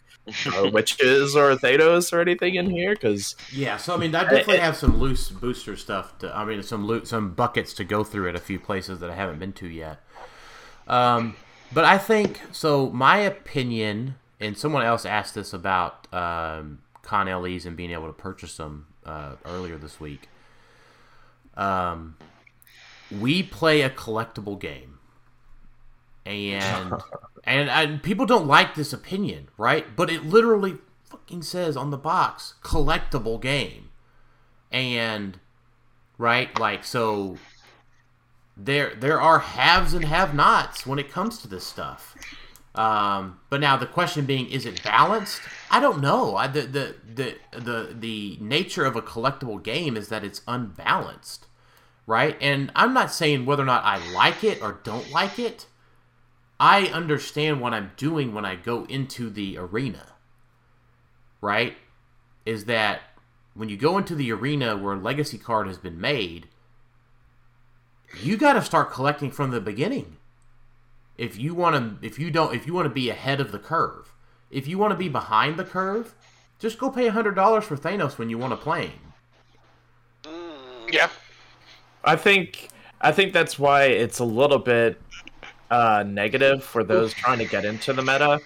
uh, 0.56 0.68
witches 0.72 1.36
or 1.36 1.54
Thanos 1.54 2.12
or 2.12 2.20
anything 2.20 2.56
in 2.56 2.68
here? 2.70 2.94
Because 2.94 3.36
Yeah, 3.52 3.76
so 3.76 3.94
I 3.94 3.98
mean, 3.98 4.14
I 4.14 4.22
definitely 4.24 4.59
have 4.59 4.76
some 4.76 4.98
loose 4.98 5.28
booster 5.30 5.76
stuff. 5.76 6.18
To, 6.20 6.34
I 6.36 6.44
mean, 6.44 6.62
some 6.62 6.86
loot, 6.86 7.06
some 7.06 7.34
buckets 7.34 7.72
to 7.74 7.84
go 7.84 8.02
through 8.04 8.28
at 8.30 8.34
a 8.34 8.40
few 8.40 8.59
places 8.59 8.98
that 9.00 9.10
I 9.10 9.14
haven't 9.14 9.38
been 9.38 9.52
to 9.54 9.68
yet. 9.68 10.00
Um, 10.88 11.36
but 11.74 11.85
I 11.85 11.99
think 11.99 12.40
so. 12.53 12.90
My 12.90 13.19
opinion, 13.19 14.16
and 14.40 14.57
someone 14.57 14.85
else 14.85 15.05
asked 15.05 15.35
this 15.35 15.53
about 15.53 16.12
um, 16.12 16.81
Con 17.03 17.27
LEs 17.27 17.66
and 17.66 17.77
being 17.77 17.90
able 17.90 18.07
to 18.07 18.12
purchase 18.12 18.57
them 18.57 18.86
uh, 19.05 19.36
earlier 19.44 19.78
this 19.78 20.01
week. 20.01 20.28
Um, 21.57 22.16
we 23.11 23.43
play 23.43 23.82
a 23.82 23.90
collectible 23.90 24.59
game, 24.59 24.99
and 26.24 26.93
and 27.44 27.69
and 27.69 28.03
people 28.03 28.27
don't 28.27 28.47
like 28.47 28.74
this 28.74 28.93
opinion, 28.93 29.49
right? 29.57 29.97
But 29.97 30.11
it 30.11 30.24
literally 30.24 30.78
fucking 31.05 31.43
says 31.43 31.77
on 31.77 31.90
the 31.90 31.99
box 31.99 32.55
collectible 32.62 33.40
game. 33.40 33.90
And 34.70 35.39
right, 36.16 36.59
like 36.59 36.85
so 36.85 37.36
there 38.56 38.94
there 38.94 39.20
are 39.20 39.38
haves 39.38 39.94
and 39.94 40.04
have 40.04 40.34
nots 40.34 40.86
when 40.86 40.98
it 40.98 41.10
comes 41.10 41.38
to 41.38 41.48
this 41.48 41.64
stuff. 41.64 42.16
Um, 42.74 43.38
but 43.50 43.60
now 43.60 43.76
the 43.76 43.86
question 43.86 44.24
being, 44.24 44.48
is 44.48 44.64
it 44.64 44.82
balanced? 44.82 45.42
I 45.70 45.78
don't 45.78 46.00
know. 46.00 46.36
I, 46.36 46.46
the, 46.46 46.62
the 46.62 46.94
the 47.14 47.36
the 47.58 47.94
the 47.98 48.38
nature 48.40 48.84
of 48.84 48.96
a 48.96 49.02
collectible 49.02 49.62
game 49.62 49.96
is 49.96 50.08
that 50.08 50.24
it's 50.24 50.40
unbalanced, 50.48 51.46
right? 52.06 52.36
And 52.40 52.72
I'm 52.74 52.94
not 52.94 53.12
saying 53.12 53.44
whether 53.44 53.62
or 53.62 53.66
not 53.66 53.84
I 53.84 53.98
like 54.12 54.42
it 54.42 54.62
or 54.62 54.80
don't 54.84 55.10
like 55.10 55.38
it. 55.38 55.66
I 56.58 56.86
understand 56.86 57.60
what 57.60 57.74
I'm 57.74 57.90
doing 57.96 58.32
when 58.32 58.44
I 58.44 58.54
go 58.54 58.84
into 58.84 59.28
the 59.28 59.58
arena, 59.58 60.06
right? 61.40 61.76
Is 62.46 62.64
that 62.66 63.00
when 63.54 63.68
you 63.68 63.76
go 63.76 63.98
into 63.98 64.14
the 64.14 64.32
arena 64.32 64.76
where 64.76 64.94
a 64.94 64.98
legacy 64.98 65.38
card 65.38 65.66
has 65.66 65.76
been 65.76 66.00
made, 66.00 66.48
you 68.20 68.36
got 68.36 68.55
to 68.55 68.62
start 68.62 68.93
collecting 68.93 69.30
from 69.30 69.51
the 69.51 69.60
beginning. 69.60 70.16
If 71.18 71.39
you 71.39 71.55
want 71.55 72.01
to, 72.01 72.06
if 72.06 72.18
you 72.18 72.30
don't, 72.30 72.55
if 72.55 72.66
you 72.66 72.74
want 72.74 72.86
to 72.86 72.94
be 72.94 73.10
ahead 73.10 73.40
of 73.40 73.52
the 73.52 73.59
curve, 73.59 74.12
if 74.51 74.66
you 74.66 74.78
want 74.78 74.93
to 74.93 74.97
be 74.97 75.09
behind 75.09 75.56
the 75.56 75.64
curve, 75.64 76.14
just 76.59 76.78
go 76.78 76.90
pay 76.90 77.09
hundred 77.09 77.34
dollars 77.34 77.64
for 77.64 77.76
Thanos 77.76 78.18
when 78.18 78.30
you 78.30 78.39
want 78.39 78.52
to 78.52 78.56
play 78.56 78.93
him. 80.24 80.32
Yeah. 80.90 81.09
I 82.05 82.16
think 82.16 82.68
I 83.01 83.12
think 83.12 83.32
that's 83.32 83.59
why 83.59 83.84
it's 83.84 84.18
a 84.18 84.24
little 84.24 84.59
bit 84.59 85.01
uh, 85.70 86.05
negative 86.06 86.62
for 86.62 86.84
those 86.84 87.12
trying 87.14 87.39
to 87.39 87.47
get 87.47 87.64
into 87.64 87.93
the 87.93 88.02
meta. 88.02 88.40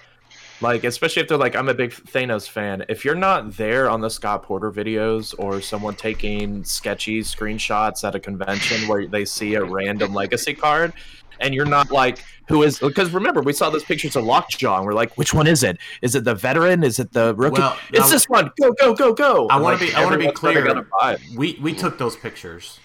Like, 0.61 0.85
especially 0.85 1.23
if 1.23 1.29
they're 1.29 1.37
like, 1.37 1.55
I'm 1.55 1.69
a 1.69 1.75
big 1.75 1.91
Thanos 1.91 2.49
fan. 2.49 2.85
If 2.89 3.05
you're 3.05 3.15
not 3.15 3.57
there 3.57 3.91
on 3.91 4.01
the 4.01 4.09
Scott 4.09 4.43
Porter 4.43 4.73
videos 4.73 5.35
or 5.39 5.61
someone 5.61 5.95
taking 5.95 6.65
sketchy 6.65 7.21
screenshots 7.21 8.05
at 8.05 8.15
a 8.15 8.21
convention 8.21 8.89
where 8.89 9.07
they 9.07 9.25
see 9.27 9.55
a 9.55 9.65
random 9.65 10.15
legacy 10.15 10.55
card, 10.55 10.95
and 11.41 11.55
you're 11.55 11.67
not 11.67 11.91
like, 11.91 12.25
who 12.49 12.63
is? 12.63 12.79
Because 12.79 13.11
remember, 13.11 13.43
we 13.43 13.53
saw 13.53 13.69
those 13.69 13.85
pictures 13.85 14.17
of 14.17 14.25
Lockjaw, 14.25 14.79
and 14.79 14.87
we're 14.87 14.95
like, 14.95 15.19
which 15.19 15.35
one 15.35 15.47
is 15.47 15.63
it? 15.63 15.79
Is 16.01 16.15
it 16.15 16.25
the 16.25 16.35
veteran? 16.35 16.83
Is 16.83 16.99
it 16.99 17.13
the 17.13 17.35
rookie? 17.35 17.61
Well, 17.61 17.77
it's 17.91 18.01
now- 18.01 18.09
this 18.09 18.25
one. 18.27 18.51
Go, 18.59 18.73
go, 18.73 18.95
go, 18.95 19.13
go! 19.13 19.49
I 19.49 19.61
wanna 19.61 19.77
like, 19.77 19.81
be- 19.81 19.95
I 19.95 20.05
wanna 20.05 20.19
be 20.19 20.31
clear. 20.31 20.67
out 20.69 20.79
of 20.79 20.87
time. 20.99 21.19
We 21.37 21.59
we 21.61 21.75
took 21.75 21.99
those 21.99 22.17
pictures. 22.17 22.79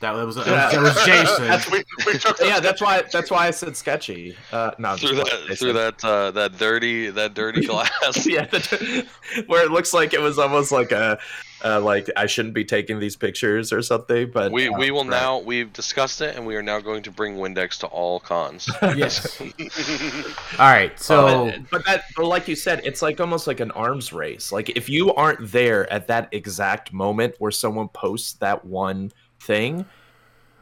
That 0.00 0.12
was 0.12 0.36
that 0.36 0.46
Yeah. 0.46 0.66
was, 0.66 0.72
that 0.72 0.82
was 0.82 1.04
Jason. 1.06 1.44
That's- 1.46 1.70
We, 1.70 1.82
we 2.06 2.18
took 2.18 2.38
yeah, 2.40 2.60
that's 2.60 2.80
why. 2.82 3.02
That's 3.12 3.30
why 3.30 3.46
I 3.46 3.50
said 3.50 3.76
sketchy. 3.76 4.36
Uh, 4.52 4.72
no, 4.78 4.96
through 4.96 5.16
that 5.16 5.56
through 5.58 5.72
that 5.72 6.04
uh, 6.04 6.30
that 6.32 6.58
dirty 6.58 7.08
that 7.10 7.34
dirty 7.34 7.64
glass. 7.66 8.26
yeah, 8.26 8.44
the, 8.46 9.06
where 9.46 9.64
it 9.64 9.70
looks 9.70 9.94
like 9.94 10.12
it 10.12 10.20
was 10.20 10.38
almost 10.38 10.70
like 10.70 10.92
a, 10.92 11.18
uh, 11.64 11.80
like 11.80 12.10
I 12.16 12.26
shouldn't 12.26 12.52
be 12.54 12.64
taking 12.64 12.98
these 13.00 13.16
pictures 13.16 13.72
or 13.72 13.80
something. 13.80 14.30
But 14.30 14.52
We 14.52 14.68
uh, 14.68 14.76
we 14.78 14.90
will 14.90 15.00
right. 15.04 15.10
now 15.10 15.38
we've 15.40 15.72
discussed 15.72 16.20
it 16.20 16.36
and 16.36 16.44
we 16.46 16.56
are 16.56 16.62
now 16.62 16.78
going 16.80 17.02
to 17.04 17.10
bring 17.10 17.36
Windex 17.36 17.78
to 17.80 17.86
all 17.86 18.20
cons. 18.20 18.68
yes. 18.82 19.40
All 20.58 20.66
right. 20.70 20.98
So 21.00 21.46
but, 21.46 21.70
but 21.70 21.84
that, 21.86 22.04
but 22.16 22.26
like 22.26 22.48
you 22.48 22.56
said, 22.56 22.82
it's 22.84 23.02
like 23.02 23.20
almost 23.20 23.46
like 23.46 23.60
an 23.60 23.70
arms 23.72 24.12
race. 24.12 24.52
Like 24.52 24.70
if 24.70 24.88
you 24.88 25.14
aren't 25.14 25.50
there 25.50 25.90
at 25.92 26.06
that 26.08 26.28
exact 26.32 26.92
moment 26.92 27.34
where 27.38 27.50
someone 27.50 27.88
posts 27.88 28.34
that 28.34 28.64
one 28.64 29.10
thing, 29.46 29.86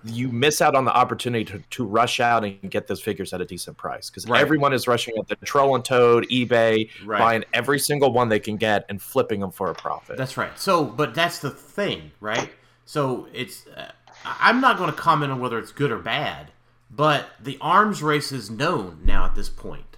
you 0.04 0.28
miss 0.28 0.60
out 0.60 0.74
on 0.74 0.84
the 0.84 0.94
opportunity 0.94 1.44
to, 1.46 1.58
to 1.70 1.84
rush 1.84 2.20
out 2.20 2.44
and 2.44 2.70
get 2.70 2.86
those 2.86 3.00
figures 3.00 3.32
at 3.32 3.40
a 3.40 3.44
decent 3.46 3.76
price 3.78 4.10
because 4.10 4.26
Right. 4.26 4.40
everyone 4.40 4.74
is 4.74 4.86
rushing 4.86 5.14
at 5.18 5.26
the 5.28 5.36
Troll 5.46 5.74
and 5.74 5.84
Toad, 5.84 6.26
eBay, 6.30 6.90
Right. 7.04 7.18
buying 7.18 7.44
every 7.54 7.78
single 7.78 8.12
one 8.12 8.28
they 8.28 8.38
can 8.40 8.58
get 8.58 8.84
and 8.90 9.00
flipping 9.00 9.40
them 9.40 9.50
for 9.50 9.70
a 9.70 9.74
profit. 9.74 10.18
That's 10.18 10.36
right. 10.36 10.56
So, 10.58 10.84
but 10.84 11.14
that's 11.14 11.38
the 11.38 11.50
thing, 11.50 12.12
right? 12.20 12.50
So 12.84 13.28
it's. 13.32 13.66
Uh, 13.66 13.90
I'm 14.26 14.60
not 14.60 14.76
going 14.78 14.90
to 14.90 14.96
comment 14.96 15.32
on 15.32 15.40
whether 15.40 15.58
it's 15.58 15.72
good 15.72 15.90
or 15.90 15.98
bad, 15.98 16.50
but 16.90 17.26
the 17.40 17.56
arms 17.60 18.02
race 18.02 18.30
is 18.32 18.50
known 18.50 19.00
now 19.04 19.24
at 19.26 19.34
this 19.34 19.48
point, 19.50 19.96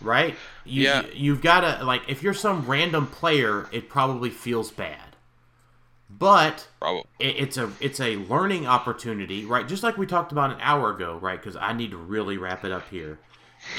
right? 0.00 0.34
You, 0.64 0.82
Yeah. 0.84 1.06
You've 1.12 1.42
got 1.42 1.60
to 1.78 1.84
like 1.84 2.02
if 2.08 2.22
you're 2.22 2.34
some 2.34 2.66
random 2.66 3.06
player, 3.06 3.68
it 3.72 3.88
probably 3.88 4.30
feels 4.30 4.70
bad, 4.72 5.11
but 6.18 6.68
it, 7.18 7.36
it's 7.36 7.56
a 7.56 7.70
it's 7.80 8.00
a 8.00 8.16
learning 8.16 8.66
opportunity, 8.66 9.44
right? 9.44 9.66
Just 9.66 9.82
like 9.82 9.96
we 9.96 10.06
talked 10.06 10.32
about 10.32 10.50
an 10.50 10.58
hour 10.60 10.90
ago, 10.90 11.18
right? 11.20 11.40
Because 11.40 11.56
I 11.56 11.72
need 11.72 11.90
to 11.90 11.96
really 11.96 12.36
wrap 12.36 12.64
it 12.64 12.72
up 12.72 12.88
here. 12.88 13.18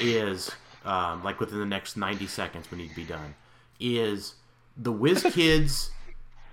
Is 0.00 0.50
um, 0.84 1.22
like 1.22 1.40
within 1.40 1.58
the 1.58 1.66
next 1.66 1.96
ninety 1.96 2.26
seconds, 2.26 2.70
we 2.70 2.78
need 2.78 2.90
to 2.90 2.96
be 2.96 3.04
done. 3.04 3.34
Is 3.78 4.34
the 4.76 4.92
Whiz 4.92 5.22
Kids 5.32 5.90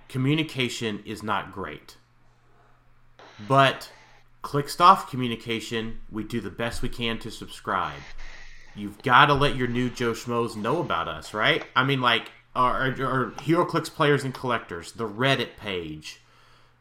communication 0.08 1.02
is 1.06 1.22
not 1.22 1.52
great, 1.52 1.96
but 3.48 3.90
Clickstuff 4.42 5.08
communication, 5.08 6.00
we 6.10 6.24
do 6.24 6.40
the 6.40 6.50
best 6.50 6.82
we 6.82 6.88
can 6.88 7.18
to 7.20 7.30
subscribe. 7.30 8.00
You've 8.74 9.00
got 9.02 9.26
to 9.26 9.34
let 9.34 9.56
your 9.56 9.68
new 9.68 9.88
Joe 9.88 10.12
Schmoes 10.12 10.56
know 10.56 10.80
about 10.80 11.06
us, 11.06 11.32
right? 11.32 11.64
I 11.76 11.84
mean, 11.84 12.00
like, 12.00 12.30
or, 12.54 12.86
or, 12.86 12.86
or 12.86 13.30
HeroClix 13.38 13.90
players 13.92 14.24
and 14.24 14.34
collectors, 14.34 14.92
the 14.92 15.08
Reddit 15.08 15.56
page, 15.58 16.20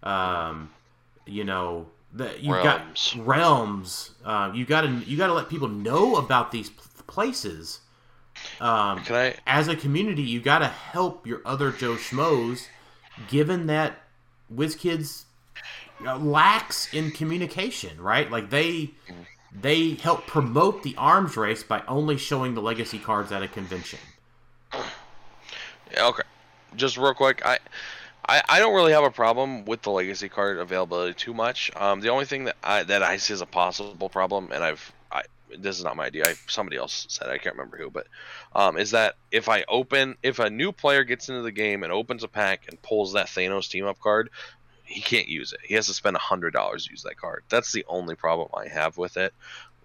um, 0.03 0.69
you 1.26 1.43
know, 1.43 1.88
the 2.14 2.38
you 2.39 2.53
Realms. 2.53 3.14
got 3.14 3.26
realms. 3.26 4.11
Uh, 4.26 4.52
you 4.53 4.65
got 4.65 4.81
to 4.81 4.89
you 4.89 5.18
got 5.18 5.27
to 5.27 5.34
let 5.34 5.49
people 5.49 5.68
know 5.69 6.18
about 6.18 6.52
these 6.52 6.69
places. 6.69 7.80
Um, 8.60 9.03
I 9.10 9.35
as 9.48 9.68
a 9.68 9.76
community, 9.76 10.23
you 10.23 10.41
got 10.41 10.60
to 10.60 10.68
help 10.68 11.26
your 11.26 11.41
other 11.45 11.72
Joe 11.72 11.95
Schmoes, 11.95 12.68
given 13.30 13.68
that 13.68 13.99
WizKids 14.53 15.26
uh, 16.06 16.18
lacks 16.18 16.93
in 16.93 17.11
communication, 17.11 18.02
right? 18.02 18.30
Like 18.30 18.49
they 18.49 18.91
they 19.53 19.91
help 19.91 20.27
promote 20.27 20.84
the 20.84 20.95
arms 20.98 21.38
race 21.38 21.64
by 21.64 21.84
only 21.88 22.18
showing 22.18 22.53
the 22.56 22.61
legacy 22.61 22.99
cards 22.99 23.31
at 23.31 23.43
a 23.43 23.48
convention. 23.48 23.99
Okay. 25.98 26.24
Just 26.76 26.98
real 26.98 27.14
quick, 27.14 27.42
I, 27.46 27.60
I 28.28 28.42
I 28.48 28.60
don't 28.60 28.74
really 28.74 28.94
have 28.94 29.04
a 29.04 29.12
problem 29.12 29.66
with 29.66 29.82
the 29.82 29.92
legacy 29.92 30.30
card 30.30 30.58
availability 30.58 31.14
too 31.14 31.34
much. 31.34 31.72
Um, 31.76 32.00
the 32.02 32.10
only 32.10 32.26
thing 32.26 32.46
that 32.46 32.56
I 32.64 32.84
that 32.84 33.04
I 33.04 33.18
see 33.18 33.34
as 33.34 33.42
a 33.42 33.46
possible 33.46 34.10
problem, 34.10 34.52
and 34.52 34.64
I've 34.64 34.92
I 35.12 35.24
this 35.58 35.78
is 35.78 35.84
not 35.84 35.98
my 35.98 36.06
idea. 36.06 36.24
I, 36.30 36.36
somebody 36.48 36.78
else 36.78 37.08
said 37.10 37.28
I 37.28 37.38
can't 37.38 37.56
remember 37.56 37.78
who, 37.78 37.90
but 37.90 38.08
um, 38.56 38.78
is 38.78 38.92
that 38.92 39.16
if 39.32 39.50
I 39.50 39.66
open 39.68 40.16
if 40.24 40.40
a 40.40 40.50
new 40.50 40.72
player 40.72 41.04
gets 41.04 41.28
into 41.28 41.42
the 41.42 41.52
game 41.52 41.84
and 41.84 41.92
opens 41.92 42.24
a 42.24 42.30
pack 42.30 42.68
and 42.70 42.82
pulls 42.82 43.14
that 43.14 43.28
Thanos 43.28 43.70
team 43.70 43.86
up 43.86 44.00
card, 44.00 44.30
he 44.84 45.02
can't 45.02 45.28
use 45.28 45.52
it. 45.52 45.60
He 45.64 45.76
has 45.76 45.88
to 45.88 45.94
spend 45.94 46.16
a 46.16 46.20
hundred 46.20 46.54
dollars 46.54 46.86
to 46.86 46.92
use 46.92 47.04
that 47.04 47.18
card. 47.18 47.44
That's 47.50 47.74
the 47.74 47.86
only 47.88 48.16
problem 48.16 48.50
I 48.56 48.68
have 48.70 48.98
with 48.98 49.18
it. 49.18 49.34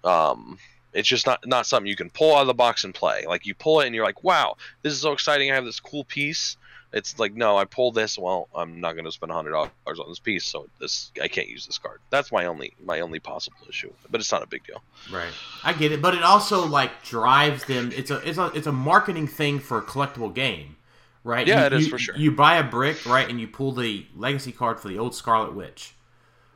Um, 0.04 0.58
it's 0.96 1.08
just 1.08 1.26
not 1.26 1.46
not 1.46 1.66
something 1.66 1.86
you 1.86 1.96
can 1.96 2.10
pull 2.10 2.34
out 2.34 2.40
of 2.42 2.46
the 2.46 2.54
box 2.54 2.84
and 2.84 2.94
play. 2.94 3.24
Like 3.26 3.46
you 3.46 3.54
pull 3.54 3.80
it 3.80 3.86
and 3.86 3.94
you're 3.94 4.04
like, 4.04 4.24
wow, 4.24 4.56
this 4.82 4.92
is 4.92 5.00
so 5.00 5.12
exciting. 5.12 5.50
I 5.50 5.54
have 5.54 5.64
this 5.64 5.80
cool 5.80 6.04
piece. 6.04 6.56
It's 6.92 7.18
like, 7.18 7.34
no, 7.34 7.56
I 7.58 7.64
pulled 7.66 7.94
this. 7.96 8.16
Well, 8.16 8.48
I'm 8.54 8.80
not 8.80 8.92
going 8.92 9.04
to 9.04 9.12
spend 9.12 9.30
hundred 9.32 9.50
dollars 9.50 9.70
on 10.00 10.08
this 10.08 10.20
piece, 10.20 10.46
so 10.46 10.68
this 10.80 11.10
I 11.20 11.28
can't 11.28 11.48
use 11.48 11.66
this 11.66 11.78
card. 11.78 12.00
That's 12.10 12.30
my 12.32 12.46
only 12.46 12.74
my 12.82 13.00
only 13.00 13.18
possible 13.18 13.58
issue, 13.68 13.92
but 14.10 14.20
it's 14.20 14.32
not 14.32 14.42
a 14.42 14.46
big 14.46 14.64
deal. 14.64 14.82
Right. 15.12 15.32
I 15.64 15.72
get 15.74 15.92
it, 15.92 16.00
but 16.00 16.14
it 16.14 16.22
also 16.22 16.64
like 16.66 17.02
drives 17.02 17.64
them. 17.64 17.92
It's 17.94 18.10
a 18.10 18.16
it's 18.26 18.38
a 18.38 18.46
it's 18.54 18.66
a 18.68 18.72
marketing 18.72 19.26
thing 19.26 19.58
for 19.58 19.78
a 19.78 19.82
collectible 19.82 20.32
game, 20.32 20.76
right? 21.24 21.46
Yeah, 21.46 21.60
You- 21.60 21.66
it 21.66 21.72
is 21.74 21.84
you- 21.84 21.90
for 21.90 21.98
sure. 21.98 22.16
You 22.16 22.30
buy 22.30 22.56
a 22.56 22.64
brick, 22.64 23.04
right, 23.04 23.28
and 23.28 23.40
you 23.40 23.48
pull 23.48 23.72
the 23.72 24.06
legacy 24.16 24.52
card 24.52 24.80
for 24.80 24.88
the 24.88 24.96
old 24.98 25.14
Scarlet 25.14 25.54
Witch. 25.54 25.92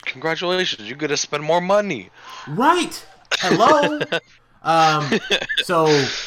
Congratulations, 0.07 0.89
you 0.89 0.95
get 0.97 1.09
to 1.09 1.17
spend 1.17 1.43
more 1.43 1.61
money. 1.61 2.09
Right. 2.49 3.05
Hello. 3.39 4.01
Um, 4.62 5.19
so 5.62 5.86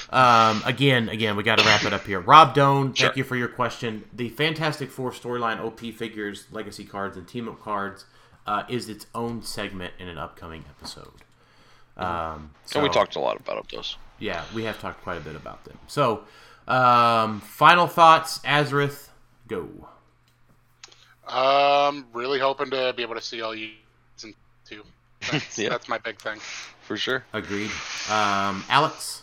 um, 0.09 0.63
again, 0.65 1.09
again, 1.09 1.35
we 1.35 1.43
got 1.43 1.59
to 1.59 1.65
wrap 1.65 1.83
it 1.83 1.93
up 1.93 2.05
here. 2.05 2.19
Rob 2.19 2.55
Doan, 2.55 2.93
thank 2.93 3.15
you 3.15 3.23
for 3.23 3.35
your 3.35 3.47
question. 3.47 4.05
The 4.11 4.29
Fantastic 4.29 4.89
Four 4.89 5.11
storyline, 5.11 5.59
OP 5.59 5.81
figures, 5.93 6.45
legacy 6.51 6.83
cards, 6.83 7.15
and 7.15 7.27
team 7.27 7.47
up 7.47 7.61
cards 7.61 8.05
uh, 8.47 8.63
is 8.67 8.89
its 8.89 9.05
own 9.13 9.43
segment 9.43 9.93
in 9.99 10.07
an 10.07 10.17
upcoming 10.17 10.65
episode. 10.67 11.13
Um, 11.95 12.51
so, 12.65 12.79
and 12.79 12.89
we 12.89 12.93
talked 12.93 13.15
a 13.15 13.19
lot 13.19 13.39
about 13.39 13.69
those. 13.69 13.97
Yeah, 14.19 14.43
we 14.53 14.63
have 14.63 14.79
talked 14.79 15.03
quite 15.03 15.17
a 15.17 15.21
bit 15.21 15.35
about 15.35 15.63
them. 15.65 15.77
So, 15.87 16.23
um, 16.67 17.39
final 17.41 17.87
thoughts, 17.87 18.39
Azrith, 18.39 19.09
go. 19.47 19.69
Um, 21.27 22.07
really 22.13 22.39
hoping 22.39 22.69
to 22.71 22.93
be 22.95 23.03
able 23.03 23.15
to 23.15 23.21
see 23.21 23.41
all 23.41 23.53
you 23.53 23.71
in 24.23 24.33
two. 24.65 24.83
That's, 25.31 25.57
Yeah. 25.57 25.69
that's 25.69 25.87
my 25.89 25.97
big 25.97 26.19
thing. 26.19 26.39
For 26.81 26.97
sure. 26.97 27.23
Agreed. 27.33 27.71
Um, 28.09 28.63
Alex. 28.69 29.21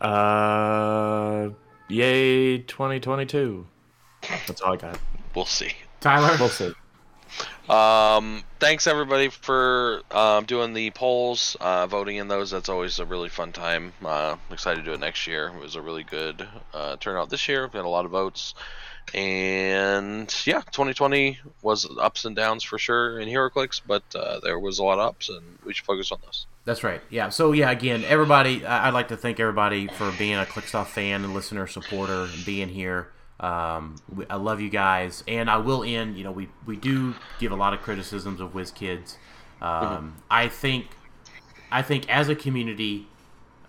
Uh, 0.00 1.50
yay, 1.88 2.58
2022. 2.58 3.66
That's 4.46 4.60
all 4.60 4.74
I 4.74 4.76
got. 4.76 4.98
We'll 5.34 5.44
see. 5.44 5.72
Tyler. 6.00 6.36
We'll 6.38 6.48
see. 6.48 6.72
Um, 7.68 8.42
thanks 8.60 8.86
everybody 8.86 9.28
for 9.28 10.00
um, 10.10 10.44
doing 10.46 10.72
the 10.72 10.90
polls, 10.92 11.56
uh, 11.60 11.86
voting 11.86 12.16
in 12.16 12.28
those. 12.28 12.50
That's 12.50 12.68
always 12.68 12.98
a 12.98 13.04
really 13.04 13.28
fun 13.28 13.52
time. 13.52 13.92
Uh, 14.02 14.36
I'm 14.48 14.52
excited 14.52 14.80
to 14.80 14.84
do 14.84 14.92
it 14.94 15.00
next 15.00 15.26
year. 15.26 15.48
It 15.54 15.60
was 15.60 15.74
a 15.76 15.82
really 15.82 16.04
good 16.04 16.46
uh, 16.72 16.96
turnout 16.96 17.28
this 17.28 17.46
year. 17.48 17.66
We 17.70 17.76
had 17.76 17.84
a 17.84 17.88
lot 17.88 18.06
of 18.06 18.10
votes, 18.10 18.54
and 19.14 20.34
yeah, 20.46 20.60
2020 20.60 21.38
was 21.62 21.88
ups 21.98 22.24
and 22.24 22.36
downs 22.36 22.62
for 22.62 22.78
sure 22.78 23.18
in 23.18 23.28
HeroClix, 23.28 23.80
but 23.86 24.02
uh, 24.14 24.40
there 24.40 24.58
was 24.58 24.78
a 24.78 24.84
lot 24.84 24.98
of 24.98 25.08
ups, 25.08 25.28
and 25.28 25.58
we 25.64 25.72
should 25.72 25.86
focus 25.86 26.12
on 26.12 26.18
those. 26.24 26.46
That's 26.64 26.84
right. 26.84 27.00
Yeah. 27.10 27.30
So 27.30 27.52
yeah, 27.52 27.70
again, 27.70 28.04
everybody, 28.04 28.64
I'd 28.64 28.94
like 28.94 29.08
to 29.08 29.16
thank 29.16 29.40
everybody 29.40 29.88
for 29.88 30.12
being 30.18 30.34
a 30.34 30.44
Clickstop 30.44 30.86
fan 30.86 31.24
and 31.24 31.34
listener 31.34 31.66
supporter 31.66 32.24
and 32.24 32.44
being 32.44 32.68
here. 32.68 33.08
Um, 33.40 33.96
we, 34.14 34.26
I 34.28 34.36
love 34.36 34.60
you 34.60 34.68
guys, 34.68 35.24
and 35.26 35.48
I 35.48 35.58
will 35.58 35.82
end. 35.82 36.18
You 36.18 36.24
know, 36.24 36.32
we 36.32 36.48
we 36.66 36.76
do 36.76 37.14
give 37.38 37.52
a 37.52 37.56
lot 37.56 37.72
of 37.72 37.80
criticisms 37.80 38.40
of 38.40 38.52
WizKids. 38.52 39.16
Um, 39.60 40.16
I 40.30 40.48
think, 40.48 40.86
I 41.70 41.82
think 41.82 42.08
as 42.08 42.28
a 42.28 42.36
community 42.36 43.08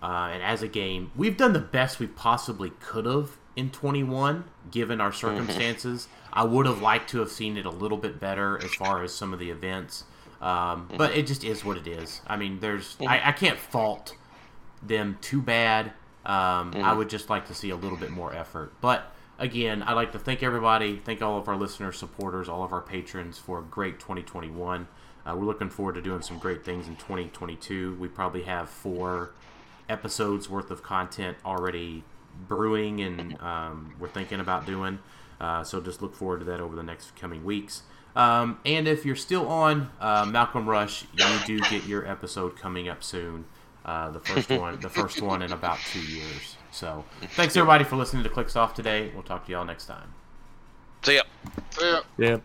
uh, 0.03 0.30
and 0.34 0.44
as 0.44 0.61
a 0.61 0.68
game, 0.68 1.11
we've 1.16 1.36
done 1.36 1.53
the 1.53 1.60
best 1.60 1.99
we 1.99 2.07
possibly 2.07 2.72
could 2.80 3.06
have 3.06 3.39
in 3.60 3.69
21, 3.69 4.45
given 4.72 5.02
our 5.02 5.11
circumstances. 5.11 6.07
I 6.31 6.45
would 6.45 6.65
have 6.65 6.81
liked 6.81 7.10
to 7.11 7.19
have 7.19 7.30
seen 7.30 7.57
it 7.57 7.65
a 7.65 7.69
little 7.69 7.98
bit 7.98 8.19
better 8.19 8.57
as 8.64 8.73
far 8.73 9.03
as 9.03 9.14
some 9.14 9.34
of 9.34 9.40
the 9.40 9.49
events, 9.49 10.06
um, 10.41 10.90
but 10.95 11.11
it 11.15 11.27
just 11.27 11.44
is 11.44 11.65
what 11.65 11.77
it 11.77 11.86
is. 11.86 12.22
I 12.26 12.38
mean, 12.38 12.60
there's 12.61 12.95
I, 13.06 13.30
I 13.30 13.31
can't 13.34 13.60
fault 13.60 14.15
them 14.81 15.18
too 15.22 15.41
bad. 15.41 15.88
Um, 16.26 16.73
I 16.76 16.94
would 16.94 17.10
just 17.10 17.30
like 17.30 17.48
to 17.48 17.53
see 17.53 17.69
a 17.69 17.76
little 17.76 17.98
bit 17.98 18.10
more 18.10 18.34
effort, 18.34 18.72
but. 18.81 19.14
Again, 19.41 19.84
I'd 19.84 19.94
like 19.94 20.11
to 20.11 20.19
thank 20.19 20.44
everybody, 20.44 20.98
thank 20.98 21.22
all 21.22 21.38
of 21.38 21.48
our 21.48 21.56
listeners, 21.56 21.98
supporters, 21.98 22.49
all 22.49 22.61
of 22.61 22.73
our 22.73 22.81
patrons 22.81 23.38
for 23.38 23.60
a 23.60 23.61
great 23.61 23.98
2021. 23.98 24.86
Uh, 25.26 25.34
we're 25.34 25.45
looking 25.45 25.69
forward 25.69 25.95
to 25.95 26.02
doing 26.02 26.22
some 26.22 26.38
great 26.40 26.65
things 26.65 26.90
in 26.90 26.98
2022. 26.98 27.95
We 28.02 28.10
probably 28.10 28.41
have 28.41 28.69
four 28.69 29.31
episodes 29.88 30.49
worth 30.49 30.69
of 30.72 30.84
content 30.84 31.38
already 31.45 32.03
brewing 32.48 33.02
and 33.02 33.40
um, 33.41 33.94
we're 33.99 34.10
thinking 34.10 34.40
about 34.40 34.66
doing. 34.66 34.99
Uh, 35.40 35.64
so 35.64 35.80
just 35.80 36.02
look 36.02 36.16
forward 36.16 36.40
to 36.40 36.45
that 36.45 36.60
over 36.60 36.76
the 36.76 36.84
next 36.84 37.16
coming 37.16 37.44
weeks. 37.44 37.84
Um, 38.16 38.60
and 38.66 38.88
if 38.88 39.06
you're 39.06 39.16
still 39.16 39.48
on 39.48 39.90
uh, 39.99 40.26
Malcolm 40.26 40.68
Rush, 40.68 41.06
you 41.14 41.40
do 41.45 41.60
get 41.70 41.86
your 41.86 42.07
episode 42.07 42.57
coming 42.57 42.90
up 42.90 43.03
soon. 43.03 43.45
Uh, 43.86 44.11
the 44.11 44.20
first 44.20 44.49
one, 44.49 44.80
the 44.82 44.90
first 44.90 45.22
one 45.22 45.41
in 45.41 45.52
about 45.52 45.80
two 45.91 46.02
years. 46.02 46.57
So 46.72 47.06
thanks 47.36 47.56
everybody 47.56 47.84
for 47.84 47.95
listening 47.95 48.24
to 48.24 48.30
Clicks 48.30 48.56
Off 48.56 48.74
today. 48.74 49.11
We'll 49.14 49.24
talk 49.24 49.45
to 49.45 49.52
y'all 49.52 49.66
next 49.66 49.86
time. 49.86 50.14
See 51.03 51.16
ya. 51.16 51.24
So, 51.72 51.86
yeah. 51.86 52.02
Yeah. 52.18 52.38